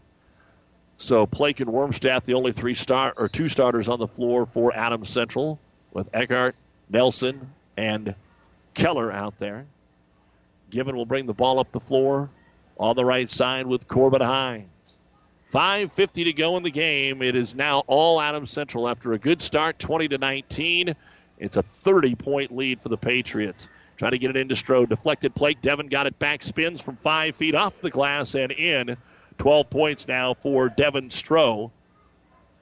So 1.03 1.27
Plake 1.27 1.59
and 1.59 1.69
Wormstadt, 1.69 2.23
the 2.23 2.35
only 2.35 2.53
three 2.53 2.75
star 2.75 3.13
or 3.17 3.29
two 3.29 3.49
starters 3.49 3.89
on 3.89 3.99
the 3.99 4.07
floor 4.07 4.47
for 4.47 4.73
Adams 4.73 5.09
Central, 5.09 5.59
with 5.93 6.09
Eckhart, 6.15 6.55
Nelson, 6.89 7.51
and 7.77 8.15
Keller 8.75 9.11
out 9.11 9.37
there. 9.39 9.67
Gibbon 10.71 10.95
will 10.97 11.05
bring 11.05 11.27
the 11.27 11.33
ball 11.33 11.59
up 11.59 11.73
the 11.73 11.81
floor 11.81 12.31
on 12.79 12.95
the 12.95 13.05
right 13.05 13.29
side 13.29 13.67
with 13.67 13.89
Corbin 13.89 14.21
Hines. 14.21 14.69
5.50 15.53 16.25
to 16.25 16.33
go 16.33 16.57
in 16.57 16.63
the 16.63 16.71
game. 16.71 17.21
It 17.21 17.35
is 17.35 17.57
now 17.57 17.81
all 17.89 18.21
Adams 18.21 18.53
Central 18.53 18.89
after 18.89 19.13
a 19.13 19.19
good 19.19 19.43
start, 19.43 19.81
20 19.81 20.07
to 20.07 20.19
19. 20.19 20.95
It's 21.41 21.57
a 21.57 21.63
30 21.65 22.15
point 22.15 22.57
lead 22.57 22.81
for 22.81 22.91
the 22.91 22.97
Patriots. 22.97 23.67
Trying 23.97 24.13
to 24.13 24.19
get 24.19 24.31
it 24.31 24.37
into 24.37 24.55
Strode. 24.55 24.91
Deflected 24.91 25.35
Plake. 25.35 25.61
Devin 25.63 25.89
got 25.89 26.07
it 26.07 26.17
back. 26.21 26.45
Spins 26.45 26.81
from 26.81 26.95
five 26.95 27.35
feet 27.35 27.57
off 27.57 27.75
the 27.81 27.91
glass 27.91 28.37
and 28.37 28.53
in. 28.53 28.97
12 29.43 29.71
points 29.71 30.07
now 30.07 30.35
for 30.35 30.69
Devin 30.69 31.09
Stroh. 31.09 31.73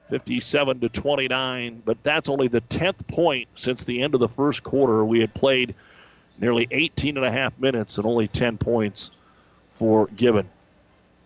57 0.08 0.80
to 0.80 0.88
29, 0.88 1.82
but 1.84 2.02
that's 2.02 2.30
only 2.30 2.48
the 2.48 2.62
10th 2.62 3.06
point 3.06 3.48
since 3.54 3.84
the 3.84 4.00
end 4.00 4.14
of 4.14 4.20
the 4.20 4.28
first 4.28 4.62
quarter. 4.62 5.04
We 5.04 5.20
had 5.20 5.34
played 5.34 5.74
nearly 6.38 6.66
18 6.70 7.18
and 7.18 7.26
a 7.26 7.30
half 7.30 7.56
minutes 7.58 7.98
and 7.98 8.06
only 8.06 8.28
10 8.28 8.56
points 8.56 9.10
for 9.68 10.06
Gibbon. 10.06 10.48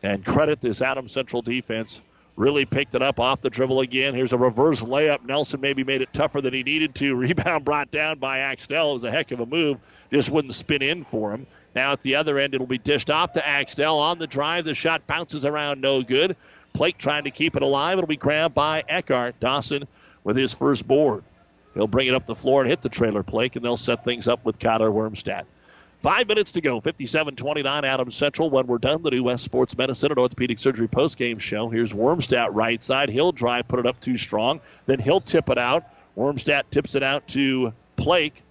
And 0.03 0.25
credit 0.25 0.61
this 0.61 0.83
Adam 0.83 1.07
Central 1.07 1.41
defense. 1.41 2.01
Really 2.35 2.65
picked 2.65 2.97
it 2.97 3.03
up 3.03 3.21
off 3.21 3.41
the 3.41 3.49
dribble 3.49 3.79
again. 3.79 4.13
Here's 4.13 4.33
a 4.33 4.39
reverse 4.39 4.83
layup. 4.83 5.25
Nelson 5.25 5.61
maybe 5.61 5.85
made 5.85 6.03
it 6.03 6.13
tougher 6.13 6.41
than 6.41 6.53
he 6.53 6.65
needed 6.65 6.97
to. 6.97 7.15
Rebound 7.15 7.65
brought 7.65 7.93
down 7.93 8.19
by 8.19 8.41
Axtell. 8.41 8.91
It 8.91 8.95
was 8.95 9.05
a 9.05 9.11
heck 9.13 9.31
of 9.31 9.39
a 9.39 9.47
move. 9.47 9.79
Just 10.13 10.31
wouldn't 10.31 10.53
spin 10.53 10.83
in 10.83 11.05
for 11.05 11.31
him. 11.31 11.47
Now 11.75 11.93
at 11.93 12.01
the 12.01 12.17
other 12.17 12.39
end, 12.39 12.55
it'll 12.55 12.67
be 12.67 12.79
dished 12.79 13.11
off 13.11 13.33
to 13.33 13.47
Axtell 13.47 13.99
on 13.99 14.19
the 14.19 14.27
drive. 14.27 14.65
The 14.65 14.75
shot 14.75 15.07
bounces 15.07 15.45
around, 15.45 15.81
no 15.81 16.03
good. 16.03 16.37
Plake 16.73 16.99
trying 16.99 17.25
to 17.25 17.31
keep 17.31 17.57
it 17.57 17.63
alive. 17.63 17.99
It'll 17.99 18.09
be 18.09 18.17
grabbed 18.17 18.55
by 18.55 18.85
Eckhart. 18.89 19.39
Dawson 19.41 19.87
with 20.23 20.37
his 20.37 20.53
first 20.53 20.87
board. 20.87 21.25
He'll 21.75 21.87
bring 21.89 22.07
it 22.07 22.15
up 22.15 22.27
the 22.27 22.37
floor 22.37 22.63
and 22.63 22.71
hit 22.71 22.83
the 22.83 22.89
trailer 22.89 23.23
Plake, 23.23 23.57
and 23.57 23.65
they'll 23.65 23.77
set 23.77 24.05
things 24.05 24.29
up 24.29 24.45
with 24.45 24.59
Kyler 24.59 24.93
Wormstadt. 24.93 25.45
Five 26.01 26.29
minutes 26.29 26.53
to 26.53 26.61
go. 26.61 26.81
57 26.81 27.35
29 27.35 27.85
Adams 27.85 28.15
Central. 28.15 28.51
When 28.51 28.67
we're 28.67 28.79
done, 28.79 29.03
the 29.03 29.11
new 29.11 29.25
West 29.25 29.43
Sports 29.43 29.77
Medicine 29.77 30.13
and 30.13 30.19
Orthopedic 30.19 30.59
Surgery 30.59 30.87
postgame 30.87 31.41
show. 31.41 31.71
Here's 31.71 31.93
Wormstadt 31.93 32.51
right 32.53 32.83
side. 32.83 33.09
He'll 33.09 33.33
drive, 33.33 33.67
put 33.69 33.81
it 33.81 33.87
up 33.87 33.99
too 34.01 34.19
strong. 34.19 34.61
Then 34.87 35.01
he'll 35.01 35.23
tip 35.23 35.49
it 35.49 35.59
out. 35.59 35.85
Wormstadt 36.17 36.65
tips 36.71 36.95
it 36.95 37.03
out 37.03 37.27
to 37.29 37.73
Plake 37.97 38.44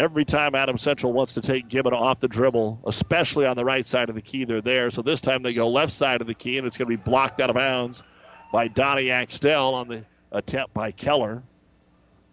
every 0.00 0.24
time 0.24 0.54
Adam 0.54 0.78
Central 0.78 1.12
wants 1.12 1.34
to 1.34 1.42
take 1.42 1.68
Gibbon 1.68 1.92
off 1.92 2.20
the 2.20 2.28
dribble, 2.28 2.80
especially 2.86 3.44
on 3.44 3.56
the 3.56 3.64
right 3.64 3.86
side 3.86 4.08
of 4.08 4.14
the 4.14 4.22
key, 4.22 4.46
they're 4.46 4.62
there. 4.62 4.88
So 4.88 5.02
this 5.02 5.20
time 5.20 5.42
they 5.42 5.52
go 5.52 5.68
left 5.68 5.92
side 5.92 6.22
of 6.22 6.26
the 6.26 6.34
key, 6.34 6.56
and 6.56 6.66
it's 6.66 6.78
going 6.78 6.90
to 6.90 6.96
be 6.96 7.02
blocked 7.02 7.38
out 7.40 7.50
of 7.50 7.56
bounds 7.56 8.02
by 8.50 8.68
Donnie 8.68 9.10
Axtell 9.10 9.74
on 9.74 9.88
the 9.88 10.04
attempt 10.32 10.72
by 10.72 10.90
Keller. 10.90 11.42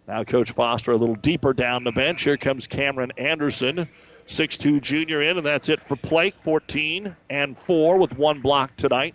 Now 0.06 0.24
Coach 0.24 0.52
Foster 0.52 0.92
a 0.92 0.96
little 0.96 1.14
deeper 1.14 1.52
down 1.52 1.84
the 1.84 1.92
bench. 1.92 2.22
Here 2.22 2.38
comes 2.38 2.66
Cameron 2.66 3.12
Anderson, 3.18 3.86
6'2 4.26 4.80
junior 4.80 5.20
in, 5.20 5.36
and 5.36 5.46
that's 5.46 5.68
it 5.68 5.82
for 5.82 5.96
Plake, 5.96 6.38
14 6.38 7.14
and 7.28 7.58
4 7.58 7.98
with 7.98 8.16
one 8.16 8.40
block 8.40 8.74
tonight 8.76 9.14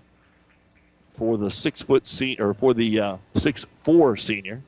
for 1.10 1.38
the 1.38 1.50
six 1.50 1.82
foot 1.82 2.06
senior 2.06 2.50
or 2.50 2.54
for 2.54 2.74
the 2.74 3.00
uh, 3.00 3.18
six 3.36 3.66
four 3.78 4.18
senior. 4.18 4.62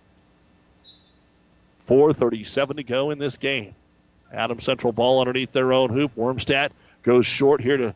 4.37 1.88 2.78
to 2.78 2.84
go 2.84 3.12
in 3.12 3.20
this 3.20 3.38
game. 3.38 3.76
Adam 4.34 4.60
Central 4.60 4.92
ball 4.92 5.20
underneath 5.20 5.52
their 5.52 5.72
own 5.72 5.90
hoop. 5.90 6.16
Wormstadt 6.16 6.72
goes 7.04 7.26
short 7.26 7.62
here 7.62 7.78
to 7.78 7.94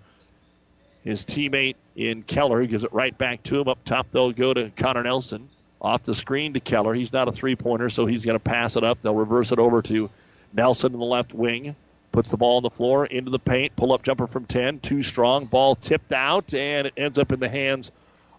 his 1.04 1.26
teammate 1.26 1.76
in 1.96 2.24
Keller. 2.24 2.62
He 2.62 2.68
gives 2.68 2.84
it 2.84 2.94
right 2.94 3.18
back 3.18 3.44
to 3.44 3.62
him. 3.62 3.68
Up 3.68 3.84
top, 3.84 4.12
they'll 4.12 4.32
go 4.32 4.54
to 4.54 4.72
Connor 4.76 5.04
Nelson. 5.04 5.50
Off 5.82 6.04
the 6.04 6.14
screen 6.14 6.54
to 6.54 6.60
Keller. 6.60 6.94
He's 6.94 7.14
not 7.14 7.28
a 7.28 7.32
three 7.32 7.56
pointer, 7.56 7.90
so 7.90 8.06
he's 8.06 8.26
going 8.26 8.36
to 8.36 8.44
pass 8.44 8.76
it 8.76 8.84
up. 8.84 9.00
They'll 9.02 9.16
reverse 9.16 9.52
it 9.52 9.60
over 9.60 9.82
to 9.84 10.10
Nelson 10.54 10.94
in 10.94 11.00
the 11.00 11.06
left 11.06 11.34
wing. 11.34 11.76
Puts 12.12 12.30
the 12.30 12.38
ball 12.38 12.58
on 12.58 12.64
the 12.64 12.70
floor, 12.70 13.06
into 13.06 13.32
the 13.32 13.40
paint. 13.40 13.76
Pull 13.76 13.94
up 13.94 14.04
jumper 14.04 14.28
from 14.28 14.46
10. 14.46 14.80
Too 14.80 15.02
strong. 15.04 15.46
Ball 15.46 15.76
tipped 15.76 16.12
out, 16.12 16.54
and 16.54 16.88
it 16.88 16.94
ends 16.98 17.18
up 17.18 17.32
in 17.32 17.40
the 17.40 17.50
hands 17.50 17.92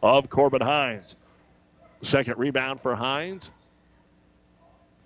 of 0.03 0.29
Corbin 0.29 0.61
Hines. 0.61 1.17
Second 2.03 2.39
rebound 2.39 2.81
for 2.81 2.95
Hines. 2.95 3.51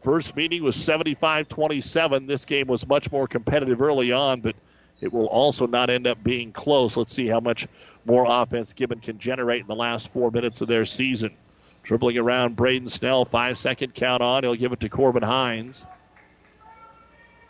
First 0.05 0.37
meeting 0.37 0.63
was 0.63 0.77
75 0.77 1.49
27. 1.49 2.27
This 2.27 2.45
game 2.45 2.67
was 2.67 2.87
much 2.87 3.11
more 3.11 3.27
competitive 3.27 3.81
early 3.81 4.13
on, 4.13 4.43
but 4.43 4.55
it 5.01 5.11
will 5.11 5.29
also 5.29 5.67
not 5.67 5.89
end 5.89 6.07
up 6.07 6.23
being 6.23 6.53
close. 6.53 6.95
Let's 6.95 7.15
see 7.15 7.27
how 7.27 7.41
much 7.41 7.67
more 8.05 8.27
offense 8.29 8.75
Gibbon 8.75 9.01
can 9.01 9.19
generate 9.19 9.63
in 9.63 9.67
the 9.67 9.75
last 9.75 10.13
four 10.13 10.31
minutes 10.31 10.61
of 10.61 10.69
their 10.69 10.85
season. 10.85 11.35
Dribbling 11.85 12.19
around 12.19 12.55
Braden 12.55 12.91
Snell, 12.91 13.25
five 13.25 13.57
second 13.57 13.95
count 13.95 14.23
on. 14.23 14.43
He'll 14.43 14.55
give 14.55 14.75
it 14.75 14.81
to 14.81 14.91
Corbin 14.91 15.23
Hines. 15.23 15.87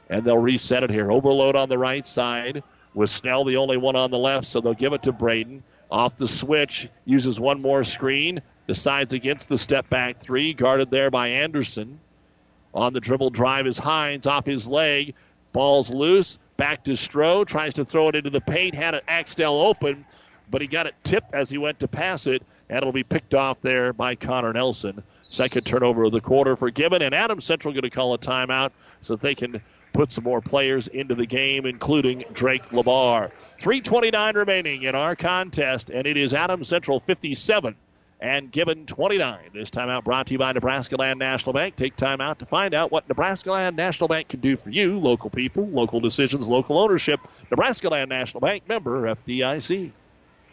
And 0.08 0.24
they'll 0.24 0.38
reset 0.38 0.84
it 0.84 0.90
here. 0.90 1.10
Overload 1.10 1.56
on 1.56 1.68
the 1.68 1.78
right 1.78 2.06
side 2.06 2.62
with 2.94 3.10
Snell 3.10 3.42
the 3.42 3.56
only 3.56 3.78
one 3.78 3.96
on 3.96 4.12
the 4.12 4.18
left, 4.18 4.46
so 4.46 4.60
they'll 4.60 4.74
give 4.74 4.92
it 4.92 5.02
to 5.02 5.12
Braden. 5.12 5.64
Off 5.90 6.16
the 6.16 6.28
switch, 6.28 6.88
uses 7.04 7.40
one 7.40 7.60
more 7.60 7.82
screen, 7.82 8.42
decides 8.68 9.12
against 9.12 9.48
the 9.48 9.58
step 9.58 9.90
back 9.90 10.20
three, 10.20 10.54
guarded 10.54 10.92
there 10.92 11.10
by 11.10 11.26
Anderson. 11.28 11.98
On 12.74 12.92
the 12.92 13.00
dribble 13.00 13.30
drive 13.30 13.66
is 13.66 13.78
Hines 13.78 14.26
off 14.26 14.46
his 14.46 14.66
leg. 14.66 15.14
Ball's 15.52 15.90
loose. 15.90 16.38
Back 16.56 16.84
to 16.84 16.92
Stroh. 16.92 17.46
Tries 17.46 17.74
to 17.74 17.84
throw 17.84 18.08
it 18.08 18.16
into 18.16 18.30
the 18.30 18.40
paint. 18.40 18.74
Had 18.74 18.94
it 18.94 19.04
Axtell 19.06 19.60
open, 19.60 20.04
but 20.50 20.60
he 20.60 20.66
got 20.66 20.86
it 20.86 20.94
tipped 21.04 21.34
as 21.34 21.48
he 21.48 21.58
went 21.58 21.80
to 21.80 21.88
pass 21.88 22.26
it, 22.26 22.42
and 22.68 22.78
it'll 22.78 22.92
be 22.92 23.04
picked 23.04 23.34
off 23.34 23.60
there 23.60 23.92
by 23.92 24.16
Connor 24.16 24.52
Nelson. 24.52 25.02
Second 25.30 25.64
turnover 25.64 26.04
of 26.04 26.12
the 26.12 26.20
quarter 26.20 26.56
for 26.56 26.70
Gibbon, 26.70 27.02
and 27.02 27.14
Adam 27.14 27.40
Central 27.40 27.72
going 27.72 27.82
to 27.82 27.90
call 27.90 28.14
a 28.14 28.18
timeout 28.18 28.70
so 29.00 29.16
they 29.16 29.34
can 29.34 29.60
put 29.92 30.10
some 30.10 30.24
more 30.24 30.40
players 30.40 30.88
into 30.88 31.14
the 31.14 31.26
game, 31.26 31.66
including 31.66 32.24
Drake 32.32 32.70
Labar. 32.70 33.30
3.29 33.60 34.34
remaining 34.34 34.82
in 34.82 34.94
our 34.94 35.14
contest, 35.14 35.90
and 35.90 36.06
it 36.06 36.16
is 36.16 36.34
Adam 36.34 36.64
Central 36.64 36.98
57 37.00 37.76
and 38.24 38.50
Gibbon 38.50 38.86
29. 38.86 39.50
This 39.52 39.68
timeout 39.68 40.02
brought 40.02 40.28
to 40.28 40.32
you 40.32 40.38
by 40.38 40.52
Nebraska 40.52 40.96
Land 40.96 41.18
National 41.18 41.52
Bank. 41.52 41.76
Take 41.76 41.94
time 41.94 42.22
out 42.22 42.38
to 42.38 42.46
find 42.46 42.72
out 42.72 42.90
what 42.90 43.06
Nebraska 43.06 43.52
Land 43.52 43.76
National 43.76 44.08
Bank 44.08 44.28
can 44.28 44.40
do 44.40 44.56
for 44.56 44.70
you, 44.70 44.98
local 44.98 45.28
people, 45.28 45.66
local 45.66 46.00
decisions, 46.00 46.48
local 46.48 46.78
ownership. 46.78 47.20
Nebraska 47.50 47.90
Land 47.90 48.08
National 48.08 48.40
Bank 48.40 48.66
member 48.66 49.02
FDIC. 49.14 49.92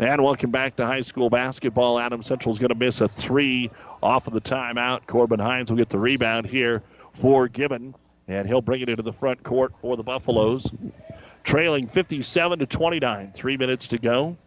And 0.00 0.24
welcome 0.24 0.50
back 0.50 0.76
to 0.76 0.86
high 0.86 1.02
school 1.02 1.28
basketball. 1.28 1.98
Adam 1.98 2.22
Central 2.22 2.54
is 2.54 2.58
going 2.58 2.70
to 2.70 2.74
miss 2.74 3.02
a 3.02 3.08
three 3.08 3.70
off 4.02 4.28
of 4.28 4.32
the 4.32 4.40
timeout. 4.40 5.06
Corbin 5.06 5.38
Hines 5.38 5.70
will 5.70 5.76
get 5.76 5.90
the 5.90 5.98
rebound 5.98 6.46
here 6.46 6.82
for 7.12 7.48
Gibbon, 7.48 7.94
and 8.26 8.48
he'll 8.48 8.62
bring 8.62 8.80
it 8.80 8.88
into 8.88 9.02
the 9.02 9.12
front 9.12 9.42
court 9.42 9.76
for 9.76 9.98
the 9.98 10.02
Buffaloes. 10.02 10.72
Trailing 11.44 11.86
57 11.86 12.60
to 12.60 12.66
29, 12.66 13.32
three 13.32 13.58
minutes 13.58 13.88
to 13.88 13.98
go. 13.98 14.38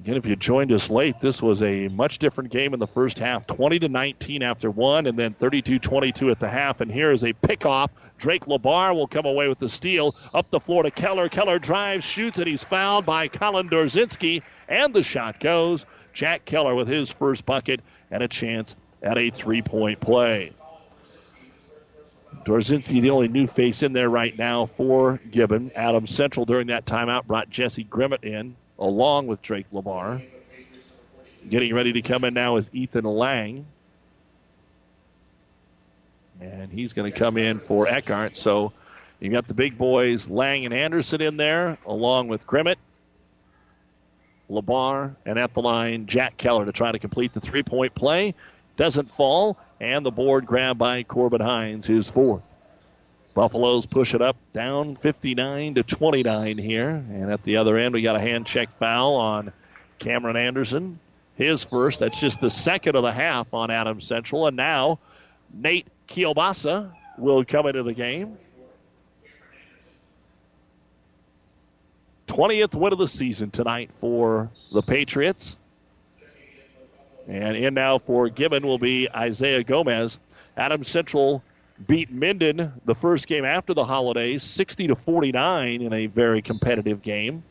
Again, 0.00 0.16
if 0.16 0.26
you 0.26 0.36
joined 0.36 0.70
us 0.70 0.90
late, 0.90 1.18
this 1.18 1.42
was 1.42 1.60
a 1.60 1.88
much 1.88 2.18
different 2.18 2.50
game 2.50 2.72
in 2.72 2.78
the 2.78 2.86
first 2.86 3.18
half. 3.18 3.48
20 3.48 3.80
to 3.80 3.88
19 3.88 4.44
after 4.44 4.70
one, 4.70 5.06
and 5.06 5.18
then 5.18 5.34
32 5.34 5.80
22 5.80 6.30
at 6.30 6.38
the 6.38 6.48
half. 6.48 6.80
And 6.80 6.90
here 6.90 7.10
is 7.10 7.24
a 7.24 7.32
pickoff. 7.32 7.88
Drake 8.16 8.44
Labar 8.44 8.94
will 8.94 9.08
come 9.08 9.26
away 9.26 9.48
with 9.48 9.58
the 9.58 9.68
steal. 9.68 10.14
Up 10.32 10.50
the 10.50 10.60
floor 10.60 10.84
to 10.84 10.92
Keller. 10.92 11.28
Keller 11.28 11.58
drives, 11.58 12.04
shoots, 12.04 12.38
and 12.38 12.46
he's 12.46 12.62
fouled 12.62 13.06
by 13.06 13.26
Colin 13.26 13.68
Dorzinski. 13.68 14.42
And 14.68 14.94
the 14.94 15.02
shot 15.02 15.40
goes. 15.40 15.84
Jack 16.12 16.44
Keller 16.44 16.76
with 16.76 16.86
his 16.86 17.10
first 17.10 17.44
bucket 17.44 17.80
and 18.10 18.22
a 18.22 18.28
chance 18.28 18.76
at 19.02 19.18
a 19.18 19.30
three 19.30 19.62
point 19.62 19.98
play. 19.98 20.52
Dorzinski, 22.44 23.02
the 23.02 23.10
only 23.10 23.26
new 23.26 23.48
face 23.48 23.82
in 23.82 23.92
there 23.92 24.08
right 24.08 24.36
now 24.38 24.64
for 24.64 25.18
Gibbon. 25.30 25.72
Adam 25.74 26.06
Central 26.06 26.46
during 26.46 26.68
that 26.68 26.86
timeout 26.86 27.26
brought 27.26 27.50
Jesse 27.50 27.84
Grimmett 27.84 28.22
in 28.24 28.54
along 28.78 29.26
with 29.26 29.42
Drake 29.42 29.66
Labar. 29.72 30.22
Getting 31.48 31.74
ready 31.74 31.92
to 31.94 32.02
come 32.02 32.24
in 32.24 32.34
now 32.34 32.56
is 32.56 32.70
Ethan 32.72 33.04
Lang. 33.04 33.66
And 36.40 36.70
he's 36.70 36.92
going 36.92 37.10
to 37.10 37.18
come 37.18 37.36
in 37.36 37.58
for 37.58 37.88
Eckhart. 37.88 38.36
So 38.36 38.72
you've 39.18 39.32
got 39.32 39.48
the 39.48 39.54
big 39.54 39.76
boys, 39.76 40.28
Lang 40.28 40.64
and 40.64 40.74
Anderson, 40.74 41.20
in 41.20 41.36
there, 41.36 41.78
along 41.86 42.28
with 42.28 42.46
Grimmett. 42.46 42.76
Labar, 44.50 45.14
and 45.26 45.38
at 45.38 45.52
the 45.52 45.60
line, 45.60 46.06
Jack 46.06 46.38
Keller 46.38 46.64
to 46.64 46.72
try 46.72 46.90
to 46.90 46.98
complete 46.98 47.32
the 47.34 47.40
three 47.40 47.62
point 47.62 47.94
play. 47.94 48.34
Doesn't 48.76 49.10
fall, 49.10 49.58
and 49.80 50.06
the 50.06 50.10
board 50.10 50.46
grabbed 50.46 50.78
by 50.78 51.02
Corbin 51.02 51.40
Hines, 51.40 51.86
his 51.86 52.08
fourth. 52.08 52.42
Buffaloes 53.38 53.86
push 53.86 54.16
it 54.16 54.20
up 54.20 54.36
down 54.52 54.96
59 54.96 55.74
to 55.74 55.84
29 55.84 56.58
here. 56.58 56.88
And 56.88 57.30
at 57.30 57.44
the 57.44 57.58
other 57.58 57.76
end, 57.76 57.94
we 57.94 58.02
got 58.02 58.16
a 58.16 58.20
hand 58.20 58.46
check 58.46 58.72
foul 58.72 59.14
on 59.14 59.52
Cameron 60.00 60.34
Anderson. 60.34 60.98
His 61.36 61.62
first. 61.62 62.00
That's 62.00 62.18
just 62.18 62.40
the 62.40 62.50
second 62.50 62.96
of 62.96 63.04
the 63.04 63.12
half 63.12 63.54
on 63.54 63.70
Adams 63.70 64.04
Central. 64.08 64.48
And 64.48 64.56
now 64.56 64.98
Nate 65.54 65.86
Kielbasa 66.08 66.92
will 67.16 67.44
come 67.44 67.68
into 67.68 67.84
the 67.84 67.92
game. 67.92 68.36
20th 72.26 72.74
win 72.74 72.92
of 72.92 72.98
the 72.98 73.06
season 73.06 73.52
tonight 73.52 73.92
for 73.92 74.50
the 74.72 74.82
Patriots. 74.82 75.56
And 77.28 77.56
in 77.56 77.74
now 77.74 77.98
for 77.98 78.28
Gibbon 78.28 78.66
will 78.66 78.80
be 78.80 79.08
Isaiah 79.08 79.62
Gomez. 79.62 80.18
Adams 80.56 80.88
Central 80.88 81.44
beat 81.86 82.10
Minden 82.10 82.72
the 82.84 82.94
first 82.94 83.26
game 83.26 83.44
after 83.44 83.74
the 83.74 83.84
holidays, 83.84 84.42
60 84.42 84.88
to 84.88 84.94
49 84.94 85.82
in 85.82 85.92
a 85.92 86.06
very 86.06 86.42
competitive 86.42 87.02
game. 87.02 87.42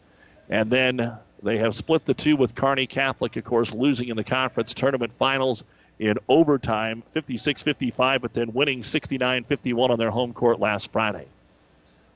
And 0.49 0.69
then 0.69 1.17
they 1.43 1.57
have 1.57 1.75
split 1.75 2.05
the 2.05 2.13
two 2.13 2.35
with 2.35 2.55
Kearney 2.55 2.87
Catholic, 2.87 3.35
of 3.35 3.43
course, 3.43 3.73
losing 3.73 4.09
in 4.09 4.17
the 4.17 4.23
conference 4.23 4.73
tournament 4.73 5.13
finals 5.13 5.63
in 5.99 6.17
overtime, 6.27 7.03
56 7.07 7.63
55, 7.63 8.21
but 8.21 8.33
then 8.33 8.53
winning 8.53 8.83
69 8.83 9.43
51 9.43 9.91
on 9.91 9.99
their 9.99 10.11
home 10.11 10.33
court 10.33 10.59
last 10.59 10.91
Friday. 10.91 11.25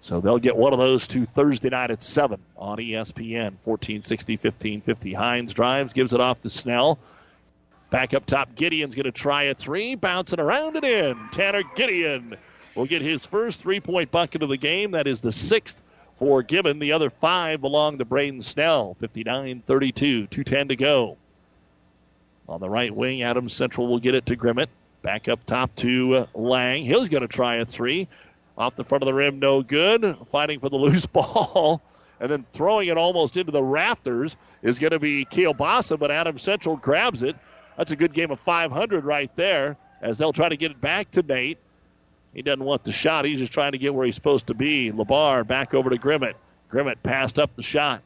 So 0.01 0.19
they'll 0.19 0.39
get 0.39 0.55
one 0.55 0.73
of 0.73 0.79
those 0.79 1.07
two 1.07 1.25
Thursday 1.25 1.69
night 1.69 1.91
at 1.91 2.01
7 2.01 2.39
on 2.57 2.77
ESPN, 2.77 3.53
1460 3.63 4.33
1550. 4.33 5.13
Hines 5.13 5.53
drives, 5.53 5.93
gives 5.93 6.13
it 6.13 6.19
off 6.19 6.41
to 6.41 6.49
Snell. 6.49 6.97
Back 7.91 8.13
up 8.13 8.25
top, 8.25 8.55
Gideon's 8.55 8.95
going 8.95 9.03
to 9.03 9.11
try 9.11 9.43
a 9.43 9.53
three, 9.53 9.95
bouncing 9.95 10.39
around 10.39 10.77
and 10.77 10.85
in. 10.85 11.19
Tanner 11.31 11.61
Gideon 11.75 12.37
will 12.73 12.85
get 12.85 13.01
his 13.01 13.25
first 13.25 13.59
three 13.59 13.81
point 13.81 14.11
bucket 14.11 14.41
of 14.41 14.49
the 14.49 14.55
game. 14.55 14.91
That 14.91 15.07
is 15.07 15.19
the 15.19 15.33
sixth 15.33 15.83
for 16.13 16.41
Gibbon. 16.41 16.79
The 16.79 16.93
other 16.93 17.09
five 17.09 17.59
belong 17.59 17.97
to 17.97 18.05
Braden 18.05 18.39
Snell. 18.39 18.93
59 18.93 19.63
32, 19.67 20.27
2.10 20.27 20.69
to 20.69 20.75
go. 20.77 21.17
On 22.47 22.61
the 22.61 22.69
right 22.69 22.95
wing, 22.95 23.23
Adams 23.23 23.53
Central 23.53 23.87
will 23.87 23.99
get 23.99 24.15
it 24.15 24.25
to 24.27 24.37
Grimmett. 24.37 24.67
Back 25.01 25.27
up 25.27 25.45
top 25.45 25.75
to 25.77 26.15
uh, 26.15 26.25
Lang. 26.33 26.85
He's 26.85 27.09
going 27.09 27.23
to 27.23 27.27
try 27.27 27.55
a 27.55 27.65
three. 27.65 28.07
Off 28.57 28.77
the 28.77 28.85
front 28.85 29.03
of 29.03 29.07
the 29.07 29.13
rim, 29.13 29.39
no 29.39 29.63
good. 29.63 30.15
Fighting 30.27 30.61
for 30.61 30.69
the 30.69 30.77
loose 30.77 31.05
ball. 31.05 31.81
And 32.21 32.31
then 32.31 32.45
throwing 32.53 32.87
it 32.87 32.95
almost 32.95 33.35
into 33.35 33.51
the 33.51 33.63
rafters 33.63 34.37
is 34.61 34.79
going 34.79 34.91
to 34.91 34.99
be 34.99 35.25
Kielbasa, 35.25 35.99
but 35.99 36.09
Adam 36.09 36.37
Central 36.37 36.77
grabs 36.77 37.21
it 37.21 37.35
that's 37.81 37.91
a 37.91 37.95
good 37.95 38.13
game 38.13 38.29
of 38.29 38.39
500 38.39 39.03
right 39.03 39.35
there 39.35 39.75
as 40.03 40.19
they'll 40.19 40.33
try 40.33 40.47
to 40.47 40.55
get 40.55 40.69
it 40.69 40.79
back 40.79 41.09
to 41.09 41.23
Nate. 41.23 41.57
He 42.31 42.43
doesn't 42.43 42.63
want 42.63 42.83
the 42.83 42.91
shot. 42.91 43.25
He's 43.25 43.39
just 43.39 43.51
trying 43.51 43.71
to 43.71 43.79
get 43.79 43.91
where 43.91 44.05
he's 44.05 44.13
supposed 44.13 44.45
to 44.47 44.53
be. 44.53 44.91
Labar 44.91 45.47
back 45.47 45.73
over 45.73 45.89
to 45.89 45.97
Grimmett. 45.97 46.35
Grimmett 46.71 47.01
passed 47.01 47.39
up 47.39 47.55
the 47.55 47.63
shot. 47.63 48.03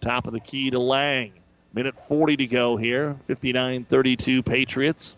Top 0.00 0.28
of 0.28 0.32
the 0.32 0.38
key 0.38 0.70
to 0.70 0.78
Lang. 0.78 1.32
Minute 1.74 1.98
40 1.98 2.36
to 2.36 2.46
go 2.46 2.76
here. 2.76 3.16
59 3.24 3.84
32 3.86 4.44
Patriots. 4.44 5.16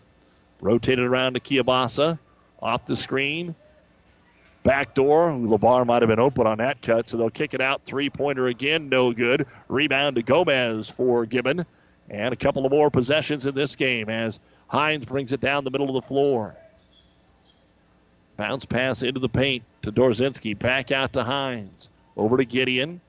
Rotated 0.59 1.05
around 1.05 1.35
to 1.35 1.39
Kielbasa. 1.39 2.17
Off 2.63 2.87
the 2.87 2.95
screen. 2.95 3.53
Back 4.63 4.95
door. 4.95 5.29
Labar 5.29 5.85
might 5.85 6.01
have 6.01 6.09
been 6.09 6.17
open 6.17 6.47
on 6.47 6.57
that 6.57 6.81
cut, 6.81 7.09
so 7.09 7.17
they'll 7.17 7.29
kick 7.29 7.53
it 7.53 7.61
out. 7.61 7.83
Three 7.83 8.09
pointer 8.09 8.47
again. 8.47 8.89
No 8.89 9.13
good. 9.13 9.45
Rebound 9.67 10.15
to 10.15 10.23
Gomez 10.23 10.89
for 10.89 11.27
Gibbon. 11.27 11.67
And 12.09 12.33
a 12.33 12.37
couple 12.37 12.65
of 12.65 12.71
more 12.71 12.89
possessions 12.89 13.45
in 13.45 13.53
this 13.53 13.75
game 13.75 14.09
as 14.09 14.39
Hines 14.67 15.05
brings 15.05 15.33
it 15.33 15.41
down 15.41 15.63
the 15.63 15.71
middle 15.71 15.89
of 15.89 15.95
the 15.95 16.07
floor. 16.07 16.55
Bounce 18.37 18.65
pass 18.65 19.03
into 19.03 19.19
the 19.19 19.29
paint 19.29 19.63
to 19.81 19.91
Dorzinski. 19.91 20.57
Back 20.57 20.91
out 20.91 21.13
to 21.13 21.23
Hines. 21.23 21.89
Over 22.15 22.37
to 22.37 22.45
Gideon. 22.45 23.01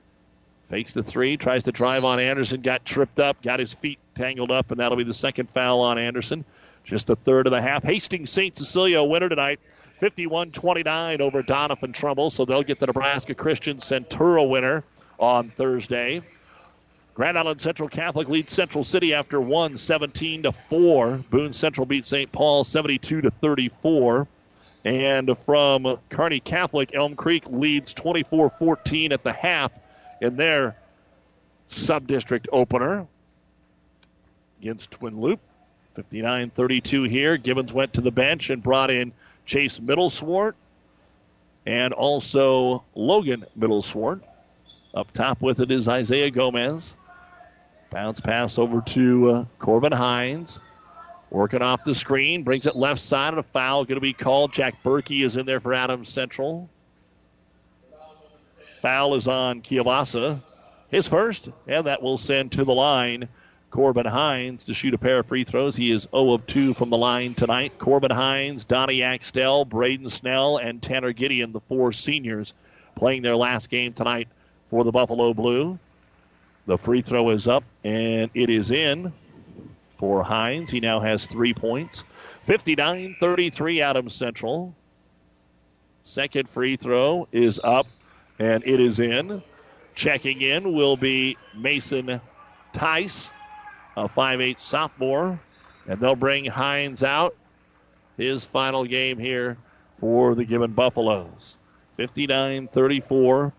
Fakes 0.63 0.93
the 0.93 1.03
three. 1.03 1.37
Tries 1.37 1.63
to 1.63 1.71
drive 1.71 2.03
on 2.03 2.19
Anderson. 2.19 2.61
Got 2.61 2.85
tripped 2.85 3.19
up. 3.19 3.41
Got 3.41 3.59
his 3.59 3.73
feet 3.73 3.97
tangled 4.13 4.51
up, 4.51 4.71
and 4.71 4.79
that'll 4.79 4.97
be 4.97 5.03
the 5.03 5.13
second 5.13 5.49
foul 5.49 5.79
on 5.81 5.97
Anderson. 5.97 6.43
Just 6.83 7.09
a 7.09 7.15
third 7.15 7.47
of 7.47 7.51
the 7.51 7.61
half. 7.61 7.83
Hastings 7.83 8.29
St. 8.29 8.57
Cecilia 8.57 9.03
winner 9.03 9.29
tonight. 9.29 9.59
51 9.93 10.51
29 10.51 11.21
over 11.21 11.43
Doniphan 11.43 11.93
Trumbull. 11.93 12.29
So 12.29 12.43
they'll 12.43 12.63
get 12.63 12.79
the 12.79 12.87
Nebraska 12.87 13.35
Christian 13.35 13.77
Centura 13.77 14.47
winner 14.47 14.83
on 15.19 15.49
Thursday. 15.49 16.21
Grand 17.21 17.37
Island 17.37 17.61
Central 17.61 17.87
Catholic 17.87 18.29
leads 18.29 18.51
Central 18.51 18.83
City 18.83 19.13
after 19.13 19.39
one, 19.39 19.77
17 19.77 20.41
to 20.41 20.51
4. 20.51 21.17
Boone 21.29 21.53
Central 21.53 21.85
beat 21.85 22.03
St. 22.03 22.31
Paul 22.31 22.63
72 22.63 23.21
to 23.21 23.29
34. 23.29 24.27
And 24.85 25.37
from 25.37 25.99
Kearney 26.09 26.39
Catholic, 26.39 26.95
Elm 26.95 27.15
Creek 27.15 27.43
leads 27.47 27.93
24 27.93 28.49
14 28.49 29.11
at 29.11 29.21
the 29.21 29.33
half 29.33 29.77
in 30.19 30.35
their 30.35 30.75
sub 31.67 32.07
district 32.07 32.47
opener 32.51 33.05
against 34.59 34.89
Twin 34.89 35.21
Loup. 35.21 35.39
59 35.93 36.49
32 36.49 37.03
here. 37.03 37.37
Gibbons 37.37 37.71
went 37.71 37.93
to 37.93 38.01
the 38.01 38.09
bench 38.09 38.49
and 38.49 38.63
brought 38.63 38.89
in 38.89 39.13
Chase 39.45 39.77
Middleswart 39.77 40.53
and 41.67 41.93
also 41.93 42.83
Logan 42.95 43.45
Middleswart. 43.55 44.23
Up 44.95 45.11
top 45.11 45.39
with 45.39 45.59
it 45.59 45.69
is 45.69 45.87
Isaiah 45.87 46.31
Gomez. 46.31 46.95
Bounce 47.91 48.21
pass 48.21 48.57
over 48.57 48.79
to 48.79 49.31
uh, 49.31 49.45
Corbin 49.59 49.91
Hines. 49.91 50.59
Working 51.29 51.61
off 51.61 51.83
the 51.83 51.93
screen, 51.93 52.43
brings 52.43 52.65
it 52.65 52.75
left 52.75 53.01
side, 53.01 53.29
and 53.29 53.39
a 53.39 53.43
foul 53.43 53.83
going 53.83 53.95
to 53.95 54.01
be 54.01 54.13
called. 54.13 54.53
Jack 54.53 54.81
Berkey 54.81 55.23
is 55.23 55.35
in 55.35 55.45
there 55.45 55.59
for 55.59 55.73
Adams 55.73 56.09
Central. 56.09 56.69
Foul 58.81 59.15
is 59.15 59.27
on 59.27 59.61
Kielbasa. 59.61 60.41
His 60.89 61.07
first, 61.07 61.49
and 61.67 61.87
that 61.87 62.01
will 62.01 62.17
send 62.17 62.53
to 62.53 62.63
the 62.63 62.73
line 62.73 63.27
Corbin 63.69 64.05
Hines 64.05 64.65
to 64.65 64.73
shoot 64.73 64.93
a 64.93 64.97
pair 64.97 65.19
of 65.19 65.25
free 65.25 65.43
throws. 65.43 65.75
He 65.75 65.91
is 65.91 66.07
0 66.11 66.33
of 66.33 66.47
2 66.47 66.73
from 66.73 66.89
the 66.89 66.97
line 66.97 67.33
tonight. 67.33 67.77
Corbin 67.77 68.11
Hines, 68.11 68.65
Donnie 68.65 69.03
Axtell, 69.03 69.65
Braden 69.65 70.09
Snell, 70.09 70.57
and 70.57 70.81
Tanner 70.81 71.13
Gideon, 71.13 71.51
the 71.51 71.61
four 71.61 71.91
seniors, 71.91 72.53
playing 72.95 73.21
their 73.21 73.35
last 73.35 73.69
game 73.69 73.93
tonight 73.93 74.29
for 74.67 74.83
the 74.83 74.91
Buffalo 74.91 75.33
Blue. 75.33 75.77
The 76.65 76.77
free 76.77 77.01
throw 77.01 77.29
is 77.31 77.47
up 77.47 77.63
and 77.83 78.29
it 78.33 78.49
is 78.49 78.71
in 78.71 79.13
for 79.89 80.23
Hines. 80.23 80.69
He 80.69 80.79
now 80.79 80.99
has 80.99 81.25
three 81.25 81.53
points. 81.53 82.03
59 82.43 83.15
33 83.19 83.81
Adams 83.81 84.13
Central. 84.13 84.75
Second 86.03 86.49
free 86.49 86.75
throw 86.75 87.27
is 87.31 87.59
up 87.63 87.87
and 88.39 88.63
it 88.65 88.79
is 88.79 88.99
in. 88.99 89.41
Checking 89.93 90.41
in 90.41 90.73
will 90.73 90.97
be 90.97 91.37
Mason 91.55 92.21
Tice, 92.73 93.31
a 93.97 94.05
5'8 94.05 94.59
sophomore. 94.59 95.39
And 95.87 95.99
they'll 95.99 96.15
bring 96.15 96.45
Hines 96.45 97.03
out. 97.03 97.35
His 98.17 98.43
final 98.43 98.85
game 98.85 99.17
here 99.17 99.57
for 99.97 100.35
the 100.35 100.45
Gibbon 100.45 100.73
Buffaloes. 100.73 101.57
59 101.93 102.67
34. 102.67 103.53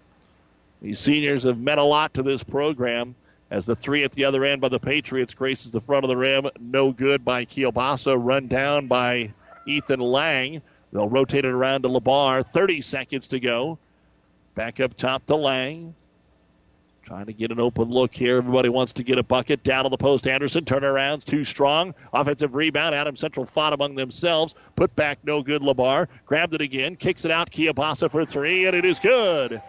These 0.83 0.99
seniors 0.99 1.45
have 1.45 1.61
meant 1.61 1.79
a 1.79 1.85
lot 1.85 2.13
to 2.15 2.25
this 2.25 2.43
program 2.43 3.15
as 3.53 3.67
the 3.67 3.77
three 3.77 4.03
at 4.03 4.11
the 4.11 4.25
other 4.25 4.45
end 4.45 4.61
by 4.61 4.69
the 4.69 4.81
Patriots 4.81 5.33
graces 5.33 5.71
the 5.71 5.81
front 5.81 6.05
of 6.05 6.09
the 6.09 6.17
rim. 6.17 6.49
No 6.59 6.91
good 6.91 7.25
by 7.25 7.45
Kielbasa. 7.45 8.17
Run 8.19 8.49
down 8.49 8.89
by 8.89 9.33
Ethan 9.65 10.01
Lang. 10.01 10.61
They'll 10.93 11.09
rotate 11.09 11.45
it 11.45 11.53
around 11.53 11.83
to 11.83 11.89
Labar. 11.89 12.45
30 12.45 12.81
seconds 12.81 13.29
to 13.29 13.39
go. 13.39 13.79
Back 14.57 14.81
up 14.81 14.97
top 14.97 15.25
to 15.27 15.37
Lang. 15.37 15.95
Trying 17.05 17.27
to 17.27 17.33
get 17.33 17.53
an 17.53 17.61
open 17.61 17.89
look 17.89 18.13
here. 18.13 18.39
Everybody 18.39 18.69
wants 18.69 18.93
to 18.95 19.05
get 19.05 19.19
a 19.19 19.23
bucket. 19.23 19.63
Down 19.63 19.85
on 19.85 19.91
the 19.93 19.97
post, 19.97 20.27
Anderson. 20.27 20.65
Turnarounds 20.65 21.25
too 21.25 21.45
strong. 21.45 21.95
Offensive 22.13 22.57
rebound. 22.57 22.95
Adam 22.95 23.15
Central 23.15 23.47
fought 23.47 23.73
among 23.73 23.95
themselves. 23.95 24.57
Put 24.75 24.95
back, 24.97 25.19
no 25.23 25.43
good. 25.43 25.63
Labar 25.63 26.09
grabbed 26.27 26.55
it 26.55 26.61
again. 26.61 26.97
Kicks 26.97 27.25
it 27.25 27.31
out. 27.31 27.53
Kielbasa 27.53 28.11
for 28.11 28.25
three, 28.25 28.67
and 28.67 28.75
it 28.75 28.85
is 28.85 28.99
good. 28.99 29.63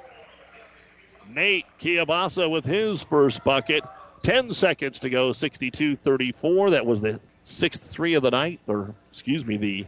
Nate 1.34 1.66
Kielbasa 1.80 2.50
with 2.50 2.66
his 2.66 3.04
first 3.04 3.44
bucket. 3.44 3.84
10 4.24 4.54
seconds 4.54 5.00
to 5.00 5.10
go, 5.10 5.34
62 5.34 5.98
34. 5.98 6.72
That 6.72 6.86
was 6.86 7.02
the 7.02 7.20
sixth 7.44 7.84
three 7.84 8.14
of 8.14 8.24
the 8.24 8.32
night, 8.32 8.60
or 8.68 8.94
excuse 9.12 9.46
me, 9.46 9.58
the 9.58 9.86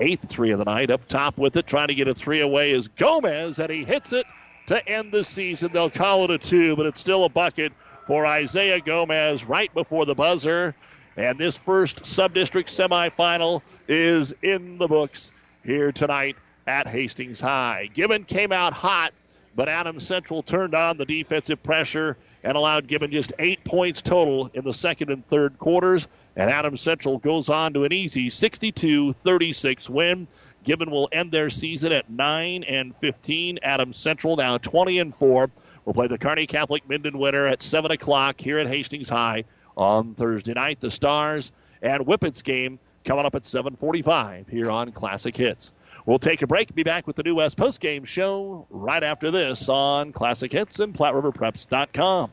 eighth 0.00 0.28
three 0.28 0.50
of 0.50 0.58
the 0.58 0.64
night. 0.64 0.90
Up 0.90 1.06
top 1.08 1.36
with 1.38 1.56
it, 1.56 1.66
trying 1.66 1.88
to 1.88 1.94
get 1.94 2.08
a 2.08 2.14
three 2.14 2.40
away 2.40 2.72
is 2.72 2.88
Gomez, 2.88 3.58
and 3.58 3.70
he 3.70 3.84
hits 3.84 4.12
it 4.12 4.26
to 4.68 4.88
end 4.88 5.12
the 5.12 5.24
season. 5.24 5.72
They'll 5.72 5.90
call 5.90 6.24
it 6.24 6.30
a 6.30 6.38
two, 6.38 6.76
but 6.76 6.86
it's 6.86 7.00
still 7.00 7.24
a 7.24 7.28
bucket 7.28 7.72
for 8.06 8.26
Isaiah 8.26 8.80
Gomez 8.80 9.44
right 9.44 9.72
before 9.74 10.06
the 10.06 10.14
buzzer. 10.14 10.74
And 11.16 11.38
this 11.38 11.56
first 11.56 12.06
sub-district 12.06 12.68
semifinal 12.68 13.62
is 13.88 14.34
in 14.42 14.78
the 14.78 14.86
books 14.86 15.32
here 15.64 15.92
tonight 15.92 16.36
at 16.66 16.86
Hastings 16.86 17.40
High. 17.40 17.88
Gibbon 17.92 18.24
came 18.24 18.52
out 18.52 18.74
hot 18.74 19.12
but 19.56 19.70
Adams 19.70 20.06
Central 20.06 20.42
turned 20.42 20.74
on 20.74 20.98
the 20.98 21.06
defensive 21.06 21.62
pressure 21.62 22.18
and 22.44 22.56
allowed 22.56 22.86
Gibbon 22.86 23.10
just 23.10 23.32
eight 23.38 23.64
points 23.64 24.02
total 24.02 24.50
in 24.52 24.62
the 24.62 24.72
second 24.72 25.10
and 25.10 25.26
third 25.26 25.58
quarters. 25.58 26.06
And 26.36 26.50
Adams 26.50 26.82
Central 26.82 27.16
goes 27.18 27.48
on 27.48 27.72
to 27.72 27.84
an 27.84 27.92
easy 27.92 28.28
62 28.28 29.14
36 29.24 29.90
win. 29.90 30.28
Gibbon 30.62 30.90
will 30.90 31.08
end 31.10 31.32
their 31.32 31.48
season 31.48 31.92
at 31.92 32.10
9 32.10 32.64
and 32.64 32.94
15. 32.94 33.60
Adams 33.62 33.96
Central 33.96 34.36
now 34.36 34.58
20 34.58 34.98
and 34.98 35.14
4. 35.14 35.50
We'll 35.84 35.94
play 35.94 36.08
the 36.08 36.18
Kearney 36.18 36.46
Catholic 36.46 36.86
Minden 36.88 37.18
winner 37.18 37.46
at 37.46 37.62
7 37.62 37.90
o'clock 37.90 38.40
here 38.40 38.58
at 38.58 38.66
Hastings 38.66 39.08
High 39.08 39.44
on 39.76 40.14
Thursday 40.14 40.52
night. 40.52 40.80
The 40.80 40.90
Stars 40.90 41.52
and 41.80 42.04
Whippets 42.04 42.42
game 42.42 42.78
coming 43.04 43.24
up 43.24 43.34
at 43.34 43.44
7:45 43.44 44.48
here 44.50 44.70
on 44.70 44.92
Classic 44.92 45.34
Hits. 45.34 45.72
We'll 46.06 46.20
take 46.20 46.42
a 46.42 46.46
break. 46.46 46.72
Be 46.72 46.84
back 46.84 47.08
with 47.08 47.16
the 47.16 47.24
New 47.24 47.34
West 47.34 47.56
postgame 47.56 48.06
show 48.06 48.66
right 48.70 49.02
after 49.02 49.32
this 49.32 49.68
on 49.68 50.12
Classic 50.12 50.52
Hits 50.52 50.78
and 50.78 50.94
PlatteRiverPreps.com. 50.94 52.30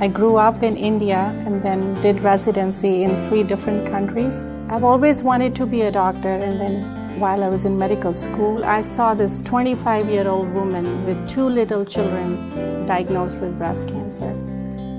I 0.00 0.08
grew 0.08 0.36
up 0.36 0.62
in 0.62 0.76
India 0.76 1.32
and 1.44 1.60
then 1.62 2.00
did 2.00 2.22
residency 2.22 3.02
in 3.02 3.28
three 3.28 3.42
different 3.42 3.90
countries. 3.90 4.44
I've 4.68 4.84
always 4.84 5.22
wanted 5.22 5.56
to 5.56 5.66
be 5.66 5.82
a 5.82 5.90
doctor, 5.90 6.28
and 6.28 6.60
then 6.60 7.20
while 7.20 7.42
I 7.42 7.48
was 7.48 7.64
in 7.64 7.78
medical 7.78 8.14
school, 8.14 8.64
I 8.64 8.82
saw 8.82 9.14
this 9.14 9.40
25 9.40 10.08
year 10.08 10.28
old 10.28 10.52
woman 10.54 11.04
with 11.04 11.28
two 11.28 11.48
little 11.48 11.84
children 11.84 12.86
diagnosed 12.86 13.36
with 13.36 13.58
breast 13.58 13.88
cancer. 13.88 14.30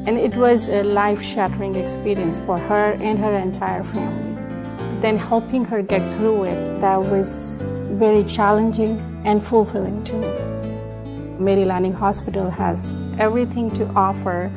And 0.06 0.18
it 0.18 0.36
was 0.36 0.68
a 0.68 0.84
life 0.84 1.22
shattering 1.22 1.76
experience 1.76 2.38
for 2.40 2.58
her 2.58 2.92
and 2.94 3.18
her 3.20 3.36
entire 3.38 3.84
family. 3.84 4.33
Then 5.04 5.18
helping 5.18 5.66
her 5.66 5.82
get 5.82 6.02
through 6.14 6.46
it, 6.46 6.80
that 6.80 6.96
was 6.98 7.56
very 8.00 8.24
challenging 8.24 9.02
and 9.26 9.46
fulfilling 9.46 10.02
to 10.06 10.14
me. 10.14 10.30
Mary 11.38 11.66
Lanning 11.66 11.92
Hospital 11.92 12.50
has 12.50 12.96
everything 13.20 13.70
to 13.72 13.86
offer 13.98 14.50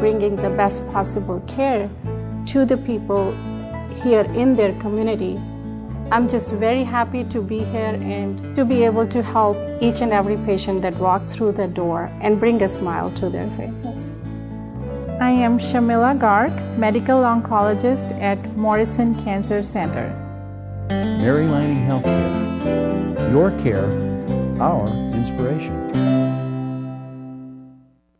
bringing 0.00 0.34
the 0.34 0.50
best 0.50 0.84
possible 0.90 1.38
care 1.46 1.88
to 2.46 2.64
the 2.64 2.76
people 2.78 3.30
here 4.02 4.22
in 4.34 4.54
their 4.54 4.72
community. 4.80 5.40
I'm 6.10 6.28
just 6.28 6.50
very 6.50 6.82
happy 6.82 7.22
to 7.22 7.40
be 7.40 7.60
here 7.60 7.96
and 8.02 8.56
to 8.56 8.64
be 8.64 8.82
able 8.82 9.06
to 9.06 9.22
help 9.22 9.56
each 9.80 10.00
and 10.00 10.12
every 10.12 10.36
patient 10.38 10.82
that 10.82 10.96
walks 10.96 11.32
through 11.32 11.52
the 11.52 11.68
door 11.68 12.10
and 12.20 12.40
bring 12.40 12.60
a 12.62 12.68
smile 12.68 13.12
to 13.12 13.30
their 13.30 13.48
faces. 13.50 14.10
I 15.22 15.30
am 15.30 15.60
Shamila 15.60 16.18
Garg, 16.18 16.52
medical 16.76 17.18
oncologist 17.22 18.10
at 18.20 18.56
Morrison 18.56 19.14
Cancer 19.22 19.62
Center. 19.62 20.08
Mary 20.88 21.46
Lanning 21.46 21.86
Healthcare. 21.86 23.30
Your 23.30 23.52
care, 23.62 23.86
our 24.60 24.88
inspiration. 25.14 26.11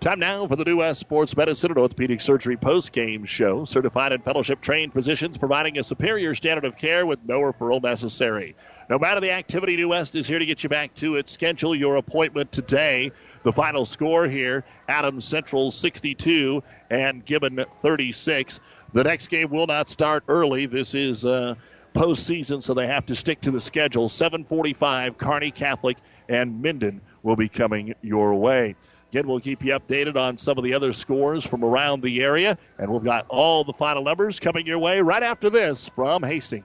Time 0.00 0.20
now 0.20 0.46
for 0.46 0.54
the 0.54 0.64
New 0.64 0.76
West 0.76 1.00
Sports 1.00 1.36
Medicine 1.36 1.72
and 1.72 1.78
Orthopedic 1.78 2.20
Surgery 2.20 2.56
post-game 2.56 3.24
show. 3.24 3.64
Certified 3.64 4.12
and 4.12 4.22
fellowship-trained 4.22 4.92
physicians 4.92 5.36
providing 5.36 5.76
a 5.76 5.82
superior 5.82 6.36
standard 6.36 6.64
of 6.64 6.76
care 6.76 7.04
with 7.04 7.18
no 7.26 7.40
referral 7.40 7.82
necessary. 7.82 8.54
No 8.88 8.96
matter 8.96 9.18
the 9.18 9.32
activity, 9.32 9.74
New 9.74 9.88
West 9.88 10.14
is 10.14 10.28
here 10.28 10.38
to 10.38 10.46
get 10.46 10.62
you 10.62 10.68
back 10.68 10.94
to 10.96 11.16
it. 11.16 11.28
Schedule 11.28 11.74
your 11.74 11.96
appointment 11.96 12.52
today. 12.52 13.10
The 13.42 13.50
final 13.50 13.84
score 13.84 14.28
here, 14.28 14.62
Adams 14.88 15.24
Central 15.24 15.72
62 15.72 16.62
and 16.90 17.24
Gibbon 17.24 17.64
36. 17.68 18.60
The 18.92 19.02
next 19.02 19.26
game 19.26 19.50
will 19.50 19.66
not 19.66 19.88
start 19.88 20.22
early. 20.28 20.66
This 20.66 20.94
is 20.94 21.26
uh, 21.26 21.56
postseason, 21.92 22.62
so 22.62 22.72
they 22.72 22.86
have 22.86 23.06
to 23.06 23.16
stick 23.16 23.40
to 23.40 23.50
the 23.50 23.60
schedule. 23.60 24.08
745, 24.08 25.18
Kearney 25.18 25.50
Catholic 25.50 25.98
and 26.28 26.62
Minden 26.62 27.00
will 27.24 27.36
be 27.36 27.48
coming 27.48 27.96
your 28.00 28.36
way. 28.36 28.76
Again, 29.10 29.26
we'll 29.26 29.40
keep 29.40 29.64
you 29.64 29.72
updated 29.72 30.16
on 30.16 30.36
some 30.36 30.58
of 30.58 30.64
the 30.64 30.74
other 30.74 30.92
scores 30.92 31.46
from 31.46 31.64
around 31.64 32.02
the 32.02 32.20
area, 32.20 32.58
and 32.78 32.92
we've 32.92 33.04
got 33.04 33.26
all 33.28 33.64
the 33.64 33.72
final 33.72 34.04
numbers 34.04 34.38
coming 34.38 34.66
your 34.66 34.78
way 34.78 35.00
right 35.00 35.22
after 35.22 35.48
this 35.48 35.88
from 35.88 36.22
Hastings. 36.22 36.64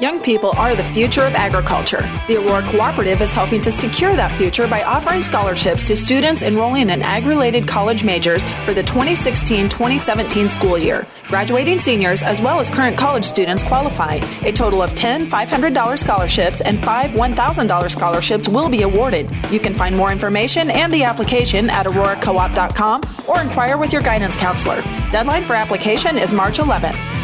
Young 0.00 0.20
people 0.22 0.50
are 0.56 0.74
the 0.74 0.82
future 0.82 1.22
of 1.22 1.34
agriculture. 1.34 2.00
The 2.26 2.38
Aurora 2.38 2.62
Cooperative 2.62 3.20
is 3.20 3.32
helping 3.34 3.60
to 3.62 3.70
secure 3.70 4.16
that 4.16 4.36
future 4.36 4.66
by 4.66 4.82
offering 4.82 5.22
scholarships 5.22 5.82
to 5.84 5.96
students 5.96 6.42
enrolling 6.42 6.88
in 6.88 7.02
ag 7.02 7.26
related 7.26 7.68
college 7.68 8.02
majors 8.02 8.42
for 8.64 8.72
the 8.72 8.82
2016 8.82 9.68
2017 9.68 10.48
school 10.48 10.78
year. 10.78 11.06
Graduating 11.28 11.78
seniors 11.78 12.22
as 12.22 12.40
well 12.40 12.60
as 12.60 12.70
current 12.70 12.96
college 12.96 13.24
students 13.24 13.62
qualify. 13.62 14.14
A 14.42 14.52
total 14.52 14.82
of 14.82 14.94
10 14.94 15.26
$500 15.26 15.98
scholarships 15.98 16.60
and 16.62 16.82
5 16.82 17.10
$1,000 17.10 17.90
scholarships 17.90 18.48
will 18.48 18.68
be 18.68 18.82
awarded. 18.82 19.30
You 19.50 19.60
can 19.60 19.74
find 19.74 19.94
more 19.94 20.10
information 20.10 20.70
and 20.70 20.92
the 20.94 21.04
application 21.04 21.68
at 21.68 21.86
auroracoop.com 21.86 23.02
or 23.28 23.40
inquire 23.40 23.76
with 23.76 23.92
your 23.92 24.02
guidance 24.02 24.36
counselor. 24.36 24.80
Deadline 25.10 25.44
for 25.44 25.54
application 25.54 26.16
is 26.16 26.32
March 26.32 26.58
11th. 26.58 27.23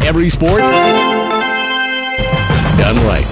Every 0.00 0.30
sport 0.30 0.60
done 2.78 2.96
right. 3.06 3.26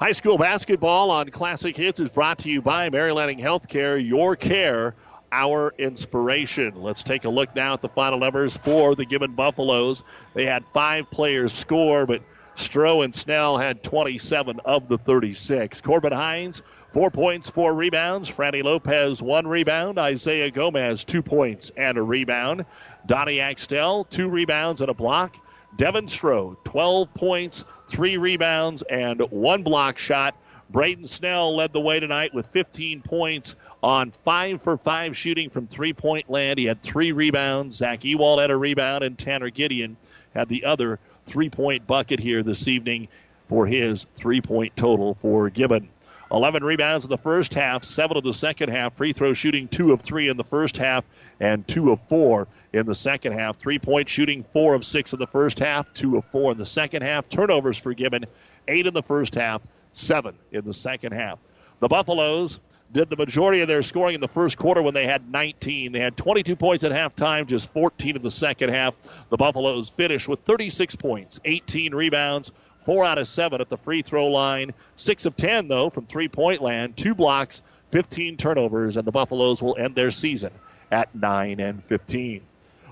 High 0.00 0.12
school 0.12 0.38
basketball 0.38 1.10
on 1.10 1.28
Classic 1.30 1.76
Hits 1.76 2.00
is 2.00 2.10
brought 2.10 2.38
to 2.38 2.50
you 2.50 2.60
by 2.60 2.90
Mary 2.90 3.12
Lanning 3.12 3.38
Healthcare. 3.38 4.04
Your 4.06 4.34
care, 4.36 4.94
our 5.30 5.72
inspiration. 5.78 6.74
Let's 6.82 7.02
take 7.02 7.24
a 7.24 7.28
look 7.28 7.54
now 7.54 7.74
at 7.74 7.80
the 7.80 7.88
final 7.88 8.18
numbers 8.18 8.56
for 8.56 8.94
the 8.94 9.04
Gibbon 9.04 9.34
Buffaloes. 9.34 10.02
They 10.34 10.46
had 10.46 10.64
five 10.64 11.10
players 11.10 11.52
score, 11.52 12.06
but 12.06 12.22
Stroh 12.56 13.04
and 13.04 13.14
Snell 13.14 13.58
had 13.58 13.82
27 13.82 14.60
of 14.64 14.88
the 14.88 14.98
36. 14.98 15.80
Corbin 15.80 16.12
Hines, 16.12 16.62
four 16.88 17.10
points, 17.10 17.50
four 17.50 17.74
rebounds. 17.74 18.30
Franny 18.30 18.62
Lopez, 18.62 19.20
one 19.20 19.46
rebound. 19.46 19.98
Isaiah 19.98 20.50
Gomez, 20.50 21.04
two 21.04 21.22
points 21.22 21.70
and 21.76 21.98
a 21.98 22.02
rebound. 22.02 22.64
Donnie 23.06 23.40
Axtell, 23.40 24.04
two 24.04 24.28
rebounds 24.28 24.80
and 24.80 24.90
a 24.90 24.94
block. 24.94 25.36
Devin 25.76 26.06
Stroh, 26.06 26.56
12 26.64 27.12
points, 27.14 27.64
three 27.86 28.16
rebounds, 28.16 28.82
and 28.82 29.20
one 29.30 29.62
block 29.62 29.98
shot. 29.98 30.36
Braden 30.70 31.06
Snell 31.06 31.54
led 31.56 31.72
the 31.72 31.80
way 31.80 32.00
tonight 32.00 32.32
with 32.32 32.46
15 32.46 33.02
points 33.02 33.56
on 33.82 34.10
five 34.10 34.62
for 34.62 34.78
five 34.78 35.16
shooting 35.16 35.50
from 35.50 35.66
three 35.66 35.92
point 35.92 36.30
land. 36.30 36.58
He 36.58 36.64
had 36.64 36.80
three 36.80 37.12
rebounds. 37.12 37.76
Zach 37.76 38.04
Ewald 38.04 38.40
had 38.40 38.50
a 38.50 38.56
rebound, 38.56 39.04
and 39.04 39.18
Tanner 39.18 39.50
Gideon 39.50 39.96
had 40.34 40.48
the 40.48 40.64
other 40.64 40.98
three 41.26 41.50
point 41.50 41.86
bucket 41.86 42.18
here 42.18 42.42
this 42.42 42.66
evening 42.66 43.08
for 43.44 43.66
his 43.66 44.04
three 44.14 44.40
point 44.40 44.74
total 44.76 45.14
for 45.14 45.50
Gibbon. 45.50 45.88
11 46.34 46.64
rebounds 46.64 47.04
in 47.04 47.10
the 47.10 47.16
first 47.16 47.54
half, 47.54 47.84
7 47.84 48.16
in 48.16 48.24
the 48.24 48.32
second 48.32 48.68
half. 48.70 48.94
Free 48.94 49.12
throw 49.12 49.34
shooting 49.34 49.68
2 49.68 49.92
of 49.92 50.02
3 50.02 50.28
in 50.28 50.36
the 50.36 50.42
first 50.42 50.76
half 50.76 51.08
and 51.38 51.66
2 51.68 51.92
of 51.92 52.00
4 52.00 52.48
in 52.72 52.86
the 52.86 52.94
second 52.94 53.34
half. 53.34 53.56
Three 53.56 53.78
point 53.78 54.08
shooting 54.08 54.42
4 54.42 54.74
of 54.74 54.84
6 54.84 55.12
in 55.12 55.18
the 55.20 55.28
first 55.28 55.60
half, 55.60 55.92
2 55.92 56.16
of 56.16 56.24
4 56.24 56.52
in 56.52 56.58
the 56.58 56.64
second 56.64 57.02
half. 57.02 57.28
Turnovers 57.28 57.78
forgiven 57.78 58.24
8 58.66 58.88
in 58.88 58.94
the 58.94 59.02
first 59.02 59.36
half, 59.36 59.62
7 59.92 60.34
in 60.50 60.64
the 60.64 60.74
second 60.74 61.12
half. 61.12 61.38
The 61.78 61.86
Buffaloes 61.86 62.58
did 62.90 63.10
the 63.10 63.16
majority 63.16 63.60
of 63.60 63.68
their 63.68 63.82
scoring 63.82 64.16
in 64.16 64.20
the 64.20 64.28
first 64.28 64.56
quarter 64.56 64.82
when 64.82 64.94
they 64.94 65.06
had 65.06 65.30
19. 65.30 65.92
They 65.92 66.00
had 66.00 66.16
22 66.16 66.56
points 66.56 66.84
at 66.84 66.90
halftime, 66.90 67.46
just 67.46 67.72
14 67.72 68.16
in 68.16 68.22
the 68.22 68.30
second 68.30 68.70
half. 68.70 68.94
The 69.30 69.36
Buffaloes 69.36 69.88
finished 69.88 70.28
with 70.28 70.40
36 70.40 70.96
points, 70.96 71.38
18 71.44 71.94
rebounds, 71.94 72.50
four 72.84 73.04
out 73.04 73.18
of 73.18 73.26
seven 73.26 73.60
at 73.60 73.68
the 73.68 73.76
free 73.76 74.02
throw 74.02 74.28
line, 74.28 74.72
six 74.96 75.24
of 75.24 75.36
10, 75.36 75.68
though, 75.68 75.90
from 75.90 76.06
three 76.06 76.28
point 76.28 76.62
land, 76.62 76.96
two 76.96 77.14
blocks, 77.14 77.62
15 77.88 78.36
turnovers, 78.36 78.96
and 78.96 79.06
the 79.06 79.12
Buffaloes 79.12 79.62
will 79.62 79.76
end 79.76 79.94
their 79.94 80.10
season 80.10 80.50
at 80.90 81.14
9 81.14 81.60
and 81.60 81.82
15. 81.82 82.42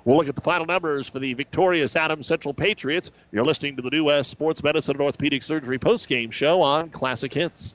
We'll 0.04 0.16
look 0.16 0.28
at 0.28 0.34
the 0.34 0.40
final 0.40 0.66
numbers 0.66 1.08
for 1.08 1.20
the 1.20 1.34
victorious 1.34 1.94
Adams 1.94 2.26
Central 2.26 2.54
Patriots. 2.54 3.12
You're 3.30 3.44
listening 3.44 3.76
to 3.76 3.82
the 3.82 3.90
New 3.90 4.04
West 4.04 4.30
Sports 4.30 4.62
Medicine 4.62 4.96
and 4.96 5.02
Orthopedic 5.02 5.42
Surgery 5.44 5.78
postgame 5.78 6.32
show 6.32 6.62
on 6.62 6.90
Classic 6.90 7.32
Hits. 7.32 7.74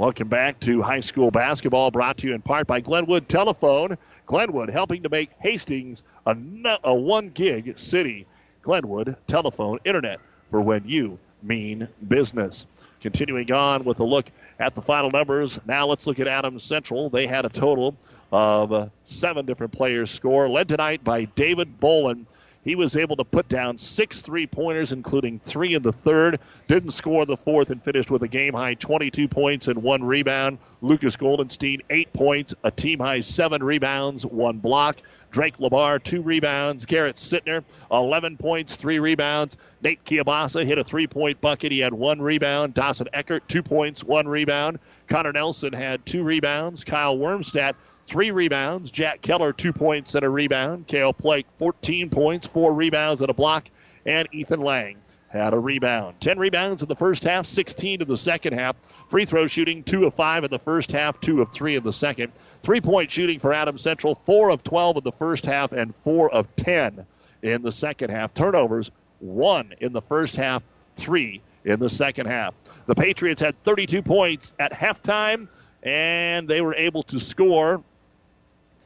Welcome 0.00 0.28
back 0.28 0.58
to 0.60 0.80
high 0.80 1.00
school 1.00 1.30
basketball, 1.30 1.90
brought 1.90 2.16
to 2.18 2.26
you 2.26 2.34
in 2.34 2.40
part 2.40 2.66
by 2.66 2.80
Glenwood 2.80 3.28
Telephone. 3.28 3.98
Glenwood 4.24 4.70
helping 4.70 5.02
to 5.02 5.10
make 5.10 5.28
Hastings 5.40 6.04
a, 6.24 6.34
a 6.82 6.94
one 6.94 7.28
gig 7.28 7.78
city. 7.78 8.26
Glenwood 8.62 9.14
Telephone 9.26 9.78
Internet 9.84 10.20
for 10.50 10.62
when 10.62 10.88
you 10.88 11.18
mean 11.42 11.86
business. 12.08 12.64
Continuing 13.02 13.52
on 13.52 13.84
with 13.84 14.00
a 14.00 14.04
look 14.04 14.30
at 14.58 14.74
the 14.74 14.80
final 14.80 15.10
numbers. 15.10 15.60
Now 15.66 15.86
let's 15.86 16.06
look 16.06 16.18
at 16.18 16.26
Adams 16.26 16.64
Central. 16.64 17.10
They 17.10 17.26
had 17.26 17.44
a 17.44 17.50
total 17.50 17.94
of 18.32 18.72
uh, 18.72 18.86
seven 19.04 19.44
different 19.44 19.74
players 19.74 20.10
score, 20.10 20.48
led 20.48 20.70
tonight 20.70 21.04
by 21.04 21.24
David 21.26 21.78
Bolin. 21.78 22.24
He 22.62 22.74
was 22.74 22.96
able 22.96 23.16
to 23.16 23.24
put 23.24 23.48
down 23.48 23.78
six 23.78 24.20
three 24.20 24.46
pointers, 24.46 24.92
including 24.92 25.40
three 25.40 25.74
in 25.74 25.82
the 25.82 25.92
third. 25.92 26.40
Didn't 26.68 26.90
score 26.90 27.24
the 27.24 27.36
fourth 27.36 27.70
and 27.70 27.82
finished 27.82 28.10
with 28.10 28.22
a 28.22 28.28
game 28.28 28.52
high 28.54 28.74
22 28.74 29.28
points 29.28 29.68
and 29.68 29.82
one 29.82 30.04
rebound. 30.04 30.58
Lucas 30.82 31.16
Goldenstein, 31.16 31.80
eight 31.88 32.12
points, 32.12 32.54
a 32.62 32.70
team 32.70 32.98
high 32.98 33.20
seven 33.20 33.62
rebounds, 33.62 34.26
one 34.26 34.58
block. 34.58 34.98
Drake 35.30 35.58
Labar, 35.58 36.02
two 36.02 36.22
rebounds. 36.22 36.86
Garrett 36.86 37.16
Sittner, 37.16 37.62
11 37.90 38.36
points, 38.36 38.76
three 38.76 38.98
rebounds. 38.98 39.56
Nate 39.80 40.04
Kielbasa 40.04 40.66
hit 40.66 40.78
a 40.78 40.84
three 40.84 41.06
point 41.06 41.40
bucket. 41.40 41.72
He 41.72 41.78
had 41.78 41.94
one 41.94 42.20
rebound. 42.20 42.74
Dawson 42.74 43.08
Eckhart, 43.12 43.48
two 43.48 43.62
points, 43.62 44.02
one 44.02 44.26
rebound. 44.26 44.80
Connor 45.08 45.32
Nelson 45.32 45.72
had 45.72 46.04
two 46.04 46.22
rebounds. 46.22 46.84
Kyle 46.84 47.16
Wormstadt, 47.16 47.74
three 48.10 48.32
rebounds. 48.32 48.90
Jack 48.90 49.22
Keller, 49.22 49.52
two 49.52 49.72
points 49.72 50.16
and 50.16 50.24
a 50.24 50.28
rebound. 50.28 50.88
Kale 50.88 51.12
Plake, 51.12 51.46
14 51.56 52.10
points, 52.10 52.48
four 52.48 52.74
rebounds 52.74 53.20
and 53.20 53.30
a 53.30 53.34
block. 53.34 53.68
And 54.04 54.28
Ethan 54.32 54.60
Lang 54.60 54.96
had 55.28 55.54
a 55.54 55.58
rebound. 55.58 56.20
10 56.20 56.36
rebounds 56.38 56.82
in 56.82 56.88
the 56.88 56.96
first 56.96 57.22
half, 57.22 57.46
16 57.46 58.02
in 58.02 58.08
the 58.08 58.16
second 58.16 58.54
half. 58.54 58.74
Free 59.08 59.24
throw 59.24 59.46
shooting, 59.46 59.84
two 59.84 60.06
of 60.06 60.14
five 60.14 60.42
in 60.42 60.50
the 60.50 60.58
first 60.58 60.90
half, 60.90 61.20
two 61.20 61.40
of 61.40 61.52
three 61.52 61.76
in 61.76 61.84
the 61.84 61.92
second. 61.92 62.32
Three 62.62 62.80
point 62.80 63.12
shooting 63.12 63.38
for 63.38 63.52
Adam 63.52 63.78
Central, 63.78 64.16
four 64.16 64.50
of 64.50 64.64
12 64.64 64.98
in 64.98 65.04
the 65.04 65.12
first 65.12 65.46
half 65.46 65.72
and 65.72 65.94
four 65.94 66.30
of 66.32 66.54
10 66.56 67.06
in 67.42 67.62
the 67.62 67.72
second 67.72 68.10
half. 68.10 68.34
Turnovers, 68.34 68.90
one 69.20 69.72
in 69.80 69.92
the 69.92 70.00
first 70.00 70.34
half, 70.34 70.64
three 70.94 71.42
in 71.64 71.78
the 71.78 71.88
second 71.88 72.26
half. 72.26 72.54
The 72.86 72.96
Patriots 72.96 73.40
had 73.40 73.62
32 73.62 74.02
points 74.02 74.52
at 74.58 74.72
halftime, 74.72 75.46
and 75.84 76.48
they 76.48 76.60
were 76.60 76.74
able 76.74 77.04
to 77.04 77.20
score 77.20 77.84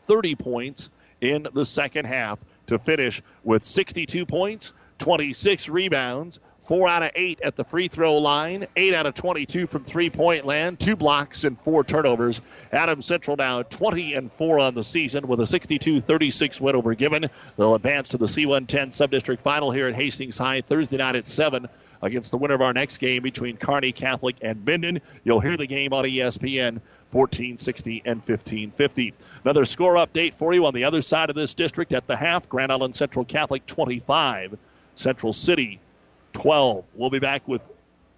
30 0.04 0.34
points 0.36 0.90
in 1.20 1.46
the 1.52 1.64
second 1.64 2.06
half 2.06 2.38
to 2.66 2.78
finish 2.78 3.22
with 3.42 3.62
62 3.62 4.26
points, 4.26 4.72
26 4.98 5.68
rebounds, 5.68 6.40
four 6.60 6.88
out 6.88 7.02
of 7.02 7.10
eight 7.14 7.40
at 7.42 7.56
the 7.56 7.64
free 7.64 7.88
throw 7.88 8.18
line, 8.18 8.66
eight 8.76 8.94
out 8.94 9.06
of 9.06 9.14
22 9.14 9.66
from 9.66 9.84
three 9.84 10.08
point 10.08 10.46
land, 10.46 10.80
two 10.80 10.96
blocks 10.96 11.44
and 11.44 11.58
four 11.58 11.84
turnovers. 11.84 12.40
Adams 12.72 13.06
Central 13.06 13.36
now 13.36 13.62
20 13.62 14.14
and 14.14 14.30
four 14.30 14.58
on 14.58 14.74
the 14.74 14.84
season 14.84 15.26
with 15.26 15.40
a 15.40 15.44
62-36 15.44 16.60
win 16.60 16.76
over 16.76 16.94
Gibbon. 16.94 17.28
They'll 17.56 17.74
advance 17.74 18.08
to 18.08 18.18
the 18.18 18.26
C110 18.26 18.88
subdistrict 18.88 19.40
final 19.40 19.70
here 19.70 19.88
at 19.88 19.94
Hastings 19.94 20.38
High 20.38 20.62
Thursday 20.62 20.96
night 20.96 21.16
at 21.16 21.26
seven 21.26 21.68
against 22.04 22.30
the 22.30 22.36
winner 22.38 22.54
of 22.54 22.60
our 22.60 22.72
next 22.72 22.98
game 22.98 23.22
between 23.22 23.56
Kearney 23.56 23.92
Catholic 23.92 24.36
and 24.42 24.64
Minden. 24.64 25.00
You'll 25.24 25.40
hear 25.40 25.56
the 25.56 25.66
game 25.66 25.92
on 25.92 26.04
ESPN 26.04 26.80
1460 27.10 28.02
and 28.04 28.16
1550. 28.16 29.14
Another 29.44 29.64
score 29.64 29.94
update 29.94 30.34
for 30.34 30.52
you 30.52 30.66
on 30.66 30.74
the 30.74 30.84
other 30.84 31.00
side 31.00 31.30
of 31.30 31.36
this 31.36 31.54
district 31.54 31.92
at 31.92 32.06
the 32.06 32.16
half. 32.16 32.48
Grand 32.48 32.70
Island 32.70 32.94
Central 32.94 33.24
Catholic 33.24 33.66
25, 33.66 34.56
Central 34.96 35.32
City 35.32 35.80
12. 36.34 36.84
We'll 36.94 37.10
be 37.10 37.20
back 37.20 37.46
with, 37.48 37.62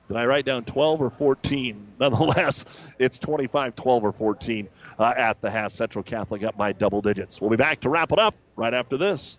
did 0.09 0.17
I 0.17 0.27
write 0.27 0.47
down 0.47 0.65
12 0.65 1.03
or 1.03 1.11
14? 1.11 1.87
Nonetheless, 2.01 2.87
it's 2.99 3.19
25, 3.19 3.77
12, 3.77 4.05
or 4.05 4.13
14 4.13 4.69
uh, 4.99 5.15
at 5.17 5.41
the 5.41 5.51
half. 5.51 5.73
Central 5.73 6.03
Catholic 6.03 6.43
up 6.43 6.57
by 6.57 6.73
double 6.73 7.03
digits. 7.03 7.41
We'll 7.41 7.51
be 7.51 7.57
back 7.57 7.81
to 7.81 7.89
wrap 7.89 8.13
it 8.13 8.19
up 8.19 8.35
right 8.57 8.75
after 8.75 8.97
this. 8.97 9.39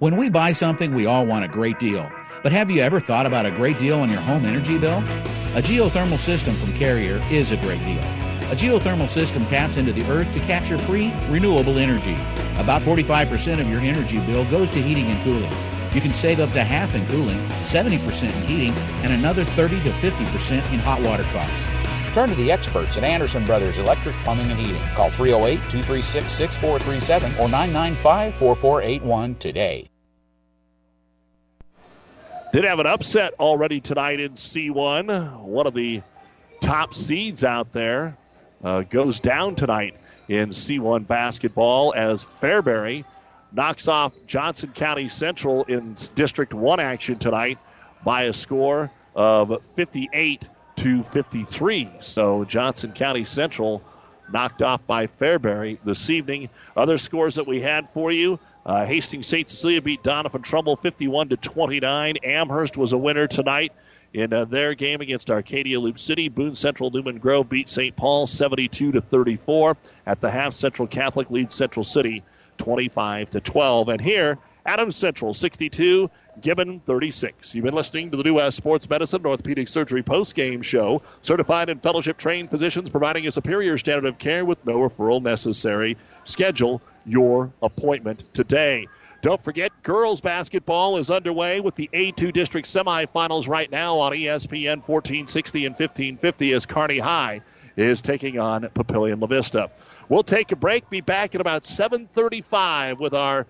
When 0.00 0.16
we 0.16 0.30
buy 0.30 0.52
something, 0.52 0.94
we 0.94 1.06
all 1.06 1.26
want 1.26 1.44
a 1.44 1.48
great 1.48 1.80
deal. 1.80 2.08
But 2.44 2.52
have 2.52 2.70
you 2.70 2.82
ever 2.82 3.00
thought 3.00 3.26
about 3.26 3.46
a 3.46 3.50
great 3.50 3.78
deal 3.78 3.98
on 3.98 4.10
your 4.10 4.20
home 4.20 4.44
energy 4.44 4.78
bill? 4.78 4.98
A 5.56 5.60
geothermal 5.60 6.18
system 6.18 6.54
from 6.54 6.72
Carrier 6.74 7.20
is 7.32 7.50
a 7.50 7.56
great 7.56 7.80
deal. 7.80 7.98
A 8.52 8.54
geothermal 8.54 9.08
system 9.08 9.44
taps 9.46 9.76
into 9.76 9.92
the 9.92 10.08
earth 10.08 10.30
to 10.34 10.40
capture 10.40 10.78
free, 10.78 11.12
renewable 11.28 11.78
energy. 11.78 12.14
About 12.58 12.80
45% 12.82 13.60
of 13.60 13.68
your 13.68 13.80
energy 13.80 14.20
bill 14.20 14.44
goes 14.44 14.70
to 14.70 14.80
heating 14.80 15.06
and 15.06 15.20
cooling. 15.24 15.52
You 15.92 16.00
can 16.00 16.14
save 16.14 16.38
up 16.38 16.52
to 16.52 16.62
half 16.62 16.94
in 16.94 17.04
cooling, 17.08 17.38
70% 17.62 18.22
in 18.22 18.42
heating, 18.42 18.74
and 19.02 19.12
another 19.12 19.44
30 19.44 19.82
to 19.82 19.90
50% 19.90 20.72
in 20.72 20.78
hot 20.78 21.02
water 21.02 21.24
costs. 21.32 21.66
Turn 22.12 22.28
to 22.30 22.34
the 22.34 22.50
experts 22.50 22.96
at 22.96 23.04
Anderson 23.04 23.44
Brothers 23.44 23.78
Electric 23.78 24.14
Plumbing 24.16 24.50
and 24.50 24.58
Heating. 24.58 24.82
Call 24.94 25.10
308 25.10 25.56
236 25.70 26.32
6437 26.32 27.32
or 27.32 27.48
995 27.48 28.34
4481 28.34 29.34
today. 29.36 29.90
Did 32.52 32.64
have 32.64 32.78
an 32.78 32.86
upset 32.86 33.34
already 33.38 33.80
tonight 33.80 34.20
in 34.20 34.32
C1. 34.32 35.40
One 35.42 35.66
of 35.66 35.74
the 35.74 36.02
top 36.60 36.94
seeds 36.94 37.44
out 37.44 37.72
there 37.72 38.16
uh, 38.64 38.80
goes 38.82 39.20
down 39.20 39.54
tonight 39.54 39.94
in 40.28 40.48
C1 40.48 41.06
basketball 41.06 41.92
as 41.94 42.24
Fairbury 42.24 43.04
knocks 43.52 43.86
off 43.86 44.12
Johnson 44.26 44.72
County 44.72 45.08
Central 45.08 45.64
in 45.64 45.94
District 46.14 46.54
1 46.54 46.80
action 46.80 47.18
tonight 47.18 47.58
by 48.02 48.24
a 48.24 48.32
score 48.32 48.90
of 49.14 49.62
58 49.64 50.48
to 50.78 51.02
53. 51.02 51.90
So 51.98 52.44
Johnson 52.44 52.92
County 52.92 53.24
Central 53.24 53.82
knocked 54.32 54.62
off 54.62 54.86
by 54.86 55.08
Fairbury 55.08 55.78
this 55.84 56.08
evening. 56.08 56.50
Other 56.76 56.98
scores 56.98 57.34
that 57.34 57.48
we 57.48 57.60
had 57.60 57.88
for 57.88 58.12
you. 58.12 58.38
Uh, 58.64 58.86
Hastings 58.86 59.26
St. 59.26 59.50
Cecilia 59.50 59.82
beat 59.82 60.04
Doniphan 60.04 60.44
Trumbull 60.44 60.76
51 60.76 61.30
to 61.30 61.36
29. 61.36 62.18
Amherst 62.22 62.76
was 62.76 62.92
a 62.92 62.98
winner 62.98 63.26
tonight 63.26 63.72
in 64.12 64.32
uh, 64.32 64.44
their 64.44 64.74
game 64.74 65.00
against 65.00 65.32
Arcadia 65.32 65.80
Loup 65.80 65.98
City. 65.98 66.28
Boone 66.28 66.54
Central 66.54 66.90
Newman 66.92 67.18
Grove 67.18 67.48
beat 67.48 67.68
St. 67.68 67.96
Paul 67.96 68.28
72 68.28 68.92
to 68.92 69.00
34. 69.00 69.76
At 70.06 70.20
the 70.20 70.30
half, 70.30 70.54
Central 70.54 70.86
Catholic 70.86 71.28
leads 71.28 71.56
Central 71.56 71.82
City 71.82 72.22
25 72.58 73.30
to 73.30 73.40
12. 73.40 73.88
And 73.88 74.00
here, 74.00 74.38
Adams 74.66 74.96
Central 74.96 75.32
62, 75.32 76.10
Gibbon 76.40 76.80
36. 76.80 77.54
You've 77.54 77.64
been 77.64 77.74
listening 77.74 78.10
to 78.10 78.16
the 78.16 78.22
New 78.22 78.34
West 78.34 78.56
Sports 78.56 78.88
Medicine 78.88 79.24
Orthopedic 79.24 79.68
Surgery 79.68 80.02
post 80.02 80.34
game 80.34 80.62
show. 80.62 81.02
Certified 81.22 81.68
and 81.68 81.82
fellowship 81.82 82.16
trained 82.16 82.50
physicians 82.50 82.90
providing 82.90 83.26
a 83.26 83.30
superior 83.30 83.78
standard 83.78 84.06
of 84.06 84.18
care 84.18 84.44
with 84.44 84.64
no 84.66 84.74
referral 84.78 85.22
necessary. 85.22 85.96
Schedule 86.24 86.82
your 87.06 87.50
appointment 87.62 88.24
today. 88.34 88.86
Don't 89.20 89.40
forget, 89.40 89.72
girls 89.82 90.20
basketball 90.20 90.96
is 90.96 91.10
underway 91.10 91.58
with 91.60 91.74
the 91.74 91.90
A2 91.92 92.32
district 92.32 92.68
semifinals 92.68 93.48
right 93.48 93.68
now 93.68 93.98
on 93.98 94.12
ESPN 94.12 94.76
1460 94.76 95.66
and 95.66 95.72
1550 95.72 96.52
as 96.52 96.66
Kearney 96.66 97.00
High 97.00 97.40
is 97.76 98.00
taking 98.00 98.38
on 98.38 98.62
Papillion 98.62 99.20
La 99.20 99.26
Vista. 99.26 99.70
We'll 100.08 100.22
take 100.22 100.52
a 100.52 100.56
break, 100.56 100.88
be 100.88 101.00
back 101.00 101.34
at 101.34 101.40
about 101.40 101.66
735 101.66 103.00
with 103.00 103.12
our 103.12 103.46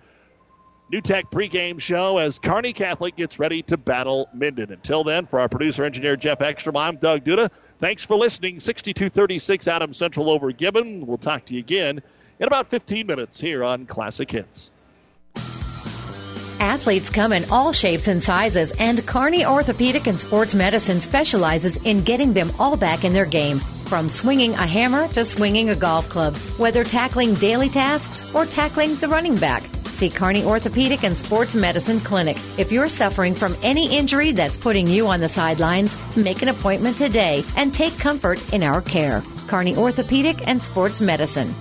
NuTech 0.91 1.25
pregame 1.29 1.79
show 1.79 2.17
as 2.17 2.39
Kearney 2.39 2.73
Catholic 2.73 3.15
gets 3.15 3.37
ready 3.37 3.61
to 3.63 3.77
battle 3.77 4.27
Minden. 4.33 4.71
Until 4.71 5.03
then, 5.03 5.27
for 5.27 5.39
our 5.39 5.47
producer 5.47 5.83
engineer 5.83 6.15
Jeff 6.15 6.41
Ekstrom, 6.41 6.75
I'm 6.75 6.95
Doug 6.95 7.23
Duda. 7.23 7.51
Thanks 7.77 8.03
for 8.03 8.17
listening. 8.17 8.59
6236 8.59 9.67
Adam 9.67 9.93
Central 9.93 10.31
over 10.31 10.51
Gibbon. 10.51 11.05
We'll 11.05 11.19
talk 11.19 11.45
to 11.45 11.53
you 11.53 11.59
again 11.59 12.01
in 12.39 12.47
about 12.47 12.65
15 12.65 13.05
minutes 13.05 13.39
here 13.39 13.63
on 13.63 13.85
Classic 13.85 14.31
Hits. 14.31 14.71
Athletes 16.59 17.11
come 17.11 17.33
in 17.33 17.49
all 17.51 17.71
shapes 17.71 18.07
and 18.07 18.21
sizes, 18.21 18.71
and 18.79 19.05
Kearney 19.05 19.45
Orthopedic 19.45 20.07
and 20.07 20.19
Sports 20.19 20.55
Medicine 20.55 21.01
specializes 21.01 21.77
in 21.77 22.03
getting 22.03 22.33
them 22.33 22.51
all 22.57 22.75
back 22.75 23.05
in 23.05 23.13
their 23.13 23.25
game. 23.25 23.59
From 23.85 24.09
swinging 24.09 24.53
a 24.53 24.65
hammer 24.65 25.07
to 25.09 25.23
swinging 25.23 25.69
a 25.69 25.75
golf 25.75 26.09
club, 26.09 26.35
whether 26.57 26.83
tackling 26.83 27.35
daily 27.35 27.69
tasks 27.69 28.25
or 28.33 28.45
tackling 28.45 28.95
the 28.95 29.07
running 29.07 29.37
back. 29.37 29.63
See 29.99 30.09
Kearney 30.09 30.45
Orthopedic 30.45 31.03
and 31.03 31.17
Sports 31.17 31.55
Medicine 31.55 31.99
Clinic. 31.99 32.37
If 32.57 32.71
you're 32.71 32.87
suffering 32.87 33.35
from 33.35 33.57
any 33.61 33.97
injury 33.97 34.31
that's 34.31 34.55
putting 34.55 34.87
you 34.87 35.07
on 35.07 35.19
the 35.19 35.27
sidelines, 35.27 35.97
make 36.15 36.41
an 36.41 36.47
appointment 36.47 36.95
today 36.95 37.43
and 37.57 37.73
take 37.73 37.99
comfort 37.99 38.41
in 38.53 38.63
our 38.63 38.81
care. 38.81 39.21
Kearney 39.47 39.75
Orthopedic 39.75 40.47
and 40.47 40.63
Sports 40.63 41.01
Medicine. 41.01 41.53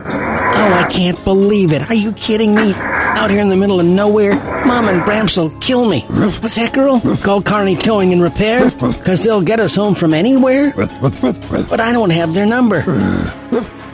Oh, 0.00 0.74
I 0.74 0.88
can't 0.90 1.22
believe 1.22 1.70
it. 1.72 1.88
Are 1.88 1.94
you 1.94 2.12
kidding 2.14 2.52
me? 2.52 2.72
Out 2.74 3.30
here 3.30 3.40
in 3.40 3.48
the 3.48 3.56
middle 3.56 3.78
of 3.78 3.86
nowhere, 3.86 4.34
Mom 4.66 4.88
and 4.88 5.04
Gramps 5.04 5.36
will 5.36 5.50
kill 5.60 5.88
me. 5.88 6.00
What's 6.00 6.56
that, 6.56 6.72
girl? 6.72 7.00
Call 7.18 7.42
Kearney 7.42 7.76
Towing 7.76 8.12
and 8.12 8.20
Repair? 8.20 8.72
Because 8.72 9.22
they'll 9.22 9.40
get 9.40 9.60
us 9.60 9.76
home 9.76 9.94
from 9.94 10.14
anywhere? 10.14 10.72
But 10.74 11.80
I 11.80 11.92
don't 11.92 12.10
have 12.10 12.34
their 12.34 12.46
number. 12.46 12.82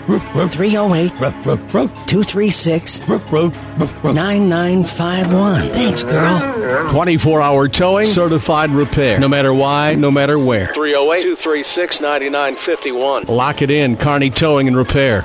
308 0.08 1.10
236 2.06 3.00
9951. 3.08 5.68
Thanks, 5.68 6.02
girl. 6.02 6.90
24 6.90 7.42
hour 7.42 7.68
towing, 7.68 8.06
certified 8.06 8.70
repair. 8.70 9.18
No 9.20 9.28
matter 9.28 9.52
why, 9.52 9.94
no 9.94 10.10
matter 10.10 10.38
where. 10.38 10.66
308 10.66 11.22
236 11.22 12.00
9951. 12.00 13.24
Lock 13.24 13.60
it 13.62 13.70
in, 13.70 13.96
Kearney 13.96 14.30
Towing 14.30 14.68
and 14.68 14.76
Repair. 14.76 15.24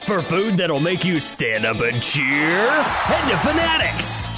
For 0.00 0.20
food 0.20 0.56
that'll 0.58 0.80
make 0.80 1.04
you 1.04 1.20
stand 1.20 1.64
up 1.64 1.80
and 1.80 2.02
cheer, 2.02 2.82
head 2.82 3.30
to 3.30 3.36
Fanatics. 3.38 4.26